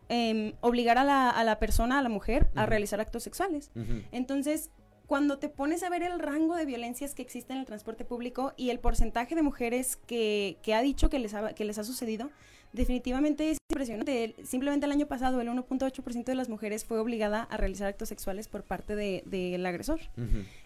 Em, 0.09 0.53
obligar 0.59 0.97
a 0.97 1.03
la, 1.03 1.29
a 1.29 1.43
la, 1.43 1.59
persona, 1.59 1.99
a 1.99 2.01
la 2.01 2.09
mujer, 2.09 2.49
a 2.55 2.65
realizar 2.65 2.99
actos 2.99 3.23
sexuales. 3.23 3.71
Entonces, 4.11 4.69
cuando 5.07 5.37
te 5.37 5.49
pones 5.49 5.83
a 5.83 5.89
ver 5.89 6.03
el 6.03 6.19
rango 6.19 6.55
de 6.55 6.65
violencias 6.65 7.13
que 7.13 7.21
existe 7.21 7.53
en 7.53 7.59
el 7.59 7.65
transporte 7.65 8.05
público 8.05 8.53
y 8.57 8.69
el 8.69 8.79
porcentaje 8.79 9.35
de 9.35 9.41
mujeres 9.41 9.97
que, 10.07 10.57
que 10.61 10.73
ha 10.73 10.81
dicho 10.81 11.09
que 11.09 11.19
les 11.19 11.33
ha, 11.33 11.53
que 11.53 11.65
les 11.65 11.77
ha 11.77 11.83
sucedido, 11.83 12.29
definitivamente 12.73 13.51
es 13.51 13.57
impresionante. 13.69 14.35
Simplemente 14.43 14.85
el 14.85 14.91
año 14.91 15.05
pasado 15.05 15.39
el 15.39 15.47
1.8% 15.47 16.25
de 16.25 16.35
las 16.35 16.49
mujeres 16.49 16.83
fue 16.83 16.99
obligada 16.99 17.43
a 17.43 17.57
realizar 17.57 17.87
actos 17.87 18.09
sexuales 18.09 18.47
por 18.47 18.63
parte 18.63 18.95
del 18.95 19.23
de, 19.29 19.67
agresor. 19.67 19.99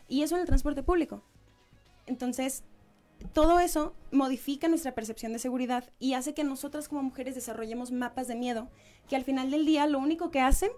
Y 0.08 0.24
eso 0.24 0.36
en 0.36 0.42
el 0.42 0.48
transporte 0.48 0.84
público. 0.84 1.22
Entonces, 2.06 2.64
todo 3.34 3.60
eso 3.60 3.94
modifica 4.12 4.68
nuestra 4.68 4.96
percepción 4.96 5.34
de 5.34 5.40
seguridad 5.40 5.84
y 6.00 6.14
hace 6.14 6.34
que 6.34 6.44
nosotras 6.44 6.88
como 6.88 7.04
mujeres 7.04 7.36
desarrollemos 7.36 7.92
mapas 7.92 8.28
de 8.28 8.36
miedo 8.36 8.70
que 9.10 9.16
al 9.16 9.24
final 9.24 9.52
del 9.52 9.66
día 9.66 9.88
lo 9.88 10.00
único 10.00 10.32
que 10.32 10.42
hacen 10.42 10.70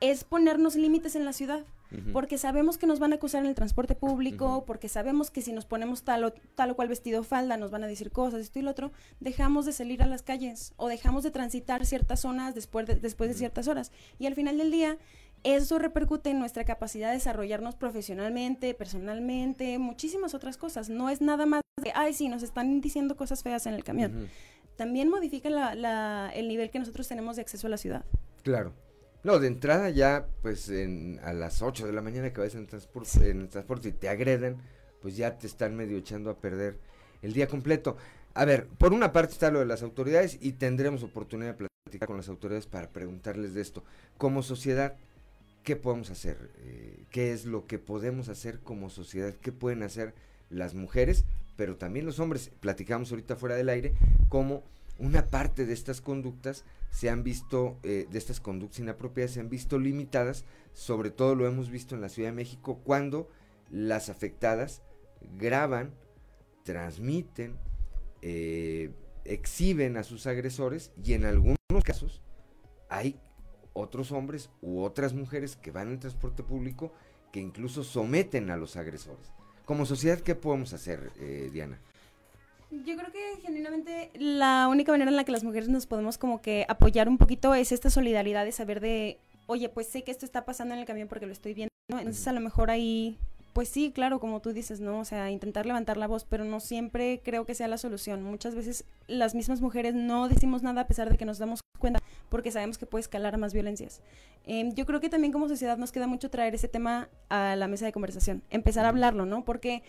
es 0.00 0.24
ponernos 0.24 0.76
límites 0.76 1.16
en 1.16 1.24
la 1.24 1.32
ciudad. 1.32 1.64
Porque 2.12 2.36
sabemos 2.36 2.78
que 2.78 2.86
nos 2.86 2.98
van 2.98 3.12
a 3.12 3.16
acusar 3.16 3.42
en 3.42 3.48
el 3.48 3.54
transporte 3.54 3.94
público, 3.94 4.64
porque 4.66 4.88
sabemos 4.88 5.30
que 5.30 5.40
si 5.40 5.52
nos 5.52 5.64
ponemos 5.64 6.02
tal 6.02 6.24
o, 6.24 6.32
tal 6.32 6.72
o 6.72 6.76
cual 6.76 6.88
vestido 6.88 7.22
falda 7.22 7.56
nos 7.56 7.70
van 7.70 7.84
a 7.84 7.86
decir 7.86 8.10
cosas, 8.10 8.40
esto 8.40 8.58
y 8.58 8.62
lo 8.62 8.72
otro, 8.72 8.92
dejamos 9.20 9.64
de 9.64 9.72
salir 9.72 10.02
a 10.02 10.06
las 10.06 10.22
calles 10.22 10.74
o 10.76 10.88
dejamos 10.88 11.22
de 11.22 11.30
transitar 11.30 11.86
ciertas 11.86 12.20
zonas 12.20 12.54
después 12.54 12.86
de, 12.86 12.96
después 12.96 13.30
de 13.30 13.34
ciertas 13.36 13.68
horas. 13.68 13.92
Y 14.18 14.26
al 14.26 14.34
final 14.34 14.58
del 14.58 14.72
día, 14.72 14.98
eso 15.44 15.78
repercute 15.78 16.30
en 16.30 16.40
nuestra 16.40 16.64
capacidad 16.64 17.08
de 17.08 17.14
desarrollarnos 17.14 17.76
profesionalmente, 17.76 18.74
personalmente, 18.74 19.78
muchísimas 19.78 20.34
otras 20.34 20.56
cosas. 20.56 20.88
No 20.88 21.08
es 21.08 21.20
nada 21.20 21.46
más 21.46 21.62
de, 21.82 21.92
ay, 21.94 22.14
sí, 22.14 22.28
nos 22.28 22.42
están 22.42 22.80
diciendo 22.80 23.16
cosas 23.16 23.42
feas 23.42 23.64
en 23.66 23.74
el 23.74 23.84
camión. 23.84 24.28
También 24.76 25.08
modifica 25.08 25.72
el 26.32 26.48
nivel 26.48 26.70
que 26.70 26.80
nosotros 26.80 27.06
tenemos 27.08 27.36
de 27.36 27.42
acceso 27.42 27.68
a 27.68 27.70
la 27.70 27.78
ciudad. 27.78 28.04
Claro. 28.42 28.74
No, 29.26 29.40
de 29.40 29.48
entrada 29.48 29.90
ya, 29.90 30.28
pues 30.40 30.68
en, 30.68 31.18
a 31.24 31.32
las 31.32 31.60
8 31.60 31.84
de 31.84 31.92
la 31.92 32.00
mañana 32.00 32.32
que 32.32 32.40
vas 32.40 32.54
en, 32.54 32.68
transporte, 32.68 33.28
en 33.28 33.40
el 33.40 33.48
transporte 33.48 33.88
y 33.88 33.92
te 33.92 34.08
agreden, 34.08 34.58
pues 35.02 35.16
ya 35.16 35.36
te 35.36 35.48
están 35.48 35.74
medio 35.74 35.98
echando 35.98 36.30
a 36.30 36.38
perder 36.38 36.78
el 37.22 37.32
día 37.32 37.48
completo. 37.48 37.96
A 38.34 38.44
ver, 38.44 38.68
por 38.68 38.92
una 38.92 39.12
parte 39.12 39.32
está 39.32 39.50
lo 39.50 39.58
de 39.58 39.66
las 39.66 39.82
autoridades 39.82 40.38
y 40.40 40.52
tendremos 40.52 41.02
oportunidad 41.02 41.56
de 41.56 41.66
platicar 41.84 42.06
con 42.06 42.18
las 42.18 42.28
autoridades 42.28 42.68
para 42.68 42.90
preguntarles 42.90 43.52
de 43.52 43.62
esto. 43.62 43.82
Como 44.16 44.44
sociedad, 44.44 44.94
¿qué 45.64 45.74
podemos 45.74 46.08
hacer? 46.10 46.36
Eh, 46.58 47.02
¿Qué 47.10 47.32
es 47.32 47.46
lo 47.46 47.66
que 47.66 47.80
podemos 47.80 48.28
hacer 48.28 48.60
como 48.60 48.90
sociedad? 48.90 49.34
¿Qué 49.42 49.50
pueden 49.50 49.82
hacer 49.82 50.14
las 50.50 50.74
mujeres, 50.74 51.24
pero 51.56 51.74
también 51.74 52.06
los 52.06 52.20
hombres? 52.20 52.52
Platicamos 52.60 53.10
ahorita 53.10 53.34
fuera 53.34 53.56
del 53.56 53.70
aire, 53.70 53.92
cómo 54.28 54.62
una 54.98 55.26
parte 55.26 55.66
de 55.66 55.72
estas 55.72 56.00
conductas 56.00 56.64
se 56.90 57.10
han 57.10 57.22
visto, 57.22 57.78
eh, 57.82 58.06
de 58.10 58.18
estas 58.18 58.40
conductas 58.40 58.80
inapropiadas, 58.80 59.32
se 59.32 59.40
han 59.40 59.50
visto 59.50 59.78
limitadas, 59.78 60.44
sobre 60.72 61.10
todo 61.10 61.34
lo 61.34 61.46
hemos 61.46 61.70
visto 61.70 61.94
en 61.94 62.00
la 62.00 62.08
Ciudad 62.08 62.30
de 62.30 62.36
México, 62.36 62.80
cuando 62.84 63.28
las 63.70 64.08
afectadas 64.08 64.82
graban, 65.38 65.92
transmiten, 66.64 67.56
eh, 68.22 68.90
exhiben 69.24 69.96
a 69.96 70.04
sus 70.04 70.26
agresores 70.26 70.92
y 71.02 71.14
en 71.14 71.24
algunos 71.24 71.56
casos 71.84 72.22
hay 72.88 73.18
otros 73.72 74.12
hombres 74.12 74.50
u 74.62 74.80
otras 74.80 75.12
mujeres 75.12 75.56
que 75.56 75.70
van 75.70 75.90
en 75.90 76.00
transporte 76.00 76.42
público 76.42 76.92
que 77.32 77.40
incluso 77.40 77.84
someten 77.84 78.50
a 78.50 78.56
los 78.56 78.76
agresores. 78.76 79.32
Como 79.64 79.84
sociedad, 79.84 80.20
¿qué 80.20 80.34
podemos 80.34 80.72
hacer, 80.72 81.10
eh, 81.18 81.50
Diana? 81.52 81.80
Yo 82.70 82.96
creo 82.96 83.12
que 83.12 83.40
genuinamente 83.42 84.10
la 84.14 84.66
única 84.68 84.90
manera 84.92 85.10
en 85.10 85.16
la 85.16 85.24
que 85.24 85.32
las 85.32 85.44
mujeres 85.44 85.68
nos 85.68 85.86
podemos 85.86 86.18
como 86.18 86.40
que 86.42 86.66
apoyar 86.68 87.08
un 87.08 87.16
poquito 87.16 87.54
es 87.54 87.70
esta 87.70 87.90
solidaridad 87.90 88.44
de 88.44 88.52
saber 88.52 88.80
de, 88.80 89.18
oye, 89.46 89.68
pues 89.68 89.86
sé 89.86 90.02
que 90.02 90.10
esto 90.10 90.24
está 90.24 90.44
pasando 90.44 90.74
en 90.74 90.80
el 90.80 90.86
camión 90.86 91.08
porque 91.08 91.26
lo 91.26 91.32
estoy 91.32 91.54
viendo, 91.54 91.70
entonces 91.88 92.26
a 92.26 92.32
lo 92.32 92.40
mejor 92.40 92.70
ahí, 92.70 93.18
pues 93.52 93.68
sí, 93.68 93.92
claro, 93.92 94.18
como 94.18 94.40
tú 94.40 94.52
dices, 94.52 94.80
¿no? 94.80 94.98
O 94.98 95.04
sea, 95.04 95.30
intentar 95.30 95.64
levantar 95.64 95.96
la 95.96 96.08
voz, 96.08 96.24
pero 96.24 96.44
no 96.44 96.58
siempre 96.58 97.20
creo 97.24 97.46
que 97.46 97.54
sea 97.54 97.68
la 97.68 97.78
solución. 97.78 98.22
Muchas 98.24 98.56
veces 98.56 98.84
las 99.06 99.36
mismas 99.36 99.60
mujeres 99.60 99.94
no 99.94 100.28
decimos 100.28 100.62
nada 100.62 100.82
a 100.82 100.86
pesar 100.88 101.08
de 101.08 101.16
que 101.16 101.24
nos 101.24 101.38
damos 101.38 101.60
cuenta 101.78 102.00
porque 102.28 102.50
sabemos 102.50 102.78
que 102.78 102.86
puede 102.86 103.02
escalar 103.02 103.34
a 103.34 103.38
más 103.38 103.54
violencias. 103.54 104.00
Em, 104.44 104.74
yo 104.74 104.86
creo 104.86 105.00
que 105.00 105.08
también 105.08 105.32
como 105.32 105.48
sociedad 105.48 105.78
nos 105.78 105.92
queda 105.92 106.08
mucho 106.08 106.30
traer 106.30 106.54
ese 106.54 106.66
tema 106.66 107.08
a 107.28 107.54
la 107.54 107.68
mesa 107.68 107.86
de 107.86 107.92
conversación, 107.92 108.42
empezar 108.50 108.84
a 108.84 108.88
hablarlo, 108.88 109.24
¿no? 109.24 109.44
Porque 109.44 109.84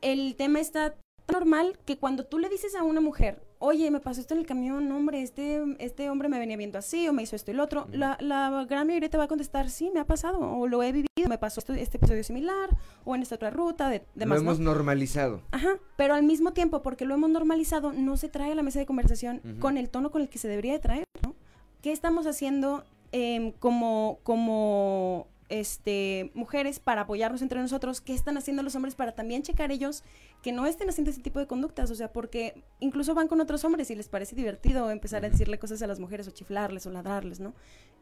el 0.00 0.34
tema 0.36 0.60
está 0.60 0.94
normal 1.32 1.78
que 1.84 1.98
cuando 1.98 2.24
tú 2.24 2.38
le 2.38 2.48
dices 2.48 2.74
a 2.74 2.82
una 2.82 3.00
mujer, 3.00 3.42
oye, 3.58 3.90
me 3.90 4.00
pasó 4.00 4.20
esto 4.20 4.34
en 4.34 4.40
el 4.40 4.46
camión, 4.46 4.90
hombre, 4.92 5.22
este, 5.22 5.62
este 5.78 6.10
hombre 6.10 6.28
me 6.28 6.38
venía 6.38 6.56
viendo 6.56 6.78
así 6.78 7.08
o 7.08 7.12
me 7.12 7.22
hizo 7.22 7.36
esto 7.36 7.50
y 7.50 7.54
lo 7.54 7.64
otro, 7.64 7.88
la, 7.92 8.16
la, 8.20 8.64
gran 8.68 8.86
mayoría 8.86 9.10
te 9.10 9.18
va 9.18 9.24
a 9.24 9.28
contestar, 9.28 9.70
sí, 9.70 9.90
me 9.92 10.00
ha 10.00 10.06
pasado 10.06 10.38
o 10.38 10.66
lo 10.66 10.82
he 10.82 10.92
vivido, 10.92 11.28
me 11.28 11.38
pasó 11.38 11.60
este 11.74 11.96
episodio 11.96 12.24
similar 12.24 12.70
o 13.04 13.14
en 13.14 13.22
esta 13.22 13.34
otra 13.34 13.50
ruta, 13.50 13.88
de, 13.88 14.02
Lo 14.14 14.36
hemos 14.36 14.58
normalizado. 14.58 15.42
Ajá, 15.50 15.78
pero 15.96 16.14
al 16.14 16.22
mismo 16.22 16.52
tiempo, 16.52 16.82
porque 16.82 17.04
lo 17.04 17.14
hemos 17.14 17.30
normalizado, 17.30 17.92
no 17.92 18.16
se 18.16 18.28
trae 18.28 18.52
a 18.52 18.54
la 18.54 18.62
mesa 18.62 18.78
de 18.78 18.86
conversación 18.86 19.42
con 19.60 19.76
el 19.76 19.90
tono 19.90 20.10
con 20.10 20.22
el 20.22 20.28
que 20.28 20.38
se 20.38 20.48
debería 20.48 20.72
de 20.72 20.78
traer, 20.78 21.04
¿no? 21.22 21.34
¿Qué 21.82 21.92
estamos 21.92 22.26
haciendo 22.26 22.84
eh, 23.12 23.54
como, 23.58 24.18
como 24.22 25.28
este, 25.48 26.30
mujeres 26.34 26.78
para 26.78 27.02
apoyarnos 27.02 27.42
entre 27.42 27.60
nosotros, 27.60 28.00
qué 28.00 28.14
están 28.14 28.36
haciendo 28.36 28.62
los 28.62 28.74
hombres 28.74 28.94
para 28.94 29.12
también 29.12 29.42
checar 29.42 29.72
ellos 29.72 30.04
que 30.42 30.52
no 30.52 30.66
estén 30.66 30.88
haciendo 30.88 31.10
ese 31.10 31.22
tipo 31.22 31.38
de 31.38 31.46
conductas, 31.46 31.90
o 31.90 31.94
sea, 31.94 32.12
porque 32.12 32.62
incluso 32.80 33.14
van 33.14 33.28
con 33.28 33.40
otros 33.40 33.64
hombres 33.64 33.90
y 33.90 33.94
les 33.94 34.08
parece 34.08 34.36
divertido 34.36 34.90
empezar 34.90 35.24
a 35.24 35.30
decirle 35.30 35.58
cosas 35.58 35.82
a 35.82 35.86
las 35.86 36.00
mujeres 36.00 36.28
o 36.28 36.30
chiflarles 36.30 36.86
o 36.86 36.90
ladrarles, 36.90 37.40
¿no? 37.40 37.54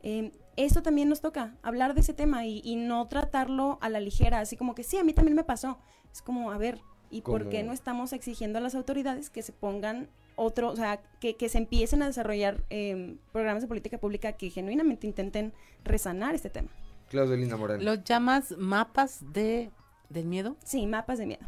Eh, 0.02 0.32
eso 0.56 0.82
también 0.82 1.08
nos 1.08 1.20
toca, 1.20 1.56
hablar 1.62 1.94
de 1.94 2.00
ese 2.00 2.14
tema 2.14 2.46
y, 2.46 2.76
no 2.76 3.08
tratarlo 3.08 3.78
a 3.80 3.88
la 3.88 4.00
ligera, 4.00 4.40
así 4.40 4.56
como 4.56 4.74
que 4.74 4.82
sí, 4.82 4.98
a 4.98 5.04
mí 5.04 5.12
también 5.12 5.34
me 5.34 5.44
pasó. 5.44 5.78
Es 6.12 6.22
como, 6.22 6.52
a 6.52 6.58
ver, 6.58 6.80
¿y 7.10 7.22
por 7.22 7.48
qué 7.48 7.62
no 7.62 7.72
estamos 7.72 8.12
exigiendo 8.12 8.58
a 8.58 8.62
las 8.62 8.74
autoridades 8.74 9.30
que 9.30 9.42
se 9.42 9.52
pongan 9.52 10.08
otro, 10.36 10.70
o 10.70 10.76
sea, 10.76 11.00
que, 11.20 11.36
que 11.36 11.48
se 11.48 11.58
empiecen 11.58 12.02
a 12.02 12.06
desarrollar 12.06 12.62
eh, 12.70 13.16
programas 13.32 13.62
de 13.62 13.68
política 13.68 13.98
pública 13.98 14.32
que 14.32 14.50
genuinamente 14.50 15.06
intenten 15.06 15.52
resanar 15.82 16.34
este 16.34 16.50
tema? 16.50 16.68
Claudio 17.08 17.36
Linda 17.36 17.56
Morales. 17.56 17.84
¿Los 17.84 18.04
llamas 18.04 18.54
mapas 18.58 19.20
de, 19.32 19.70
del 20.08 20.26
miedo? 20.26 20.56
Sí, 20.64 20.86
mapas 20.86 21.18
de 21.18 21.26
miedo. 21.26 21.44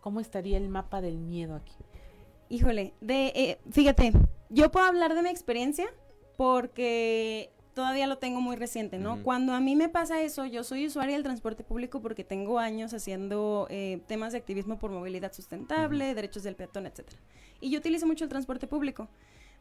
¿Cómo 0.00 0.20
estaría 0.20 0.56
el 0.56 0.68
mapa 0.68 1.00
del 1.00 1.18
miedo 1.18 1.56
aquí? 1.56 1.74
Híjole, 2.48 2.94
de, 3.00 3.32
eh, 3.34 3.58
fíjate, 3.70 4.12
yo 4.50 4.70
puedo 4.70 4.86
hablar 4.86 5.14
de 5.14 5.22
mi 5.22 5.28
experiencia 5.30 5.86
porque 6.36 7.50
todavía 7.74 8.06
lo 8.06 8.18
tengo 8.18 8.40
muy 8.40 8.56
reciente, 8.56 8.98
¿no? 8.98 9.22
Cuando 9.22 9.52
a 9.52 9.60
mí 9.60 9.76
me 9.76 9.88
pasa 9.88 10.22
eso, 10.22 10.46
yo 10.46 10.64
soy 10.64 10.86
usuaria 10.86 11.14
del 11.14 11.24
transporte 11.24 11.64
público 11.64 12.00
porque 12.00 12.24
tengo 12.24 12.58
años 12.58 12.94
haciendo 12.94 13.66
eh, 13.68 14.00
temas 14.06 14.32
de 14.32 14.38
activismo 14.38 14.78
por 14.78 14.90
movilidad 14.90 15.32
sustentable, 15.32 16.14
derechos 16.14 16.42
del 16.42 16.56
peatón, 16.56 16.86
etcétera. 16.86 17.18
Y 17.60 17.70
yo 17.70 17.78
utilizo 17.78 18.06
mucho 18.06 18.24
el 18.24 18.30
transporte 18.30 18.66
público. 18.66 19.08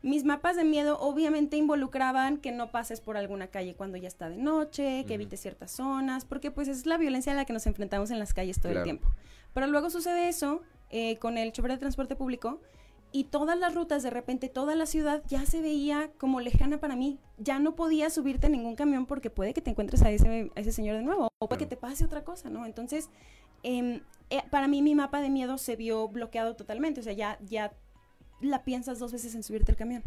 Mis 0.06 0.24
mapas 0.24 0.56
de 0.56 0.64
miedo 0.64 1.00
obviamente 1.00 1.58
involucraban 1.58 2.38
que 2.38 2.52
no 2.52 2.70
pases 2.70 3.02
por 3.02 3.18
alguna 3.18 3.48
calle 3.48 3.74
cuando 3.74 3.98
ya 3.98 4.08
está 4.08 4.30
de 4.30 4.38
noche, 4.38 5.04
que 5.08 5.16
evites 5.16 5.40
ciertas 5.40 5.72
zonas, 5.72 6.26
porque 6.26 6.52
pues 6.52 6.68
es 6.68 6.86
la 6.86 7.00
violencia 7.00 7.32
a 7.32 7.36
la 7.36 7.46
que 7.46 7.54
nos 7.54 7.66
enfrentamos 7.66 8.12
en 8.12 8.20
las 8.20 8.32
calles 8.32 8.62
todo 8.62 8.72
el 8.72 8.84
tiempo. 8.84 9.10
Pero 9.56 9.66
luego 9.66 9.90
sucede 9.90 10.30
eso 10.30 10.62
eh, 10.92 11.18
con 11.18 11.40
el 11.40 11.52
chofer 11.54 11.72
de 11.72 11.78
transporte 11.80 12.16
público 12.16 12.62
y 13.12 13.24
todas 13.24 13.58
las 13.58 13.74
rutas, 13.74 14.04
de 14.04 14.12
repente 14.12 14.48
toda 14.48 14.76
la 14.76 14.86
ciudad 14.86 15.24
ya 15.28 15.44
se 15.48 15.64
veía 15.64 16.12
como 16.20 16.40
lejana 16.40 16.80
para 16.80 16.96
mí. 16.96 17.18
Ya 17.40 17.58
no 17.58 17.74
podía 17.74 18.12
subirte 18.12 18.46
en 18.46 18.52
ningún 18.52 18.76
camión 18.76 19.08
porque 19.08 19.32
puede 19.32 19.56
que 19.56 19.62
te 19.62 19.72
encuentres 19.72 20.04
a 20.04 20.12
ese, 20.12 20.52
ese 20.54 20.72
señor 20.72 20.98
de 20.98 21.02
nuevo 21.02 21.30
o 21.40 21.48
puede 21.48 21.58
que 21.58 21.66
te 21.66 21.78
pase 21.78 22.06
otra 22.06 22.24
cosa, 22.24 22.52
¿no? 22.52 22.68
Entonces, 22.68 23.10
em, 23.64 24.02
eh, 24.30 24.44
para 24.52 24.68
mí 24.68 24.84
mi 24.84 24.94
mapa 24.94 25.20
de 25.20 25.32
miedo 25.32 25.58
se 25.58 25.76
vio 25.76 26.08
bloqueado 26.10 26.56
totalmente, 26.56 27.00
o 27.00 27.04
sea, 27.04 27.14
ya, 27.14 27.40
ya 27.42 27.74
la 28.42 28.64
piensas 28.64 29.00
dos 29.00 29.12
veces 29.12 29.36
en 29.36 29.44
subirte 29.44 29.72
al 29.72 29.78
camión. 29.78 30.04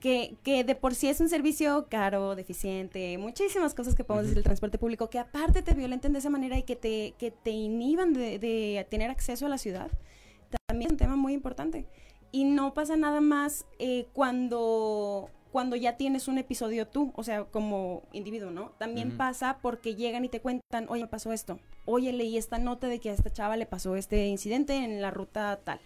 Que, 0.00 0.36
que, 0.42 0.64
de 0.64 0.74
por 0.74 0.94
sí 0.94 1.08
es 1.08 1.20
un 1.20 1.30
servicio 1.30 1.86
caro, 1.88 2.34
deficiente, 2.34 3.16
muchísimas 3.16 3.72
cosas 3.72 3.94
que 3.94 4.04
podemos 4.04 4.24
decir 4.24 4.34
del 4.34 4.44
transporte 4.44 4.76
público, 4.76 5.08
que 5.08 5.18
aparte 5.18 5.62
te 5.62 5.72
violenten 5.72 6.12
de 6.12 6.18
esa 6.18 6.28
manera 6.28 6.58
y 6.58 6.62
que 6.64 6.76
te, 6.76 7.14
que 7.16 7.30
te 7.30 7.50
inhiban 7.50 8.12
de, 8.12 8.38
de, 8.38 8.86
tener 8.90 9.10
acceso 9.10 9.46
a 9.46 9.48
la 9.48 9.56
ciudad, 9.56 9.90
también 10.66 10.88
es 10.88 10.92
un 10.92 10.98
tema 10.98 11.16
muy 11.16 11.32
importante. 11.32 11.86
Y 12.32 12.44
no 12.44 12.74
pasa 12.74 12.96
nada 12.96 13.22
más 13.22 13.64
eh, 13.78 14.06
cuando, 14.12 15.30
cuando 15.52 15.74
ya 15.74 15.96
tienes 15.96 16.28
un 16.28 16.36
episodio 16.36 16.86
tú, 16.86 17.12
o 17.14 17.22
sea, 17.22 17.44
como 17.44 18.02
individuo, 18.12 18.50
¿no? 18.50 18.72
También 18.72 19.16
pasa 19.16 19.58
porque 19.62 19.94
llegan 19.94 20.24
y 20.26 20.28
te 20.28 20.40
cuentan, 20.40 20.86
oye, 20.90 21.02
me 21.02 21.08
pasó 21.08 21.32
esto, 21.32 21.60
oye, 21.86 22.12
leí 22.12 22.36
esta 22.36 22.58
nota 22.58 22.88
de 22.88 22.98
que 22.98 23.08
a 23.08 23.14
esta 23.14 23.32
chava 23.32 23.56
le 23.56 23.64
pasó 23.64 23.96
este 23.96 24.26
incidente 24.26 24.74
en 24.74 25.00
la 25.00 25.10
ruta 25.10 25.60
tal 25.64 25.80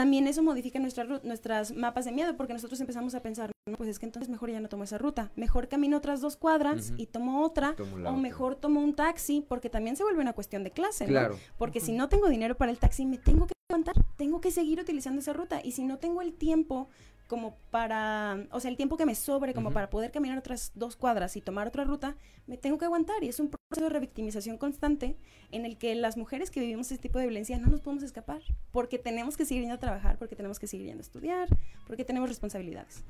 también 0.00 0.26
eso 0.26 0.42
modifica 0.42 0.78
nuestra, 0.78 1.04
nuestras 1.04 1.76
mapas 1.76 2.06
de 2.06 2.12
miedo, 2.12 2.34
porque 2.34 2.54
nosotros 2.54 2.80
empezamos 2.80 3.14
a 3.14 3.20
pensar, 3.20 3.50
no, 3.68 3.76
pues 3.76 3.90
es 3.90 3.98
que 3.98 4.06
entonces 4.06 4.30
mejor 4.30 4.50
ya 4.50 4.58
no 4.58 4.70
tomo 4.70 4.84
esa 4.84 4.96
ruta, 4.96 5.30
mejor 5.36 5.68
camino 5.68 5.98
otras 5.98 6.22
dos 6.22 6.38
cuadras 6.38 6.94
y 6.96 7.04
tomo 7.04 7.44
otra, 7.44 7.76
o 8.06 8.12
mejor 8.12 8.56
tomo 8.56 8.80
un 8.80 8.94
taxi, 8.94 9.44
porque 9.46 9.68
también 9.68 9.96
se 9.96 10.02
vuelve 10.02 10.22
una 10.22 10.32
cuestión 10.32 10.64
de 10.64 10.70
clase, 10.70 11.06
¿no? 11.06 11.36
Porque 11.58 11.80
si 11.80 11.92
no 11.92 12.08
tengo 12.08 12.30
dinero 12.30 12.56
para 12.56 12.72
el 12.72 12.78
taxi, 12.78 13.04
me 13.04 13.18
tengo 13.18 13.46
que 13.46 13.52
levantar, 13.68 13.94
tengo 14.16 14.40
que 14.40 14.50
seguir 14.50 14.80
utilizando 14.80 15.20
esa 15.20 15.34
ruta, 15.34 15.60
y 15.62 15.72
si 15.72 15.84
no 15.84 15.98
tengo 15.98 16.22
el 16.22 16.32
tiempo 16.32 16.88
como 17.30 17.56
para, 17.70 18.44
o 18.50 18.58
sea, 18.58 18.72
el 18.72 18.76
tiempo 18.76 18.96
que 18.96 19.06
me 19.06 19.14
sobre 19.14 19.54
como 19.54 19.70
para 19.70 19.88
poder 19.88 20.10
caminar 20.10 20.36
otras 20.36 20.72
dos 20.74 20.96
cuadras 20.96 21.36
y 21.36 21.40
tomar 21.40 21.68
otra 21.68 21.84
ruta, 21.84 22.16
me 22.48 22.56
tengo 22.58 22.76
que 22.76 22.86
aguantar 22.86 23.22
y 23.22 23.28
es 23.28 23.38
un 23.38 23.50
proceso 23.50 23.84
de 23.84 23.88
revictimización 23.88 24.58
constante 24.58 25.16
en 25.52 25.64
el 25.64 25.78
que 25.78 25.94
las 25.94 26.16
mujeres 26.16 26.50
que 26.50 26.58
vivimos 26.58 26.90
este 26.90 27.00
tipo 27.00 27.20
de 27.20 27.26
violencia 27.26 27.56
no 27.56 27.68
nos 27.68 27.82
podemos 27.82 28.02
escapar 28.02 28.42
porque 28.72 28.98
tenemos 28.98 29.36
que 29.36 29.44
seguir 29.44 29.62
yendo 29.62 29.76
a 29.76 29.78
trabajar, 29.78 30.18
porque 30.18 30.34
tenemos 30.34 30.58
que 30.58 30.66
seguir 30.66 30.86
yendo 30.86 31.02
a 31.02 31.06
estudiar, 31.06 31.48
porque 31.86 32.04
tenemos 32.04 32.28
responsabilidades. 32.28 33.04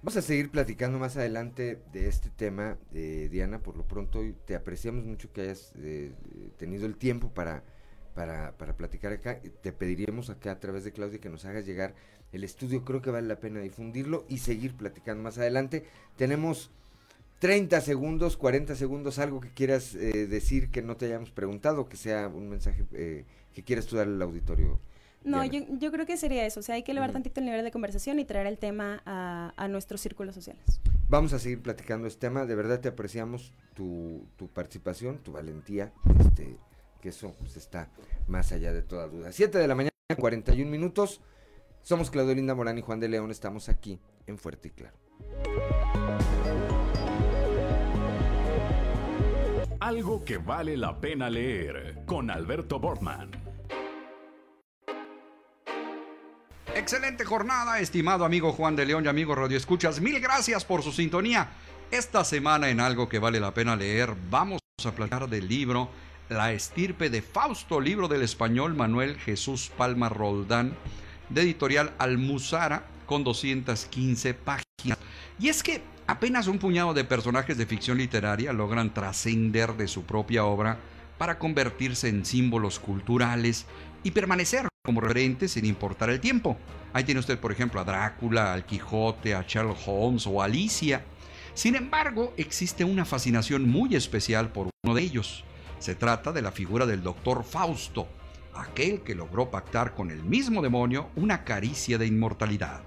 Vamos 0.00 0.16
a 0.16 0.22
seguir 0.22 0.52
platicando 0.52 1.00
más 1.00 1.16
adelante 1.16 1.82
de 1.92 2.06
este 2.06 2.30
tema, 2.30 2.78
eh, 2.94 3.28
Diana. 3.32 3.58
Por 3.58 3.76
lo 3.76 3.82
pronto, 3.82 4.22
te 4.46 4.54
apreciamos 4.54 5.04
mucho 5.04 5.32
que 5.32 5.40
hayas 5.40 5.72
eh, 5.76 6.12
tenido 6.56 6.86
el 6.86 6.96
tiempo 6.96 7.34
para, 7.34 7.64
para, 8.14 8.52
para 8.58 8.76
platicar 8.76 9.12
acá. 9.12 9.40
Te 9.62 9.72
pediríamos 9.72 10.30
acá 10.30 10.52
a 10.52 10.60
través 10.60 10.84
de 10.84 10.92
Claudia 10.92 11.20
que 11.20 11.28
nos 11.28 11.44
hagas 11.44 11.66
llegar 11.66 11.94
el 12.32 12.44
estudio 12.44 12.84
creo 12.84 13.02
que 13.02 13.10
vale 13.10 13.26
la 13.26 13.40
pena 13.40 13.60
difundirlo 13.60 14.24
y 14.28 14.38
seguir 14.38 14.74
platicando 14.74 15.22
más 15.22 15.38
adelante. 15.38 15.84
Tenemos 16.16 16.70
30 17.40 17.80
segundos, 17.80 18.36
40 18.36 18.74
segundos, 18.76 19.18
algo 19.18 19.40
que 19.40 19.50
quieras 19.50 19.94
eh, 19.94 20.26
decir 20.26 20.70
que 20.70 20.82
no 20.82 20.96
te 20.96 21.06
hayamos 21.06 21.30
preguntado, 21.30 21.88
que 21.88 21.96
sea 21.96 22.28
un 22.28 22.48
mensaje 22.48 22.84
eh, 22.92 23.24
que 23.52 23.64
quieras 23.64 23.86
tú 23.86 23.96
darle 23.96 24.14
al 24.14 24.22
auditorio. 24.22 24.78
No, 25.22 25.44
yo, 25.44 25.60
yo, 25.78 25.92
creo 25.92 26.06
que 26.06 26.16
sería 26.16 26.46
eso, 26.46 26.60
o 26.60 26.62
sea, 26.62 26.76
hay 26.76 26.82
que 26.82 26.92
elevar 26.92 27.12
tantito 27.12 27.40
el 27.40 27.46
nivel 27.46 27.62
de 27.62 27.70
conversación 27.70 28.18
y 28.18 28.24
traer 28.24 28.46
el 28.46 28.56
tema 28.56 29.02
a, 29.04 29.52
a, 29.54 29.68
nuestros 29.68 30.00
círculos 30.00 30.34
sociales. 30.34 30.80
Vamos 31.10 31.34
a 31.34 31.38
seguir 31.38 31.60
platicando 31.60 32.06
este 32.06 32.20
tema, 32.20 32.46
de 32.46 32.54
verdad 32.54 32.80
te 32.80 32.88
apreciamos 32.88 33.52
tu, 33.74 34.26
tu 34.36 34.48
participación, 34.48 35.18
tu 35.18 35.32
valentía, 35.32 35.92
este, 36.20 36.56
que 37.00 37.08
eso 37.08 37.34
pues, 37.38 37.56
está 37.56 37.88
más 38.28 38.52
allá 38.52 38.72
de 38.72 38.82
toda 38.82 39.08
duda. 39.08 39.32
7 39.32 39.58
de 39.58 39.66
la 39.66 39.74
mañana, 39.74 39.90
41 40.16 40.70
minutos. 40.70 41.20
Somos 41.82 42.10
Claudio 42.10 42.34
Linda 42.34 42.54
Morán 42.54 42.78
y 42.78 42.82
Juan 42.82 43.00
de 43.00 43.08
León. 43.08 43.30
Estamos 43.30 43.68
aquí 43.68 43.98
en 44.26 44.38
Fuerte 44.38 44.68
y 44.68 44.70
Claro. 44.70 44.96
Algo 49.80 50.24
que 50.24 50.36
vale 50.36 50.76
la 50.76 51.00
pena 51.00 51.30
leer 51.30 52.02
con 52.06 52.30
Alberto 52.30 52.78
Bortman. 52.78 53.30
Excelente 56.76 57.24
jornada, 57.24 57.80
estimado 57.80 58.24
amigo 58.24 58.52
Juan 58.52 58.76
de 58.76 58.86
León 58.86 59.04
y 59.04 59.08
amigo 59.08 59.34
Radio 59.34 59.56
Escuchas. 59.56 60.00
Mil 60.00 60.20
gracias 60.20 60.64
por 60.64 60.82
su 60.82 60.92
sintonía. 60.92 61.48
Esta 61.90 62.24
semana 62.24 62.68
en 62.68 62.78
Algo 62.78 63.08
que 63.08 63.18
vale 63.18 63.40
la 63.40 63.52
pena 63.52 63.74
leer 63.74 64.14
vamos 64.30 64.60
a 64.84 64.92
platicar 64.92 65.28
del 65.28 65.48
libro 65.48 65.88
la 66.30 66.52
estirpe 66.52 67.10
de 67.10 67.22
Fausto, 67.22 67.80
libro 67.80 68.06
del 68.06 68.22
español 68.22 68.76
Manuel 68.76 69.18
Jesús 69.18 69.68
Palma 69.76 70.08
Roldán, 70.08 70.76
de 71.28 71.40
editorial 71.42 71.92
Almuzara, 71.98 72.86
con 73.04 73.24
215 73.24 74.34
páginas. 74.34 74.96
Y 75.40 75.48
es 75.48 75.64
que 75.64 75.82
apenas 76.06 76.46
un 76.46 76.60
puñado 76.60 76.94
de 76.94 77.02
personajes 77.02 77.58
de 77.58 77.66
ficción 77.66 77.98
literaria 77.98 78.52
logran 78.52 78.94
trascender 78.94 79.74
de 79.76 79.88
su 79.88 80.04
propia 80.04 80.44
obra 80.44 80.78
para 81.18 81.36
convertirse 81.36 82.08
en 82.08 82.24
símbolos 82.24 82.78
culturales 82.78 83.66
y 84.04 84.12
permanecer 84.12 84.68
como 84.84 85.00
referentes 85.00 85.50
sin 85.50 85.64
importar 85.64 86.10
el 86.10 86.20
tiempo. 86.20 86.56
Ahí 86.92 87.02
tiene 87.02 87.18
usted, 87.18 87.40
por 87.40 87.50
ejemplo, 87.50 87.80
a 87.80 87.84
Drácula, 87.84 88.52
al 88.52 88.64
Quijote, 88.64 89.34
a 89.34 89.42
Sherlock 89.42 89.80
Holmes 89.84 90.28
o 90.28 90.40
a 90.40 90.44
Alicia. 90.44 91.04
Sin 91.54 91.74
embargo, 91.74 92.32
existe 92.36 92.84
una 92.84 93.04
fascinación 93.04 93.68
muy 93.68 93.96
especial 93.96 94.52
por 94.52 94.70
uno 94.84 94.94
de 94.94 95.02
ellos. 95.02 95.44
Se 95.80 95.94
trata 95.94 96.30
de 96.30 96.42
la 96.42 96.52
figura 96.52 96.84
del 96.84 97.02
doctor 97.02 97.42
Fausto, 97.42 98.06
aquel 98.54 99.00
que 99.00 99.14
logró 99.14 99.50
pactar 99.50 99.94
con 99.94 100.10
el 100.10 100.22
mismo 100.22 100.60
demonio 100.60 101.08
una 101.16 101.42
caricia 101.42 101.96
de 101.96 102.06
inmortalidad. 102.06 102.82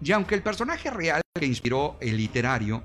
Y 0.00 0.12
aunque 0.12 0.36
el 0.36 0.42
personaje 0.42 0.88
real 0.88 1.20
que 1.34 1.46
inspiró 1.46 1.96
el 2.00 2.16
literario, 2.16 2.84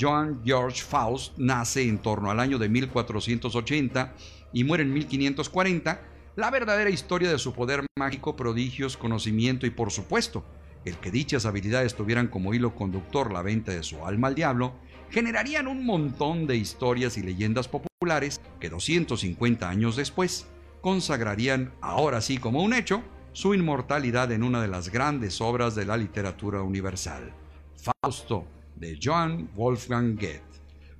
John 0.00 0.40
George 0.44 0.82
Faust, 0.82 1.36
nace 1.36 1.82
en 1.82 1.98
torno 1.98 2.30
al 2.30 2.38
año 2.38 2.60
de 2.60 2.68
1480 2.68 4.14
y 4.52 4.62
muere 4.62 4.84
en 4.84 4.92
1540, 4.92 6.00
la 6.36 6.50
verdadera 6.52 6.88
historia 6.88 7.28
de 7.28 7.38
su 7.38 7.52
poder 7.52 7.84
mágico, 7.98 8.36
prodigios, 8.36 8.96
conocimiento 8.96 9.66
y 9.66 9.70
por 9.70 9.90
supuesto, 9.90 10.44
el 10.84 10.96
que 10.98 11.10
dichas 11.10 11.44
habilidades 11.44 11.96
tuvieran 11.96 12.28
como 12.28 12.54
hilo 12.54 12.76
conductor 12.76 13.32
la 13.32 13.42
venta 13.42 13.72
de 13.72 13.82
su 13.82 14.06
alma 14.06 14.28
al 14.28 14.36
diablo, 14.36 14.74
generarían 15.12 15.66
un 15.66 15.84
montón 15.84 16.46
de 16.46 16.56
historias 16.56 17.18
y 17.18 17.22
leyendas 17.22 17.68
populares 17.68 18.40
que 18.58 18.70
250 18.70 19.68
años 19.68 19.96
después 19.96 20.46
consagrarían, 20.80 21.70
ahora 21.82 22.22
sí 22.22 22.38
como 22.38 22.62
un 22.62 22.72
hecho, 22.72 23.02
su 23.32 23.52
inmortalidad 23.52 24.32
en 24.32 24.42
una 24.42 24.62
de 24.62 24.68
las 24.68 24.88
grandes 24.88 25.40
obras 25.42 25.74
de 25.74 25.84
la 25.84 25.98
literatura 25.98 26.62
universal, 26.62 27.30
Fausto, 27.76 28.46
de 28.74 28.98
Johann 29.00 29.50
Wolfgang 29.54 30.14
Goethe, 30.14 30.42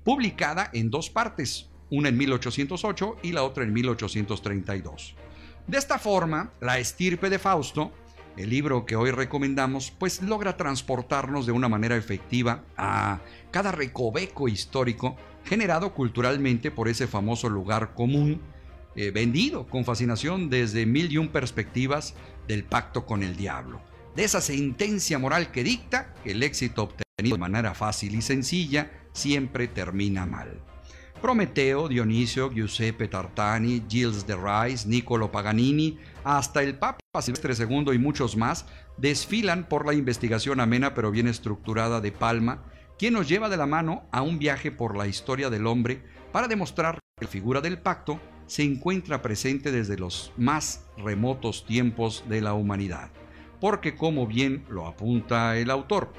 publicada 0.05 0.69
en 0.75 0.91
dos 0.91 1.09
partes, 1.09 1.71
una 1.91 2.11
en 2.11 2.19
1808 2.19 3.17
y 3.23 3.33
la 3.33 3.43
otra 3.45 3.65
en 3.65 3.73
1832. 3.73 5.15
De 5.67 5.79
esta 5.79 5.99
forma, 5.99 6.53
La 6.61 6.79
estirpe 6.79 7.31
de 7.31 7.39
Fausto, 7.39 7.93
el 8.37 8.51
libro 8.51 8.87
que 8.87 8.97
hoy 8.97 9.11
recomendamos, 9.11 9.91
pues 9.91 10.23
logra 10.23 10.57
transportarnos 10.57 11.47
de 11.47 11.53
una 11.53 11.69
manera 11.69 11.97
efectiva 11.97 12.65
a 12.77 13.21
cada 13.51 13.73
recoveco 13.73 14.49
histórico 14.49 15.17
generado 15.45 15.93
culturalmente 15.93 16.71
por 16.71 16.89
ese 16.89 17.07
famoso 17.07 17.49
lugar 17.49 17.95
común, 17.95 18.41
eh, 18.95 19.11
vendido 19.11 19.67
con 19.67 19.85
fascinación 19.85 20.51
desde 20.51 20.87
mil 20.87 21.11
y 21.13 21.19
un 21.19 21.29
perspectivas 21.29 22.15
del 22.47 22.65
pacto 22.65 23.07
con 23.07 23.23
el 23.23 23.37
diablo, 23.37 23.81
de 24.15 24.25
esa 24.25 24.41
sentencia 24.41 25.19
moral 25.19 25.51
que 25.51 25.65
dicta 25.65 26.15
que 26.25 26.33
el 26.33 26.43
éxito 26.43 26.85
obtenido 26.85 27.37
de 27.37 27.41
manera 27.41 27.75
fácil 27.75 28.15
y 28.15 28.23
sencilla 28.23 28.91
siempre 29.13 29.69
termina 29.69 30.27
mal. 30.27 30.61
Prometeo, 31.23 31.87
Dionisio, 31.87 32.51
Giuseppe 32.51 33.07
Tartani, 33.07 33.85
Gilles 33.89 34.27
de 34.27 34.35
Rais, 34.35 34.87
Niccolo 34.87 35.31
Paganini, 35.31 35.97
hasta 36.25 36.65
el 36.65 36.75
Papa 36.75 36.99
Silvestre 37.21 37.55
II 37.55 37.95
y 37.95 37.99
muchos 37.99 38.37
más 38.37 38.67
desfilan 38.97 39.69
por 39.69 39.87
la 39.87 39.95
investigación 39.95 40.59
amena 40.59 40.95
pero 40.95 41.13
bien 41.13 41.29
estructurada 41.29 42.01
de 42.01 42.11
Palma, 42.11 42.65
quien 42.99 43.15
nos 43.15 43.29
lleva 43.29 43.49
de 43.49 43.57
la 43.57 43.67
mano 43.67 44.03
a 44.11 44.23
un 44.23 44.41
viaje 44.41 44.73
por 44.73 44.97
la 44.97 45.07
historia 45.07 45.49
del 45.49 45.69
hombre 45.69 46.03
para 46.33 46.49
demostrar 46.49 46.99
que 47.17 47.25
la 47.25 47.31
figura 47.31 47.61
del 47.61 47.79
pacto 47.79 48.21
se 48.47 48.65
encuentra 48.65 49.23
presente 49.23 49.71
desde 49.71 49.97
los 49.97 50.33
más 50.37 50.87
remotos 50.99 51.65
tiempos 51.65 52.25
de 52.29 52.41
la 52.41 52.55
humanidad. 52.55 53.13
Porque 53.61 53.95
como 53.95 54.27
bien 54.27 54.65
lo 54.69 54.89
apunta 54.89 55.57
el 55.57 55.71
autor, 55.71 56.13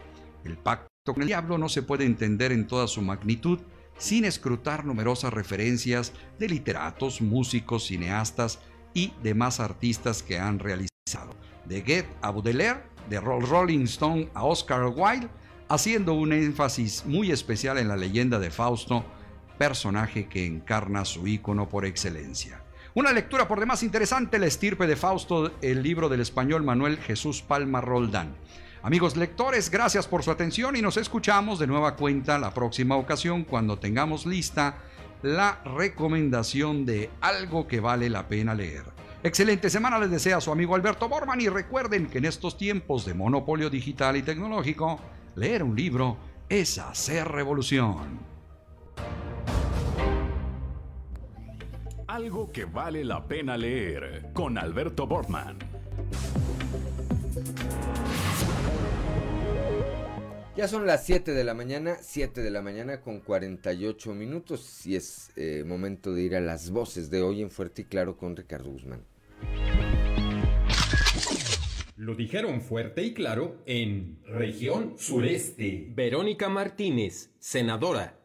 el 0.45 0.57
pacto 0.57 0.87
con 1.05 1.21
el 1.21 1.27
diablo 1.27 1.57
no 1.57 1.67
se 1.67 1.83
puede 1.83 2.05
entender 2.05 2.53
en 2.53 2.67
toda 2.67 2.87
su 2.87 3.01
magnitud 3.01 3.59
sin 3.97 4.25
escrutar 4.25 4.85
numerosas 4.85 5.33
referencias 5.33 6.13
de 6.39 6.49
literatos, 6.49 7.21
músicos, 7.21 7.87
cineastas 7.87 8.59
y 8.93 9.13
demás 9.21 9.59
artistas 9.59 10.23
que 10.23 10.39
han 10.39 10.59
realizado. 10.59 11.35
De 11.65 11.81
Goethe 11.81 12.09
a 12.21 12.31
Baudelaire, 12.31 12.83
de 13.09 13.19
Rolling 13.19 13.83
Stone 13.83 14.29
a 14.33 14.43
Oscar 14.43 14.85
Wilde, 14.95 15.29
haciendo 15.69 16.13
un 16.13 16.33
énfasis 16.33 17.05
muy 17.05 17.31
especial 17.31 17.77
en 17.77 17.87
la 17.87 17.97
leyenda 17.97 18.39
de 18.39 18.51
Fausto, 18.51 19.05
personaje 19.57 20.27
que 20.27 20.45
encarna 20.45 21.05
su 21.05 21.27
ícono 21.27 21.69
por 21.69 21.85
excelencia. 21.85 22.63
Una 22.95 23.11
lectura 23.11 23.47
por 23.47 23.59
demás 23.59 23.81
interesante, 23.81 24.37
La 24.37 24.45
estirpe 24.45 24.85
de 24.85 24.95
Fausto, 24.95 25.51
el 25.61 25.81
libro 25.81 26.09
del 26.09 26.21
español 26.21 26.63
Manuel 26.63 26.97
Jesús 26.97 27.41
Palma 27.41 27.81
Roldán. 27.81 28.35
Amigos 28.83 29.15
lectores, 29.15 29.71
gracias 29.71 30.09
por 30.09 30.23
su 30.23 30.31
atención 30.31 30.75
y 30.75 30.81
nos 30.81 30.97
escuchamos 30.97 31.57
de 31.57 31.67
nueva 31.67 31.95
cuenta 31.95 32.37
la 32.37 32.53
próxima 32.53 32.97
ocasión 32.97 33.45
cuando 33.45 33.79
tengamos 33.79 34.25
lista 34.25 34.75
la 35.21 35.61
recomendación 35.63 36.85
de 36.85 37.09
algo 37.21 37.65
que 37.65 37.79
vale 37.79 38.09
la 38.09 38.27
pena 38.27 38.53
leer. 38.53 38.83
Excelente 39.23 39.69
semana 39.69 39.97
les 39.99 40.11
desea 40.11 40.41
su 40.41 40.51
amigo 40.51 40.75
Alberto 40.75 41.07
Borman 41.07 41.39
y 41.39 41.47
recuerden 41.47 42.07
que 42.07 42.17
en 42.17 42.25
estos 42.25 42.57
tiempos 42.57 43.05
de 43.05 43.13
monopolio 43.13 43.69
digital 43.69 44.17
y 44.17 44.21
tecnológico, 44.21 44.99
leer 45.37 45.63
un 45.63 45.77
libro 45.77 46.17
es 46.49 46.77
hacer 46.77 47.25
revolución. 47.29 48.19
Algo 52.05 52.51
que 52.51 52.65
vale 52.65 53.05
la 53.05 53.25
pena 53.25 53.55
leer 53.55 54.31
con 54.33 54.57
Alberto 54.57 55.07
Bortman. 55.07 55.57
Ya 60.55 60.67
son 60.67 60.85
las 60.85 61.03
7 61.07 61.31
de 61.31 61.43
la 61.43 61.55
mañana, 61.55 61.97
7 61.99 62.43
de 62.43 62.51
la 62.51 62.61
mañana 62.61 63.01
con 63.01 63.21
48 63.21 64.13
minutos 64.13 64.85
y 64.85 64.95
es 64.95 65.31
eh, 65.35 65.63
momento 65.65 66.13
de 66.13 66.21
ir 66.21 66.35
a 66.35 66.41
las 66.41 66.69
voces 66.69 67.09
de 67.09 67.23
hoy 67.23 67.41
en 67.41 67.49
Fuerte 67.49 67.81
y 67.81 67.85
Claro 67.85 68.17
con 68.17 68.35
Ricardo 68.35 68.69
Guzmán. 68.69 69.03
Lo 71.95 72.13
dijeron 72.13 72.61
fuerte 72.61 73.01
y 73.01 73.15
claro 73.15 73.63
en 73.65 74.19
región 74.27 74.93
sureste. 74.99 75.87
Verónica 75.95 76.49
Martínez, 76.49 77.31
senadora. 77.39 78.19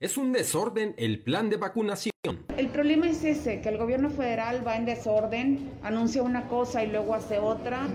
Es 0.00 0.16
un 0.16 0.32
desorden 0.32 0.94
el 0.96 1.22
plan 1.22 1.50
de 1.50 1.58
vacunación. 1.58 2.12
El 2.56 2.68
problema 2.68 3.10
es 3.10 3.24
ese, 3.24 3.60
que 3.60 3.68
el 3.68 3.76
gobierno 3.76 4.08
federal 4.08 4.66
va 4.66 4.76
en 4.76 4.86
desorden, 4.86 5.70
anuncia 5.82 6.22
una 6.22 6.48
cosa 6.48 6.82
y 6.82 6.90
luego 6.90 7.14
hace 7.14 7.38
otra. 7.38 7.88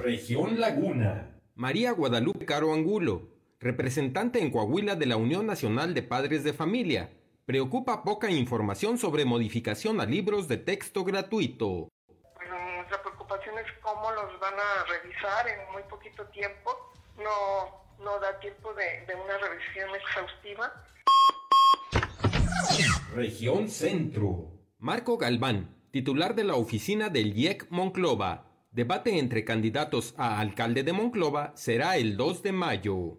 Región 0.00 0.60
Laguna. 0.60 1.35
María 1.56 1.92
Guadalupe 1.92 2.44
Caro 2.44 2.74
Angulo, 2.74 3.30
representante 3.60 4.40
en 4.40 4.50
Coahuila 4.50 4.94
de 4.94 5.06
la 5.06 5.16
Unión 5.16 5.46
Nacional 5.46 5.94
de 5.94 6.02
Padres 6.02 6.44
de 6.44 6.52
Familia. 6.52 7.08
Preocupa 7.46 8.04
poca 8.04 8.30
información 8.30 8.98
sobre 8.98 9.24
modificación 9.24 10.02
a 10.02 10.04
libros 10.04 10.48
de 10.48 10.58
texto 10.58 11.02
gratuito. 11.02 11.88
Bueno, 12.34 12.76
nuestra 12.76 13.00
preocupación 13.00 13.54
es 13.58 13.72
cómo 13.80 14.12
los 14.12 14.38
van 14.38 14.52
a 14.52 14.84
revisar 14.84 15.48
en 15.48 15.72
muy 15.72 15.82
poquito 15.84 16.26
tiempo. 16.26 16.92
No, 17.16 18.04
no 18.04 18.20
da 18.20 18.38
tiempo 18.38 18.74
de, 18.74 19.06
de 19.06 19.14
una 19.14 19.38
revisión 19.38 19.88
exhaustiva. 19.96 20.84
Región 23.14 23.70
Centro. 23.70 24.50
Marco 24.78 25.16
Galván, 25.16 25.74
titular 25.90 26.34
de 26.34 26.44
la 26.44 26.56
oficina 26.56 27.08
del 27.08 27.34
IEC 27.34 27.70
Monclova, 27.70 28.45
Debate 28.76 29.18
entre 29.18 29.42
candidatos 29.42 30.14
a 30.18 30.38
alcalde 30.38 30.82
de 30.82 30.92
Monclova 30.92 31.54
será 31.56 31.96
el 31.96 32.14
2 32.18 32.42
de 32.42 32.52
mayo. 32.52 33.16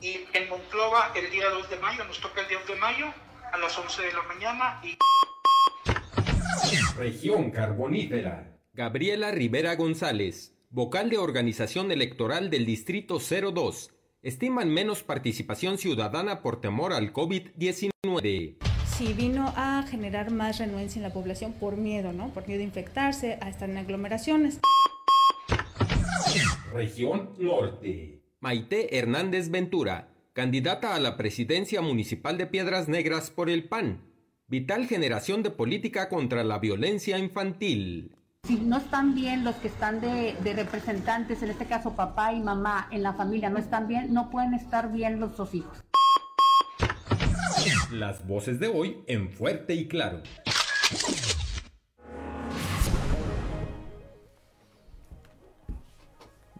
Y 0.00 0.20
en 0.32 0.48
Monclova 0.48 1.12
el 1.14 1.30
día 1.30 1.50
2 1.50 1.68
de 1.68 1.76
mayo, 1.76 2.04
nos 2.06 2.18
toca 2.22 2.40
el 2.40 2.48
día 2.48 2.56
2 2.60 2.68
de 2.68 2.76
mayo 2.76 3.12
a 3.52 3.58
las 3.58 3.76
11 3.78 4.00
de 4.00 4.12
la 4.14 4.22
mañana. 4.22 4.80
Y... 4.82 4.96
Región 6.96 7.50
Carbonífera. 7.50 8.56
Gabriela 8.72 9.30
Rivera 9.30 9.76
González, 9.76 10.54
vocal 10.70 11.10
de 11.10 11.18
organización 11.18 11.92
electoral 11.92 12.48
del 12.48 12.64
Distrito 12.64 13.18
02, 13.18 13.92
estiman 14.22 14.70
menos 14.70 15.02
participación 15.02 15.76
ciudadana 15.76 16.40
por 16.40 16.62
temor 16.62 16.94
al 16.94 17.12
COVID-19 17.12 18.71
sí 18.92 19.14
vino 19.14 19.52
a 19.56 19.84
generar 19.88 20.30
más 20.30 20.58
renuencia 20.58 20.98
en 20.98 21.04
la 21.04 21.12
población 21.12 21.52
por 21.54 21.76
miedo, 21.76 22.12
¿no? 22.12 22.28
Por 22.28 22.46
miedo 22.46 22.60
a 22.60 22.64
infectarse, 22.64 23.38
a 23.40 23.48
estar 23.48 23.68
en 23.70 23.78
aglomeraciones. 23.78 24.60
Región 26.72 27.30
Norte. 27.38 28.20
Maite 28.40 28.98
Hernández 28.98 29.50
Ventura, 29.50 30.08
candidata 30.32 30.94
a 30.94 31.00
la 31.00 31.16
presidencia 31.16 31.80
municipal 31.80 32.36
de 32.38 32.46
Piedras 32.46 32.88
Negras 32.88 33.30
por 33.30 33.48
el 33.48 33.68
PAN. 33.68 34.02
Vital 34.48 34.86
generación 34.86 35.42
de 35.42 35.50
política 35.50 36.08
contra 36.08 36.44
la 36.44 36.58
violencia 36.58 37.18
infantil. 37.18 38.16
Si 38.44 38.56
no 38.56 38.78
están 38.78 39.14
bien 39.14 39.44
los 39.44 39.54
que 39.56 39.68
están 39.68 40.00
de, 40.00 40.34
de, 40.42 40.52
representantes, 40.52 41.42
en 41.42 41.50
este 41.50 41.66
caso 41.66 41.94
papá 41.94 42.32
y 42.32 42.40
mamá 42.40 42.88
en 42.90 43.02
la 43.02 43.14
familia, 43.14 43.48
no 43.48 43.58
están 43.58 43.86
bien, 43.86 44.12
no 44.12 44.30
pueden 44.30 44.52
estar 44.54 44.92
bien 44.92 45.20
los 45.20 45.36
dos 45.36 45.54
hijos. 45.54 45.78
Las 47.90 48.26
voces 48.26 48.58
de 48.58 48.68
hoy 48.68 48.98
en 49.06 49.30
fuerte 49.30 49.74
y 49.74 49.86
claro. 49.86 50.22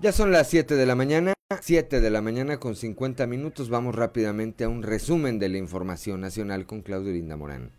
Ya 0.01 0.13
son 0.13 0.33
las 0.33 0.49
7 0.49 0.75
de 0.75 0.85
la 0.85 0.95
mañana, 0.97 1.35
7 1.61 2.01
de 2.01 2.11
la 2.11 2.21
mañana 2.21 2.59
con 2.59 2.75
50 2.75 3.27
minutos. 3.27 3.69
Vamos 3.69 3.95
rápidamente 3.95 4.65
a 4.65 4.69
un 4.69 4.83
resumen 4.83 5.39
de 5.39 5.49
la 5.49 5.59
información 5.59 6.21
nacional 6.21 6.67
con 6.67 6.83
Claudio 6.83 7.13
Linda 7.13 7.37
Morán. 7.37 7.71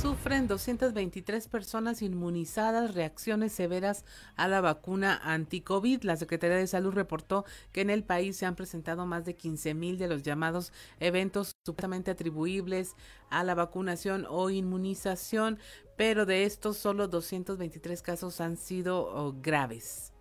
Sufren 0.00 0.48
223 0.48 1.46
personas 1.48 2.00
inmunizadas 2.00 2.94
reacciones 2.94 3.52
severas 3.52 4.06
a 4.34 4.48
la 4.48 4.62
vacuna 4.62 5.20
anti-COVID. 5.22 6.04
La 6.04 6.16
Secretaría 6.16 6.56
de 6.56 6.66
Salud 6.66 6.94
reportó 6.94 7.44
que 7.70 7.82
en 7.82 7.90
el 7.90 8.02
país 8.02 8.38
se 8.38 8.46
han 8.46 8.56
presentado 8.56 9.04
más 9.04 9.26
de 9.26 9.36
15 9.36 9.74
mil 9.74 9.98
de 9.98 10.08
los 10.08 10.22
llamados 10.22 10.72
eventos 11.00 11.54
supuestamente 11.66 12.10
atribuibles 12.10 12.96
a 13.28 13.44
la 13.44 13.54
vacunación 13.54 14.26
o 14.30 14.48
inmunización, 14.48 15.58
pero 15.98 16.24
de 16.24 16.44
estos 16.44 16.78
solo 16.78 17.06
223 17.06 18.00
casos 18.00 18.40
han 18.40 18.56
sido 18.56 19.02
oh, 19.02 19.34
graves. 19.38 20.14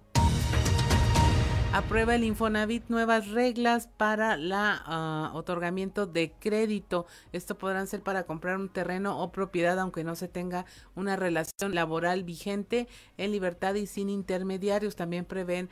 Aprueba 1.72 2.16
el 2.16 2.24
Infonavit 2.24 2.90
nuevas 2.90 3.28
reglas 3.28 3.88
para 3.96 4.34
el 4.34 4.52
uh, 4.52 5.38
otorgamiento 5.38 6.08
de 6.08 6.32
crédito. 6.40 7.06
Esto 7.32 7.60
podrán 7.60 7.86
ser 7.86 8.02
para 8.02 8.24
comprar 8.24 8.58
un 8.58 8.70
terreno 8.70 9.22
o 9.22 9.32
propiedad 9.32 9.78
aunque 9.78 10.04
no 10.04 10.16
se 10.16 10.28
tenga 10.28 10.66
una 10.96 11.16
relación 11.16 11.76
laboral 11.76 12.24
vigente 12.24 12.88
en 13.18 13.32
libertad 13.32 13.76
y 13.76 13.86
sin 13.86 14.10
intermediarios. 14.10 14.96
También 14.96 15.26
prevén 15.26 15.70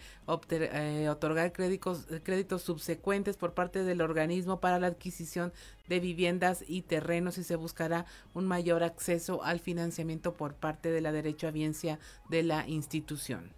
eh, 0.52 1.10
otorgar 1.10 1.52
créditos, 1.52 2.06
créditos 2.24 2.62
subsecuentes 2.62 3.36
por 3.36 3.56
parte 3.56 3.84
del 3.84 4.02
organismo 4.02 4.60
para 4.60 4.78
la 4.78 4.88
adquisición 4.88 5.52
de 5.88 6.00
viviendas 6.00 6.64
y 6.68 6.84
terrenos 6.84 7.40
y 7.40 7.44
se 7.44 7.56
buscará 7.56 8.06
un 8.36 8.46
mayor 8.46 8.84
acceso 8.84 9.44
al 9.44 9.60
financiamiento 9.60 10.38
por 10.38 10.54
parte 10.54 10.92
de 10.92 11.02
la 11.02 11.12
derecho 11.12 11.48
derechohabiencia 11.48 12.00
de 12.30 12.44
la 12.44 12.68
institución. 12.68 13.57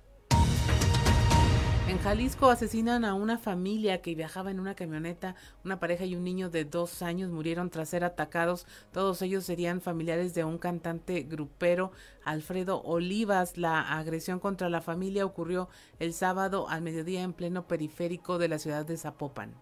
En 1.89 1.97
Jalisco 1.97 2.51
asesinan 2.51 3.03
a 3.03 3.15
una 3.15 3.39
familia 3.39 4.03
que 4.03 4.13
viajaba 4.13 4.51
en 4.51 4.59
una 4.59 4.75
camioneta. 4.75 5.33
Una 5.65 5.79
pareja 5.79 6.05
y 6.05 6.15
un 6.15 6.23
niño 6.23 6.51
de 6.51 6.63
dos 6.63 7.01
años 7.01 7.31
murieron 7.31 7.71
tras 7.71 7.89
ser 7.89 8.03
atacados. 8.03 8.67
Todos 8.93 9.23
ellos 9.23 9.43
serían 9.43 9.81
familiares 9.81 10.35
de 10.35 10.43
un 10.43 10.59
cantante 10.59 11.23
grupero, 11.23 11.91
Alfredo 12.23 12.83
Olivas. 12.83 13.57
La 13.57 13.97
agresión 13.97 14.39
contra 14.39 14.69
la 14.69 14.81
familia 14.81 15.25
ocurrió 15.25 15.67
el 15.97 16.13
sábado 16.13 16.69
al 16.69 16.83
mediodía 16.83 17.23
en 17.23 17.33
pleno 17.33 17.67
periférico 17.67 18.37
de 18.37 18.49
la 18.49 18.59
ciudad 18.59 18.85
de 18.85 18.95
Zapopan 18.95 19.55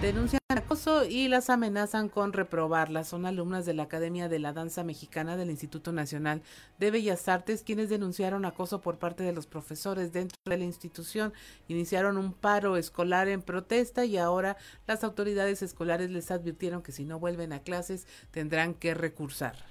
denuncian 0.00 0.39
acoso 0.70 1.04
y 1.04 1.26
las 1.26 1.50
amenazan 1.50 2.08
con 2.08 2.32
reprobarlas. 2.32 3.08
Son 3.08 3.26
alumnas 3.26 3.66
de 3.66 3.74
la 3.74 3.82
Academia 3.82 4.28
de 4.28 4.38
la 4.38 4.52
Danza 4.52 4.84
Mexicana 4.84 5.36
del 5.36 5.50
Instituto 5.50 5.90
Nacional 5.90 6.42
de 6.78 6.92
Bellas 6.92 7.26
Artes 7.26 7.64
quienes 7.64 7.88
denunciaron 7.88 8.44
acoso 8.44 8.80
por 8.80 8.96
parte 8.96 9.24
de 9.24 9.32
los 9.32 9.48
profesores 9.48 10.12
dentro 10.12 10.36
de 10.44 10.58
la 10.58 10.64
institución. 10.64 11.32
Iniciaron 11.66 12.16
un 12.18 12.32
paro 12.32 12.76
escolar 12.76 13.26
en 13.26 13.42
protesta 13.42 14.04
y 14.04 14.16
ahora 14.16 14.56
las 14.86 15.02
autoridades 15.02 15.60
escolares 15.62 16.12
les 16.12 16.30
advirtieron 16.30 16.82
que 16.82 16.92
si 16.92 17.04
no 17.04 17.18
vuelven 17.18 17.52
a 17.52 17.64
clases 17.64 18.06
tendrán 18.30 18.74
que 18.74 18.94
recursar. 18.94 19.69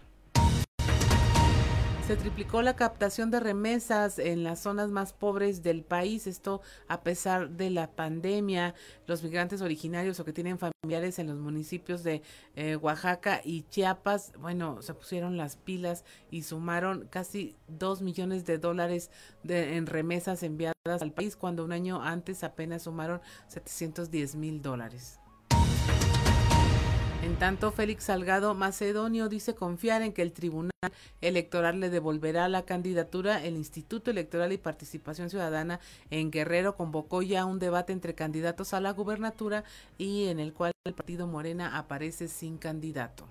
Se 2.10 2.16
triplicó 2.16 2.64
la 2.64 2.76
captación 2.76 3.30
de 3.30 3.40
remesas 3.40 4.18
en 4.18 4.44
las 4.44 4.62
zonas 4.62 4.90
más 4.90 5.14
pobres 5.14 5.62
del 5.62 5.84
país, 5.84 6.26
esto 6.26 6.60
a 6.88 7.04
pesar 7.04 7.52
de 7.52 7.70
la 7.70 7.92
pandemia. 7.92 8.74
Los 9.06 9.22
migrantes 9.22 9.62
originarios 9.62 10.20
o 10.20 10.26
que 10.26 10.34
tienen 10.34 10.58
familiares 10.58 11.20
en 11.20 11.28
los 11.28 11.38
municipios 11.38 12.02
de 12.02 12.24
eh, 12.56 12.78
Oaxaca 12.78 13.42
y 13.46 13.62
Chiapas, 13.70 14.34
bueno, 14.40 14.82
se 14.82 14.96
pusieron 14.96 15.38
las 15.38 15.56
pilas 15.56 16.04
y 16.32 16.42
sumaron 16.42 17.08
casi 17.12 17.56
dos 17.68 18.02
millones 18.02 18.44
de 18.44 18.58
dólares 18.58 19.12
de, 19.44 19.78
en 19.78 19.86
remesas 19.86 20.42
enviadas 20.42 20.74
al 21.02 21.12
país, 21.12 21.36
cuando 21.36 21.64
un 21.64 21.74
año 21.74 22.02
antes 22.02 22.44
apenas 22.44 22.82
sumaron 22.82 23.22
710 23.50 24.36
mil 24.36 24.64
dólares. 24.64 25.20
En 27.30 27.36
tanto, 27.36 27.72
Félix 27.72 28.06
Salgado 28.06 28.56
Macedonio 28.56 29.30
dice 29.30 29.54
confiar 29.54 30.02
en 30.02 30.14
que 30.14 30.24
el 30.24 30.32
Tribunal 30.32 30.72
Electoral 31.22 31.80
le 31.80 31.92
devolverá 31.92 32.50
la 32.50 32.66
candidatura. 32.66 33.46
El 33.46 33.56
Instituto 33.56 34.10
Electoral 34.10 34.52
y 34.52 34.58
Participación 34.58 35.30
Ciudadana 35.30 35.80
en 36.10 36.32
Guerrero 36.32 36.76
convocó 36.76 37.22
ya 37.22 37.46
un 37.46 37.60
debate 37.60 37.94
entre 37.94 38.16
candidatos 38.16 38.74
a 38.74 38.82
la 38.82 38.94
gubernatura 38.94 39.64
y 40.00 40.26
en 40.30 40.40
el 40.40 40.54
cual 40.54 40.72
el 40.88 40.96
partido 40.96 41.28
Morena 41.28 41.78
aparece 41.78 42.28
sin 42.30 42.58
candidato. 42.58 43.28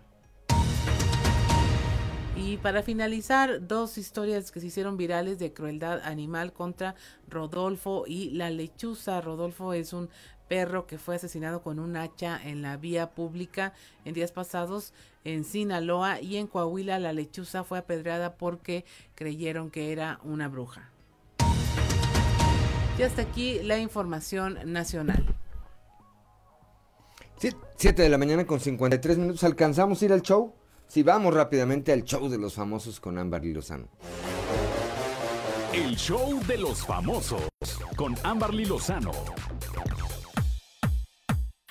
Y 2.36 2.56
para 2.58 2.84
finalizar, 2.84 3.66
dos 3.66 3.98
historias 3.98 4.52
que 4.52 4.60
se 4.60 4.68
hicieron 4.68 4.96
virales 4.96 5.40
de 5.40 5.52
crueldad 5.52 6.02
animal 6.04 6.52
contra 6.52 6.94
Rodolfo 7.28 8.04
y 8.06 8.30
la 8.30 8.48
lechuza. 8.48 9.20
Rodolfo 9.20 9.72
es 9.72 9.92
un 9.92 10.08
perro 10.48 10.86
que 10.86 10.98
fue 10.98 11.16
asesinado 11.16 11.62
con 11.62 11.78
un 11.78 11.96
hacha 11.96 12.40
en 12.42 12.62
la 12.62 12.76
vía 12.76 13.10
pública 13.10 13.74
en 14.04 14.14
días 14.14 14.32
pasados 14.32 14.92
en 15.24 15.44
Sinaloa 15.44 16.20
y 16.20 16.36
en 16.36 16.46
Coahuila 16.46 16.98
la 16.98 17.12
lechuza 17.12 17.64
fue 17.64 17.78
apedreada 17.78 18.34
porque 18.36 18.84
creyeron 19.14 19.70
que 19.70 19.92
era 19.92 20.18
una 20.24 20.48
bruja. 20.48 20.90
Y 22.98 23.02
hasta 23.02 23.22
aquí 23.22 23.60
la 23.62 23.78
información 23.78 24.58
nacional. 24.64 25.24
7 27.76 28.02
de 28.02 28.08
la 28.08 28.18
mañana 28.18 28.44
con 28.44 28.58
53 28.58 29.18
minutos. 29.18 29.44
¿Alcanzamos 29.44 30.02
a 30.02 30.04
ir 30.04 30.12
al 30.12 30.22
show? 30.22 30.52
Si 30.88 31.04
vamos 31.04 31.32
rápidamente 31.32 31.92
al 31.92 32.02
show 32.02 32.28
de 32.28 32.38
los 32.38 32.54
famosos 32.54 32.98
con 32.98 33.18
Ámbar 33.18 33.44
Lozano. 33.44 33.86
El 35.72 35.94
show 35.96 36.40
de 36.46 36.58
los 36.58 36.84
famosos 36.84 37.42
con 37.94 38.16
Ámbar 38.24 38.52
Lozano. 38.54 39.12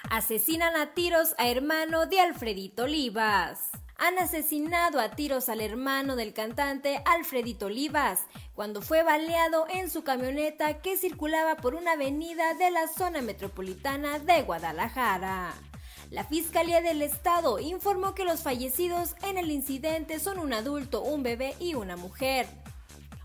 Asesinan 0.10 0.78
a 0.78 0.94
tiros 0.94 1.36
a 1.38 1.50
hermano 1.50 2.06
de 2.06 2.22
Alfredito 2.22 2.84
Olivas. 2.84 3.72
Han 3.98 4.18
asesinado 4.20 5.02
a 5.02 5.12
tiros 5.12 5.50
al 5.50 5.60
hermano 5.60 6.16
del 6.16 6.34
cantante 6.34 7.02
Alfredito 7.06 7.66
Olivas 7.66 8.22
cuando 8.56 8.82
fue 8.82 9.04
baleado 9.04 9.68
en 9.70 9.90
su 9.90 10.06
camioneta 10.06 10.82
que 10.82 10.96
circulaba 10.96 11.58
por 11.58 11.76
una 11.76 11.94
avenida 11.94 12.54
de 12.54 12.72
la 12.72 12.88
zona 12.88 13.22
metropolitana 13.22 14.20
de 14.20 14.44
Guadalajara. 14.44 15.54
La 16.10 16.24
Fiscalía 16.24 16.82
del 16.82 17.02
Estado 17.02 17.60
informó 17.60 18.16
que 18.16 18.24
los 18.24 18.42
fallecidos 18.42 19.14
en 19.24 19.38
el 19.38 19.52
incidente 19.52 20.20
son 20.20 20.40
un 20.40 20.54
adulto, 20.54 21.02
un 21.02 21.22
bebé 21.22 21.54
y 21.60 21.74
una 21.74 21.98
mujer. 21.98 22.48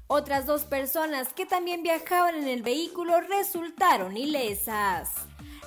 Otras 0.08 0.46
dos 0.46 0.64
personas 0.64 1.32
que 1.32 1.46
también 1.46 1.84
viajaban 1.84 2.34
en 2.34 2.48
el 2.48 2.62
vehículo 2.62 3.20
resultaron 3.20 4.16
ilesas. 4.16 5.10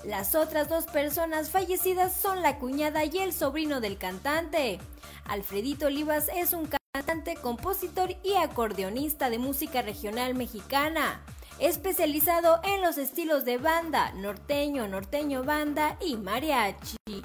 Las 0.06 0.36
otras 0.36 0.70
dos 0.70 0.86
personas 0.86 1.50
fallecidas 1.50 2.14
son 2.16 2.44
la 2.44 2.60
cuñada 2.60 3.06
y 3.06 3.18
el 3.18 3.34
sobrino 3.34 3.82
del 3.82 3.98
cantante. 3.98 4.80
Alfredito 5.26 5.88
Olivas 5.88 6.30
es 6.36 6.54
un 6.54 6.68
cantante, 6.68 7.36
compositor 7.36 8.16
y 8.24 8.36
acordeonista 8.36 9.32
de 9.32 9.40
música 9.40 9.82
regional 9.82 10.36
mexicana, 10.36 11.24
especializado 11.58 12.62
en 12.64 12.84
los 12.84 13.00
estilos 13.00 13.46
de 13.46 13.58
banda, 13.58 14.12
norteño, 14.14 14.88
norteño 14.88 15.44
banda 15.44 15.98
y 16.00 16.18
mariachi. 16.18 17.24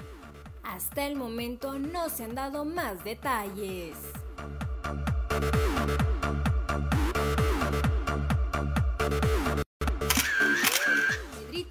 Hasta 0.63 1.05
el 1.05 1.15
momento 1.15 1.77
no 1.77 2.09
se 2.09 2.23
han 2.23 2.33
dado 2.33 2.65
más 2.65 3.03
detalles. 3.03 3.95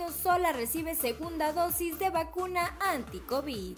Sola 0.08 0.52
recibe 0.52 0.94
segunda 0.94 1.52
dosis 1.52 1.98
de 1.98 2.08
vacuna 2.08 2.74
anti-COVID. 2.80 3.76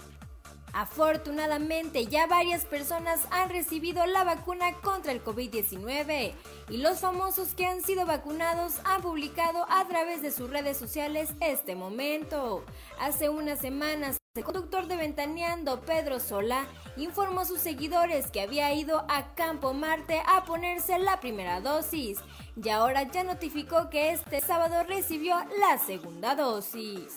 Afortunadamente 0.73 2.07
ya 2.07 2.27
varias 2.27 2.65
personas 2.65 3.27
han 3.31 3.51
recibido 3.51 4.07
la 4.07 4.23
vacuna 4.23 4.73
contra 4.83 5.13
el 5.13 5.23
COVID-19 5.23 6.33
y 6.71 6.77
los 6.77 7.01
famosos 7.01 7.55
que 7.55 7.67
han 7.67 7.83
sido 7.83 8.07
vacunados 8.07 8.75
han 8.85 9.03
publicado 9.03 9.67
a 9.69 9.87
través 9.89 10.23
de 10.23 10.31
sus 10.31 10.49
redes 10.49 10.77
sociales 10.77 11.31
este 11.41 11.75
momento. 11.75 12.65
Hace 13.01 13.29
unas 13.29 13.59
semanas 13.59 14.22
El 14.35 14.45
conductor 14.45 14.89
de 14.89 14.97
Ventaneando, 14.97 15.83
Pedro 15.83 16.19
Sola, 16.19 16.67
informó 16.97 17.41
a 17.41 17.45
sus 17.45 17.59
seguidores 17.61 18.31
que 18.31 18.41
había 18.41 18.73
ido 18.73 19.05
a 19.11 19.35
Campo 19.35 19.75
Marte 19.75 20.23
a 20.27 20.47
ponerse 20.47 20.99
la 20.99 21.21
primera 21.21 21.61
dosis 21.61 22.19
y 22.57 22.71
ahora 22.71 23.03
ya 23.03 23.25
notificó 23.25 23.91
que 23.91 24.13
este 24.13 24.41
sábado 24.41 24.85
recibió 24.89 25.37
la 25.61 25.77
segunda 25.77 26.35
dosis. 26.35 27.15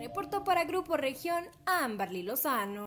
Reportó 0.00 0.42
para 0.42 0.64
Grupo 0.64 0.96
Región 0.96 1.44
Amberly 1.66 2.24
Lozano. 2.24 2.86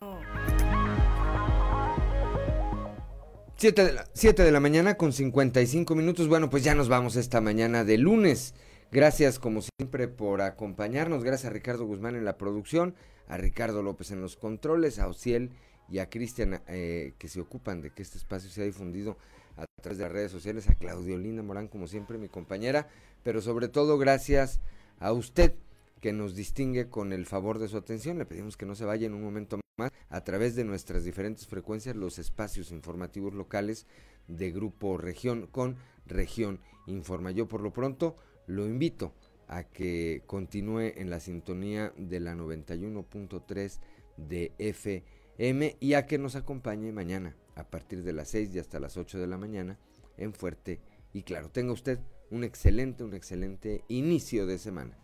7 3.56 3.84
de, 3.84 3.92
la, 3.94 4.04
de 4.04 4.52
la 4.52 4.60
mañana 4.60 4.98
con 4.98 5.14
55 5.14 5.94
minutos. 5.94 6.28
Bueno, 6.28 6.50
pues 6.50 6.62
ya 6.62 6.74
nos 6.74 6.90
vamos 6.90 7.16
esta 7.16 7.40
mañana 7.40 7.84
de 7.84 7.96
lunes. 7.96 8.54
Gracias 8.90 9.38
como 9.38 9.60
siempre 9.60 10.08
por 10.08 10.40
acompañarnos. 10.40 11.22
Gracias 11.22 11.50
a 11.50 11.52
Ricardo 11.52 11.84
Guzmán 11.84 12.16
en 12.16 12.24
la 12.24 12.38
producción, 12.38 12.94
a 13.26 13.36
Ricardo 13.36 13.82
López 13.82 14.12
en 14.12 14.22
los 14.22 14.36
controles, 14.36 14.98
a 14.98 15.08
Ociel 15.08 15.50
y 15.90 15.98
a 15.98 16.08
Cristian 16.08 16.62
eh, 16.68 17.12
que 17.18 17.28
se 17.28 17.38
ocupan 17.38 17.82
de 17.82 17.90
que 17.90 18.00
este 18.00 18.16
espacio 18.16 18.48
sea 18.48 18.64
difundido 18.64 19.18
a 19.58 19.66
través 19.82 19.98
de 19.98 20.04
las 20.04 20.12
redes 20.12 20.32
sociales, 20.32 20.70
a 20.70 20.74
Claudiolina 20.74 21.42
Morán 21.42 21.68
como 21.68 21.86
siempre 21.86 22.16
mi 22.16 22.28
compañera, 22.28 22.88
pero 23.22 23.42
sobre 23.42 23.68
todo 23.68 23.98
gracias 23.98 24.60
a 25.00 25.12
usted 25.12 25.54
que 26.00 26.14
nos 26.14 26.34
distingue 26.34 26.88
con 26.88 27.12
el 27.12 27.26
favor 27.26 27.58
de 27.58 27.68
su 27.68 27.76
atención. 27.76 28.16
Le 28.16 28.24
pedimos 28.24 28.56
que 28.56 28.64
no 28.64 28.74
se 28.74 28.86
vaya 28.86 29.06
en 29.06 29.12
un 29.12 29.22
momento 29.22 29.60
más 29.76 29.92
a 30.08 30.24
través 30.24 30.56
de 30.56 30.64
nuestras 30.64 31.04
diferentes 31.04 31.46
frecuencias 31.46 31.94
los 31.94 32.18
espacios 32.18 32.70
informativos 32.70 33.34
locales 33.34 33.86
de 34.28 34.50
Grupo 34.50 34.96
Región 34.96 35.46
con 35.46 35.76
Región 36.06 36.60
Informa. 36.86 37.32
Yo 37.32 37.48
por 37.48 37.60
lo 37.60 37.70
pronto 37.70 38.16
lo 38.48 38.66
invito 38.66 39.14
a 39.46 39.62
que 39.62 40.22
continúe 40.26 40.92
en 40.96 41.10
la 41.10 41.20
sintonía 41.20 41.92
de 41.96 42.20
la 42.20 42.34
91.3 42.34 43.78
de 44.16 44.52
FM 44.58 45.76
y 45.78 45.94
a 45.94 46.06
que 46.06 46.18
nos 46.18 46.34
acompañe 46.34 46.90
mañana 46.92 47.36
a 47.54 47.64
partir 47.64 48.02
de 48.02 48.12
las 48.12 48.28
6 48.28 48.54
y 48.54 48.58
hasta 48.58 48.80
las 48.80 48.96
8 48.96 49.18
de 49.18 49.26
la 49.26 49.38
mañana 49.38 49.78
en 50.16 50.34
Fuerte 50.34 50.80
y 51.12 51.22
Claro. 51.22 51.50
Tenga 51.50 51.72
usted 51.72 52.00
un 52.30 52.44
excelente, 52.44 53.04
un 53.04 53.14
excelente 53.14 53.84
inicio 53.88 54.46
de 54.46 54.58
semana. 54.58 54.98